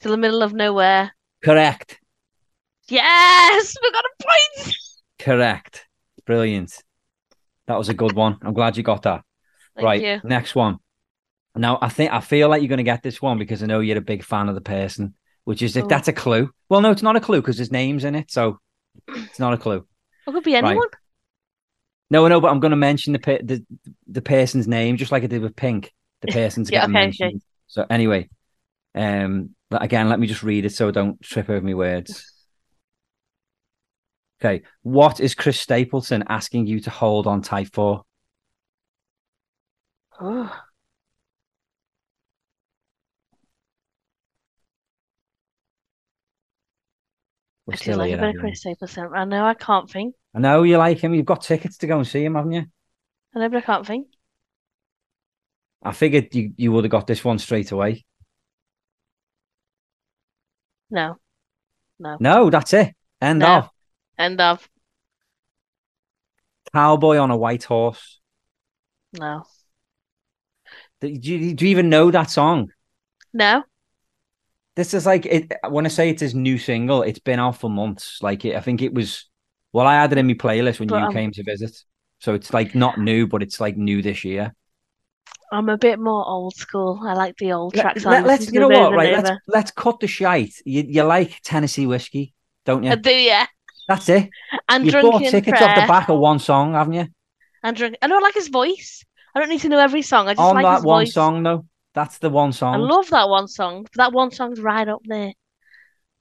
To 0.02 0.10
the 0.10 0.18
middle 0.18 0.42
of 0.42 0.54
nowhere. 0.54 1.12
Correct. 1.44 2.00
Yes, 2.88 3.76
we 3.82 3.92
got 3.92 4.04
a 4.06 4.24
point. 4.24 4.76
Correct. 5.20 5.86
Brilliant. 6.26 6.84
That 7.68 7.78
was 7.78 7.90
a 7.90 7.94
good 7.94 8.14
one. 8.14 8.38
I'm 8.42 8.54
glad 8.54 8.78
you 8.78 8.84
got 8.84 9.04
that. 9.04 9.24
Thank 9.76 9.86
right. 9.86 10.02
you. 10.02 10.22
Next 10.24 10.56
one. 10.56 10.78
Now 11.56 11.78
I 11.82 11.90
think 11.90 12.12
I 12.14 12.22
feel 12.22 12.48
like 12.50 12.62
you're 12.62 12.70
gonna 12.70 12.84
get 12.84 13.04
this 13.04 13.22
one 13.22 13.38
because 13.38 13.62
I 13.62 13.66
know 13.66 13.80
you're 13.80 13.98
a 13.98 14.02
big 14.02 14.24
fan 14.24 14.50
of 14.50 14.56
the 14.56 14.62
person, 14.62 15.16
which 15.44 15.62
is 15.62 15.76
if 15.76 15.86
Oh. 15.86 15.88
that's 15.88 16.08
a 16.08 16.14
clue. 16.14 16.50
Well, 16.70 16.82
no, 16.82 16.92
it's 16.92 17.04
not 17.04 17.16
a 17.16 17.20
clue 17.20 17.42
because 17.42 17.58
his 17.58 17.72
name's 17.72 18.06
in 18.06 18.16
it, 18.16 18.32
so 18.32 18.60
it's 19.10 19.40
not 19.40 19.54
a 19.54 19.58
clue. 19.58 19.86
It 20.28 20.32
could 20.32 20.44
be 20.44 20.56
anyone. 20.56 20.88
No, 22.10 22.28
no, 22.28 22.42
but 22.42 22.50
I'm 22.50 22.60
going 22.60 22.72
to 22.72 22.78
mention 22.78 23.14
the 23.14 23.20
the 23.20 23.66
the 24.08 24.22
person's 24.22 24.68
name 24.68 24.98
just 24.98 25.12
like 25.12 25.24
I 25.24 25.28
did 25.28 25.42
with 25.42 25.56
Pink. 25.56 25.94
The 26.22 26.28
person's 26.28 26.70
Yeah, 26.72 26.82
getting 26.82 26.96
okay, 26.96 27.06
mentioned. 27.06 27.42
So 27.68 27.86
anyway, 27.90 28.30
um, 28.96 29.56
but 29.70 29.84
again, 29.84 30.10
let 30.10 30.20
me 30.20 30.28
just 30.28 30.44
read 30.44 30.66
it 30.66 30.74
so 30.74 30.88
I 30.88 30.92
don't 30.92 31.22
trip 31.22 31.50
over 31.50 31.66
my 31.66 31.76
words. 31.76 32.32
Okay, 34.42 34.64
what 34.84 35.20
is 35.20 35.36
Chris 35.36 35.60
Stapleton 35.60 36.24
asking 36.30 36.66
you 36.66 36.80
to 36.82 36.90
hold 36.90 37.28
on 37.28 37.42
tight 37.42 37.74
for? 37.74 38.04
Oh. 40.20 40.66
We're 47.66 47.74
I 47.74 47.78
do 47.78 47.82
still 47.84 47.98
like 47.98 48.08
here, 48.10 48.18
a 48.18 48.22
bit 48.22 48.36
of. 48.36 48.42
Chris 48.42 48.62
Stapleton. 48.62 49.12
I 49.14 49.26
know 49.26 49.46
I 49.46 49.54
can't 49.54 49.90
think. 49.90 50.16
I 50.34 50.40
know 50.40 50.64
you 50.64 50.78
like 50.78 51.00
him. 51.00 51.14
You've 51.14 51.26
got 51.26 51.42
tickets 51.42 51.78
to 51.80 51.88
go 51.88 51.98
and 51.98 52.08
see 52.08 52.24
him, 52.24 52.36
haven't 52.36 52.52
you? 52.52 52.66
I 53.36 53.40
know, 53.40 53.50
but 53.50 53.58
I 53.58 53.62
can't 53.62 53.86
think. 53.86 54.08
I 55.82 55.92
figured 55.92 56.34
you, 56.36 56.54
you 56.58 56.72
would 56.72 56.84
have 56.84 56.92
got 56.92 57.08
this 57.08 57.24
one 57.24 57.40
straight 57.40 57.72
away. 57.72 58.06
No. 60.90 61.20
No. 62.00 62.18
No, 62.20 62.50
that's 62.50 62.74
it. 62.74 62.96
End 63.22 63.40
No. 63.40 63.48
of. 63.48 63.70
End 64.18 64.42
of. 64.42 64.68
Cowboy 66.74 67.18
on 67.18 67.32
a 67.32 67.38
white 67.38 67.64
horse. 67.64 68.20
No. 69.14 69.44
Do 71.02 71.08
you, 71.08 71.56
do 71.56 71.66
you 71.66 71.72
even 71.72 71.90
know 71.90 72.12
that 72.12 72.30
song? 72.30 72.72
No. 73.34 73.64
This 74.76 74.94
is 74.94 75.06
like 75.06 75.26
it. 75.26 75.54
When 75.68 75.86
I 75.86 75.90
say 75.90 76.10
it's 76.10 76.22
his 76.22 76.36
new 76.36 76.58
single, 76.58 77.02
it's 77.02 77.20
been 77.20 77.40
out 77.40 77.58
for 77.58 77.70
months. 77.70 78.20
Like 78.22 78.46
it, 78.46 78.56
I 78.56 78.62
think 78.62 78.82
it 78.82 78.94
was. 78.94 79.26
Well, 79.74 79.86
I 79.88 79.96
had 79.96 80.12
it 80.12 80.18
in 80.18 80.28
my 80.28 80.34
playlist 80.34 80.80
when 80.80 80.88
But, 80.90 81.00
you 81.00 81.06
um, 81.06 81.14
came 81.14 81.32
to 81.32 81.44
visit, 81.44 81.78
so 82.20 82.34
it's 82.34 82.54
like 82.54 82.76
not 82.76 82.98
new, 82.98 83.28
but 83.28 83.44
it's 83.44 83.60
like 83.60 83.78
new 83.78 84.02
this 84.02 84.24
year. 84.26 84.54
I'm 85.52 85.70
a 85.70 85.78
bit 85.78 86.00
more 86.00 86.26
old 86.28 86.56
school. 86.56 87.00
I 87.04 87.14
like 87.14 87.36
the 87.38 87.54
old 87.54 87.76
Let, 87.76 87.82
tracks. 87.82 88.06
I 88.06 88.22
us 88.22 88.52
you 88.52 88.60
know 88.60 88.68
what, 88.70 88.94
right? 88.94 89.14
Let's 89.14 89.32
let's 89.48 89.72
cut 89.72 90.00
the 90.00 90.08
shite. 90.08 90.54
You 90.66 90.84
you 90.88 91.04
like 91.04 91.40
Tennessee 91.44 91.88
whiskey, 91.88 92.34
don't 92.66 92.86
I 92.86 92.92
you? 92.92 92.96
do, 92.98 93.12
yeah. 93.12 93.48
That's 93.88 94.08
it. 94.10 94.30
and 94.68 94.88
drunk 94.88 95.12
bought 95.12 95.26
tickets 95.26 95.58
prayer. 95.58 95.70
off 95.70 95.76
the 95.76 95.88
back 95.88 96.10
of 96.10 96.20
one 96.20 96.40
song, 96.40 96.74
haven't 96.74 96.94
you? 96.94 97.08
And 97.64 97.76
drink. 97.76 97.98
I 98.02 98.08
don't 98.08 98.22
like 98.24 98.36
his 98.36 98.48
voice. 98.50 99.04
I 99.36 99.40
don't 99.40 99.50
need 99.50 99.62
to 99.62 99.70
know 99.70 99.80
every 99.80 100.02
song. 100.04 100.28
I 100.28 100.34
just 100.36 100.42
On 100.48 100.54
like 100.54 100.64
that 100.64 100.84
one 100.84 101.06
voice. 101.06 101.14
song, 101.14 101.44
though. 101.44 101.66
That's 101.94 102.20
the 102.20 102.30
one 102.30 102.52
song. 102.54 102.76
I 102.76 102.78
love 102.78 103.10
that 103.10 103.28
one 103.30 103.48
song. 103.48 103.88
That 103.96 104.14
one 104.14 104.32
song's 104.32 104.60
right 104.60 104.88
up 104.88 105.02
there. 105.06 105.34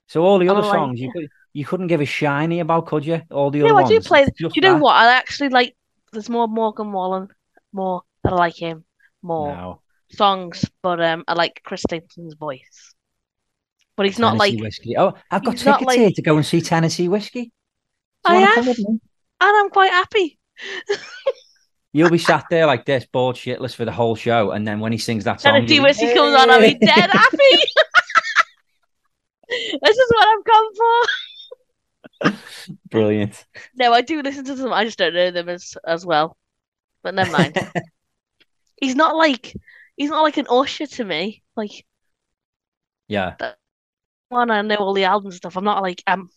so 0.07 0.23
all 0.23 0.39
the 0.39 0.49
I 0.49 0.53
other 0.53 0.61
like 0.61 0.71
songs 0.73 0.99
you 0.99 1.11
you 1.53 1.65
couldn't 1.65 1.87
give 1.87 2.01
a 2.01 2.05
shiny 2.05 2.59
about, 2.59 2.87
could 2.87 3.05
you? 3.05 3.21
All 3.31 3.51
the 3.51 3.59
No, 3.59 3.65
other 3.65 3.75
I 3.75 3.81
ones. 3.83 3.89
do 3.89 3.99
play. 4.01 4.25
Do 4.25 4.49
you 4.55 4.61
know 4.61 4.75
that. 4.75 4.81
what? 4.81 4.95
I 4.95 5.13
actually 5.13 5.49
like. 5.49 5.75
There's 6.11 6.29
more 6.29 6.47
Morgan 6.47 6.91
Wallen, 6.91 7.27
more 7.71 8.01
that 8.23 8.33
I 8.33 8.35
like 8.35 8.57
him 8.57 8.83
more 9.21 9.55
No. 9.55 9.81
songs, 10.11 10.65
but 10.81 11.01
um, 11.01 11.23
I 11.27 11.33
like 11.33 11.61
Chris 11.63 11.81
Stapleton's 11.81 12.35
voice. 12.35 12.95
But 13.95 14.05
he's 14.05 14.19
not 14.19 14.37
like, 14.37 14.57
whiskey. 14.59 14.95
Oh, 14.97 15.13
I've 15.29 15.43
got 15.43 15.57
tickets 15.57 15.93
here 15.93 16.11
to 16.11 16.21
go 16.21 16.37
and 16.37 16.45
see 16.45 16.61
Tennessee 16.61 17.09
whiskey. 17.09 17.51
I 18.25 18.35
have, 18.35 18.65
and? 18.65 19.01
I'm 19.41 19.69
quite 19.69 19.91
happy. 19.91 20.39
You'll 21.91 22.09
be 22.09 22.17
sat 22.17 22.45
there 22.49 22.65
like 22.65 22.85
this, 22.85 23.05
bored 23.05 23.35
shitless 23.35 23.75
for 23.75 23.83
the 23.83 23.91
whole 23.91 24.15
show, 24.15 24.51
and 24.51 24.65
then 24.65 24.79
when 24.79 24.91
he 24.91 24.97
sings 24.97 25.25
that 25.25 25.41
song, 25.41 25.55
Tennessee 25.55 25.79
whiskey 25.79 26.13
comes 26.13 26.35
on, 26.35 26.49
I'll 26.49 26.61
be 26.61 26.75
dead 26.75 27.09
happy. 27.11 27.37
this 29.49 29.97
is 29.97 30.11
what 30.11 30.27
I've 30.27 30.45
come 30.45 30.75
for. 30.75 31.09
Brilliant. 32.89 33.45
No, 33.75 33.93
I 33.93 34.01
do 34.01 34.21
listen 34.21 34.45
to 34.45 34.55
them. 34.55 34.73
I 34.73 34.85
just 34.85 34.97
don't 34.97 35.13
know 35.13 35.31
them 35.31 35.49
as 35.49 35.75
as 35.85 36.05
well. 36.05 36.37
But 37.03 37.15
never 37.15 37.31
mind. 37.31 37.55
he's 38.81 38.95
not 38.95 39.15
like 39.15 39.55
he's 39.95 40.09
not 40.09 40.23
like 40.23 40.37
an 40.37 40.47
usher 40.49 40.85
to 40.87 41.05
me. 41.05 41.43
Like 41.55 41.85
Yeah, 43.07 43.35
one, 44.29 44.51
I 44.51 44.61
know 44.61 44.75
all 44.75 44.93
the 44.93 45.03
albums 45.03 45.35
and 45.35 45.37
stuff. 45.37 45.57
I'm 45.57 45.63
not 45.63 45.81
like 45.81 46.03
I'm 46.07 46.29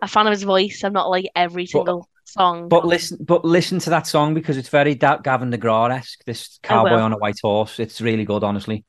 a 0.00 0.08
fan 0.08 0.26
of 0.26 0.30
his 0.32 0.44
voice. 0.44 0.82
I'm 0.84 0.92
not 0.92 1.10
like 1.10 1.26
every 1.34 1.66
single 1.66 2.08
song. 2.24 2.68
but 2.68 2.86
listen, 2.86 3.18
but 3.20 3.44
listen 3.44 3.78
to 3.80 3.90
that 3.90 4.06
song 4.06 4.34
because 4.34 4.56
it's 4.56 4.68
very 4.68 4.94
da- 4.94 5.18
Gavin 5.18 5.50
DeGraw 5.50 5.92
esque. 5.92 6.24
This 6.24 6.58
cowboy 6.62 7.00
on 7.00 7.12
a 7.12 7.18
white 7.18 7.38
horse. 7.42 7.78
It's 7.78 8.00
really 8.00 8.24
good, 8.24 8.42
honestly. 8.44 8.84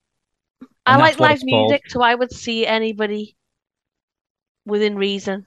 I 0.86 0.98
like 0.98 1.20
live 1.20 1.34
it's 1.34 1.44
called. 1.44 1.72
music, 1.72 1.90
so 1.90 2.02
I 2.02 2.16
would 2.16 2.32
see 2.32 2.66
anybody 2.66 3.36
within 4.66 4.96
reason 4.96 5.46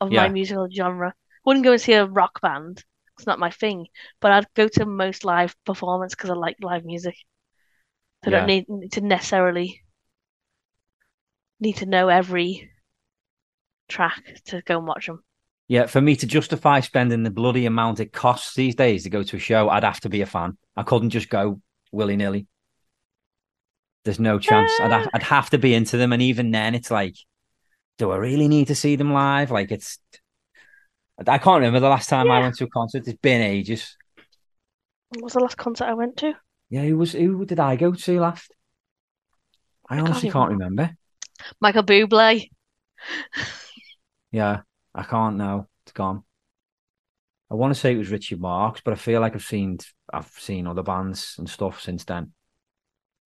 of 0.00 0.12
Yeah. 0.12 0.22
my 0.22 0.28
musical 0.28 0.68
genre. 0.70 1.14
Wouldn't 1.44 1.64
go 1.64 1.72
and 1.72 1.80
see 1.80 1.92
a 1.94 2.06
rock 2.06 2.40
band. 2.40 2.84
It's 3.16 3.26
not 3.26 3.38
my 3.38 3.50
thing. 3.50 3.86
But 4.20 4.32
I'd 4.32 4.46
go 4.54 4.68
to 4.68 4.86
most 4.86 5.24
live 5.24 5.56
performance 5.64 6.14
because 6.14 6.30
I 6.30 6.34
like 6.34 6.56
live 6.60 6.84
music. 6.84 7.16
So 8.24 8.30
I 8.30 8.32
don't 8.32 8.46
need, 8.46 8.68
need 8.68 8.92
to 8.92 9.00
necessarily 9.00 9.82
need 11.60 11.76
to 11.76 11.86
know 11.86 12.08
every 12.08 12.70
track 13.88 14.22
to 14.46 14.60
go 14.62 14.78
and 14.78 14.86
watch 14.86 15.06
them. 15.06 15.22
Yeah, 15.68 15.86
for 15.86 16.00
me 16.00 16.16
to 16.16 16.26
justify 16.26 16.80
spending 16.80 17.22
the 17.22 17.30
bloody 17.30 17.66
amount 17.66 18.00
it 18.00 18.12
costs 18.12 18.54
these 18.54 18.74
days 18.74 19.04
to 19.04 19.10
go 19.10 19.22
to 19.22 19.36
a 19.36 19.40
show, 19.40 19.68
I'd 19.68 19.84
have 19.84 20.00
to 20.00 20.08
be 20.08 20.20
a 20.20 20.26
fan. 20.26 20.58
I 20.76 20.82
couldn't 20.82 21.10
just 21.10 21.28
go 21.28 21.60
willy 21.92 22.16
nilly. 22.16 22.46
There's 24.04 24.20
no 24.20 24.38
chance. 24.38 24.72
I'd 24.78 24.92
ha- 24.92 25.02
uh. 25.02 25.10
I'd 25.14 25.22
have 25.24 25.50
to 25.50 25.58
be 25.58 25.74
into 25.74 25.96
them, 25.96 26.12
and 26.12 26.22
even 26.22 26.52
then, 26.52 26.74
it's 26.74 26.90
like, 26.90 27.16
do 27.98 28.10
I 28.10 28.16
really 28.16 28.48
need 28.48 28.68
to 28.68 28.74
see 28.74 28.96
them 28.96 29.12
live? 29.12 29.50
Like, 29.50 29.70
it's. 29.70 29.98
I 31.26 31.38
can't 31.38 31.56
remember 31.60 31.80
the 31.80 31.88
last 31.88 32.08
time 32.08 32.30
I 32.30 32.40
went 32.40 32.56
to 32.56 32.64
a 32.64 32.68
concert. 32.68 33.06
It's 33.08 33.18
been 33.20 33.40
ages. 33.40 33.96
What 35.08 35.24
was 35.24 35.32
the 35.32 35.40
last 35.40 35.56
concert 35.56 35.86
I 35.86 35.94
went 35.94 36.16
to? 36.18 36.34
Yeah, 36.70 36.82
who 36.84 36.96
was 36.98 37.12
who 37.12 37.44
did 37.44 37.60
I 37.60 37.76
go 37.76 37.92
to 37.92 38.20
last? 38.20 38.54
I 39.88 39.96
can't 39.96 40.08
honestly 40.08 40.28
can't 40.30 40.50
remember. 40.50 40.96
Michael 41.60 41.82
Bublé. 41.82 42.48
Yeah, 44.30 44.62
I 44.94 45.02
can't 45.02 45.36
now. 45.36 45.68
It's 45.84 45.92
gone. 45.92 46.24
I 47.50 47.54
want 47.54 47.74
to 47.74 47.78
say 47.80 47.92
it 47.92 47.98
was 47.98 48.10
Richard 48.10 48.40
Marx, 48.40 48.80
but 48.84 48.92
I 48.92 48.96
feel 48.96 49.20
like 49.20 49.34
I've 49.34 49.42
seen 49.44 49.78
I've 50.12 50.26
seen 50.30 50.66
other 50.66 50.82
bands 50.82 51.36
and 51.38 51.48
stuff 51.48 51.80
since 51.80 52.04
then. 52.04 52.32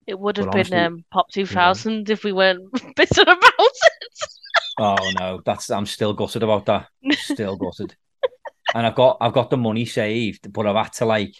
It 0.05 0.19
would 0.19 0.37
have 0.37 0.45
But 0.45 0.51
been 0.51 0.71
honestly, 0.71 0.75
um, 0.75 1.05
Pop 1.09 1.29
2000 1.31 2.09
if 2.11 2.23
we 2.23 2.31
weren't 2.31 2.71
bitter 2.95 3.23
about 3.23 3.35
it. 3.59 4.30
Oh 4.79 5.11
no, 5.19 5.41
that's 5.45 5.69
I'm 5.69 5.85
still 5.85 6.13
gutted 6.13 6.43
about 6.43 6.65
that. 6.67 6.87
Still 7.11 7.55
gutted. 7.57 7.95
and 8.75 8.87
I've 8.87 8.95
got 8.95 9.17
I've 9.21 9.33
got 9.33 9.49
the 9.49 9.57
money 9.57 9.85
saved, 9.85 10.51
but 10.51 10.65
I've 10.67 10.75
had 10.75 10.93
to 10.93 11.05
like 11.05 11.33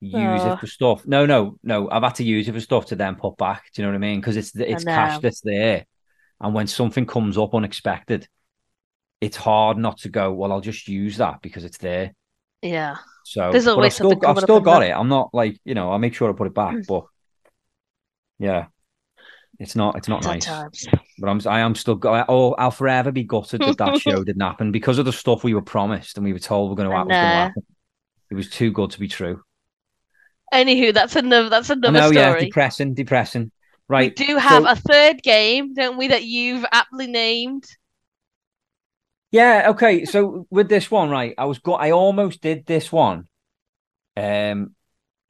use 0.00 0.42
Oh. 0.44 0.52
it 0.52 0.60
for 0.60 0.66
stuff. 0.66 1.06
No, 1.06 1.26
no, 1.26 1.58
no. 1.62 1.90
I've 1.90 2.02
had 2.02 2.16
to 2.16 2.24
use 2.24 2.48
it 2.48 2.52
for 2.54 2.60
stuff 2.60 2.86
to 2.86 2.96
then 2.96 3.16
put 3.16 3.36
back. 3.36 3.64
Do 3.74 3.82
you 3.82 3.86
know 3.86 3.92
what 3.92 3.96
I 3.96 4.00
mean? 4.00 4.20
Because 4.20 4.36
it's 4.36 4.54
it's 4.56 4.84
cash 4.84 5.20
that's 5.20 5.40
there, 5.42 5.86
and 6.40 6.54
when 6.54 6.66
something 6.66 7.06
comes 7.06 7.38
up 7.38 7.54
unexpected, 7.54 8.28
it's 9.20 9.36
hard 9.36 9.78
not 9.78 9.98
to 9.98 10.08
go. 10.08 10.32
Well, 10.32 10.52
I'll 10.52 10.60
just 10.60 10.88
use 10.88 11.18
that 11.18 11.42
because 11.42 11.64
it's 11.64 11.78
there. 11.78 12.14
Yeah. 12.62 12.96
So, 13.24 13.52
There's 13.52 13.64
but 13.64 13.72
I've 13.72 13.76
always 13.76 13.94
still, 13.94 14.12
I've 14.26 14.38
still 14.38 14.60
got 14.60 14.82
it. 14.82 14.90
I'm 14.90 15.08
not 15.08 15.30
like 15.32 15.58
you 15.64 15.74
know. 15.74 15.90
I'll 15.92 15.98
make 15.98 16.14
sure 16.14 16.28
I 16.30 16.32
put 16.34 16.46
it 16.46 16.54
back, 16.54 16.76
but 16.86 17.04
yeah, 18.38 18.66
it's 19.58 19.76
not. 19.76 19.96
It's 19.96 20.08
not 20.08 20.24
nice. 20.24 20.44
times. 20.44 20.86
But 21.18 21.28
I'm, 21.28 21.40
I 21.46 21.60
am 21.60 21.74
still. 21.74 21.98
Oh, 22.04 22.54
I'll 22.54 22.70
forever 22.70 23.12
be 23.12 23.24
gutted 23.24 23.60
that 23.60 23.78
that 23.78 24.00
show 24.00 24.24
didn't 24.24 24.40
happen 24.40 24.72
because 24.72 24.98
of 24.98 25.04
the 25.04 25.12
stuff 25.12 25.44
we 25.44 25.54
were 25.54 25.62
promised 25.62 26.16
and 26.16 26.24
we 26.24 26.32
were 26.32 26.38
told 26.38 26.70
we're 26.70 26.76
going 26.76 26.88
to 26.88 26.94
I 26.94 27.02
was 27.02 27.08
going 27.08 27.20
to 27.20 27.28
know. 27.28 27.34
happen. 27.34 27.62
It 28.30 28.34
was 28.34 28.48
too 28.48 28.70
good 28.70 28.90
to 28.92 29.00
be 29.00 29.08
true. 29.08 29.42
Anywho, 30.52 30.94
that's 30.94 31.16
another 31.16 31.48
that's 31.48 31.70
I 31.70 31.74
another 31.74 31.92
know, 31.92 32.10
yeah, 32.10 32.38
depressing, 32.38 32.94
depressing. 32.94 33.50
Right. 33.88 34.16
We 34.18 34.26
do 34.26 34.36
have 34.36 34.62
so- 34.62 34.70
a 34.70 34.76
third 34.76 35.22
game, 35.22 35.74
don't 35.74 35.96
we, 35.96 36.08
that 36.08 36.24
you've 36.24 36.64
aptly 36.70 37.06
named. 37.06 37.64
Yeah, 39.32 39.66
okay. 39.70 40.04
So 40.06 40.46
with 40.50 40.68
this 40.68 40.90
one, 40.90 41.10
right, 41.10 41.34
I 41.38 41.44
was 41.44 41.58
go 41.58 41.74
I 41.74 41.92
almost 41.92 42.40
did 42.40 42.66
this 42.66 42.90
one 42.90 43.28
um 44.16 44.74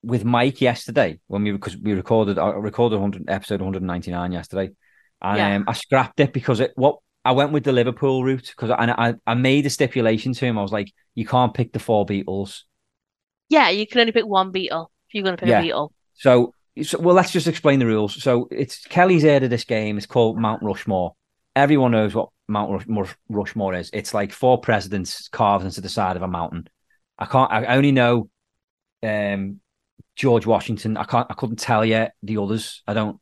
with 0.03 0.25
Mike 0.25 0.61
yesterday 0.61 1.21
when 1.27 1.43
we 1.43 1.53
because 1.53 1.77
we 1.77 1.93
recorded 1.93 2.39
I 2.39 2.51
recorded 2.51 2.97
100 3.01 3.29
episode 3.29 3.61
199 3.61 4.33
yesterday. 4.33 4.71
And 5.23 5.39
Yeah. 5.39 5.57
um, 5.57 5.65
I 5.69 5.73
scrapped 5.75 6.21
it 6.21 6.33
because 6.33 6.61
it 6.61 6.73
what 6.77 6.99
I 7.25 7.33
went 7.33 7.53
with 7.53 7.65
the 7.65 7.73
Liverpool 7.73 8.25
route 8.25 8.49
because 8.57 8.71
I, 8.71 8.95
I 9.09 9.15
I 9.27 9.35
made 9.35 9.67
a 9.67 9.71
stipulation 9.71 10.33
to 10.33 10.45
him. 10.47 10.59
I 10.59 10.63
was 10.63 10.73
like, 10.73 10.91
you 11.15 11.27
can't 11.27 11.53
pick 11.53 11.73
the 11.73 11.79
four 11.79 12.07
Beatles. 12.07 12.63
Yeah, 13.51 13.69
you 13.69 13.87
can 13.87 14.01
only 14.01 14.13
pick 14.13 14.27
one 14.27 14.53
Beatle 14.53 14.87
if 15.09 15.15
you're 15.15 15.25
going 15.25 15.37
to 15.37 15.41
pick 15.41 15.49
Yeah. 15.51 15.61
a 15.61 15.65
Beatle. 15.65 15.91
So, 16.15 16.55
so 16.83 16.99
well, 16.99 17.15
let's 17.15 17.33
just 17.33 17.47
explain 17.49 17.79
the 17.79 17.87
rules. 17.87 18.23
So 18.23 18.49
it's 18.51 18.87
Kelly's 18.87 19.25
aired 19.25 19.43
of 19.43 19.51
this 19.51 19.65
game. 19.65 19.99
It's 19.99 20.07
called 20.07 20.39
Mount 20.39 20.63
Rushmore. 20.63 21.15
Everyone 21.57 21.91
knows 21.91 22.15
what 22.15 22.29
Mount 22.49 22.71
Rush, 22.71 22.85
Rush- 22.89 23.17
Rushmore 23.29 23.75
is. 23.75 23.91
It's 23.93 24.15
like 24.15 24.33
four 24.33 24.59
presidents 24.61 25.29
carved 25.29 25.65
into 25.67 25.81
the 25.83 25.89
side 25.89 26.17
of 26.17 26.23
a 26.23 26.29
mountain. 26.29 26.69
I 27.19 27.27
can't. 27.27 27.51
I 27.53 27.67
only 27.77 27.93
know 27.93 28.31
um, 29.03 29.61
George 30.17 30.47
Washington. 30.47 30.97
I 30.97 31.05
can't. 31.05 31.27
I 31.31 31.35
couldn't 31.35 31.59
tell 31.59 31.85
you 31.85 32.09
the 32.23 32.37
others. 32.39 32.83
I 32.87 32.95
don't 32.95 33.19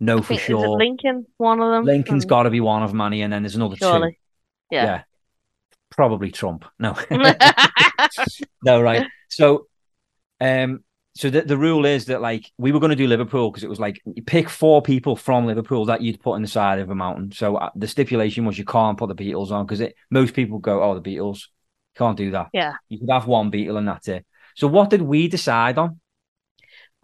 know 0.00 0.18
I 0.18 0.20
for 0.20 0.26
think, 0.28 0.40
is 0.40 0.44
it 0.44 0.46
sure. 0.48 0.68
Lincoln 0.78 1.26
one 1.36 1.60
of 1.60 1.70
them? 1.70 1.84
Lincoln's 1.84 2.24
Um, 2.24 2.28
got 2.28 2.42
to 2.44 2.50
be 2.50 2.60
one 2.60 2.82
of 2.82 2.90
them, 2.90 2.98
Manny, 2.98 3.22
and 3.22 3.32
then 3.32 3.42
there's 3.42 3.56
another 3.56 3.76
two. 3.76 3.84
surely. 3.84 4.18
Yeah. 4.70 5.02
Probably 5.90 6.30
Trump. 6.32 6.64
No. 6.78 6.96
no, 8.64 8.82
right. 8.82 9.06
So, 9.28 9.68
um, 10.40 10.82
so 11.14 11.30
the, 11.30 11.42
the 11.42 11.56
rule 11.56 11.84
is 11.84 12.06
that 12.06 12.20
like 12.20 12.50
we 12.58 12.72
were 12.72 12.80
going 12.80 12.90
to 12.90 12.96
do 12.96 13.06
Liverpool 13.06 13.50
because 13.50 13.62
it 13.62 13.70
was 13.70 13.78
like 13.78 14.00
you 14.04 14.22
pick 14.22 14.48
four 14.48 14.82
people 14.82 15.14
from 15.14 15.46
Liverpool 15.46 15.84
that 15.84 16.02
you'd 16.02 16.20
put 16.20 16.34
in 16.34 16.42
the 16.42 16.48
side 16.48 16.80
of 16.80 16.90
a 16.90 16.94
mountain. 16.94 17.30
So 17.30 17.56
uh, 17.56 17.70
the 17.76 17.86
stipulation 17.86 18.44
was 18.44 18.58
you 18.58 18.64
can't 18.64 18.98
put 18.98 19.08
the 19.08 19.14
Beatles 19.14 19.52
on 19.52 19.64
because 19.64 19.80
it 19.80 19.94
most 20.10 20.34
people 20.34 20.58
go, 20.58 20.82
oh, 20.82 20.98
the 20.98 21.16
Beatles 21.16 21.42
can't 21.96 22.16
do 22.16 22.32
that. 22.32 22.48
Yeah. 22.52 22.74
You 22.88 22.98
could 22.98 23.10
have 23.10 23.28
one 23.28 23.52
Beatle 23.52 23.78
and 23.78 23.86
that's 23.86 24.08
it. 24.08 24.26
So 24.56 24.66
what 24.66 24.90
did 24.90 25.02
we 25.02 25.28
decide 25.28 25.78
on? 25.78 26.00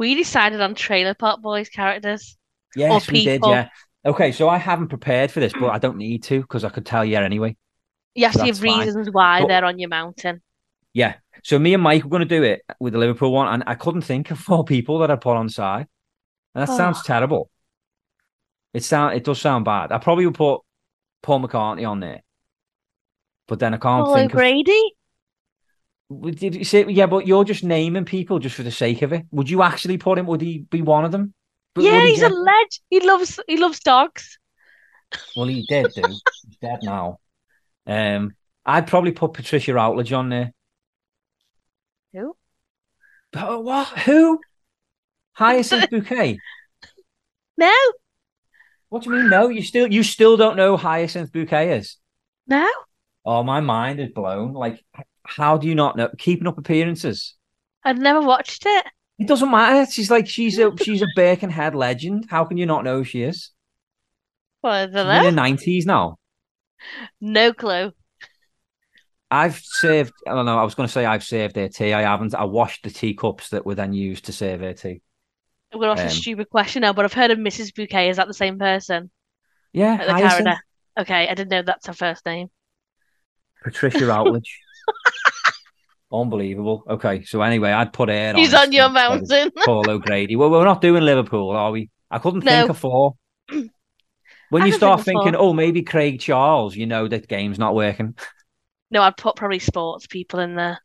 We 0.00 0.14
decided 0.14 0.62
on 0.62 0.74
Trailer 0.74 1.12
Park 1.12 1.42
Boys 1.42 1.68
characters. 1.68 2.38
Yes, 2.74 3.10
we 3.10 3.22
did. 3.22 3.42
Yeah. 3.44 3.68
Okay, 4.02 4.32
so 4.32 4.48
I 4.48 4.56
haven't 4.56 4.88
prepared 4.88 5.30
for 5.30 5.40
this, 5.40 5.52
but 5.52 5.68
I 5.68 5.76
don't 5.78 5.98
need 5.98 6.22
to 6.22 6.40
because 6.40 6.64
I 6.64 6.70
could 6.70 6.86
tell 6.86 7.04
you 7.04 7.18
anyway. 7.18 7.54
Yes, 8.14 8.32
You 8.34 8.38
have 8.40 8.46
give 8.46 8.58
fine. 8.60 8.86
reasons 8.86 9.08
why 9.12 9.40
But- 9.42 9.48
they're 9.48 9.64
on 9.66 9.78
your 9.78 9.90
mountain. 9.90 10.40
Yeah. 10.94 11.16
So 11.44 11.58
me 11.58 11.74
and 11.74 11.82
Mike 11.82 12.02
were 12.04 12.08
going 12.08 12.26
to 12.26 12.36
do 12.38 12.42
it 12.42 12.62
with 12.80 12.94
the 12.94 12.98
Liverpool 12.98 13.30
one, 13.30 13.52
and 13.52 13.62
I 13.66 13.74
couldn't 13.74 14.00
think 14.00 14.30
of 14.30 14.38
four 14.38 14.64
people 14.64 15.00
that 15.00 15.10
I'd 15.10 15.20
put 15.20 15.36
on 15.36 15.50
side. 15.50 15.86
And 16.54 16.62
that 16.66 16.72
Oh. 16.72 16.76
sounds 16.78 17.02
terrible. 17.02 17.50
It 18.72 18.82
sound 18.84 19.16
it 19.16 19.24
does 19.24 19.38
sound 19.38 19.66
bad. 19.66 19.92
I 19.92 19.98
probably 19.98 20.24
would 20.24 20.34
put 20.34 20.62
Paul 21.22 21.40
McCartney 21.42 21.86
on 21.86 22.00
there, 22.00 22.22
but 23.46 23.58
then 23.58 23.74
I 23.74 23.76
can't 23.76 24.06
Paul 24.06 24.14
think 24.14 24.32
O'Grady? 24.32 24.72
of. 24.72 24.92
Did 26.10 26.56
you 26.56 26.64
say, 26.64 26.84
yeah, 26.88 27.06
but 27.06 27.26
you're 27.26 27.44
just 27.44 27.62
naming 27.62 28.04
people 28.04 28.38
just 28.40 28.56
for 28.56 28.62
the 28.64 28.70
sake 28.72 29.02
of 29.02 29.12
it. 29.12 29.26
Would 29.30 29.48
you 29.48 29.62
actually 29.62 29.96
put 29.96 30.18
him? 30.18 30.26
Would 30.26 30.40
he 30.40 30.58
be 30.58 30.82
one 30.82 31.04
of 31.04 31.12
them? 31.12 31.34
But 31.74 31.84
Yeah, 31.84 32.04
he's 32.04 32.22
a 32.22 32.28
get- 32.28 32.36
ledge. 32.36 32.80
He 32.90 33.00
loves 33.00 33.38
he 33.46 33.56
loves 33.56 33.78
dogs. 33.80 34.38
Well, 35.36 35.46
he 35.46 35.64
did 35.68 35.92
do. 35.94 36.02
He's 36.08 36.56
dead 36.60 36.80
now. 36.82 37.18
Um, 37.86 38.32
I'd 38.66 38.86
probably 38.88 39.12
put 39.12 39.32
Patricia 39.34 39.72
Routledge 39.72 40.12
on 40.12 40.28
there. 40.30 40.52
Who? 42.12 42.36
Oh, 43.36 43.60
what? 43.60 43.86
Who? 44.00 44.40
Hyacinth 45.32 45.90
Bouquet. 45.90 46.38
No, 47.56 47.72
What 48.88 49.02
do 49.04 49.10
you 49.10 49.16
mean? 49.20 49.30
No, 49.30 49.48
you 49.48 49.62
still 49.62 49.86
you 49.92 50.02
still 50.02 50.36
don't 50.36 50.56
know 50.56 50.72
who 50.72 50.76
Hyacinth 50.76 51.30
Bouquet 51.32 51.76
is. 51.78 51.96
no. 52.46 52.66
Oh, 53.24 53.42
my 53.42 53.60
mind 53.60 54.00
is 54.00 54.08
blown. 54.12 54.54
Like, 54.54 54.82
how 55.36 55.56
do 55.56 55.66
you 55.68 55.74
not 55.74 55.96
know? 55.96 56.08
Keeping 56.18 56.46
up 56.46 56.58
appearances. 56.58 57.34
I've 57.84 57.98
never 57.98 58.20
watched 58.20 58.64
it. 58.66 58.86
It 59.18 59.28
doesn't 59.28 59.50
matter. 59.50 59.90
She's 59.90 60.10
like 60.10 60.28
she's 60.28 60.58
a 60.58 60.76
she's 60.82 61.02
a 61.02 61.06
Birkenhead 61.16 61.74
legend. 61.74 62.26
How 62.30 62.44
can 62.44 62.56
you 62.56 62.66
not 62.66 62.84
know 62.84 62.98
who 62.98 63.04
she 63.04 63.22
is? 63.22 63.50
Well, 64.62 64.84
in 64.84 64.92
her 64.94 65.30
nineties 65.30 65.86
now. 65.86 66.18
No 67.20 67.52
clue. 67.52 67.92
I've 69.30 69.60
served. 69.62 70.12
I 70.26 70.34
don't 70.34 70.46
know. 70.46 70.58
I 70.58 70.64
was 70.64 70.74
going 70.74 70.86
to 70.88 70.92
say 70.92 71.06
I've 71.06 71.22
served 71.22 71.56
her 71.56 71.68
tea. 71.68 71.92
I 71.92 72.02
haven't. 72.02 72.34
I 72.34 72.44
washed 72.44 72.82
the 72.82 72.90
teacups 72.90 73.50
that 73.50 73.64
were 73.64 73.76
then 73.76 73.92
used 73.92 74.24
to 74.26 74.32
serve 74.32 74.60
her 74.60 74.72
tea. 74.72 75.02
I'm 75.72 75.78
going 75.78 75.94
to 75.96 76.02
ask 76.02 76.10
a 76.10 76.14
Um, 76.14 76.20
stupid 76.20 76.50
question 76.50 76.82
now, 76.82 76.92
but 76.92 77.04
I've 77.04 77.12
heard 77.12 77.30
of 77.30 77.38
Mrs. 77.38 77.74
Bouquet. 77.74 78.08
Is 78.08 78.16
that 78.16 78.26
the 78.26 78.34
same 78.34 78.58
person? 78.58 79.10
Yeah, 79.72 80.04
the 80.04 80.12
Hyacinth. 80.12 80.58
Okay, 80.98 81.28
I 81.28 81.34
didn't 81.34 81.50
know 81.50 81.62
that's 81.62 81.86
her 81.86 81.92
first 81.92 82.26
name. 82.26 82.48
Patricia 83.62 84.04
Routledge. 84.06 84.58
Unbelievable. 86.12 86.82
Okay, 86.88 87.22
so 87.24 87.40
anyway, 87.42 87.70
I'd 87.70 87.92
put 87.92 88.08
her. 88.08 88.34
He's 88.34 88.52
on 88.54 88.72
your 88.72 88.88
mountain. 88.88 89.50
Paul 89.64 89.88
O'Grady. 89.88 90.34
Well, 90.36 90.50
we're 90.50 90.64
not 90.64 90.80
doing 90.80 91.04
Liverpool, 91.04 91.50
are 91.50 91.70
we? 91.70 91.88
I 92.10 92.18
couldn't 92.18 92.44
No. 92.44 92.50
think 92.50 92.70
of 92.70 92.78
four. 92.78 93.14
When 94.50 94.62
I 94.62 94.66
you 94.66 94.72
start 94.72 95.02
think 95.04 95.22
thinking, 95.22 95.36
oh, 95.36 95.52
maybe 95.52 95.82
Craig 95.82 96.18
Charles, 96.18 96.74
you 96.74 96.84
know 96.86 97.06
that 97.06 97.28
game's 97.28 97.56
not 97.60 97.72
working. 97.72 98.16
No, 98.90 99.00
I'd 99.00 99.16
put 99.16 99.36
probably 99.36 99.60
sports 99.60 100.08
people 100.08 100.40
in 100.40 100.56
there. 100.56 100.80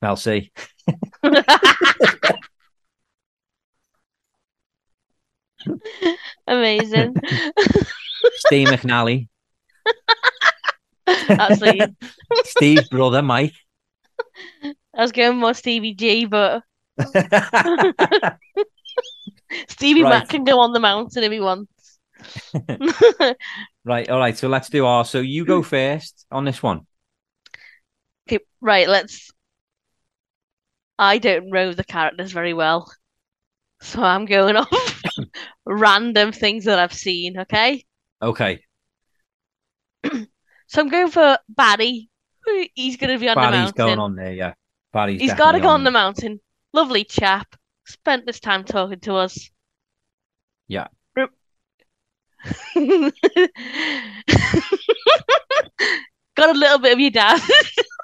I'll 0.00 0.14
see. 0.14 0.52
Amazing. 6.46 7.14
Steve 8.46 8.68
McNally, 8.68 9.28
Actually, 11.06 11.94
Steve's 12.44 12.88
brother, 12.88 13.22
Mike. 13.22 13.54
I 14.94 15.02
was 15.02 15.12
going 15.12 15.38
more 15.38 15.54
Stevie 15.54 15.94
G, 15.94 16.26
but 16.26 16.62
Stevie 19.68 20.02
Right. 20.02 20.10
Mac 20.10 20.28
can 20.28 20.44
go 20.44 20.60
on 20.60 20.72
the 20.72 20.80
mountain 20.80 21.24
if 21.24 21.32
he 21.32 21.40
wants. 21.40 21.98
right, 23.84 24.08
all 24.08 24.18
right. 24.18 24.36
So 24.36 24.48
let's 24.48 24.68
do 24.68 24.86
our. 24.86 25.04
So 25.04 25.20
you 25.20 25.44
go 25.44 25.62
first 25.62 26.26
on 26.30 26.44
this 26.44 26.62
one. 26.62 26.86
Okay, 28.28 28.44
right, 28.60 28.88
let's. 28.88 29.30
I 30.98 31.18
don't 31.18 31.48
know 31.48 31.72
the 31.72 31.84
characters 31.84 32.32
very 32.32 32.54
well, 32.54 32.92
so 33.80 34.02
I'm 34.02 34.26
going 34.26 34.56
off 34.56 35.02
random 35.66 36.32
things 36.32 36.66
that 36.66 36.78
I've 36.78 36.92
seen, 36.92 37.40
okay? 37.40 37.84
Okay, 38.20 38.60
So 40.72 40.80
I'm 40.80 40.88
going 40.88 41.10
for 41.10 41.38
Barrie. 41.50 42.08
He's 42.74 42.96
going 42.96 43.12
to 43.12 43.18
be 43.18 43.28
on 43.28 43.34
the 43.34 43.40
Barrie's 43.42 43.58
mountain. 43.58 43.74
going 43.76 43.98
on 43.98 44.16
there. 44.16 44.32
Yeah, 44.32 44.54
Barrie's. 44.90 45.20
He's 45.20 45.34
got 45.34 45.52
to 45.52 45.60
go 45.60 45.68
on 45.68 45.84
the 45.84 45.90
mountain. 45.90 46.40
Lovely 46.72 47.04
chap. 47.04 47.54
Spent 47.84 48.24
this 48.24 48.40
time 48.40 48.64
talking 48.64 49.00
to 49.00 49.16
us. 49.16 49.50
Yeah. 50.68 50.86
Got 51.14 51.36
a 56.48 56.58
little 56.58 56.78
bit 56.78 56.94
of 56.94 57.00
your 57.00 57.10
dad. 57.10 57.38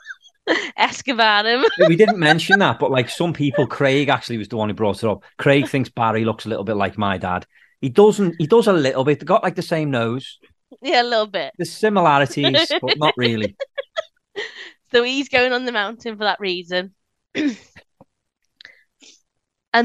Ask 0.77 1.09
about 1.09 1.47
him. 1.47 1.65
we 1.89 1.97
didn't 1.97 2.19
mention 2.19 2.59
that, 2.59 2.78
but 2.78 2.90
like 2.90 3.09
some 3.09 3.32
people, 3.32 3.66
Craig 3.66 4.11
actually 4.11 4.36
was 4.36 4.49
the 4.49 4.59
one 4.59 4.69
who 4.69 4.74
brought 4.74 5.03
it 5.03 5.09
up. 5.09 5.24
Craig 5.39 5.69
thinks 5.69 5.89
Barrie 5.89 6.27
looks 6.27 6.45
a 6.45 6.51
little 6.51 6.65
bit 6.65 6.77
like 6.77 6.99
my 6.99 7.16
dad. 7.16 7.47
He 7.81 7.89
doesn't. 7.89 8.35
He 8.39 8.47
does 8.47 8.66
a 8.66 8.74
little 8.74 9.05
bit. 9.05 9.20
They 9.20 9.24
got 9.24 9.43
like 9.43 9.55
the 9.55 9.62
same 9.62 9.90
nose. 9.90 10.39
Yeah, 10.82 11.03
a 11.03 11.05
little 11.05 11.27
bit. 11.27 11.53
There's 11.57 11.73
similarities, 11.73 12.73
but 12.81 12.99
not 12.99 13.16
really. 13.16 13.57
So 14.90 15.03
he's 15.03 15.28
going 15.28 15.53
on 15.53 15.66
the 15.66 15.73
mountain 15.73 16.16
for 16.16 16.24
that 16.24 16.40
reason. 16.40 16.95
and 17.35 17.55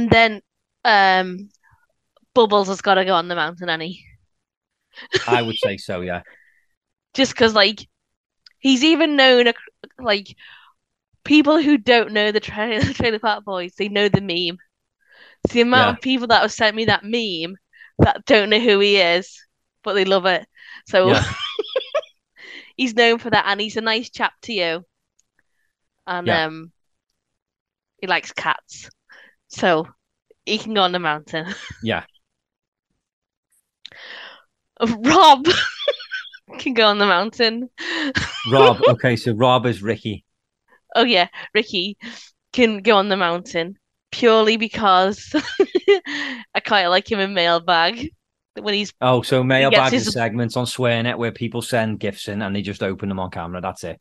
then 0.10 0.42
um 0.86 1.50
Bubbles 2.34 2.70
has 2.70 2.82
got 2.82 2.96
to 2.96 3.06
go 3.06 3.14
on 3.14 3.28
the 3.28 3.36
mountain, 3.36 3.70
Annie. 3.70 4.04
I 5.28 5.42
would 5.42 5.58
say 5.58 5.78
so. 5.78 6.02
Yeah. 6.02 6.22
Just 7.14 7.34
because, 7.34 7.54
like, 7.54 7.88
he's 8.60 8.84
even 8.84 9.16
known, 9.16 9.52
like, 10.00 10.36
people 11.24 11.62
who 11.62 11.78
don't 11.78 12.12
know 12.12 12.32
the 12.32 12.40
tra 12.40 12.82
Trailer 12.94 13.20
Park 13.20 13.46
Boys, 13.46 13.76
they 13.76 13.88
know 13.88 14.10
the 14.10 14.22
meme. 14.22 14.58
It's 15.44 15.54
the 15.54 15.62
amount 15.62 15.90
Yeah. 15.90 15.94
of 15.98 16.02
people 16.02 16.28
that 16.28 16.42
have 16.42 16.52
sent 16.52 16.76
me 16.76 16.86
that 16.86 17.04
meme 17.04 17.56
that 18.00 18.26
don't 18.26 18.50
know 18.50 18.60
who 18.60 18.80
he 18.80 18.98
is, 18.98 19.40
but 19.84 19.94
they 19.94 20.06
love 20.06 20.26
it. 20.26 20.48
So 20.86 21.10
Yeah. 21.10 21.24
he's 22.78 22.96
known 22.96 23.20
for 23.20 23.30
that, 23.30 23.46
and 23.48 23.60
he's 23.60 23.78
a 23.78 23.82
nice 23.82 24.10
chap 24.10 24.34
to 24.44 24.54
you. 24.54 24.86
And 26.08 26.28
Yeah. 26.28 26.46
um, 26.46 26.72
he 28.02 28.08
likes 28.08 28.34
cats, 28.34 28.90
so 29.48 29.88
he 30.46 30.58
can 30.58 30.74
go 30.74 30.82
on 30.82 30.92
the 30.92 31.00
mountain. 31.00 31.48
Yeah. 31.84 32.04
Rob 34.82 35.46
can 36.60 36.74
go 36.74 36.88
on 36.88 36.98
the 36.98 37.06
mountain. 37.06 37.70
Rob. 38.52 38.82
Okay, 38.88 39.16
so 39.16 39.34
Rob 39.34 39.66
is 39.66 39.82
Ricky. 39.82 40.26
Oh 40.96 41.04
yeah, 41.04 41.28
Ricky 41.54 41.98
can 42.52 42.82
go 42.82 42.98
on 42.98 43.10
the 43.10 43.18
mountain 43.18 43.78
purely 44.12 44.58
because 44.58 45.34
I 46.56 46.60
quite 46.66 46.88
like 46.88 47.12
him 47.12 47.20
in 47.20 47.34
Mailbag 47.34 48.10
when 48.60 48.74
he's 48.74 48.94
Oh, 49.02 49.22
so 49.22 49.44
mailbag 49.44 49.92
his- 49.92 50.08
is 50.08 50.14
segments 50.14 50.56
on 50.58 50.66
SwearNet 50.66 51.18
where 51.18 51.32
people 51.32 51.62
send 51.62 52.00
gifts 52.00 52.28
in 52.28 52.42
and 52.42 52.56
they 52.56 52.62
just 52.62 52.84
open 52.84 53.10
them 53.10 53.20
on 53.20 53.32
camera. 53.32 53.62
That's 53.62 53.84
it. 53.84 54.00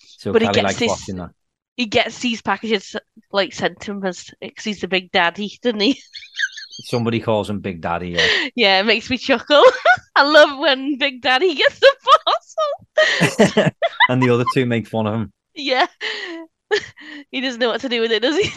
So 0.00 0.32
But 0.32 0.42
he 0.42 0.46
Kelly 0.48 0.54
gets 0.56 0.64
likes 0.64 0.78
this- 0.78 0.88
watching 0.88 1.16
that. 1.16 1.30
he 1.76 1.86
gets 1.86 2.18
these 2.20 2.42
packages 2.42 2.94
like 3.32 3.52
sent 3.52 3.80
to 3.82 3.92
him 3.92 4.04
as 4.04 4.30
because 4.40 4.64
he's 4.64 4.80
the 4.80 4.88
big 4.88 5.10
daddy, 5.12 5.58
doesn't 5.62 5.80
he? 5.80 6.00
Somebody 6.86 7.20
calls 7.20 7.48
him 7.48 7.60
Big 7.60 7.80
Daddy. 7.80 8.10
Yeah. 8.10 8.26
Yeah, 8.56 8.80
it 8.80 8.84
makes 8.86 9.08
me 9.08 9.16
chuckle. 9.16 9.62
I 10.16 10.24
love 10.24 10.58
when 10.58 10.98
Big 10.98 11.22
Daddy 11.22 11.54
gets 11.54 11.78
the 11.78 11.94
parcel. 13.46 13.70
and 14.08 14.20
the 14.20 14.30
other 14.30 14.44
two 14.52 14.66
make 14.66 14.88
fun 14.88 15.06
of 15.06 15.14
him. 15.14 15.32
Yeah. 15.54 15.86
He 17.30 17.40
doesn't 17.40 17.60
know 17.60 17.68
what 17.68 17.80
to 17.82 17.88
do 17.88 18.00
with 18.00 18.10
it, 18.10 18.22
does 18.22 18.36
he? 18.36 18.50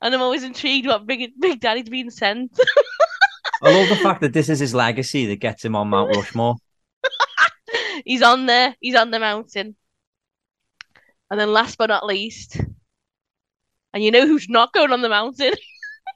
And 0.00 0.14
I'm 0.14 0.22
always 0.22 0.44
intrigued 0.44 0.86
what 0.86 1.06
Big 1.06 1.32
Big 1.38 1.60
Daddy's 1.60 1.88
been 1.88 2.10
sent. 2.10 2.58
I 3.62 3.72
love 3.76 3.88
the 3.88 3.96
fact 3.96 4.20
that 4.20 4.32
this 4.32 4.48
is 4.48 4.60
his 4.60 4.74
legacy 4.74 5.26
that 5.26 5.36
gets 5.40 5.64
him 5.64 5.74
on 5.74 5.88
Mount 5.88 6.14
Rushmore. 6.14 6.54
He's 8.04 8.22
on 8.22 8.46
there. 8.46 8.76
He's 8.80 8.94
on 8.94 9.10
the 9.10 9.18
mountain. 9.18 9.74
And 11.30 11.38
then 11.40 11.52
last 11.52 11.76
but 11.76 11.86
not 11.88 12.06
least, 12.06 12.58
and 13.92 14.02
you 14.04 14.10
know 14.10 14.26
who's 14.26 14.48
not 14.48 14.72
going 14.72 14.92
on 14.92 15.02
the 15.02 15.08
mountain? 15.10 15.52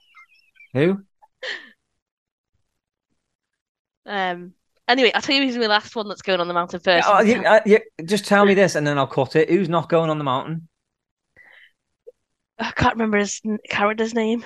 Who? 0.75 1.03
Um. 4.07 4.55
Anyway, 4.89 5.13
I'll 5.15 5.23
tell 5.23 5.37
you 5.37 5.43
who's 5.45 5.57
my 5.57 5.67
last 5.67 5.95
one 5.95 6.09
that's 6.09 6.23
going 6.23 6.41
on 6.41 6.49
the 6.49 6.55
mountain 6.55 6.81
first. 6.81 7.07
Oh, 7.09 7.21
you- 7.21 7.43
uh, 7.45 7.61
you- 7.65 7.81
just 8.05 8.27
tell 8.27 8.45
me 8.45 8.53
this 8.55 8.75
and 8.75 8.87
then 8.87 8.99
I'll 8.99 9.07
cut 9.07 9.37
it. 9.37 9.49
Who's 9.49 9.69
not 9.69 9.89
going 9.89 10.11
on 10.11 10.19
the 10.19 10.25
mountain? 10.25 10.69
I 12.63 12.71
can't 12.73 12.95
remember 12.95 13.19
his 13.19 13.41
character's 13.69 14.15
name. 14.15 14.45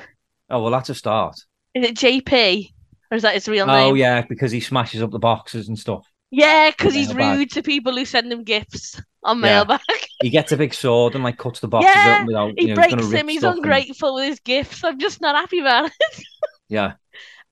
Oh, 0.51 0.63
well, 0.63 0.71
that's 0.73 0.89
a 0.91 0.95
start. 0.95 1.37
Is 1.75 1.89
it 1.91 1.97
JP? 1.97 2.71
Or 3.11 3.17
is 3.17 3.23
that 3.23 3.35
his 3.35 3.49
real 3.49 3.65
Oh, 3.65 3.73
name? 3.73 3.93
Oh 3.93 3.95
yeah, 3.95 4.23
because 4.23 4.51
he 4.51 4.61
smashes 4.61 5.03
up 5.03 5.11
the 5.11 5.19
boxes 5.19 5.69
and 5.69 5.79
stuff. 5.79 6.07
Yeah, 6.31 6.71
because 6.71 6.95
he's 6.95 7.15
rude 7.15 7.51
to 7.53 7.63
people 7.63 7.97
who 7.97 8.05
send 8.05 8.33
him 8.33 8.43
gifts 8.43 9.01
on 9.23 9.37
Yeah. 9.39 9.43
mailbag. 9.65 9.81
He 10.23 10.31
gets 10.31 10.51
a 10.51 10.57
big 10.57 10.73
sword 10.73 11.15
and 11.15 11.23
like 11.23 11.37
cuts 11.37 11.61
the 11.61 11.69
boxes 11.69 11.93
Yeah, 11.95 12.15
open 12.15 12.27
without, 12.27 12.53
He 12.57 12.63
you 12.63 12.69
know, 12.69 12.75
breaks 12.77 12.95
he's 12.95 13.13
him. 13.13 13.29
He's 13.29 13.41
stuff 13.41 13.57
and- 13.57 13.65
ungrateful 13.65 14.15
with 14.15 14.25
his 14.29 14.41
gifts. 14.41 14.83
I'm 14.83 14.99
just 14.99 15.21
not 15.21 15.37
happy 15.37 15.61
about 15.61 15.87
it. 15.87 15.93
Yeah. 16.69 16.95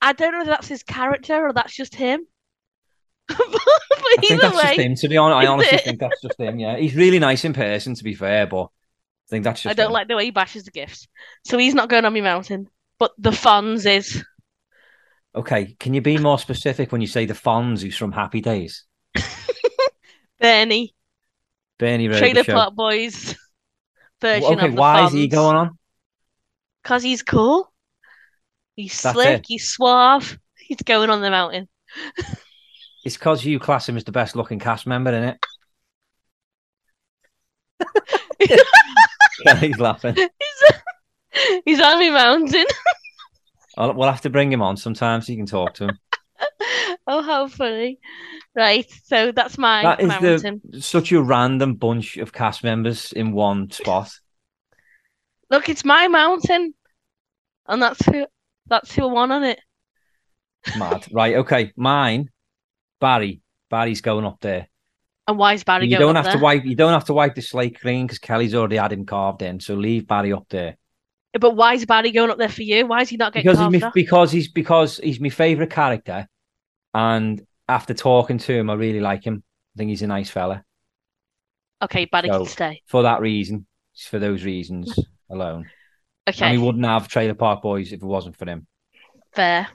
I 0.03 0.13
don't 0.13 0.33
know 0.33 0.41
if 0.41 0.47
that's 0.49 0.67
his 0.67 0.83
character 0.83 1.47
or 1.47 1.53
that's 1.53 1.75
just 1.77 1.95
him. 1.95 2.27
but 3.29 3.37
I 3.39 4.17
think 4.19 4.33
either 4.33 4.41
that's 4.43 4.55
just 4.63 4.77
way, 4.79 4.85
him, 4.85 4.95
to 4.97 5.09
be 5.09 5.17
honest. 5.17 5.37
I 5.37 5.47
honestly 5.47 5.79
think 5.79 6.01
that's 6.01 6.21
just 6.21 6.39
him, 6.41 6.59
yeah. 6.59 6.77
He's 6.77 6.95
really 6.97 7.19
nice 7.19 7.45
in 7.45 7.53
person, 7.53 7.95
to 7.95 8.03
be 8.05 8.15
fair, 8.15 8.47
but 8.47 8.69
think 9.35 9.45
that's 9.45 9.63
just 9.63 9.71
I 9.71 9.75
don't 9.75 9.93
like 9.93 10.09
the 10.09 10.17
way 10.17 10.27
he 10.27 10.31
bashes 10.31 10.65
the 10.65 10.71
gifts. 10.71 11.09
So 11.45 11.59
he's 11.59 11.75
not 11.75 11.89
going 11.89 12.05
on 12.05 12.15
my 12.15 12.21
mountain. 12.21 12.69
But 12.99 13.13
the 13.19 13.31
Fonz 13.31 13.87
is. 13.87 14.25
Okay, 15.35 15.77
can 15.81 15.95
you 15.95 16.01
be 16.01 16.17
more 16.29 16.39
specific 16.39 16.93
when 16.93 17.01
you 17.01 17.07
say 17.07 17.27
the 17.27 17.35
Fonz 17.35 17.83
who's 17.83 17.97
from 17.97 18.13
Happy 18.13 18.41
Days? 18.41 18.85
Bernie, 20.41 20.95
Bernie 21.79 22.09
Trailer 22.09 22.43
Road 22.43 22.47
Park 22.47 22.75
Boys 22.75 23.37
version 24.21 24.55
Okay, 24.55 24.67
of 24.67 24.75
the 24.75 24.81
why 24.81 25.07
is 25.07 25.13
he 25.13 25.29
going 25.29 25.57
on? 25.57 25.79
Because 26.83 27.03
he's 27.03 27.23
cool. 27.23 27.73
He's 28.77 29.01
That's 29.01 29.15
slick. 29.15 29.41
it. 29.41 29.45
He's 29.47 29.69
suave. 29.69 30.39
He's 30.59 30.83
going 30.85 31.11
on 31.11 31.21
the 31.21 31.31
mountain. 31.31 31.69
It's 33.05 33.19
because 33.19 33.45
you 33.45 33.59
class 33.59 33.87
him 33.87 33.99
as 33.99 34.05
the 34.05 34.13
best 34.13 34.35
looking 34.35 34.59
cast 34.59 34.87
member, 34.87 35.13
in 35.13 35.25
it. 35.25 35.39
he's 39.61 39.79
laughing. 39.79 40.15
He's, 40.15 40.31
he's 41.65 41.81
on 41.81 41.99
my 41.99 42.11
mountain. 42.11 42.67
I'll, 43.77 43.93
we'll 43.93 44.11
have 44.11 44.21
to 44.23 44.31
bring 44.31 44.53
him 44.53 44.63
on 44.63 44.77
sometime 44.77 45.21
so 45.21 45.33
you 45.33 45.39
can 45.39 45.47
talk 45.47 45.75
to 45.75 45.85
him. 45.85 45.99
Oh, 47.07 47.23
how 47.23 47.49
funny! 47.49 47.99
Right, 48.57 48.91
so 49.05 49.33
that's 49.33 49.59
my 49.59 49.83
That 49.83 50.01
is 50.01 50.09
mountain. 50.09 50.61
the 50.65 50.81
such 50.81 51.13
a 51.13 51.21
random 51.21 51.75
bunch 51.75 52.17
of 52.17 52.33
cast 52.33 52.63
members 52.65 53.13
in 53.13 53.33
one 53.33 53.71
spot. 53.71 54.11
Look, 55.51 55.69
it's 55.69 55.85
my 55.85 56.09
mountain, 56.09 56.75
and 57.67 57.83
that's 57.83 58.05
who 58.07 58.27
that's 58.67 58.95
who 58.95 59.09
won 59.09 59.33
on 59.33 59.45
it. 59.45 59.61
Mad. 60.79 61.07
Right, 61.13 61.37
okay. 61.37 61.73
Mine, 61.77 62.31
Barrie. 63.01 63.43
Barrie's 63.71 64.01
going 64.01 64.25
up 64.25 64.41
there. 64.41 64.69
And 65.27 65.39
why 65.39 65.55
is 65.55 65.65
Barrie 65.65 65.87
you 65.87 65.93
going 65.99 66.01
don't 66.01 66.17
up 66.17 66.25
have 66.25 66.33
there? 66.35 66.39
to 66.41 66.43
wipe 66.45 66.65
you 66.65 66.75
don't 66.77 66.93
have 66.93 67.07
to 67.07 67.15
wipe 67.15 67.35
the 67.35 67.41
slate 67.43 67.81
clean 67.81 68.07
because 68.07 68.19
Kelly's 68.19 68.55
already 68.55 68.77
had 68.77 68.93
him 68.93 69.07
carved 69.07 69.41
in. 69.43 69.59
So 69.61 69.75
leave 69.75 70.07
Barrie 70.07 70.33
up 70.33 70.47
there. 70.51 70.77
But 71.41 71.57
why 71.57 71.75
is 71.75 71.85
Barrie 71.87 72.13
going 72.13 72.31
up 72.31 72.39
there 72.39 72.49
for 72.49 72.63
you? 72.63 72.87
Why 72.87 73.01
is 73.01 73.09
he 73.09 73.17
not 73.17 73.33
getting 73.33 73.51
Because 73.51 73.73
he's 73.73 73.85
because 73.95 74.31
he's 74.33 74.49
because 74.53 74.99
he's 75.03 75.21
my 75.21 75.31
favourite 75.31 75.71
character. 75.71 76.29
And 76.93 77.45
after 77.69 77.95
talking 77.95 78.39
to 78.39 78.53
him, 78.55 78.69
I 78.71 78.75
really 78.75 79.01
like 79.01 79.25
him. 79.25 79.43
I 79.75 79.79
think 79.79 79.89
he's 79.91 80.03
a 80.03 80.07
nice 80.07 80.31
fella. 80.31 80.63
Okay, 81.83 82.05
Barrie 82.05 82.29
So- 82.29 82.39
can 82.39 82.47
stay. 82.47 82.83
For 82.87 83.03
that 83.03 83.21
reason, 83.21 83.67
for 84.09 84.19
those 84.19 84.45
reasons 84.45 84.95
alone. 85.31 85.69
Okay, 86.29 86.47
And 86.47 86.59
we 86.61 86.65
wouldn't 86.65 86.85
have 86.85 87.09
Trailer 87.09 87.35
Park 87.35 87.63
Boys 87.63 87.93
if 87.93 88.01
it 88.03 88.07
wasn't 88.07 88.37
for 88.37 88.49
him. 88.49 88.67
fair. 89.35 89.69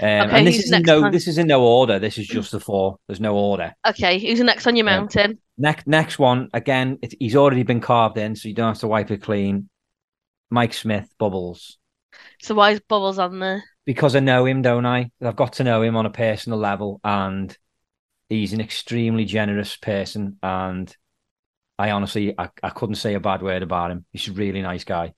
Um, 0.00 0.06
Okay, 0.06 0.38
and 0.38 0.46
this 0.46 0.58
is 0.58 0.66
in 0.66 0.70
next 0.72 0.86
no 0.88 1.10
this 1.10 1.28
is 1.28 1.38
in 1.38 1.46
no 1.46 1.62
order. 1.64 1.98
This 1.98 2.18
is 2.18 2.26
just 2.26 2.50
the 2.52 2.60
four. 2.60 2.98
There's 3.06 3.20
no 3.20 3.36
order. 3.36 3.74
Okay, 3.86 4.18
who's 4.18 4.40
next 4.40 4.66
on 4.66 4.76
your 4.76 4.86
Yeah. 4.86 4.96
mountain? 4.98 5.38
Next 5.56 5.86
next 5.86 6.18
one 6.18 6.48
again. 6.52 6.98
It, 7.00 7.14
he's 7.20 7.36
already 7.36 7.62
been 7.62 7.80
carved 7.80 8.18
in, 8.18 8.34
so 8.34 8.48
you 8.48 8.54
don't 8.54 8.68
have 8.68 8.80
to 8.80 8.88
wipe 8.88 9.10
it 9.10 9.22
clean. 9.22 9.68
Mike 10.50 10.74
Smith, 10.74 11.08
Bubbles, 11.18 11.78
So 12.42 12.54
why 12.54 12.72
is 12.72 12.80
Bubbles 12.80 13.18
on 13.18 13.38
there? 13.38 13.64
because 13.86 14.14
I 14.16 14.20
know 14.20 14.46
him, 14.46 14.62
don't 14.62 14.86
I? 14.86 15.10
I've 15.22 15.36
got 15.36 15.54
to 15.54 15.64
know 15.64 15.82
him 15.82 15.96
on 15.96 16.06
a 16.06 16.10
personal 16.10 16.58
level, 16.58 17.00
and 17.02 17.56
he's 18.28 18.52
an 18.52 18.60
extremely 18.60 19.24
generous 19.24 19.76
person. 19.76 20.38
And 20.42 20.94
I 21.78 21.90
honestly, 21.90 22.34
I, 22.38 22.50
I 22.62 22.70
couldn't 22.70 22.96
say 22.96 23.14
a 23.14 23.20
bad 23.20 23.42
word 23.42 23.62
about 23.62 23.90
him. 23.90 24.04
He's 24.12 24.28
a 24.28 24.32
really 24.32 24.62
nice 24.62 24.84
guy. 24.84 25.14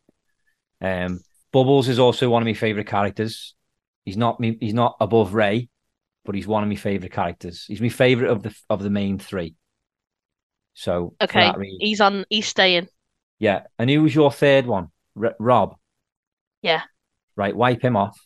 Um, 0.80 1.20
Bubbles 1.52 1.88
is 1.88 1.98
also 1.98 2.28
one 2.30 2.42
of 2.42 2.46
my 2.46 2.54
favorite 2.54 2.86
characters. 2.86 3.54
He's 4.06 4.16
not 4.16 4.40
me. 4.40 4.56
He's 4.58 4.72
not 4.72 4.96
above 5.00 5.34
Ray, 5.34 5.68
but 6.24 6.34
he's 6.34 6.46
one 6.46 6.62
of 6.62 6.68
my 6.70 6.76
favorite 6.76 7.12
characters. 7.12 7.64
He's 7.66 7.80
my 7.82 7.90
favorite 7.90 8.30
of 8.30 8.42
the 8.42 8.56
of 8.70 8.82
the 8.82 8.88
main 8.90 9.18
three. 9.18 9.54
So 10.72 11.14
Okay, 11.20 11.52
reason- 11.56 11.78
he's 11.80 12.00
on. 12.00 12.24
He's 12.30 12.46
staying. 12.46 12.88
yeah. 13.38 13.64
And 13.78 13.90
who 13.90 14.02
was 14.02 14.14
your 14.14 14.32
third 14.32 14.66
one? 14.66 14.88
R- 15.20 15.36
Rob. 15.38 15.76
Yeah. 16.62 16.82
Right. 17.36 17.54
Wipe 17.54 17.82
him 17.82 17.96
off. 17.96 18.18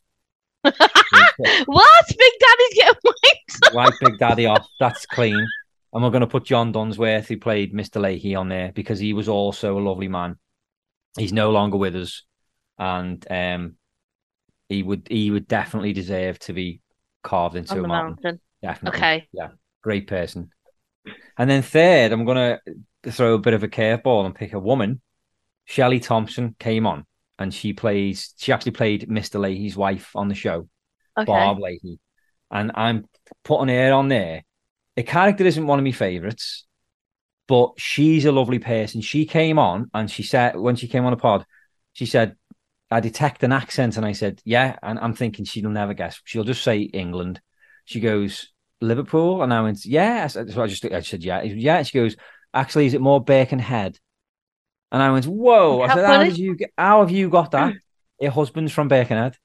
What? 1.67 2.05
Big 2.09 2.33
Daddy's 2.39 2.75
getting 2.75 3.01
wiped. 3.05 3.75
Wipe 3.75 3.95
Big 4.01 4.19
Daddy 4.19 4.47
off. 4.47 4.67
That's 4.79 5.07
clean. 5.07 5.47
And 5.93 6.03
we're 6.05 6.11
going 6.11 6.21
to 6.21 6.27
put 6.27 6.45
John 6.45 6.71
Dunsworth, 6.71 7.29
who 7.29 7.39
played 7.39 7.73
Mr. 7.73 8.01
Lahey, 8.01 8.39
on 8.39 8.49
there 8.49 8.71
because 8.73 8.99
he 8.99 9.13
was 9.13 9.29
also 9.29 9.79
a 9.79 9.81
lovely 9.81 10.09
man. 10.09 10.37
He's 11.19 11.33
no 11.33 11.51
longer 11.51 11.77
with 11.79 11.97
us, 11.97 12.23
and 12.79 13.27
um, 13.31 13.77
he 14.71 14.83
would 14.83 15.09
he 15.11 15.31
would 15.31 15.49
definitely 15.49 15.93
deserve 15.93 16.39
to 16.39 16.53
be 16.55 16.81
carved 17.23 17.57
into 17.57 17.75
a 17.75 17.87
mountain. 17.87 18.17
mountain. 18.23 18.41
Definitely. 18.63 18.99
Okay. 18.99 19.29
Yeah. 19.33 19.49
Great 19.83 20.07
person. 20.07 20.51
And 21.37 21.51
then 21.51 21.63
third, 21.63 22.13
I'm 22.13 22.25
gonna 22.25 22.61
throw 23.09 23.35
a 23.35 23.39
bit 23.39 23.55
of 23.55 23.63
a 23.63 23.69
curveball 23.69 24.25
and 24.25 24.35
pick 24.35 24.53
a 24.53 24.59
woman. 24.59 25.01
Shelley 25.65 26.01
Thompson 26.01 26.55
came 26.59 26.87
on, 26.87 27.05
and 27.39 27.53
she 27.53 27.73
plays. 27.73 28.33
She 28.39 28.53
actually 28.53 28.73
played 28.73 29.09
Mr. 29.09 29.41
Lahey's 29.41 29.77
wife 29.77 30.13
on 30.15 30.29
the 30.29 30.35
show, 30.35 30.69
Okay. 31.19 31.27
Barb 31.27 31.59
Lahey, 31.59 31.99
and 32.51 32.71
I'm 32.75 33.07
putting 33.45 33.75
her 33.75 33.93
on 33.93 34.09
there. 34.09 34.45
The 34.97 35.03
character 35.03 35.45
isn't 35.45 35.67
one 35.67 35.79
of 35.79 35.85
my 35.85 35.93
favorites, 35.93 36.67
but 37.49 37.73
she's 37.77 38.25
a 38.25 38.33
lovely 38.33 38.59
person. 38.59 39.01
She 39.01 39.27
came 39.27 39.59
on, 39.59 39.91
and 39.95 40.11
she 40.11 40.23
said 40.23 40.57
when 40.57 40.77
she 40.77 40.87
came 40.87 41.05
on 41.05 41.13
a 41.13 41.17
pod, 41.17 41.45
she 41.93 42.07
said, 42.07 42.37
"I 42.91 43.01
detect 43.01 43.43
an 43.43 43.53
accent," 43.53 43.97
and 43.97 44.05
I 44.07 44.13
said, 44.13 44.41
"Yeah," 44.45 44.77
and 44.83 44.99
I'm 44.99 45.15
thinking 45.15 45.45
she'll 45.45 45.71
never 45.71 45.95
guess. 45.95 46.21
She'll 46.25 46.45
just 46.45 46.63
say 46.63 46.81
England. 46.81 47.41
She 47.85 48.01
goes 48.01 48.49
Liverpool, 48.81 49.43
and 49.43 49.53
I 49.53 49.63
went, 49.63 49.85
"Yeah." 49.85 50.27
So 50.27 50.41
I 50.63 50.67
just 50.67 50.85
I 50.85 51.01
said, 51.01 51.23
"Yeah, 51.25 51.43
yeah." 51.43 51.83
She 51.83 51.99
goes, 51.99 52.17
"Actually, 52.55 52.87
is 52.87 52.95
it 52.95 53.01
more 53.01 53.23
Birkenhead?" 53.23 53.99
And 54.93 55.03
I 55.03 55.11
went, 55.13 55.27
"Whoa!" 55.27 55.83
I 55.83 55.89
How 55.89 55.95
said, 55.95 56.07
"How 56.07 56.25
did 56.25 56.39
you 56.39 56.57
get? 56.57 56.73
How 56.77 57.01
have 57.01 57.11
you 57.11 57.29
got 57.31 57.53
that?" 57.53 57.75
Your 58.21 58.33
husband's 58.33 58.73
from 58.73 58.89
Birkenhead, 58.89 59.37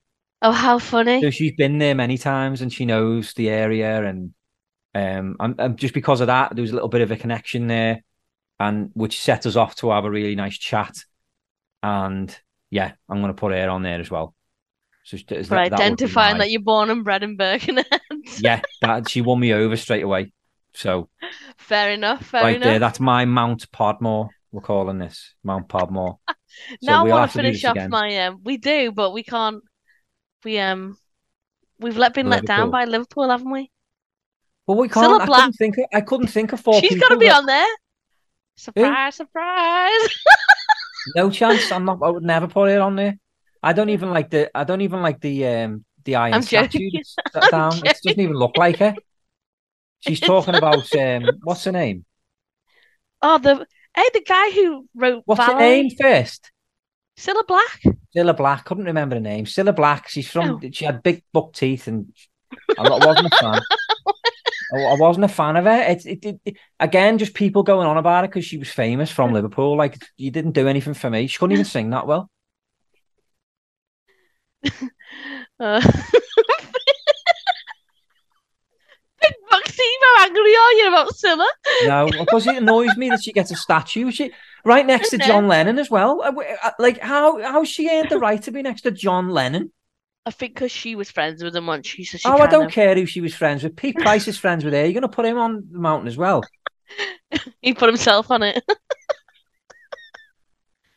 Oh, 0.41 0.51
how 0.51 0.79
funny. 0.79 1.21
so 1.21 1.29
she's 1.29 1.53
been 1.53 1.77
there 1.77 1.95
many 1.95 2.17
times, 2.17 2.61
and 2.61 2.73
she 2.73 2.85
knows 2.85 3.33
the 3.33 3.49
area. 3.49 4.03
And 4.05 4.33
um, 4.93 5.37
and, 5.39 5.55
and 5.59 5.77
just 5.77 5.93
because 5.93 6.19
of 6.21 6.27
that, 6.27 6.55
there 6.55 6.61
was 6.61 6.71
a 6.71 6.73
little 6.73 6.89
bit 6.89 7.01
of 7.01 7.11
a 7.11 7.15
connection 7.17 7.67
there, 7.67 8.01
and 8.59 8.89
which 8.93 9.21
set 9.21 9.45
us 9.45 9.55
off 9.55 9.75
to 9.77 9.91
have 9.91 10.05
a 10.05 10.09
really 10.09 10.35
nice 10.35 10.57
chat. 10.57 10.95
And 11.83 12.37
yeah, 12.75 12.91
I'm 13.07 13.21
going 13.21 13.33
to 13.33 13.39
put 13.39 13.53
her 13.53 13.69
on 13.69 13.83
there 13.83 14.01
as 14.01 14.11
well. 14.11 14.35
So 15.05 15.17
For 15.17 15.35
that 15.35 15.71
identifying 15.73 16.33
my- 16.33 16.39
that 16.45 16.51
you're 16.51 16.61
born 16.61 16.89
and 16.89 17.05
bred 17.05 17.23
in 17.23 17.37
Birkenhead. 17.37 17.85
yeah, 18.39 18.61
that 18.81 19.09
she 19.09 19.21
won 19.21 19.39
me 19.39 19.53
over 19.53 19.77
straight 19.77 20.03
away. 20.03 20.33
So 20.73 21.07
Fair 21.57 21.91
enough. 21.91 22.25
Fair 22.25 22.43
right 22.43 22.55
enough. 22.57 22.65
there, 22.65 22.79
that's 22.79 22.99
my 22.99 23.23
Mount 23.23 23.71
Podmore. 23.71 24.27
We're 24.51 24.61
calling 24.61 24.97
this 24.99 25.33
Mount 25.43 25.69
Podmore. 25.69 26.17
So 26.69 26.75
now 26.83 27.05
I 27.05 27.09
want 27.09 27.31
to 27.31 27.37
finish 27.37 27.65
off 27.65 27.75
again. 27.75 27.89
my 27.89 28.17
um. 28.27 28.39
We 28.45 28.55
do, 28.55 28.93
but 28.93 29.11
we 29.11 29.23
can't. 29.23 29.61
We 30.45 30.57
um. 30.59 30.97
We've 31.79 31.97
let 31.97 32.13
been 32.13 32.29
let 32.29 32.45
down 32.45 32.71
by 32.71 32.85
Liverpool, 32.85 33.29
haven't 33.29 33.51
we? 33.51 33.69
Well, 34.65 34.77
we 34.77 34.87
can't. 34.87 35.21
I 35.21 35.25
couldn't 35.25 35.51
think. 35.53 35.77
Of, 35.77 35.85
I 35.93 35.99
couldn't 35.99 36.27
think 36.27 36.53
of 36.53 36.61
four. 36.61 36.79
She's 36.79 36.97
got 36.97 37.09
to 37.09 37.17
be 37.17 37.27
that- 37.27 37.39
on 37.39 37.45
there. 37.45 37.73
Surprise! 38.55 39.15
Surprise! 39.15 40.09
No 41.15 41.29
chance. 41.29 41.71
I'm 41.71 41.85
not. 41.85 41.99
I 42.01 42.09
would 42.09 42.23
never 42.23 42.47
put 42.47 42.69
it 42.69 42.79
on 42.79 42.95
there. 42.95 43.17
I 43.61 43.73
don't 43.73 43.89
even 43.89 44.11
like 44.11 44.29
the. 44.29 44.55
I 44.57 44.63
don't 44.63 44.81
even 44.81 45.01
like 45.01 45.19
the 45.21 45.45
um 45.47 45.85
the 46.03 46.15
iron 46.15 46.35
I'm 46.35 46.41
statue 46.41 46.89
that's 47.33 47.49
down. 47.51 47.73
It 47.77 47.97
doesn't 48.03 48.19
even 48.19 48.35
look 48.35 48.57
like 48.57 48.77
her. 48.77 48.95
She's 49.99 50.19
talking 50.19 50.55
about 50.55 50.93
um 50.95 51.25
what's 51.43 51.63
her 51.65 51.71
name? 51.71 52.05
oh, 53.21 53.37
the 53.39 53.65
hey, 53.95 54.09
the 54.13 54.21
guy 54.21 54.51
who 54.51 54.87
wrote 54.95 55.23
What's 55.25 55.41
her 55.41 55.57
name 55.57 55.89
first? 55.99 56.51
Cilla 57.17 57.45
Black. 57.47 57.83
Cilla 58.15 58.35
Black. 58.35 58.65
Couldn't 58.65 58.85
remember 58.85 59.15
the 59.15 59.21
name. 59.21 59.45
Cilla 59.45 59.75
Black. 59.75 60.07
She's 60.07 60.29
from. 60.29 60.59
Oh. 60.63 60.69
She 60.71 60.85
had 60.85 61.01
big 61.03 61.23
buck 61.33 61.53
teeth, 61.53 61.87
and 61.87 62.11
I 62.77 62.89
wasn't 62.89 63.33
a 63.33 63.37
fan. 63.37 63.61
I 64.73 64.77
I 64.77 64.95
wasn't 64.95 65.25
a 65.25 65.29
fan 65.29 65.55
of 65.57 65.65
her. 65.65 65.81
It, 65.81 66.05
it, 66.05 66.25
it, 66.25 66.39
it- 66.45 66.57
again, 66.79 67.17
just 67.17 67.33
people 67.33 67.63
going 67.63 67.87
on 67.87 67.97
about 67.97 68.25
it 68.25 68.31
because 68.31 68.45
she 68.45 68.57
was 68.57 68.69
famous 68.69 69.11
from 69.11 69.33
Liverpool. 69.33 69.77
Like 69.77 69.97
you 70.17 70.31
didn't 70.31 70.51
do 70.53 70.67
anything 70.67 70.93
for 70.93 71.09
me. 71.09 71.27
She 71.27 71.37
couldn't 71.37 71.53
even 71.53 71.65
sing 71.75 71.91
that 71.91 72.07
well. 72.07 72.29
Uh, 75.59 75.81
Big 79.21 79.33
Bucksy, 79.49 79.81
how 80.01 80.25
angry 80.25 80.55
are 80.55 80.71
you 80.73 80.87
about 80.89 81.07
Cilla? 81.13 81.45
No, 81.85 82.07
because 82.19 82.45
it 82.47 82.57
annoys 82.57 82.95
me 82.97 83.09
that 83.09 83.23
she 83.23 83.31
gets 83.31 83.49
a 83.51 83.55
statue. 83.55 84.11
She 84.11 84.31
right 84.65 84.85
next 84.85 85.09
to 85.11 85.17
John 85.17 85.47
Lennon 85.47 85.79
as 85.79 85.89
well. 85.89 86.21
Uh, 86.21 86.33
uh, 86.63 86.71
Like 86.79 86.99
how 86.99 87.41
how 87.41 87.63
she 87.63 87.89
earned 87.89 88.09
the 88.09 88.19
right 88.19 88.41
to 88.43 88.51
be 88.51 88.61
next 88.61 88.81
to 88.81 88.91
John 88.91 89.29
Lennon? 89.29 89.71
I 90.25 90.31
think 90.31 90.55
because 90.55 90.71
she 90.71 90.95
was 90.95 91.11
friends 91.11 91.43
with 91.43 91.55
him 91.55 91.67
once, 91.67 91.85
she 91.87 92.03
so 92.03 92.17
she 92.17 92.27
oh, 92.27 92.37
I 92.37 92.47
don't 92.47 92.65
of 92.65 92.71
care 92.71 92.95
who 92.95 93.05
she 93.05 93.21
was 93.21 93.35
friends 93.35 93.63
with. 93.63 93.75
Pete 93.75 93.95
Price 93.97 94.27
is 94.27 94.37
friends 94.37 94.65
with 94.65 94.73
her. 94.73 94.83
You're 94.83 94.93
going 94.93 95.03
to 95.03 95.07
put 95.07 95.25
him 95.25 95.37
on 95.37 95.67
the 95.71 95.77
mountain 95.77 96.07
as 96.07 96.17
well. 96.17 96.43
he 97.61 97.73
put 97.73 97.89
himself 97.89 98.31
on 98.31 98.43
it. 98.43 98.63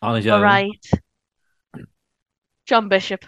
On 0.00 0.14
his 0.14 0.28
All 0.28 0.34
own. 0.34 0.42
right, 0.42 0.86
John 2.66 2.88
Bishop. 2.88 3.24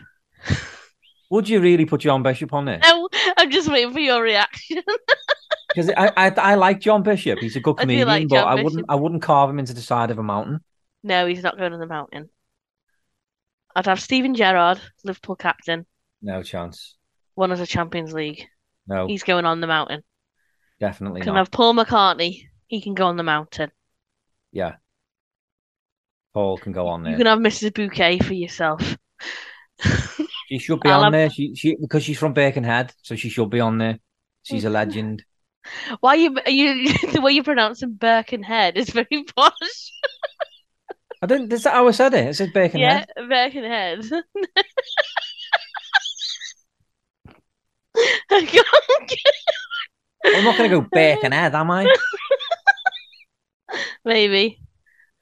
Would 1.30 1.48
you 1.48 1.58
really 1.60 1.84
put 1.84 2.00
John 2.00 2.22
Bishop 2.22 2.52
on 2.52 2.64
there? 2.64 2.78
No, 2.80 3.08
I'm 3.36 3.50
just 3.50 3.68
waiting 3.68 3.92
for 3.92 3.98
your 3.98 4.22
reaction. 4.22 4.80
Because 5.68 5.90
I, 5.96 6.12
I 6.16 6.28
I 6.28 6.54
like 6.54 6.78
John 6.78 7.02
Bishop. 7.02 7.40
He's 7.40 7.56
a 7.56 7.60
good 7.60 7.74
I 7.78 7.82
comedian, 7.82 8.06
like 8.06 8.28
but 8.28 8.36
John 8.36 8.58
I 8.58 8.62
wouldn't 8.62 8.86
I 8.88 8.94
wouldn't 8.94 9.20
carve 9.20 9.50
him 9.50 9.58
into 9.58 9.74
the 9.74 9.80
side 9.80 10.12
of 10.12 10.20
a 10.20 10.22
mountain. 10.22 10.60
No, 11.02 11.26
he's 11.26 11.42
not 11.42 11.58
going 11.58 11.72
on 11.72 11.80
the 11.80 11.86
mountain. 11.88 12.30
I'd 13.74 13.86
have 13.86 14.00
Steven 14.00 14.34
Gerrard, 14.34 14.80
Liverpool 15.04 15.36
captain, 15.36 15.86
No 16.22 16.42
chance. 16.42 16.96
won 17.36 17.52
as 17.52 17.60
a 17.60 17.66
Champions 17.66 18.12
League. 18.12 18.46
No, 18.86 19.06
He's 19.06 19.22
going 19.22 19.44
on 19.46 19.60
the 19.60 19.66
mountain. 19.66 20.02
definitely 20.80 21.20
Can 21.22 21.34
not. 21.34 21.38
have 21.40 21.50
Paul 21.50 21.74
McCartney. 21.74 22.44
He 22.66 22.80
can 22.80 22.94
go 22.94 23.06
on 23.06 23.16
the 23.16 23.22
mountain. 23.22 23.70
Yeah. 24.52 24.76
Paul 26.34 26.58
can 26.58 26.72
go 26.72 26.88
on 26.88 27.02
there. 27.02 27.12
You 27.12 27.18
can 27.18 27.26
have 27.26 27.38
Mrs. 27.38 27.72
Bouquet 27.74 28.18
for 28.18 28.34
yourself. 28.34 28.96
She 30.48 30.58
should 30.58 30.80
be 30.80 30.88
I'll 30.90 30.98
on 31.04 31.04
have- 31.04 31.12
there. 31.12 31.30
She 31.30 31.54
she 31.54 31.76
because 31.80 32.02
she's 32.02 32.18
from 32.18 32.32
Birkenhead, 32.32 32.92
so 33.02 33.14
she 33.14 33.28
should 33.28 33.50
be 33.50 33.60
on 33.60 33.78
there. 33.78 34.00
She's 34.42 34.64
a 34.64 34.68
legend. 34.70 35.24
Why 36.00 36.14
you 36.14 36.36
are 36.44 36.50
you 36.50 36.92
the 37.12 37.20
way 37.20 37.30
you're 37.30 37.44
pronouncing 37.44 37.92
Birkenhead 37.94 38.76
is 38.76 38.90
very 38.90 39.24
posh. 39.36 39.92
I 41.22 41.26
didn't. 41.26 41.52
Is 41.52 41.62
that 41.62 41.74
how 41.74 41.86
I 41.86 41.92
said 41.92 42.14
it? 42.14 42.26
I 42.26 42.32
said 42.32 42.52
Birkenhead. 42.52 43.06
Yeah, 43.16 43.26
Birkenhead. 43.28 44.04
I'm 48.30 48.44
not 50.44 50.56
going 50.58 50.70
to 50.70 50.80
go 50.80 50.86
Birkenhead, 50.92 51.54
am 51.54 51.70
I? 51.70 51.86
Maybe. 54.04 54.60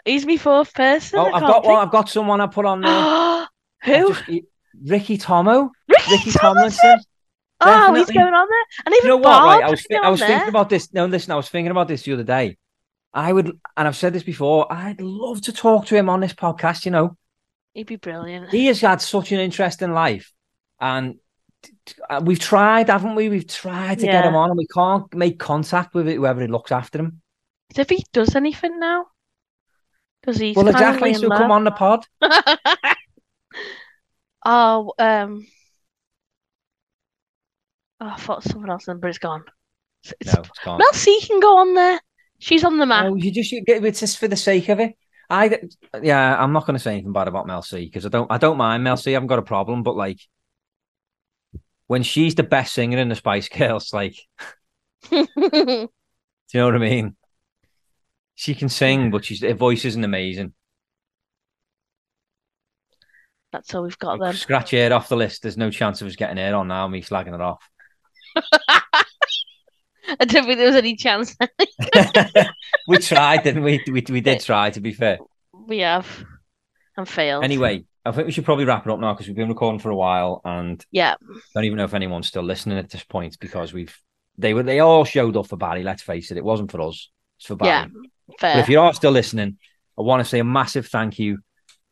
He's 0.04 0.26
my 0.26 0.36
fourth 0.36 0.72
person. 0.74 1.18
Oh, 1.18 1.30
I've 1.32 1.42
got 1.42 1.64
one. 1.64 1.86
I've 1.86 1.92
got 1.92 2.08
someone 2.08 2.40
I 2.40 2.46
put 2.46 2.64
on 2.64 2.80
there. 2.80 3.48
Who? 3.84 4.14
just- 4.14 4.44
Ricky 4.86 5.18
Tomo. 5.18 5.70
Ricky, 5.88 6.10
Ricky 6.12 6.30
Tomlinson. 6.30 6.78
Tomlinson. 6.80 7.04
Oh, 7.60 7.92
he's 7.94 8.10
going 8.10 8.32
on 8.32 8.46
there. 8.48 8.64
And 8.86 8.92
You 8.92 8.98
even 8.98 9.08
know 9.08 9.16
what? 9.16 9.42
Right, 9.42 9.64
I 9.64 9.70
was 9.70 9.82
thi- 9.84 9.96
I 9.96 10.08
was 10.08 10.20
there. 10.20 10.28
thinking 10.28 10.48
about 10.48 10.70
this. 10.70 10.92
No, 10.92 11.06
listen, 11.06 11.32
I 11.32 11.36
was 11.36 11.48
thinking 11.48 11.72
about 11.72 11.88
this 11.88 12.02
the 12.02 12.12
other 12.12 12.22
day. 12.22 12.56
I 13.12 13.32
would, 13.32 13.46
and 13.76 13.88
I've 13.88 13.96
said 13.96 14.12
this 14.12 14.22
before. 14.22 14.72
I'd 14.72 15.00
love 15.00 15.40
to 15.42 15.52
talk 15.52 15.86
to 15.86 15.96
him 15.96 16.08
on 16.08 16.20
this 16.20 16.32
podcast. 16.34 16.84
You 16.84 16.92
know, 16.92 17.16
He'd 17.74 17.88
be 17.88 17.96
brilliant. 17.96 18.50
he 18.50 18.66
has 18.66 18.80
had 18.80 19.00
such 19.00 19.32
an 19.32 19.40
interesting 19.40 19.92
life, 19.92 20.32
and 20.80 21.16
we've 22.22 22.38
tried, 22.38 22.88
haven't 22.88 23.14
we? 23.14 23.28
We've 23.28 23.46
tried 23.46 23.98
to 24.00 24.06
get 24.06 24.24
him 24.24 24.34
on, 24.34 24.50
and 24.50 24.58
we 24.58 24.66
can't 24.66 25.12
make 25.14 25.38
contact 25.38 25.94
with 25.94 26.08
it, 26.08 26.16
whoever 26.16 26.40
he 26.40 26.46
looks 26.46 26.72
after 26.72 26.98
him. 26.98 27.20
So 27.74 27.82
If 27.82 27.90
he 27.90 28.04
does 28.12 28.34
anything 28.34 28.78
now, 28.78 29.06
does 30.22 30.38
he? 30.38 30.52
well, 30.52 30.68
exactly. 30.68 31.14
So 31.14 31.28
come 31.28 31.50
on 31.50 31.64
the 31.64 31.70
pod. 31.70 32.06
oh, 34.46 34.92
um. 34.98 35.46
Oh, 38.00 38.06
I 38.06 38.16
thought 38.16 38.44
someone 38.44 38.70
else, 38.70 38.86
but 38.86 39.08
it's 39.08 39.18
gone. 39.18 39.42
It's, 40.04 40.14
it's- 40.20 40.34
No, 40.36 40.42
it's 40.42 40.58
gone. 40.64 40.78
Mel 40.78 40.92
C 40.92 41.20
can 41.26 41.40
go 41.40 41.58
on 41.58 41.74
there. 41.74 42.00
She's 42.38 42.62
on 42.62 42.78
the 42.78 42.86
map. 42.86 43.06
No, 43.06 43.16
you 43.16 43.32
just 43.32 43.50
you 43.50 43.64
get 43.64 43.84
it's 43.84 43.98
just 44.00 44.18
for 44.18 44.28
the 44.28 44.36
sake 44.36 44.68
of 44.68 44.78
it. 44.78 44.96
I 45.28 45.58
yeah, 46.00 46.40
I'm 46.40 46.52
not 46.52 46.64
going 46.66 46.76
to 46.76 46.82
say 46.82 46.92
anything 46.92 47.12
bad 47.12 47.26
about 47.28 47.46
Mel 47.48 47.62
C 47.62 47.84
because 47.84 48.06
I 48.06 48.08
don't 48.08 48.30
I 48.30 48.38
don't 48.38 48.56
mind 48.56 48.84
Mel 48.84 48.96
C. 48.96 49.10
I 49.10 49.14
haven't 49.14 49.26
got 49.26 49.40
a 49.40 49.42
problem, 49.42 49.82
but 49.82 49.96
like 49.96 50.20
when 51.88 52.02
she's 52.04 52.36
the 52.36 52.44
best 52.44 52.74
singer 52.74 52.98
in 52.98 53.08
the 53.08 53.16
Spice 53.16 53.48
Girls, 53.48 53.92
like 53.92 54.16
do 55.10 55.26
you 55.36 55.88
know 56.54 56.66
what 56.66 56.76
I 56.76 56.78
mean? 56.78 57.16
She 58.36 58.54
can 58.54 58.68
sing, 58.68 59.10
but 59.10 59.24
she's 59.24 59.42
her 59.42 59.54
voice 59.54 59.84
isn't 59.84 60.04
amazing. 60.04 60.52
That's 63.50 63.74
all 63.74 63.82
we've 63.82 63.98
got 63.98 64.20
then. 64.20 64.34
Scratch 64.34 64.70
her 64.70 64.92
off 64.92 65.08
the 65.08 65.16
list. 65.16 65.42
There's 65.42 65.56
no 65.56 65.70
chance 65.70 66.00
of 66.00 66.06
us 66.06 66.16
getting 66.16 66.36
her 66.36 66.54
on 66.54 66.68
now. 66.68 66.86
Me 66.86 67.02
slagging 67.02 67.34
it 67.34 67.40
off. 67.40 67.68
I 70.20 70.24
don't 70.24 70.44
think 70.44 70.58
there 70.58 70.66
was 70.66 70.76
any 70.76 70.94
chance. 70.96 71.34
we 72.86 72.98
tried, 72.98 73.42
didn't 73.42 73.62
we? 73.62 73.82
We 73.86 74.04
we 74.08 74.20
did 74.20 74.40
try. 74.40 74.70
To 74.70 74.80
be 74.80 74.92
fair. 74.92 75.18
we 75.66 75.78
have 75.78 76.06
and 76.96 77.08
failed. 77.08 77.44
Anyway, 77.44 77.84
I 78.08 78.12
think 78.12 78.26
we 78.26 78.32
should 78.32 78.44
probably 78.44 78.64
wrap 78.64 78.86
it 78.86 78.92
up 78.92 78.98
now 79.00 79.12
because 79.12 79.26
we've 79.26 79.36
been 79.36 79.48
recording 79.48 79.78
for 79.78 79.90
a 79.90 79.96
while 79.96 80.40
and 80.44 80.84
Yeah. 80.90 81.14
don't 81.54 81.64
even 81.64 81.76
know 81.76 81.84
if 81.84 81.94
anyone's 81.94 82.26
still 82.26 82.42
listening 82.42 82.78
at 82.78 82.90
this 82.90 83.04
point 83.04 83.36
because 83.38 83.72
we've 83.72 83.96
they 84.36 84.54
were 84.54 84.62
they 84.62 84.80
all 84.80 85.04
showed 85.04 85.36
up 85.36 85.46
for 85.48 85.56
Barrie. 85.56 85.82
Let's 85.82 86.02
face 86.02 86.30
it, 86.30 86.36
it 86.36 86.44
wasn't 86.44 86.70
for 86.70 86.80
us. 86.82 87.10
It's 87.38 87.46
for 87.46 87.56
Barrie. 87.56 87.70
Yeah. 87.70 87.86
But 88.40 88.58
if 88.58 88.68
you 88.68 88.80
are 88.80 88.92
still 88.94 89.10
listening, 89.10 89.58
I 89.98 90.02
want 90.02 90.20
to 90.20 90.28
say 90.28 90.38
a 90.38 90.44
massive 90.44 90.86
thank 90.86 91.18
you 91.18 91.38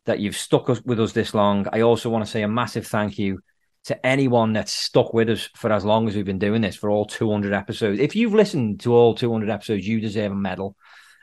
that 0.05 0.19
you've 0.19 0.37
stuck 0.37 0.69
us 0.69 0.81
with 0.83 0.99
us 0.99 1.11
this 1.11 1.33
long. 1.33 1.67
I 1.73 1.81
also 1.81 2.09
want 2.09 2.25
to 2.25 2.31
say 2.31 2.41
a 2.43 2.47
massive 2.47 2.87
thank 2.87 3.19
you 3.19 3.39
to 3.85 4.05
anyone 4.05 4.53
that's 4.53 4.71
stuck 4.71 5.13
with 5.13 5.29
us 5.29 5.49
for 5.55 5.71
as 5.71 5.83
long 5.85 6.07
as 6.07 6.15
we've 6.15 6.25
been 6.25 6.39
doing 6.39 6.61
this 6.61 6.75
for 6.75 6.89
all 6.89 7.05
200 7.05 7.53
episodes. 7.53 7.99
If 7.99 8.15
you've 8.15 8.33
listened 8.33 8.81
to 8.81 8.93
all 8.93 9.15
200 9.15 9.49
episodes, 9.49 9.87
you 9.87 9.99
deserve 9.99 10.31
a 10.31 10.35
medal. 10.35 10.75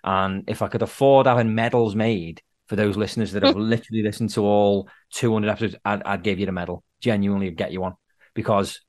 And 0.03 0.45
if 0.49 0.63
I 0.63 0.69
could 0.69 0.83
afford 0.83 1.27
having 1.27 1.55
medals 1.55 1.95
made 1.95 2.43
for 2.67 2.77
those 2.77 2.97
listeners 2.97 3.33
that 3.33 3.43
have 3.43 3.57
literally 3.57 4.03
listened 4.03 4.31
to 4.31 4.43
all 4.43 4.89
200 5.13 5.49
episodes, 5.49 5.77
I'd, 5.85 6.03
I'd 6.03 6.23
give 6.23 6.39
you 6.39 6.47
the 6.47 6.53
medal. 6.53 6.85
Genuinely, 7.01 7.49
I'd 7.49 7.57
get 7.57 7.73
you 7.73 7.81
one 7.81 7.95
because 8.35 8.81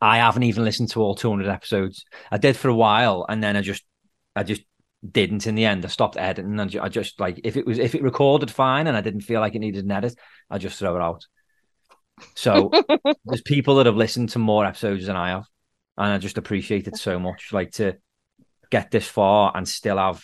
I 0.00 0.18
haven't 0.18 0.42
even 0.44 0.64
listened 0.64 0.90
to 0.90 1.00
all 1.00 1.14
200 1.14 1.48
episodes. 1.48 2.04
I 2.30 2.38
did 2.38 2.56
for 2.56 2.68
a 2.68 2.74
while, 2.74 3.24
and 3.28 3.42
then 3.42 3.56
I 3.56 3.60
just, 3.60 3.84
I 4.34 4.42
just 4.42 4.62
didn't 5.08 5.46
in 5.46 5.54
the 5.54 5.64
end. 5.64 5.84
I 5.84 5.88
stopped 5.88 6.16
editing, 6.16 6.58
and 6.58 6.76
I 6.80 6.88
just 6.88 7.20
like 7.20 7.40
if 7.44 7.56
it 7.56 7.66
was 7.66 7.78
if 7.78 7.94
it 7.94 8.02
recorded 8.02 8.50
fine, 8.50 8.86
and 8.86 8.96
I 8.96 9.00
didn't 9.00 9.20
feel 9.22 9.40
like 9.40 9.54
it 9.54 9.60
needed 9.60 9.84
an 9.84 9.92
edit, 9.92 10.14
I 10.50 10.58
just 10.58 10.78
throw 10.78 10.96
it 10.96 11.02
out. 11.02 11.26
So 12.34 12.70
there's 13.24 13.42
people 13.42 13.76
that 13.76 13.86
have 13.86 13.96
listened 13.96 14.30
to 14.30 14.38
more 14.38 14.64
episodes 14.64 15.06
than 15.06 15.16
I 15.16 15.30
have, 15.30 15.46
and 15.96 16.12
I 16.12 16.18
just 16.18 16.38
appreciate 16.38 16.88
it 16.88 16.96
so 16.96 17.18
much. 17.18 17.52
Like 17.52 17.72
to 17.72 17.96
get 18.70 18.90
this 18.90 19.06
far 19.06 19.52
and 19.54 19.68
still 19.68 19.98
have, 19.98 20.22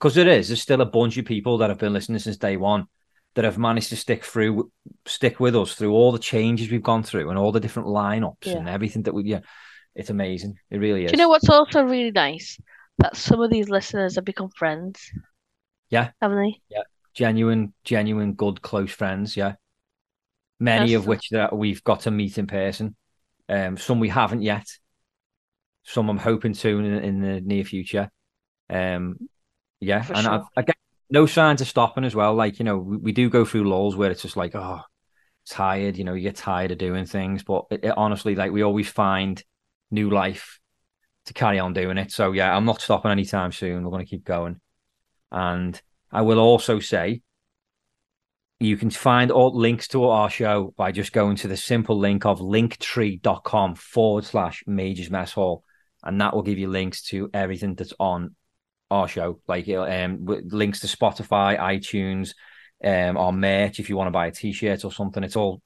because 0.00 0.14
there 0.14 0.28
is, 0.28 0.48
there's 0.48 0.62
still 0.62 0.80
a 0.80 0.86
bunch 0.86 1.18
of 1.18 1.26
people 1.26 1.58
that 1.58 1.68
have 1.68 1.78
been 1.78 1.92
listening 1.92 2.18
since 2.18 2.38
day 2.38 2.56
one 2.56 2.86
that 3.34 3.44
have 3.44 3.58
managed 3.58 3.90
to 3.90 3.96
stick 3.96 4.24
through, 4.24 4.72
stick 5.06 5.38
with 5.38 5.54
us 5.54 5.74
through 5.74 5.92
all 5.92 6.10
the 6.10 6.18
changes 6.18 6.70
we've 6.70 6.82
gone 6.82 7.02
through 7.02 7.28
and 7.28 7.38
all 7.38 7.52
the 7.52 7.60
different 7.60 7.88
lineups 7.88 8.46
Yeah. 8.46 8.56
and 8.56 8.68
everything 8.68 9.02
that 9.02 9.14
we, 9.14 9.24
yeah, 9.24 9.40
it's 9.94 10.10
amazing. 10.10 10.56
It 10.70 10.78
really 10.78 11.04
is. 11.04 11.12
Do 11.12 11.16
you 11.16 11.22
know 11.22 11.28
what's 11.28 11.48
also 11.48 11.84
really 11.84 12.10
nice? 12.10 12.58
That 12.98 13.16
some 13.16 13.40
of 13.40 13.50
these 13.50 13.68
listeners 13.68 14.16
have 14.16 14.24
become 14.24 14.48
friends. 14.56 15.12
Yeah. 15.90 16.10
Haven't 16.20 16.38
they? 16.42 16.60
Yeah 16.70 16.82
genuine, 17.12 17.72
genuine, 17.84 18.34
good, 18.34 18.62
close 18.62 18.90
friends. 18.92 19.36
Yeah, 19.36 19.54
many 20.58 20.92
Yes. 20.92 21.00
of 21.00 21.06
which 21.06 21.28
that 21.30 21.54
we've 21.54 21.82
got 21.84 22.00
to 22.02 22.10
meet 22.10 22.38
in 22.38 22.46
person. 22.46 22.96
Um, 23.48 23.76
some 23.76 24.00
we 24.00 24.08
haven't 24.08 24.42
yet. 24.42 24.66
Some 25.82 26.08
I'm 26.08 26.18
hoping 26.18 26.52
to 26.54 26.78
in, 26.78 26.84
in 26.84 27.20
the 27.20 27.40
near 27.40 27.64
future. 27.64 28.10
Um, 28.68 29.16
yeah, 29.80 30.02
For 30.02 30.14
and 30.14 30.22
sure. 30.24 30.32
I've, 30.32 30.42
I 30.56 30.62
get 30.62 30.76
no 31.10 31.26
signs 31.26 31.60
of 31.60 31.68
stopping 31.68 32.04
as 32.04 32.14
well. 32.14 32.34
Like 32.34 32.58
you 32.58 32.64
know, 32.64 32.78
we, 32.78 32.96
we 32.98 33.12
do 33.12 33.28
go 33.30 33.44
through 33.44 33.68
lulls 33.68 33.96
where 33.96 34.10
it's 34.10 34.22
just 34.22 34.36
like, 34.36 34.54
oh, 34.54 34.80
tired. 35.48 35.96
You 35.96 36.04
know, 36.04 36.14
you 36.14 36.22
get 36.22 36.36
tired 36.36 36.70
of 36.72 36.78
doing 36.78 37.06
things, 37.06 37.42
but 37.42 37.66
it, 37.70 37.84
it- 37.84 37.94
honestly, 37.96 38.34
like 38.34 38.52
we 38.52 38.62
always 38.62 38.88
find 38.88 39.42
new 39.90 40.10
life 40.10 40.58
to 41.26 41.34
carry 41.34 41.58
on 41.58 41.72
doing 41.72 41.98
it. 41.98 42.12
So 42.12 42.32
yeah, 42.32 42.54
I'm 42.56 42.64
not 42.64 42.80
stopping 42.80 43.10
anytime 43.10 43.52
soon. 43.52 43.84
We're 43.84 43.90
going 43.90 44.04
to 44.04 44.10
keep 44.10 44.24
going, 44.24 44.60
and 45.32 45.80
I 46.12 46.22
will 46.22 46.38
also 46.38 46.80
say 46.80 47.22
you 48.62 48.76
can 48.76 48.90
find 48.90 49.30
all 49.30 49.56
links 49.56 49.88
to 49.88 50.04
our 50.04 50.28
show 50.28 50.74
by 50.76 50.92
just 50.92 51.12
going 51.12 51.34
to 51.36 51.48
the 51.48 51.56
simple 51.56 51.98
link 51.98 52.26
of 52.26 52.40
linktree.com 52.40 53.74
forward 53.74 54.24
slash 54.24 54.62
majors 54.66 55.10
mess 55.10 55.32
hall. 55.32 55.64
And 56.02 56.20
that 56.20 56.34
will 56.34 56.42
give 56.42 56.58
you 56.58 56.68
links 56.68 57.02
to 57.04 57.30
everything 57.32 57.74
that's 57.74 57.94
on 57.98 58.34
our 58.90 59.08
show, 59.08 59.40
like 59.46 59.68
um, 59.68 60.26
links 60.26 60.80
to 60.80 60.86
Spotify, 60.86 61.58
iTunes, 61.58 62.34
um, 62.82 63.16
our 63.16 63.32
merch 63.32 63.78
if 63.78 63.88
you 63.88 63.96
want 63.96 64.08
to 64.08 64.12
buy 64.12 64.26
a 64.26 64.32
t 64.32 64.52
shirt 64.52 64.84
or 64.84 64.92
something. 64.92 65.22
It's 65.22 65.36
all 65.36 65.62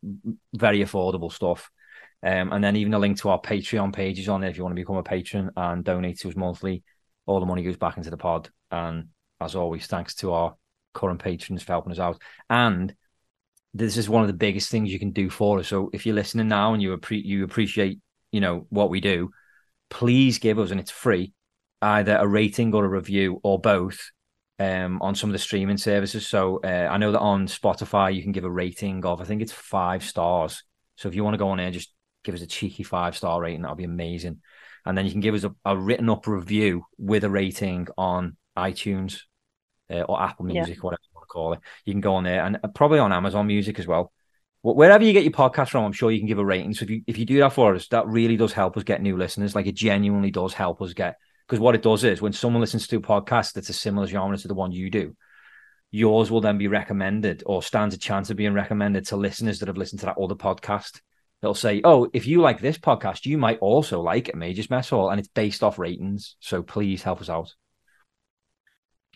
very 0.55 0.81
affordable 0.81 1.33
stuff. 1.33 1.71
Um, 2.23 2.53
and 2.53 2.65
then 2.65 2.77
even 2.77 2.95
a 2.95 2.99
link 2.99 3.19
to 3.19 3.29
our 3.29 3.41
Patreon 3.41 3.93
pages 3.93 4.29
on 4.29 4.41
there 4.41 4.51
if 4.51 4.57
you 4.57 4.63
want 4.63 4.75
to 4.75 4.81
become 4.81 4.97
a 4.97 5.03
patron 5.03 5.51
and 5.57 5.85
donate 5.85 6.19
to 6.21 6.29
us 6.29 6.37
monthly. 6.37 6.83
All 7.27 7.41
the 7.41 7.47
money 7.47 7.63
goes 7.63 7.77
back 7.77 7.97
into 7.97 8.11
the 8.11 8.17
pod. 8.17 8.49
And 8.71 9.09
as 9.41 9.55
always, 9.55 9.87
thanks 9.87 10.15
to 10.17 10.33
our 10.33 10.55
current 10.95 11.23
patrons 11.23 11.63
for 11.63 11.73
helping 11.73 11.93
us 11.93 11.99
out. 11.99 12.21
And 12.49 12.95
this 13.75 13.97
is 13.97 14.09
one 14.09 14.23
of 14.23 14.29
the 14.29 14.35
biggest 14.35 14.71
things 14.71 14.91
you 14.91 14.99
can 14.99 15.11
do 15.11 15.29
for 15.29 15.59
us. 15.59 15.69
So 15.69 15.91
if 15.93 16.07
you're 16.07 16.15
listening 16.15 16.49
now 16.49 16.73
and 16.73 16.83
you 16.83 16.97
appre- 16.97 17.25
you 17.25 17.45
appreciate, 17.45 18.01
you 18.33 18.41
know, 18.41 18.67
what 18.71 18.89
we 18.89 19.01
do, 19.01 19.31
please 19.91 20.39
give 20.39 20.59
us, 20.59 20.71
and 20.71 20.81
it's 20.81 20.91
free, 20.91 21.33
either 21.85 22.17
a 22.17 22.27
rating 22.27 22.75
or 22.75 22.85
a 22.85 22.89
review 22.89 23.41
or 23.43 23.61
both 23.61 24.11
um, 24.59 25.01
on 25.03 25.15
some 25.15 25.31
of 25.31 25.33
the 25.33 25.39
streaming 25.39 25.77
services. 25.77 26.27
So 26.27 26.61
uh, 26.65 26.89
I 26.91 26.97
know 26.97 27.13
that 27.13 27.21
on 27.21 27.47
Spotify 27.47 28.15
you 28.15 28.23
can 28.23 28.33
give 28.33 28.45
a 28.45 28.51
rating 28.51 29.05
of 29.05 29.21
I 29.21 29.25
think 29.25 29.43
it's 29.43 29.53
five 29.53 30.03
stars. 30.03 30.63
So 30.97 31.09
if 31.09 31.15
you 31.15 31.25
want 31.25 31.35
to 31.35 31.39
go 31.39 31.49
on 31.49 31.59
there, 31.59 31.71
just 31.71 31.93
give 32.23 32.35
us 32.35 32.43
a 32.43 32.47
cheeky 32.47 32.83
five 32.83 33.17
star 33.17 33.41
rating. 33.41 33.63
That'll 33.63 33.77
be 33.77 33.85
amazing. 33.85 34.41
And 34.87 34.97
then 34.97 35.07
you 35.07 35.13
can 35.13 35.21
give 35.21 35.35
us 35.35 35.45
a, 35.45 35.55
a 35.65 35.77
written 35.77 36.11
up 36.11 36.27
review 36.27 36.85
with 36.99 37.25
a 37.25 37.31
rating 37.31 37.89
on 37.97 38.37
iTunes 38.57 39.21
uh, 39.91 40.03
or 40.03 40.23
Apple 40.23 40.47
Yeah. 40.49 40.63
Music, 40.63 40.83
whatever 40.83 41.01
you 41.03 41.11
want 41.15 41.29
to 41.29 41.33
call 41.33 41.53
it. 41.55 41.61
You 41.85 41.93
can 41.93 42.01
go 42.01 42.15
on 42.15 42.25
there 42.25 42.45
and 42.45 42.59
uh, 42.63 42.69
probably 42.69 42.99
on 42.99 43.13
Amazon 43.13 43.47
Music 43.47 43.79
as 43.79 43.87
well. 43.87 44.13
Wherever 44.63 45.05
you 45.05 45.13
get 45.13 45.25
your 45.25 45.33
podcast 45.33 45.69
from, 45.69 45.85
I'm 45.85 45.93
sure 45.93 46.11
you 46.11 46.21
can 46.21 46.29
give 46.29 46.39
a 46.39 46.45
rating. 46.45 46.73
So 46.73 46.85
if 46.85 46.91
you 46.91 47.03
if 47.07 47.19
you 47.19 47.27
do 47.27 47.41
that 47.41 47.53
for 47.53 47.75
us, 47.75 47.89
that 47.89 48.07
really 48.07 48.39
does 48.39 48.55
help 48.55 48.79
us 48.79 48.83
get 48.83 49.03
new 49.03 49.17
listeners. 49.19 49.55
Like 49.55 49.67
it 49.67 49.75
genuinely 49.75 50.31
does 50.31 50.55
help 50.55 50.81
us 50.81 50.95
get 50.95 51.17
because 51.55 51.63
what 51.63 51.77
it 51.77 51.83
does 51.83 52.03
is 52.03 52.21
when 52.21 52.33
someone 52.33 52.61
listens 52.61 52.89
to 52.89 52.97
a 52.97 53.01
podcast 53.01 53.53
that's 53.53 53.69
a 53.69 53.73
similar 53.73 54.09
genre 54.09 54.37
to 54.37 54.49
the 54.49 54.55
one 54.55 54.73
you 54.73 54.91
do, 54.91 55.15
yours 55.93 56.29
will 56.29 56.41
then 56.41 56.59
be 56.59 56.67
recommended 56.67 57.45
or 57.47 57.63
stands 57.63 57.95
a 57.95 57.99
chance 57.99 58.29
of 58.29 58.37
being 58.37 58.55
recommended 58.55 59.07
to 59.07 59.17
listeners 59.17 59.61
that 59.61 59.69
have 59.69 59.77
listened 59.77 60.01
to 60.01 60.07
that 60.07 60.19
other 60.19 60.35
podcast. 60.35 61.01
They'll 61.41 61.55
say, 61.55 61.81
"Oh, 61.85 62.11
if 62.13 62.27
you 62.27 62.41
like 62.41 62.61
this 62.61 62.77
podcast, 62.77 63.25
you 63.25 63.39
might 63.39 63.61
also 63.61 64.01
like 64.01 64.29
it, 64.29 64.35
Majors 64.35 64.69
Mess 64.69 64.89
Hall," 64.91 65.11
and 65.11 65.21
it's 65.21 65.29
based 65.29 65.63
off 65.63 65.79
ratings. 65.79 66.35
So 66.41 66.61
please 66.65 67.05
help 67.05 67.21
us 67.21 67.31
out. 67.31 67.55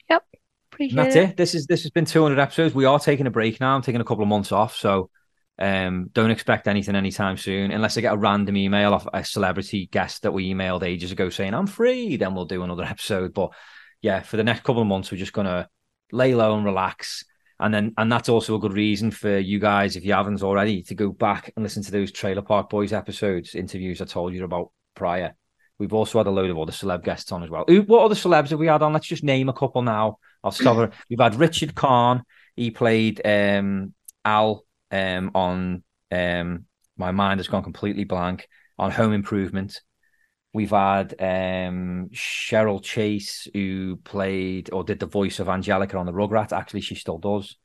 Yep. 0.09 0.25
Appreciate 0.71 0.91
And 0.97 0.99
that's 1.07 1.17
it. 1.17 1.31
it. 1.31 1.37
This 1.37 1.57
is 1.57 1.67
this 1.67 1.83
has 1.83 1.91
been 1.91 2.05
200 2.05 2.39
episodes. 2.39 2.73
We 2.73 2.85
are 2.85 3.01
taking 3.01 3.27
a 3.27 3.33
break 3.33 3.59
now. 3.59 3.75
I'm 3.75 3.83
taking 3.83 4.01
a 4.01 4.05
couple 4.05 4.23
of 4.23 4.29
months 4.29 4.53
off, 4.53 4.77
so 4.77 5.11
um, 5.59 6.11
don't 6.13 6.31
expect 6.31 6.69
anything 6.69 6.95
anytime 6.95 7.37
soon, 7.37 7.71
unless 7.71 7.97
I 7.97 8.01
get 8.01 8.15
a 8.15 8.19
random 8.19 8.57
email 8.57 8.95
off 8.95 9.07
a 9.13 9.25
celebrity 9.25 9.89
guest 9.91 10.23
that 10.23 10.33
we 10.33 10.53
emailed 10.53 10.85
ages 10.85 11.11
ago 11.11 11.31
saying 11.31 11.55
I'm 11.55 11.67
free. 11.67 12.17
Then 12.17 12.35
we'll 12.35 12.45
do 12.45 12.63
another 12.63 12.85
episode. 12.85 13.35
But 13.35 13.51
yeah, 14.01 14.21
for 14.21 14.37
the 14.37 14.45
next 14.45 14.63
couple 14.63 14.83
of 14.83 14.89
months, 14.89 15.11
we're 15.11 15.19
just 15.19 15.33
gonna 15.33 15.69
lay 16.13 16.35
low 16.35 16.57
and 16.57 16.65
relax. 16.65 17.25
And 17.61 17.75
then, 17.75 17.93
and 17.99 18.11
that's 18.11 18.29
also 18.29 18.55
a 18.55 18.61
good 18.61 18.73
reason 18.73 19.11
for 19.11 19.37
you 19.37 19.59
guys, 19.59 19.97
if 19.97 20.05
you 20.05 20.13
haven't 20.13 20.45
already, 20.45 20.83
to 20.85 20.95
go 20.95 21.11
back 21.11 21.53
and 21.57 21.65
listen 21.65 21.83
to 21.83 21.91
those 21.91 22.13
Trailer 22.13 22.43
Park 22.43 22.71
Boys 22.71 22.93
episodes, 22.93 23.57
interviews 23.57 24.01
I 24.01 24.05
told 24.05 24.33
you 24.33 24.45
about 24.45 24.71
prior. 24.95 25.35
We've 25.81 25.93
also 25.93 26.19
had 26.19 26.29
a 26.29 26.31
load 26.31 26.51
of 26.51 26.59
other 26.59 26.73
celeb 26.73 27.03
guests 27.03 27.33
on 27.33 27.43
as 27.43 27.51
well. 27.51 27.65
Who, 27.67 27.83
what 27.83 28.05
other 28.05 28.15
celebs 28.15 28.51
have 28.51 28.61
we 28.61 28.69
had 28.69 28.83
on? 28.83 28.93
Let's 28.93 29.09
just 29.09 29.25
name 29.25 29.49
a 29.49 29.53
couple 29.53 29.83
now. 29.83 30.19
I'll 30.45 30.53
start. 30.53 30.93
We've 31.11 31.19
had 31.19 31.35
Richard 31.35 31.75
Karn. 31.75 32.23
He 32.55 32.71
played 32.71 33.21
um, 33.25 33.93
Al 34.25 34.65
um, 34.91 35.31
on. 35.35 35.83
Um, 36.11 36.65
my 36.97 37.13
mind 37.13 37.39
has 37.39 37.49
gone 37.49 37.63
completely 37.63 38.05
blank 38.05 38.49
on 38.79 38.91
Home 38.91 39.13
Improvement. 39.13 39.81
We've 40.53 40.71
had 40.71 41.15
um, 41.21 42.09
Cheryl 42.13 42.83
Chase, 42.83 43.47
who 43.53 44.01
played 44.03 44.71
or 44.73 44.83
did 44.83 44.99
the 44.99 45.07
voice 45.07 45.39
of 45.39 45.49
Angelica 45.49 45.97
on 45.97 46.07
the 46.07 46.13
Rugrats. 46.13 46.53
Actually, 46.53 46.81
she 46.81 46.95
still 46.95 47.19
does. 47.19 47.57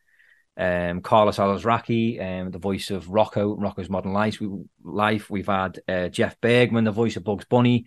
Um, 0.55 1.01
Carlos 1.01 1.37
Alazraqui, 1.37 2.21
um, 2.21 2.51
the 2.51 2.59
voice 2.59 2.91
of 2.91 3.07
Rocko, 3.07 3.57
Rocko's 3.57 3.89
Modern 3.89 4.13
Life. 4.13 4.39
We, 4.39 4.49
Life. 4.83 5.29
We've 5.29 5.47
had 5.47 5.79
uh, 5.87 6.09
Jeff 6.09 6.39
Bergman, 6.41 6.83
the 6.83 6.91
voice 6.91 7.15
of 7.15 7.23
Bugs 7.23 7.45
Bunny. 7.45 7.85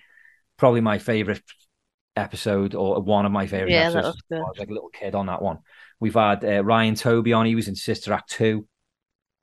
Probably 0.56 0.80
my 0.80 0.98
favorite 0.98 1.42
episode, 2.16 2.74
or 2.74 3.00
one 3.02 3.26
of 3.26 3.30
my 3.30 3.46
favorite 3.46 3.70
Yeah, 3.70 3.90
episodes. 3.90 4.22
I 4.32 4.36
was 4.36 4.58
like 4.58 4.70
a 4.70 4.72
little 4.72 4.88
kid 4.88 5.14
on 5.14 5.26
that 5.26 5.42
one. 5.42 5.58
We've 6.00 6.14
had 6.14 6.44
uh, 6.44 6.64
Ryan 6.64 6.94
Toby 6.94 7.34
on. 7.34 7.46
He 7.46 7.54
was 7.54 7.68
in 7.68 7.76
Sister 7.76 8.12
Act 8.12 8.30
two. 8.30 8.66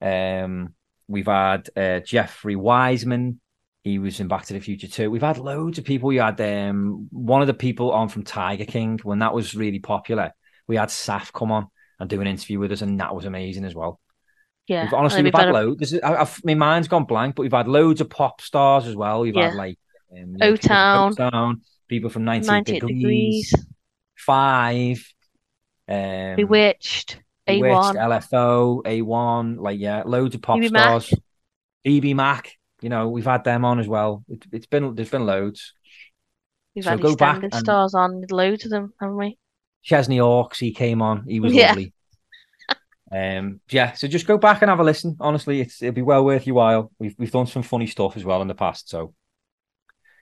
Um, 0.04 0.74
we've 1.08 1.26
had 1.26 1.70
uh, 1.76 2.00
Jeffrey 2.02 2.56
Weissman. 2.56 3.40
He 3.84 4.00
was 4.00 4.20
in 4.20 4.28
Back 4.28 4.46
to 4.46 4.54
the 4.54 4.60
Future 4.60 4.88
too. 4.88 5.10
We've 5.10 5.22
had 5.22 5.38
loads 5.38 5.78
of 5.78 5.84
people. 5.86 6.08
We 6.08 6.18
had 6.18 6.40
um, 6.40 7.08
one 7.12 7.42
of 7.42 7.48
the 7.48 7.54
people 7.54 7.92
on 7.92 8.10
from 8.10 8.24
Tiger 8.24 8.66
King 8.66 9.00
when 9.04 9.20
that 9.20 9.34
was 9.34 9.56
really 9.56 9.80
popular. 9.80 10.34
We 10.68 10.76
had 10.78 10.90
Saf 10.90 11.34
come 11.34 11.52
on 11.52 11.68
and 12.00 12.10
do 12.10 12.22
an 12.22 12.28
interview 12.28 12.60
with 12.60 12.72
us, 12.72 12.82
and 12.82 13.00
that 13.00 13.14
was 13.16 13.26
amazing 13.26 13.66
as 13.66 13.76
well. 13.76 14.00
Yeah. 14.68 14.84
We've, 14.86 14.94
honestly, 14.94 15.24
we've 15.24 15.34
had 15.34 15.48
we've 15.48 15.56
had 15.56 15.64
a- 15.64 15.68
loads. 15.68 15.94
Is- 15.94 16.00
I, 16.02 16.16
I've, 16.16 16.46
my 16.46 16.54
mind's 16.54 16.88
gone 16.88 17.04
blank, 17.06 17.36
but 17.36 17.42
we've 17.44 17.52
had 17.52 17.68
loads 17.68 18.00
of 18.02 18.10
pop 18.10 18.40
stars 18.42 18.88
as 18.88 18.96
well. 18.96 19.22
We've 19.22 19.36
Yeah. 19.36 19.50
had 19.50 19.56
like 19.56 19.78
um, 20.12 20.18
you 20.18 20.26
know, 20.38 20.52
people 20.52 20.58
from 20.68 20.72
O-Town. 20.72 21.12
O-Town, 21.12 21.62
people 21.90 22.10
from 22.10 22.24
98, 22.24 22.48
98 22.52 22.80
degrees, 22.80 23.02
degrees, 23.52 23.54
Five, 24.16 25.14
um, 25.90 26.36
B*Witched, 26.38 27.22
B*Witched, 27.46 27.74
A1. 27.74 27.96
LFO, 27.96 28.84
A1, 28.84 29.60
like 29.60 29.80
yeah, 29.80 30.04
loads 30.06 30.36
of 30.36 30.42
pop 30.42 30.60
BBMak. 30.60 30.70
stars. 30.70 31.14
BBMak, 31.86 32.48
you 32.82 32.90
know, 32.90 33.10
we've 33.10 33.26
had 33.26 33.44
them 33.44 33.66
on 33.66 33.80
as 33.80 33.88
well. 33.88 34.24
It, 34.30 34.46
it's 34.52 34.66
been 34.66 34.96
there's 34.96 35.10
been 35.10 35.26
loads. 35.26 35.74
We've 36.76 36.84
So 36.86 36.92
had 36.92 37.02
go 37.02 37.16
back 37.16 37.44
and- 37.44 37.54
stars 37.54 37.94
on, 37.94 38.24
loads 38.32 38.64
of 38.66 38.72
them, 38.72 38.94
haven't 39.00 39.18
we? 39.18 39.38
Chesney 39.84 40.18
Hawks, 40.20 40.60
he 40.60 40.72
came 40.74 41.02
on. 41.02 41.26
He 41.28 41.40
was 41.42 41.54
Yeah. 41.54 41.68
lovely. 41.70 41.94
Um, 43.12 43.60
yeah, 43.70 43.92
so 43.92 44.08
just 44.08 44.26
go 44.26 44.38
back 44.40 44.62
and 44.64 44.70
have 44.70 44.80
a 44.80 44.84
listen. 44.84 45.18
Honestly, 45.20 45.62
it's 45.62 45.84
it'll 45.84 45.94
be 45.94 46.02
well 46.02 46.26
worth 46.26 46.48
your 46.48 46.56
while. 46.56 46.92
We've 46.98 47.14
we've 47.20 47.30
done 47.32 47.46
some 47.46 47.62
funny 47.62 47.86
stuff 47.86 48.18
as 48.18 48.24
well 48.24 48.42
in 48.42 48.48
the 48.48 48.56
past. 48.56 48.90
So, 48.90 49.14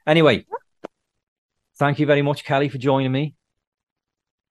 anyway, 0.05 0.45
thank 1.77 1.99
you 1.99 2.05
very 2.05 2.21
much, 2.21 2.43
Kelly, 2.43 2.67
for 2.67 2.79
joining 2.79 3.11
me. 3.11 3.35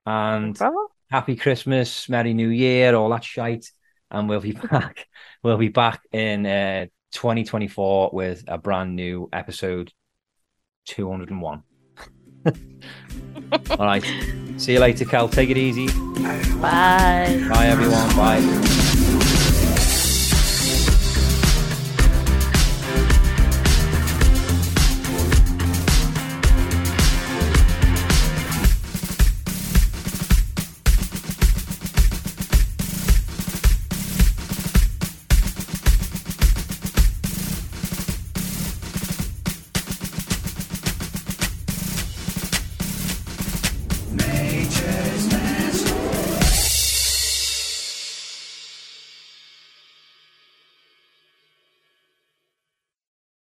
And 0.07 0.57
Bravo. 0.57 0.87
Happy 1.11 1.35
Christmas, 1.35 2.07
Merry 2.09 2.33
New 2.33 2.49
Year, 2.49 2.95
all 2.95 3.09
that 3.09 3.23
shite. 3.23 3.71
And 4.09 4.27
we'll 4.27 4.39
be 4.39 4.51
back. 4.71 5.07
we'll 5.43 5.57
be 5.57 5.69
back 5.69 6.01
in 6.11 6.45
uh, 6.45 6.85
2024 7.11 8.11
with 8.13 8.43
a 8.47 8.57
brand 8.57 8.95
new 8.95 9.29
episode 9.31 9.91
201. 10.85 11.63
all 13.79 13.85
right. 13.85 14.03
See 14.57 14.73
you 14.73 14.79
later, 14.79 15.05
Cal. 15.05 15.29
Take 15.29 15.49
it 15.49 15.57
easy. 15.57 15.87
Bye. 16.59 17.47
Bye, 17.49 17.67
everyone. 17.67 18.15
Bye. 18.15 18.80